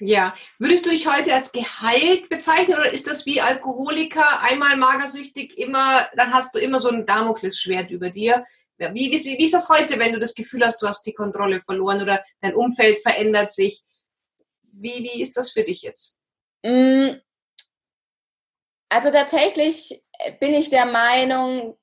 Ja, 0.00 0.34
würdest 0.58 0.86
du 0.86 0.90
dich 0.90 1.06
heute 1.06 1.32
als 1.32 1.52
geheilt 1.52 2.28
bezeichnen 2.28 2.78
oder 2.78 2.92
ist 2.92 3.06
das 3.06 3.26
wie 3.26 3.40
Alkoholiker, 3.40 4.40
einmal 4.40 4.76
magersüchtig, 4.76 5.56
immer, 5.56 6.08
dann 6.16 6.32
hast 6.32 6.54
du 6.54 6.58
immer 6.58 6.80
so 6.80 6.88
ein 6.88 7.06
Damoklesschwert 7.06 7.90
über 7.90 8.10
dir? 8.10 8.44
Wie, 8.76 9.12
wie, 9.12 9.38
wie 9.38 9.44
ist 9.44 9.54
das 9.54 9.68
heute, 9.68 9.98
wenn 9.98 10.12
du 10.12 10.18
das 10.18 10.34
Gefühl 10.34 10.64
hast, 10.64 10.82
du 10.82 10.88
hast 10.88 11.06
die 11.06 11.14
Kontrolle 11.14 11.60
verloren 11.60 12.02
oder 12.02 12.24
dein 12.40 12.54
Umfeld 12.54 12.98
verändert 12.98 13.52
sich? 13.52 13.82
Wie, 14.62 15.04
wie 15.04 15.22
ist 15.22 15.36
das 15.36 15.52
für 15.52 15.62
dich 15.62 15.82
jetzt? 15.82 16.18
Mm. 16.62 17.20
Also 18.88 19.10
tatsächlich 19.10 20.02
bin 20.40 20.54
ich 20.54 20.70
der 20.70 20.86
Meinung, 20.86 21.76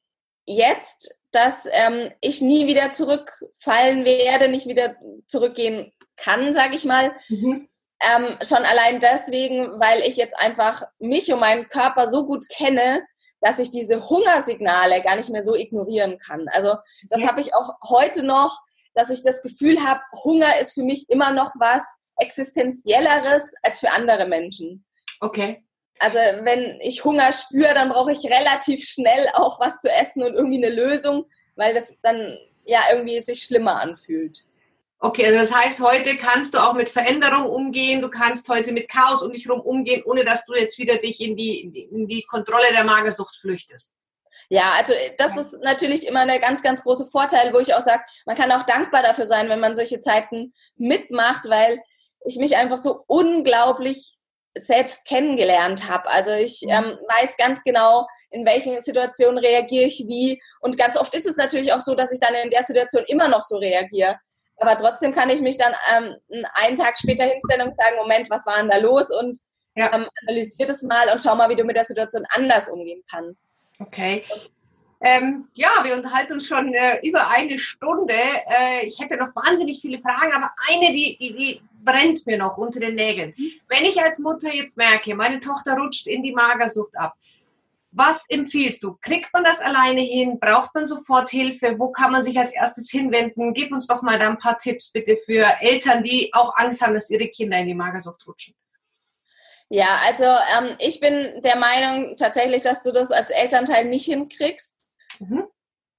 jetzt, 0.46 1.16
dass 1.32 1.66
ähm, 1.72 2.12
ich 2.20 2.42
nie 2.42 2.68
wieder 2.68 2.92
zurückfallen 2.92 4.06
werde, 4.06 4.50
nicht 4.50 4.68
wieder 4.68 4.96
zurückgehen 5.28 5.94
kann, 6.18 6.54
sage 6.54 6.76
ich 6.76 6.86
mal. 6.86 7.16
Mhm. 7.30 7.70
Ähm, 8.10 8.38
schon 8.44 8.66
allein 8.66 9.00
deswegen, 9.00 9.80
weil 9.80 10.00
ich 10.02 10.18
jetzt 10.18 10.38
einfach 10.40 10.84
mich 11.00 11.32
und 11.32 11.40
meinen 11.40 11.70
Körper 11.70 12.10
so 12.10 12.26
gut 12.26 12.48
kenne, 12.50 13.04
dass 13.42 13.60
ich 13.60 13.72
diese 13.72 14.10
Hungersignale 14.10 15.02
gar 15.02 15.16
nicht 15.16 15.30
mehr 15.30 15.44
so 15.44 15.56
ignorieren 15.56 16.18
kann. 16.20 16.48
Also 16.50 16.76
das 17.10 17.22
ja. 17.22 17.28
habe 17.28 17.42
ich 17.42 17.54
auch 17.54 17.72
heute 17.90 18.24
noch, 18.24 18.60
dass 18.94 19.10
ich 19.10 19.24
das 19.24 19.42
Gefühl 19.42 19.84
habe, 19.84 20.02
Hunger 20.24 20.60
ist 20.60 20.74
für 20.74 20.84
mich 20.84 21.10
immer 21.10 21.32
noch 21.32 21.54
was 21.60 21.98
existenzielleres 22.18 23.54
als 23.64 23.80
für 23.80 23.92
andere 23.92 24.28
Menschen. 24.28 24.86
Okay. 25.20 25.64
Also 26.00 26.18
wenn 26.18 26.80
ich 26.82 27.04
Hunger 27.04 27.32
spüre, 27.32 27.74
dann 27.74 27.90
brauche 27.90 28.12
ich 28.12 28.24
relativ 28.26 28.88
schnell 28.88 29.28
auch 29.34 29.60
was 29.60 29.82
zu 29.82 29.90
essen 29.90 30.24
und 30.24 30.34
irgendwie 30.34 30.64
eine 30.64 30.74
Lösung, 30.74 31.26
weil 31.56 31.74
das 31.74 31.96
dann 32.02 32.38
ja 32.66 32.80
irgendwie 32.92 33.20
sich 33.20 33.44
schlimmer 33.44 33.80
anfühlt. 33.80 34.46
Okay, 35.04 35.26
also 35.26 35.40
das 35.40 35.54
heißt, 35.54 35.80
heute 35.80 36.16
kannst 36.16 36.54
du 36.54 36.60
auch 36.60 36.74
mit 36.74 36.88
Veränderung 36.88 37.50
umgehen, 37.50 38.02
du 38.02 38.10
kannst 38.10 38.48
heute 38.50 38.72
mit 38.72 38.88
Chaos 38.88 39.24
um 39.24 39.32
dich 39.32 39.48
herum 39.48 39.62
umgehen, 39.62 40.04
ohne 40.06 40.24
dass 40.24 40.46
du 40.46 40.54
jetzt 40.54 40.78
wieder 40.78 40.98
dich 40.98 41.20
in 41.20 41.36
die, 41.36 41.88
in 41.92 42.08
die 42.08 42.22
Kontrolle 42.22 42.72
der 42.72 42.84
Magersucht 42.84 43.36
flüchtest. 43.36 43.94
Ja, 44.50 44.74
also 44.78 44.94
äh, 44.94 45.16
das 45.18 45.38
ist 45.38 45.58
natürlich 45.64 46.06
immer 46.06 46.20
eine 46.20 46.40
ganz, 46.40 46.62
ganz 46.62 46.84
große 46.84 47.08
Vorteil, 47.08 47.52
wo 47.52 47.58
ich 47.58 47.74
auch 47.74 47.82
sage, 47.82 48.04
man 48.28 48.36
kann 48.36 48.52
auch 48.52 48.62
dankbar 48.64 49.02
dafür 49.02 49.26
sein, 49.26 49.50
wenn 49.50 49.60
man 49.60 49.74
solche 49.74 50.02
Zeiten 50.02 50.54
mitmacht, 50.76 51.46
weil 51.50 51.80
ich 52.26 52.36
mich 52.36 52.56
einfach 52.56 52.78
so 52.78 53.04
unglaublich 53.08 54.20
selbst 54.56 55.06
kennengelernt 55.06 55.90
habe. 55.90 56.12
Also 56.12 56.32
ich 56.32 56.62
ähm, 56.68 56.96
weiß 57.08 57.38
ganz 57.38 57.64
genau, 57.64 58.06
in 58.30 58.46
welchen 58.46 58.84
Situationen 58.84 59.40
reagiere 59.40 59.86
ich 59.86 60.04
wie. 60.08 60.40
Und 60.60 60.78
ganz 60.78 60.96
oft 60.96 61.16
ist 61.16 61.26
es 61.26 61.38
natürlich 61.38 61.74
auch 61.74 61.80
so, 61.80 61.96
dass 61.96 62.12
ich 62.12 62.20
dann 62.20 62.36
in 62.36 62.52
der 62.52 62.64
Situation 62.64 63.04
immer 63.08 63.30
noch 63.30 63.42
so 63.42 63.58
reagiere. 63.58 64.18
Aber 64.62 64.78
trotzdem 64.78 65.12
kann 65.12 65.32
ich 65.32 65.42
mich 65.42 65.58
dann 65.58 65.74
ähm, 65.92 66.16
einen 66.64 66.78
Tag 66.78 66.98
später 67.00 67.24
hinstellen 67.24 67.68
und 67.68 67.76
sagen, 67.76 67.98
Moment, 67.98 68.30
was 68.30 68.46
war 68.46 68.58
denn 68.58 68.70
da 68.70 68.78
los? 68.78 69.10
Und 69.10 69.38
ja. 69.76 69.92
ähm, 69.92 70.06
analysier 70.22 70.68
das 70.68 70.84
mal 70.84 71.10
und 71.12 71.22
schau 71.22 71.36
mal, 71.36 71.50
wie 71.50 71.56
du 71.56 71.64
mit 71.64 71.76
der 71.76 71.84
Situation 71.84 72.24
anders 72.36 72.70
umgehen 72.70 73.02
kannst. 73.10 73.48
Okay. 73.80 74.24
Ähm, 75.04 75.48
ja, 75.54 75.70
wir 75.82 75.96
unterhalten 75.96 76.34
uns 76.34 76.48
schon 76.48 76.76
äh, 76.76 77.00
über 77.02 77.28
eine 77.28 77.58
Stunde. 77.58 78.14
Äh, 78.14 78.86
ich 78.86 79.00
hätte 79.00 79.18
noch 79.18 79.36
wahnsinnig 79.36 79.82
viele 79.82 79.98
Fragen, 79.98 80.32
aber 80.32 80.52
eine, 80.70 80.94
die, 80.94 81.18
die, 81.20 81.36
die 81.36 81.62
brennt 81.84 82.28
mir 82.28 82.38
noch 82.38 82.60
unter 82.60 82.80
den 82.80 82.94
Nägeln. 82.94 83.34
Wenn 83.68 83.86
ich 83.86 84.00
als 84.00 84.20
Mutter 84.20 84.54
jetzt 84.54 84.78
merke, 84.78 85.16
meine 85.16 85.40
Tochter 85.40 85.76
rutscht 85.76 86.06
in 86.06 86.22
die 86.22 86.34
Magersucht 86.34 86.96
ab, 86.96 87.16
was 87.92 88.30
empfiehlst 88.30 88.84
du? 88.84 88.98
Kriegt 89.02 89.34
man 89.34 89.44
das 89.44 89.60
alleine 89.60 90.02
hin? 90.02 90.40
Braucht 90.40 90.74
man 90.74 90.88
sofort 90.88 91.30
Hilfe? 91.30 91.78
Wo 91.78 91.92
kann 91.92 92.12
man 92.12 92.24
sich 92.24 92.40
als 92.40 92.54
erstes 92.54 92.90
hinwenden? 92.90 93.54
Gib 93.54 93.72
uns 93.72 93.88
doch 93.88 94.02
mal 94.02 94.18
da 94.18 94.30
ein 94.30 94.38
paar 94.38 94.58
Tipps 94.58 94.92
bitte 94.92 95.18
für 95.26 95.46
Eltern, 95.60 96.04
die 96.04 96.32
auch 96.34 96.56
Angst 96.56 96.82
haben, 96.82 96.94
dass 96.94 97.10
ihre 97.10 97.28
Kinder 97.28 97.58
in 97.58 97.68
die 97.68 97.76
Magersucht 97.76 98.26
rutschen. 98.26 98.56
Ja, 99.70 100.00
also 100.06 100.26
ähm, 100.26 100.76
ich 100.80 101.00
bin 101.00 101.42
der 101.42 101.58
Meinung 101.58 102.16
tatsächlich, 102.18 102.62
dass 102.62 102.84
du 102.84 102.92
das 102.92 103.12
als 103.12 103.30
Elternteil 103.30 103.86
nicht 103.86 104.06
hinkriegst. 104.06 104.76
Mhm. 105.20 105.44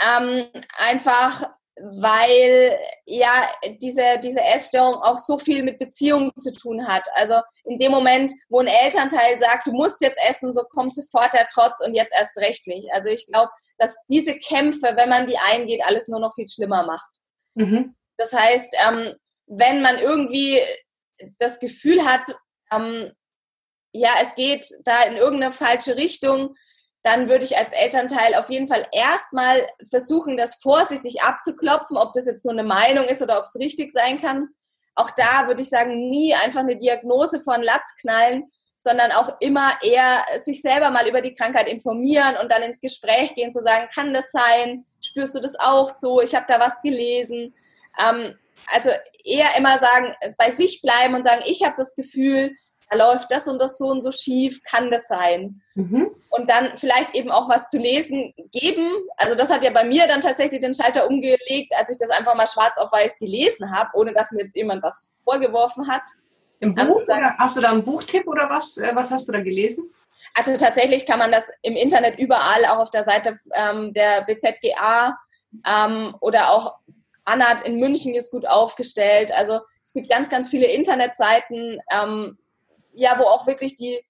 ähm, 0.01 0.47
einfach 0.79 1.49
weil 1.77 2.79
ja 3.07 3.49
diese, 3.81 4.19
diese 4.23 4.41
Essstörung 4.41 4.95
auch 4.97 5.19
so 5.19 5.39
viel 5.39 5.63
mit 5.63 5.79
Beziehungen 5.79 6.31
zu 6.37 6.53
tun 6.53 6.87
hat. 6.87 7.07
Also 7.15 7.41
in 7.65 7.79
dem 7.79 7.93
Moment, 7.93 8.33
wo 8.49 8.61
ein 8.61 8.67
Elternteil 8.67 9.39
sagt, 9.39 9.67
du 9.67 9.73
musst 9.73 10.01
jetzt 10.01 10.21
essen, 10.29 10.53
so 10.53 10.63
kommt 10.65 10.95
sofort 10.95 11.33
der 11.33 11.49
Trotz 11.53 11.81
und 11.81 11.95
jetzt 11.95 12.15
erst 12.15 12.37
recht 12.37 12.67
nicht. 12.67 12.89
Also 12.93 13.11
ich 13.11 13.27
glaube, 13.27 13.51
dass 13.79 13.97
diese 14.09 14.39
Kämpfe, 14.39 14.93
wenn 14.97 15.09
man 15.09 15.27
die 15.27 15.39
eingeht, 15.51 15.83
alles 15.85 16.09
nur 16.09 16.21
noch 16.21 16.35
viel 16.35 16.49
schlimmer 16.49 16.85
macht. 16.85 17.09
Mhm. 17.55 17.97
Das 18.17 18.33
heißt, 18.33 18.75
ähm, 18.87 19.15
wenn 19.47 19.83
man 19.83 19.99
irgendwie 19.99 20.61
das 21.39 21.59
Gefühl 21.59 22.05
hat, 22.05 22.23
ähm, 22.71 23.13
ja, 23.93 24.11
es 24.23 24.35
geht 24.35 24.65
da 24.85 25.03
in 25.05 25.17
irgendeine 25.17 25.53
falsche 25.53 25.97
Richtung, 25.97 26.55
dann 27.03 27.29
würde 27.29 27.45
ich 27.45 27.57
als 27.57 27.73
Elternteil 27.73 28.35
auf 28.35 28.49
jeden 28.49 28.69
Fall 28.69 28.87
erstmal 28.93 29.67
versuchen, 29.91 30.37
das 30.37 30.57
vorsichtig 30.57 31.23
abzuklopfen, 31.23 31.97
ob 31.97 32.15
das 32.15 32.27
jetzt 32.27 32.45
nur 32.45 32.53
eine 32.53 32.63
Meinung 32.63 33.05
ist 33.07 33.23
oder 33.23 33.39
ob 33.39 33.45
es 33.45 33.59
richtig 33.59 33.91
sein 33.91 34.21
kann. 34.21 34.49
Auch 34.95 35.11
da 35.11 35.47
würde 35.49 35.63
ich 35.63 35.69
sagen, 35.69 36.09
nie 36.09 36.35
einfach 36.35 36.61
eine 36.61 36.77
Diagnose 36.77 37.41
von 37.41 37.63
Latz 37.63 37.97
knallen, 38.01 38.45
sondern 38.77 39.13
auch 39.13 39.37
immer 39.41 39.73
eher 39.83 40.25
sich 40.39 40.61
selber 40.61 40.91
mal 40.91 41.09
über 41.09 41.21
die 41.21 41.35
Krankheit 41.35 41.69
informieren 41.69 42.37
und 42.43 42.51
dann 42.53 42.63
ins 42.63 42.81
Gespräch 42.81 43.35
gehen, 43.35 43.53
zu 43.53 43.63
sagen, 43.63 43.89
kann 43.95 44.13
das 44.13 44.31
sein? 44.33 44.85
Spürst 45.01 45.35
du 45.35 45.41
das 45.41 45.59
auch 45.59 45.89
so? 45.89 46.21
Ich 46.21 46.35
habe 46.35 46.47
da 46.49 46.61
was 46.61 46.83
gelesen. 46.83 47.55
Ähm, 48.01 48.37
also 48.73 48.91
eher 49.25 49.57
immer 49.57 49.79
sagen, 49.79 50.15
bei 50.37 50.51
sich 50.51 50.83
bleiben 50.83 51.15
und 51.15 51.27
sagen, 51.27 51.43
ich 51.47 51.65
habe 51.65 51.75
das 51.77 51.95
Gefühl, 51.95 52.55
da 52.93 52.99
läuft 52.99 53.31
das 53.31 53.49
und 53.49 53.61
das 53.61 53.79
so 53.79 53.87
und 53.87 54.03
so 54.03 54.13
schief, 54.13 54.61
kann 54.65 54.91
das 54.91 55.09
sein? 55.09 55.63
Mhm. 55.75 56.11
Und 56.29 56.51
dann 56.51 56.77
vielleicht 56.77 57.15
eben 57.15 57.31
auch 57.31 57.49
was 57.49 57.71
zu 57.71 57.79
lesen 57.79 58.35
geben. 58.53 58.91
Also 59.17 59.35
das 59.35 59.51
hat 59.51 59.65
ja 59.65 59.71
bei 59.71 59.85
mir 59.85 60.07
dann 60.07 60.21
tatsächlich 60.21 60.61
den 60.61 60.75
Schalter 60.75 61.09
umgelegt, 61.09 61.73
als 61.79 61.91
ich 61.91 61.97
das 61.99 62.11
einfach 62.11 62.35
mal 62.35 62.47
schwarz 62.47 62.77
auf 62.79 62.93
weiß 62.93 63.19
gelesen 63.19 63.75
habe, 63.75 63.91
ohne 63.95 64.13
dass 64.13 64.31
mir 64.33 64.43
jetzt 64.43 64.57
jemand 64.57 64.83
was 64.83 65.15
vorgeworfen 65.25 65.89
hat. 65.91 66.03
Im 66.61 66.75
Buch? 66.75 66.83
Also, 66.83 67.13
oder 67.13 67.35
hast 67.39 67.57
du 67.57 67.61
da 67.61 67.71
einen 67.71 67.85
Buchtipp 67.85 68.27
oder 68.27 68.49
was? 68.49 68.77
Äh, 68.77 68.95
was 68.95 69.11
hast 69.11 69.27
du 69.29 69.33
da 69.33 69.41
gelesen? 69.41 69.93
Also 70.35 70.57
tatsächlich 70.57 71.07
kann 71.07 71.19
man 71.19 71.33
das 71.33 71.51
im 71.63 71.75
Internet 71.75 72.19
überall, 72.19 72.65
auch 72.67 72.79
auf 72.79 72.91
der 72.91 73.05
Seite 73.05 73.37
ähm, 73.55 73.93
der 73.93 74.23
BZGA 74.23 75.19
ähm, 75.67 76.15
oder 76.21 76.51
auch 76.51 76.77
Anna 77.25 77.63
in 77.65 77.79
München 77.79 78.15
ist 78.15 78.31
gut 78.31 78.47
aufgestellt. 78.47 79.33
Also 79.33 79.61
es 79.85 79.93
gibt 79.93 80.11
ganz, 80.11 80.31
ganz 80.31 80.49
viele 80.49 80.67
Internetseiten, 80.67 81.79
ähm, 81.93 82.39
ja, 82.93 83.19
wo 83.19 83.25
auch 83.25 83.47
wirklich 83.47 83.77
die, 83.77 84.01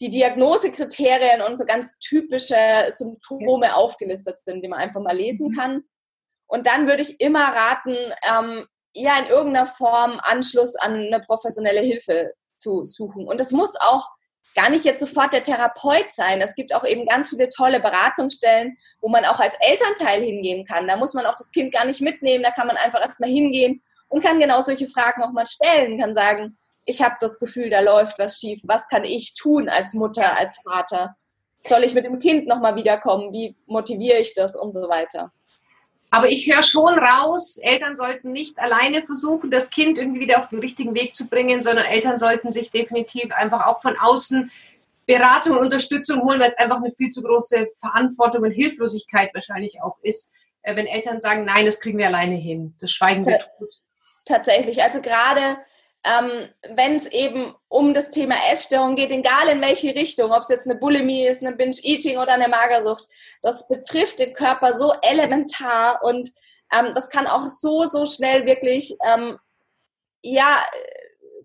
die 0.00 0.10
Diagnosekriterien 0.10 1.42
und 1.42 1.58
so 1.58 1.64
ganz 1.64 1.98
typische 1.98 2.56
Symptome 2.90 3.74
aufgelistet 3.76 4.38
sind, 4.38 4.62
die 4.62 4.68
man 4.68 4.80
einfach 4.80 5.00
mal 5.00 5.16
lesen 5.16 5.48
mhm. 5.48 5.56
kann. 5.56 5.84
Und 6.46 6.66
dann 6.66 6.86
würde 6.86 7.02
ich 7.02 7.20
immer 7.20 7.44
raten, 7.44 7.96
ähm, 8.28 8.66
ja, 8.94 9.18
in 9.18 9.26
irgendeiner 9.26 9.66
Form 9.66 10.20
Anschluss 10.22 10.76
an 10.76 10.94
eine 10.94 11.20
professionelle 11.20 11.80
Hilfe 11.80 12.32
zu 12.56 12.84
suchen. 12.84 13.26
Und 13.26 13.40
das 13.40 13.50
muss 13.50 13.76
auch 13.80 14.08
gar 14.54 14.70
nicht 14.70 14.84
jetzt 14.84 15.00
sofort 15.00 15.32
der 15.32 15.42
Therapeut 15.42 16.12
sein. 16.12 16.40
Es 16.40 16.54
gibt 16.54 16.74
auch 16.74 16.84
eben 16.84 17.06
ganz 17.06 17.30
viele 17.30 17.50
tolle 17.50 17.80
Beratungsstellen, 17.80 18.76
wo 19.00 19.08
man 19.08 19.24
auch 19.24 19.40
als 19.40 19.56
Elternteil 19.60 20.22
hingehen 20.22 20.64
kann. 20.64 20.86
Da 20.86 20.96
muss 20.96 21.14
man 21.14 21.26
auch 21.26 21.34
das 21.36 21.50
Kind 21.50 21.72
gar 21.72 21.84
nicht 21.84 22.00
mitnehmen, 22.00 22.44
da 22.44 22.50
kann 22.50 22.66
man 22.66 22.76
einfach 22.76 23.00
erstmal 23.00 23.30
hingehen 23.30 23.82
und 24.08 24.22
kann 24.22 24.38
genau 24.38 24.60
solche 24.60 24.86
Fragen 24.86 25.22
auch 25.22 25.32
mal 25.32 25.46
stellen, 25.46 25.98
kann 25.98 26.14
sagen, 26.14 26.56
ich 26.84 27.02
habe 27.02 27.16
das 27.20 27.38
Gefühl, 27.38 27.70
da 27.70 27.80
läuft 27.80 28.18
was 28.18 28.38
schief. 28.38 28.60
Was 28.64 28.88
kann 28.88 29.04
ich 29.04 29.34
tun 29.34 29.68
als 29.68 29.94
Mutter, 29.94 30.38
als 30.38 30.60
Vater? 30.62 31.16
Soll 31.68 31.84
ich 31.84 31.94
mit 31.94 32.04
dem 32.04 32.18
Kind 32.18 32.46
nochmal 32.46 32.76
wiederkommen? 32.76 33.32
Wie 33.32 33.56
motiviere 33.66 34.18
ich 34.18 34.34
das 34.34 34.54
und 34.54 34.72
so 34.72 34.88
weiter? 34.88 35.32
Aber 36.10 36.28
ich 36.28 36.46
höre 36.46 36.62
schon 36.62 36.96
raus, 36.96 37.58
Eltern 37.60 37.96
sollten 37.96 38.30
nicht 38.30 38.58
alleine 38.58 39.02
versuchen, 39.02 39.50
das 39.50 39.70
Kind 39.70 39.98
irgendwie 39.98 40.20
wieder 40.20 40.38
auf 40.38 40.48
den 40.50 40.60
richtigen 40.60 40.94
Weg 40.94 41.14
zu 41.14 41.26
bringen, 41.26 41.60
sondern 41.60 41.86
Eltern 41.86 42.20
sollten 42.20 42.52
sich 42.52 42.70
definitiv 42.70 43.32
einfach 43.32 43.66
auch 43.66 43.82
von 43.82 43.96
außen 43.98 44.50
Beratung 45.06 45.56
und 45.56 45.64
Unterstützung 45.64 46.22
holen, 46.22 46.38
weil 46.38 46.48
es 46.48 46.58
einfach 46.58 46.76
eine 46.76 46.92
viel 46.92 47.10
zu 47.10 47.22
große 47.22 47.66
Verantwortung 47.80 48.44
und 48.44 48.52
Hilflosigkeit 48.52 49.34
wahrscheinlich 49.34 49.82
auch 49.82 49.96
ist, 50.02 50.32
äh, 50.62 50.76
wenn 50.76 50.86
Eltern 50.86 51.20
sagen, 51.20 51.44
nein, 51.44 51.66
das 51.66 51.80
kriegen 51.80 51.98
wir 51.98 52.06
alleine 52.06 52.36
hin, 52.36 52.74
das 52.80 52.92
schweigen 52.92 53.26
wir 53.26 53.40
tot. 53.40 53.70
Tatsächlich, 54.24 54.82
also 54.82 55.02
gerade 55.02 55.58
ähm, 56.04 56.48
wenn 56.74 56.96
es 56.96 57.06
eben 57.06 57.54
um 57.68 57.94
das 57.94 58.10
Thema 58.10 58.36
Essstörung 58.52 58.94
geht, 58.94 59.10
egal 59.10 59.48
in 59.50 59.62
welche 59.62 59.94
Richtung, 59.94 60.32
ob 60.32 60.42
es 60.42 60.50
jetzt 60.50 60.66
eine 60.68 60.78
Bulimie 60.78 61.26
ist, 61.26 61.42
eine 61.42 61.56
Binge-Eating 61.56 62.18
oder 62.18 62.34
eine 62.34 62.48
Magersucht, 62.48 63.06
das 63.42 63.66
betrifft 63.68 64.18
den 64.18 64.34
Körper 64.34 64.76
so 64.76 64.92
elementar 65.02 66.02
und 66.02 66.30
ähm, 66.72 66.92
das 66.94 67.08
kann 67.08 67.26
auch 67.26 67.44
so, 67.44 67.86
so 67.86 68.04
schnell 68.04 68.44
wirklich, 68.44 68.94
ähm, 69.06 69.38
ja, 70.22 70.62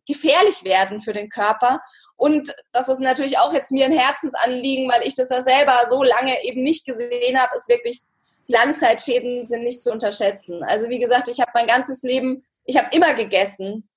gefährlich 0.05 0.63
werden 0.63 0.99
für 0.99 1.13
den 1.13 1.29
Körper. 1.29 1.81
Und 2.15 2.53
das 2.71 2.89
ist 2.89 2.99
natürlich 2.99 3.37
auch 3.37 3.53
jetzt 3.53 3.71
mir 3.71 3.85
ein 3.85 3.97
Herzensanliegen, 3.97 4.89
weil 4.91 5.07
ich 5.07 5.15
das 5.15 5.29
ja 5.29 5.41
selber 5.41 5.85
so 5.89 6.03
lange 6.03 6.43
eben 6.43 6.63
nicht 6.63 6.85
gesehen 6.85 7.39
habe, 7.39 7.55
ist 7.55 7.69
wirklich, 7.69 8.01
Langzeitschäden 8.47 9.43
sind 9.43 9.63
nicht 9.63 9.83
zu 9.83 9.91
unterschätzen. 9.91 10.63
Also 10.63 10.89
wie 10.89 10.99
gesagt, 10.99 11.27
ich 11.27 11.39
habe 11.39 11.51
mein 11.53 11.67
ganzes 11.67 12.01
Leben, 12.01 12.43
ich 12.65 12.77
habe 12.77 12.89
immer 12.95 13.13
gegessen 13.13 13.88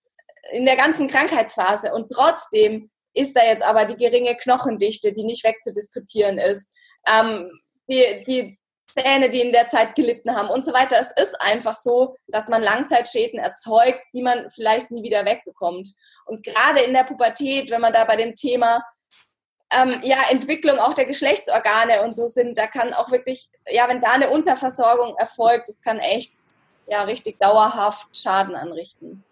in 0.51 0.67
der 0.67 0.77
ganzen 0.77 1.09
Krankheitsphase. 1.09 1.93
Und 1.93 2.11
trotzdem 2.11 2.91
ist 3.15 3.37
da 3.37 3.45
jetzt 3.45 3.65
aber 3.65 3.85
die 3.85 3.97
geringe 3.97 4.37
Knochendichte, 4.37 5.13
die 5.13 5.25
nicht 5.25 5.45
wegzudiskutieren 5.45 6.39
ist. 6.39 6.71
Ähm, 7.07 7.51
die, 7.89 8.25
die 8.27 8.59
Zähne, 8.87 9.31
die 9.31 9.41
in 9.41 9.53
der 9.53 9.69
Zeit 9.69 9.95
gelitten 9.95 10.35
haben 10.37 10.49
und 10.49 10.67
so 10.67 10.73
weiter. 10.73 10.99
Es 11.01 11.11
ist 11.23 11.41
einfach 11.41 11.77
so, 11.77 12.17
dass 12.27 12.49
man 12.49 12.63
Langzeitschäden 12.63 13.39
erzeugt, 13.39 14.01
die 14.13 14.23
man 14.23 14.51
vielleicht 14.51 14.91
nie 14.91 15.03
wieder 15.03 15.25
wegbekommt. 15.25 15.89
Und 16.27 16.45
gerade 16.45 16.81
in 16.81 16.93
der 16.93 17.05
Pubertät, 17.05 17.71
wenn 17.71 17.81
man 17.81 17.93
da 17.93 18.05
bei 18.05 18.17
dem 18.17 18.35
Thema 18.35 18.83
ähm, 19.73 20.01
ja, 20.03 20.19
Entwicklung 20.31 20.79
auch 20.79 20.95
der 20.95 21.07
Geschlechtsorgane 21.07 22.03
und 22.03 22.15
so 22.15 22.27
sind, 22.27 22.59
da 22.59 22.67
kann 22.67 22.93
auch 22.93 23.11
wirklich, 23.11 23.49
ja, 23.69 23.89
wenn 23.89 24.01
da 24.01 24.13
eine 24.13 24.31
Unterversorgung 24.31 25.17
erfolgt, 25.17 25.69
das 25.69 25.81
kann 25.81 25.99
echt 25.99 26.33
ja 26.87 27.03
richtig 27.03 27.39
dauerhaft 27.39 28.15
Schaden 28.15 28.55
anrichten. 28.55 29.25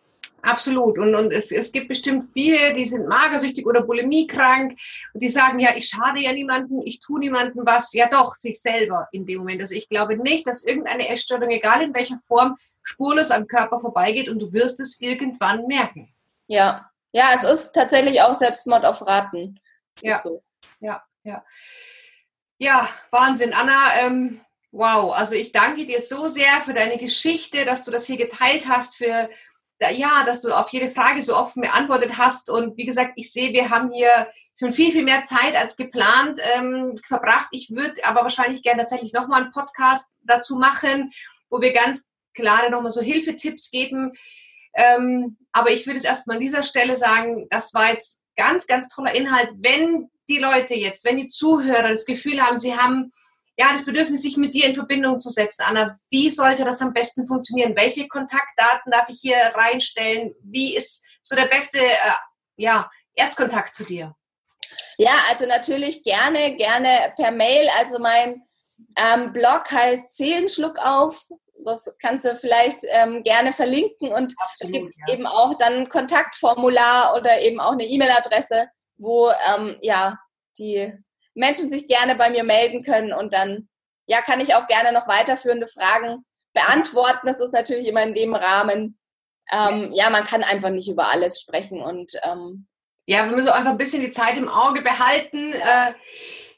Absolut. 0.42 0.98
Und, 0.98 1.14
und 1.14 1.32
es, 1.32 1.52
es 1.52 1.72
gibt 1.72 1.88
bestimmt 1.88 2.30
viele, 2.32 2.74
die 2.74 2.86
sind 2.86 3.06
magersüchtig 3.06 3.66
oder 3.66 3.82
bulimiekrank 3.82 4.78
und 5.12 5.22
die 5.22 5.28
sagen, 5.28 5.60
ja, 5.60 5.70
ich 5.76 5.88
schade 5.88 6.20
ja 6.20 6.32
niemanden, 6.32 6.80
ich 6.84 7.00
tue 7.00 7.20
niemandem 7.20 7.64
was. 7.66 7.92
Ja 7.92 8.08
doch, 8.08 8.34
sich 8.36 8.60
selber 8.60 9.08
in 9.12 9.26
dem 9.26 9.38
Moment. 9.38 9.60
Also 9.60 9.74
ich 9.74 9.88
glaube 9.88 10.16
nicht, 10.16 10.46
dass 10.46 10.64
irgendeine 10.64 11.08
Essstörung, 11.08 11.50
egal 11.50 11.82
in 11.82 11.94
welcher 11.94 12.18
Form, 12.26 12.56
spurlos 12.82 13.30
am 13.30 13.46
Körper 13.46 13.80
vorbeigeht 13.80 14.28
und 14.28 14.38
du 14.38 14.52
wirst 14.52 14.80
es 14.80 15.00
irgendwann 15.00 15.66
merken. 15.66 16.12
Ja, 16.46 16.90
ja, 17.12 17.30
es 17.34 17.44
ist 17.44 17.72
tatsächlich 17.72 18.22
auch 18.22 18.34
Selbstmord 18.34 18.84
auf 18.84 19.06
Raten. 19.06 19.60
Ja, 20.00 20.18
so. 20.18 20.40
ja, 20.80 21.02
ja. 21.24 21.44
Ja, 22.58 22.88
Wahnsinn. 23.10 23.52
Anna, 23.52 24.00
ähm, 24.00 24.40
wow. 24.70 25.12
Also 25.12 25.34
ich 25.34 25.52
danke 25.52 25.86
dir 25.86 26.00
so 26.00 26.28
sehr 26.28 26.60
für 26.64 26.74
deine 26.74 26.98
Geschichte, 26.98 27.64
dass 27.64 27.84
du 27.84 27.90
das 27.90 28.06
hier 28.06 28.18
geteilt 28.18 28.68
hast, 28.68 28.96
für 28.96 29.30
ja, 29.88 30.24
dass 30.26 30.42
du 30.42 30.52
auf 30.52 30.68
jede 30.70 30.90
Frage 30.90 31.22
so 31.22 31.34
offen 31.34 31.62
beantwortet 31.62 32.18
hast. 32.18 32.50
Und 32.50 32.76
wie 32.76 32.84
gesagt, 32.84 33.12
ich 33.16 33.32
sehe, 33.32 33.52
wir 33.52 33.70
haben 33.70 33.90
hier 33.90 34.28
schon 34.58 34.72
viel, 34.72 34.92
viel 34.92 35.04
mehr 35.04 35.24
Zeit 35.24 35.56
als 35.56 35.76
geplant 35.76 36.38
ähm, 36.54 36.94
verbracht. 37.06 37.48
Ich 37.50 37.70
würde 37.70 38.04
aber 38.04 38.20
wahrscheinlich 38.20 38.62
gerne 38.62 38.82
tatsächlich 38.82 39.14
nochmal 39.14 39.42
einen 39.42 39.52
Podcast 39.52 40.12
dazu 40.22 40.56
machen, 40.56 41.12
wo 41.48 41.62
wir 41.62 41.72
ganz 41.72 42.10
klare 42.34 42.70
nochmal 42.70 42.92
so 42.92 43.00
Hilfetipps 43.00 43.70
geben. 43.70 44.12
Ähm, 44.74 45.38
aber 45.52 45.70
ich 45.70 45.86
würde 45.86 45.98
es 45.98 46.04
erstmal 46.04 46.36
an 46.36 46.42
dieser 46.42 46.62
Stelle 46.62 46.96
sagen, 46.96 47.46
das 47.48 47.72
war 47.72 47.90
jetzt 47.90 48.20
ganz, 48.36 48.66
ganz 48.66 48.88
toller 48.88 49.14
Inhalt. 49.14 49.50
Wenn 49.56 50.10
die 50.28 50.38
Leute 50.38 50.74
jetzt, 50.74 51.04
wenn 51.06 51.16
die 51.16 51.28
Zuhörer 51.28 51.88
das 51.88 52.04
Gefühl 52.04 52.40
haben, 52.40 52.58
sie 52.58 52.76
haben 52.76 53.12
ja, 53.60 53.72
das 53.72 53.84
Bedürfnis, 53.84 54.22
sich 54.22 54.38
mit 54.38 54.54
dir 54.54 54.64
in 54.64 54.74
Verbindung 54.74 55.20
zu 55.20 55.28
setzen. 55.28 55.64
Anna, 55.66 55.98
wie 56.08 56.30
sollte 56.30 56.64
das 56.64 56.80
am 56.80 56.94
besten 56.94 57.26
funktionieren? 57.26 57.76
Welche 57.76 58.08
Kontaktdaten 58.08 58.90
darf 58.90 59.10
ich 59.10 59.18
hier 59.20 59.36
reinstellen? 59.36 60.34
Wie 60.42 60.74
ist 60.74 61.04
so 61.22 61.36
der 61.36 61.44
beste 61.44 61.78
äh, 61.78 62.14
ja, 62.56 62.90
Erstkontakt 63.12 63.74
zu 63.74 63.84
dir? 63.84 64.16
Ja, 64.96 65.12
also 65.28 65.44
natürlich 65.44 66.02
gerne, 66.04 66.56
gerne 66.56 67.12
per 67.16 67.32
Mail. 67.32 67.68
Also 67.78 67.98
mein 67.98 68.42
ähm, 68.96 69.30
Blog 69.34 69.70
heißt 69.70 70.16
Seelenschluck 70.16 70.78
auf. 70.78 71.28
Das 71.62 71.94
kannst 72.00 72.24
du 72.24 72.34
vielleicht 72.36 72.78
ähm, 72.88 73.22
gerne 73.22 73.52
verlinken 73.52 74.10
und 74.10 74.34
Absolut, 74.38 74.90
ja. 75.06 75.12
eben 75.12 75.26
auch 75.26 75.52
dann 75.58 75.74
ein 75.74 75.88
Kontaktformular 75.90 77.14
oder 77.14 77.42
eben 77.42 77.60
auch 77.60 77.72
eine 77.72 77.84
E-Mail-Adresse, 77.84 78.68
wo 78.96 79.30
ähm, 79.54 79.76
ja 79.82 80.18
die 80.56 80.94
Menschen 81.34 81.68
sich 81.68 81.86
gerne 81.88 82.14
bei 82.16 82.30
mir 82.30 82.44
melden 82.44 82.82
können 82.82 83.12
und 83.12 83.32
dann 83.32 83.68
ja, 84.06 84.20
kann 84.22 84.40
ich 84.40 84.54
auch 84.54 84.66
gerne 84.66 84.92
noch 84.92 85.06
weiterführende 85.06 85.66
Fragen 85.66 86.24
beantworten. 86.52 87.26
Das 87.26 87.40
ist 87.40 87.52
natürlich 87.52 87.86
immer 87.86 88.02
in 88.02 88.14
dem 88.14 88.34
Rahmen. 88.34 88.98
Ähm, 89.52 89.90
ja, 89.92 90.10
man 90.10 90.24
kann 90.24 90.42
einfach 90.42 90.70
nicht 90.70 90.88
über 90.88 91.10
alles 91.10 91.40
sprechen 91.40 91.80
und 91.80 92.12
ähm, 92.22 92.66
ja, 93.06 93.24
wir 93.24 93.34
müssen 93.34 93.48
auch 93.48 93.54
einfach 93.54 93.72
ein 93.72 93.78
bisschen 93.78 94.02
die 94.02 94.12
Zeit 94.12 94.36
im 94.36 94.48
Auge 94.48 94.82
behalten. 94.82 95.52
Äh, 95.52 95.94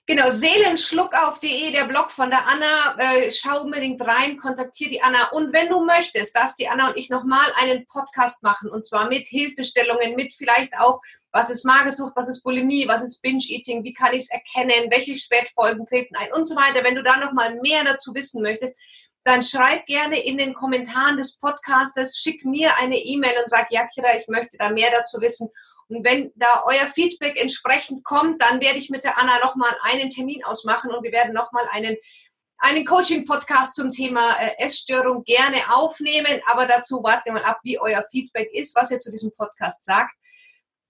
Genau, 0.05 0.31
seelenschluckauf.de, 0.31 1.71
der 1.71 1.85
Blog 1.85 2.11
von 2.11 2.29
der 2.29 2.47
Anna. 2.49 2.97
Äh, 2.99 3.31
schau 3.31 3.63
unbedingt 3.63 4.05
rein, 4.05 4.37
kontaktiere 4.37 4.91
die 4.91 5.03
Anna. 5.03 5.29
Und 5.31 5.53
wenn 5.53 5.69
du 5.69 5.85
möchtest, 5.85 6.37
dass 6.37 6.57
die 6.57 6.69
Anna 6.69 6.89
und 6.89 6.97
ich 6.97 7.09
nochmal 7.09 7.47
einen 7.57 7.87
Podcast 7.87 8.43
machen, 8.43 8.69
und 8.69 8.85
zwar 8.85 9.09
mit 9.09 9.29
Hilfestellungen, 9.29 10.17
mit 10.17 10.35
vielleicht 10.35 10.77
auch, 10.77 11.01
was 11.33 11.51
ist 11.51 11.65
Magersucht, 11.65 12.15
was 12.15 12.29
ist 12.29 12.43
Bulimie, 12.43 12.87
was 12.87 13.03
ist 13.03 13.23
Binge-Eating, 13.23 13.83
wie 13.85 13.95
kann 13.95 14.13
ich 14.13 14.25
es 14.25 14.31
erkennen, 14.31 14.91
welche 14.91 15.17
Spätfolgen 15.17 15.87
treten 15.87 16.15
ein 16.17 16.33
und 16.33 16.47
so 16.47 16.55
weiter. 16.55 16.85
Wenn 16.85 16.95
du 16.95 17.03
da 17.03 17.17
nochmal 17.17 17.59
mehr 17.61 17.85
dazu 17.85 18.15
wissen 18.15 18.43
möchtest, 18.43 18.79
dann 19.25 19.43
schreib 19.43 19.87
gerne 19.87 20.23
in 20.23 20.37
den 20.37 20.53
Kommentaren 20.53 21.17
des 21.17 21.39
Podcastes, 21.39 22.19
schick 22.19 22.45
mir 22.45 22.77
eine 22.77 22.99
E-Mail 22.99 23.35
und 23.41 23.49
sag, 23.49 23.71
ja, 23.71 23.87
Kira, 23.87 24.17
ich 24.17 24.29
möchte 24.29 24.57
da 24.59 24.71
mehr 24.71 24.91
dazu 24.91 25.21
wissen. 25.21 25.49
Und 25.89 26.05
wenn 26.05 26.33
da 26.37 26.65
euer 26.67 26.87
Feedback 26.87 27.41
entsprechend 27.41 28.05
kommt, 28.05 28.43
dann 28.43 28.61
werde 28.61 28.79
ich 28.79 28.91
mit 28.91 29.05
der 29.05 29.19
Anna 29.19 29.39
nochmal 29.39 29.75
einen 29.85 30.11
Termin 30.11 30.45
ausmachen 30.45 30.91
und 30.91 31.03
wir 31.03 31.13
werden 31.13 31.33
nochmal 31.33 31.65
einen, 31.71 31.97
einen 32.59 32.85
Coaching-Podcast 32.85 33.77
zum 33.77 33.91
Thema 33.91 34.37
äh, 34.39 34.59
Essstörung 34.59 35.23
gerne 35.25 35.59
aufnehmen. 35.73 36.41
Aber 36.47 36.67
dazu 36.67 37.03
warten 37.03 37.27
wir 37.27 37.33
mal 37.35 37.45
ab, 37.45 37.61
wie 37.63 37.79
euer 37.79 38.05
Feedback 38.11 38.51
ist, 38.53 38.75
was 38.75 38.91
ihr 38.91 38.99
zu 38.99 39.11
diesem 39.11 39.33
Podcast 39.37 39.85
sagt. 39.85 40.15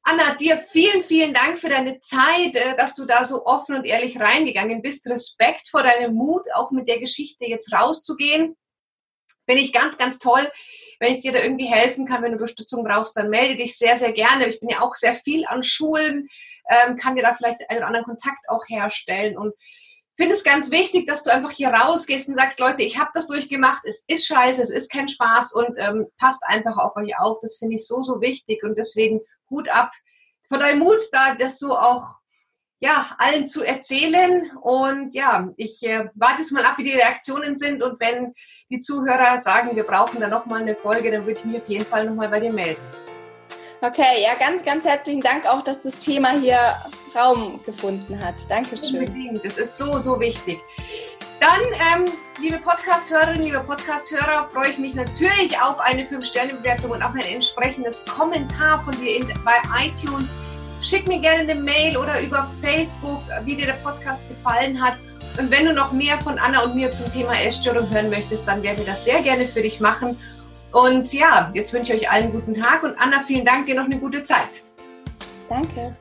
Anna, 0.05 0.35
dir 0.35 0.59
vielen, 0.59 1.05
vielen 1.05 1.33
Dank 1.33 1.59
für 1.59 1.69
deine 1.69 2.01
Zeit, 2.01 2.57
äh, 2.57 2.77
dass 2.77 2.95
du 2.95 3.05
da 3.05 3.25
so 3.25 3.47
offen 3.47 3.77
und 3.77 3.85
ehrlich 3.85 4.19
reingegangen 4.19 4.83
bist. 4.83 5.07
Respekt 5.07 5.69
vor 5.69 5.83
deinem 5.83 6.15
Mut, 6.15 6.43
auch 6.55 6.73
mit 6.73 6.89
der 6.89 6.99
Geschichte 6.99 7.45
jetzt 7.47 7.73
rauszugehen. 7.73 8.57
Finde 9.49 9.63
ich 9.63 9.73
ganz, 9.73 9.99
ganz 9.99 10.19
toll. 10.19 10.51
Wenn 10.99 11.13
ich 11.13 11.23
dir 11.23 11.33
da 11.33 11.41
irgendwie 11.41 11.67
helfen 11.67 12.07
kann, 12.07 12.23
wenn 12.23 12.33
du 12.33 12.39
Unterstützung 12.39 12.85
brauchst, 12.85 13.17
dann 13.17 13.31
melde 13.31 13.57
dich 13.57 13.77
sehr, 13.77 13.97
sehr 13.97 14.13
gerne. 14.13 14.49
Ich 14.49 14.61
bin 14.61 14.69
ja 14.69 14.81
auch 14.81 14.95
sehr 14.95 15.15
viel 15.15 15.45
an 15.47 15.63
Schulen, 15.63 16.29
ähm, 16.69 16.97
kann 16.97 17.17
dir 17.17 17.23
da 17.23 17.35
vielleicht 17.35 17.69
einen 17.71 17.79
oder 17.79 17.87
anderen 17.89 18.07
Kontakt 18.07 18.49
auch 18.49 18.65
herstellen 18.69 19.37
und 19.37 19.55
finde 20.17 20.35
es 20.35 20.45
ganz 20.45 20.71
wichtig, 20.71 21.07
dass 21.07 21.23
du 21.23 21.33
einfach 21.33 21.51
hier 21.51 21.71
rausgehst 21.71 22.29
und 22.29 22.35
sagst, 22.35 22.61
Leute, 22.61 22.83
ich 22.83 22.99
habe 22.99 23.11
das 23.15 23.27
durchgemacht, 23.27 23.83
es 23.85 24.05
ist 24.07 24.27
scheiße, 24.27 24.63
es 24.63 24.71
ist 24.71 24.91
kein 24.91 25.09
Spaß 25.09 25.53
und 25.55 25.77
ähm, 25.79 26.07
passt 26.19 26.43
einfach 26.47 26.77
auf 26.77 26.95
euch 26.97 27.19
auf. 27.19 27.39
Das 27.41 27.57
finde 27.57 27.77
ich 27.77 27.87
so, 27.87 28.03
so 28.03 28.21
wichtig 28.21 28.63
und 28.63 28.77
deswegen 28.77 29.21
Hut 29.53 29.69
ab 29.69 29.93
vor 30.49 30.59
deinem 30.59 30.81
Mut, 30.81 30.99
da 31.13 31.37
das 31.37 31.61
so 31.61 31.79
auch 31.79 32.19
ja, 32.83 33.07
allen 33.19 33.47
zu 33.47 33.63
erzählen. 33.63 34.51
Und 34.61 35.15
ja, 35.15 35.49
ich 35.57 35.83
äh, 35.85 36.09
warte 36.15 36.41
jetzt 36.41 36.51
mal 36.51 36.65
ab, 36.65 36.79
wie 36.79 36.83
die 36.83 36.95
Reaktionen 36.95 37.55
sind. 37.55 37.81
Und 37.81 38.01
wenn 38.01 38.35
die 38.71 38.81
Zuhörer 38.81 39.39
sagen, 39.39 39.77
wir 39.77 39.85
brauchen 39.85 40.21
da 40.21 40.27
nochmal 40.27 40.63
eine 40.63 40.75
Folge, 40.75 41.13
dann 41.13 41.23
würde 41.25 41.39
ich 41.39 41.45
mich 41.45 41.63
auf 41.63 41.69
jeden 41.69 41.87
Fall 41.87 42.07
nochmal 42.07 42.29
bei 42.29 42.41
dir 42.41 42.53
melden. 42.53 42.83
Okay, 43.81 44.23
ja, 44.23 44.35
ganz, 44.35 44.65
ganz 44.65 44.85
herzlichen 44.85 45.21
Dank 45.21 45.47
auch, 45.47 45.63
dass 45.63 45.83
das 45.83 45.97
Thema 45.99 46.31
hier 46.39 46.59
Raum 47.15 47.61
gefunden 47.65 48.19
hat. 48.25 48.35
Dankeschön. 48.49 49.01
Unbedingt, 49.01 49.45
das 49.45 49.59
ist 49.59 49.77
so, 49.77 49.99
so 49.99 50.19
wichtig. 50.19 50.59
Dann, 51.43 52.05
ähm, 52.05 52.05
liebe 52.41 52.59
Podcast-Hörerinnen, 52.59 53.43
liebe 53.43 53.59
Podcast-Hörer, 53.59 54.49
freue 54.53 54.71
ich 54.71 54.79
mich 54.79 54.95
natürlich 54.95 55.61
auf 55.61 55.81
eine 55.81 56.05
5-Sterne-Bewertung 56.05 56.93
und 56.93 57.03
auf 57.03 57.15
ein 57.15 57.35
entsprechendes 57.35 58.05
Kommentar 58.05 58.79
von 58.85 58.95
dir 59.01 59.17
in, 59.17 59.27
bei 59.45 59.57
iTunes 59.85 60.33
Schick 60.81 61.09
mir 61.09 61.19
gerne 61.19 61.41
eine 61.41 61.57
Mail 61.57 61.97
oder 61.97 62.21
über 62.21 62.49
Facebook, 62.61 63.19
wie 63.45 63.57
dir 63.57 63.67
der 63.67 63.73
Podcast 63.73 64.29
gefallen 64.29 64.81
hat. 64.81 64.95
Und 65.37 65.51
wenn 65.51 65.65
du 65.65 65.73
noch 65.73 65.91
mehr 65.91 66.17
von 66.21 66.39
Anna 66.39 66.63
und 66.63 66.77
mir 66.77 66.93
zum 66.93 67.11
Thema 67.11 67.33
Essstörung 67.35 67.91
hören 67.91 68.09
möchtest, 68.09 68.47
dann 68.47 68.63
werden 68.63 68.79
wir 68.79 68.87
das 68.87 69.05
sehr 69.05 69.21
gerne 69.21 69.49
für 69.49 69.63
dich 69.63 69.81
machen. 69.81 70.17
Und 70.71 71.13
ja, 71.13 71.51
jetzt 71.55 71.73
wünsche 71.73 71.93
ich 71.95 72.03
euch 72.03 72.11
allen 72.11 72.27
einen 72.27 72.33
guten 72.35 72.55
Tag 72.55 72.85
und 72.85 72.97
Anna, 73.01 73.25
vielen 73.27 73.45
Dank, 73.45 73.67
dir 73.67 73.75
noch 73.75 73.87
eine 73.87 73.99
gute 73.99 74.23
Zeit. 74.23 74.63
Danke. 75.49 75.97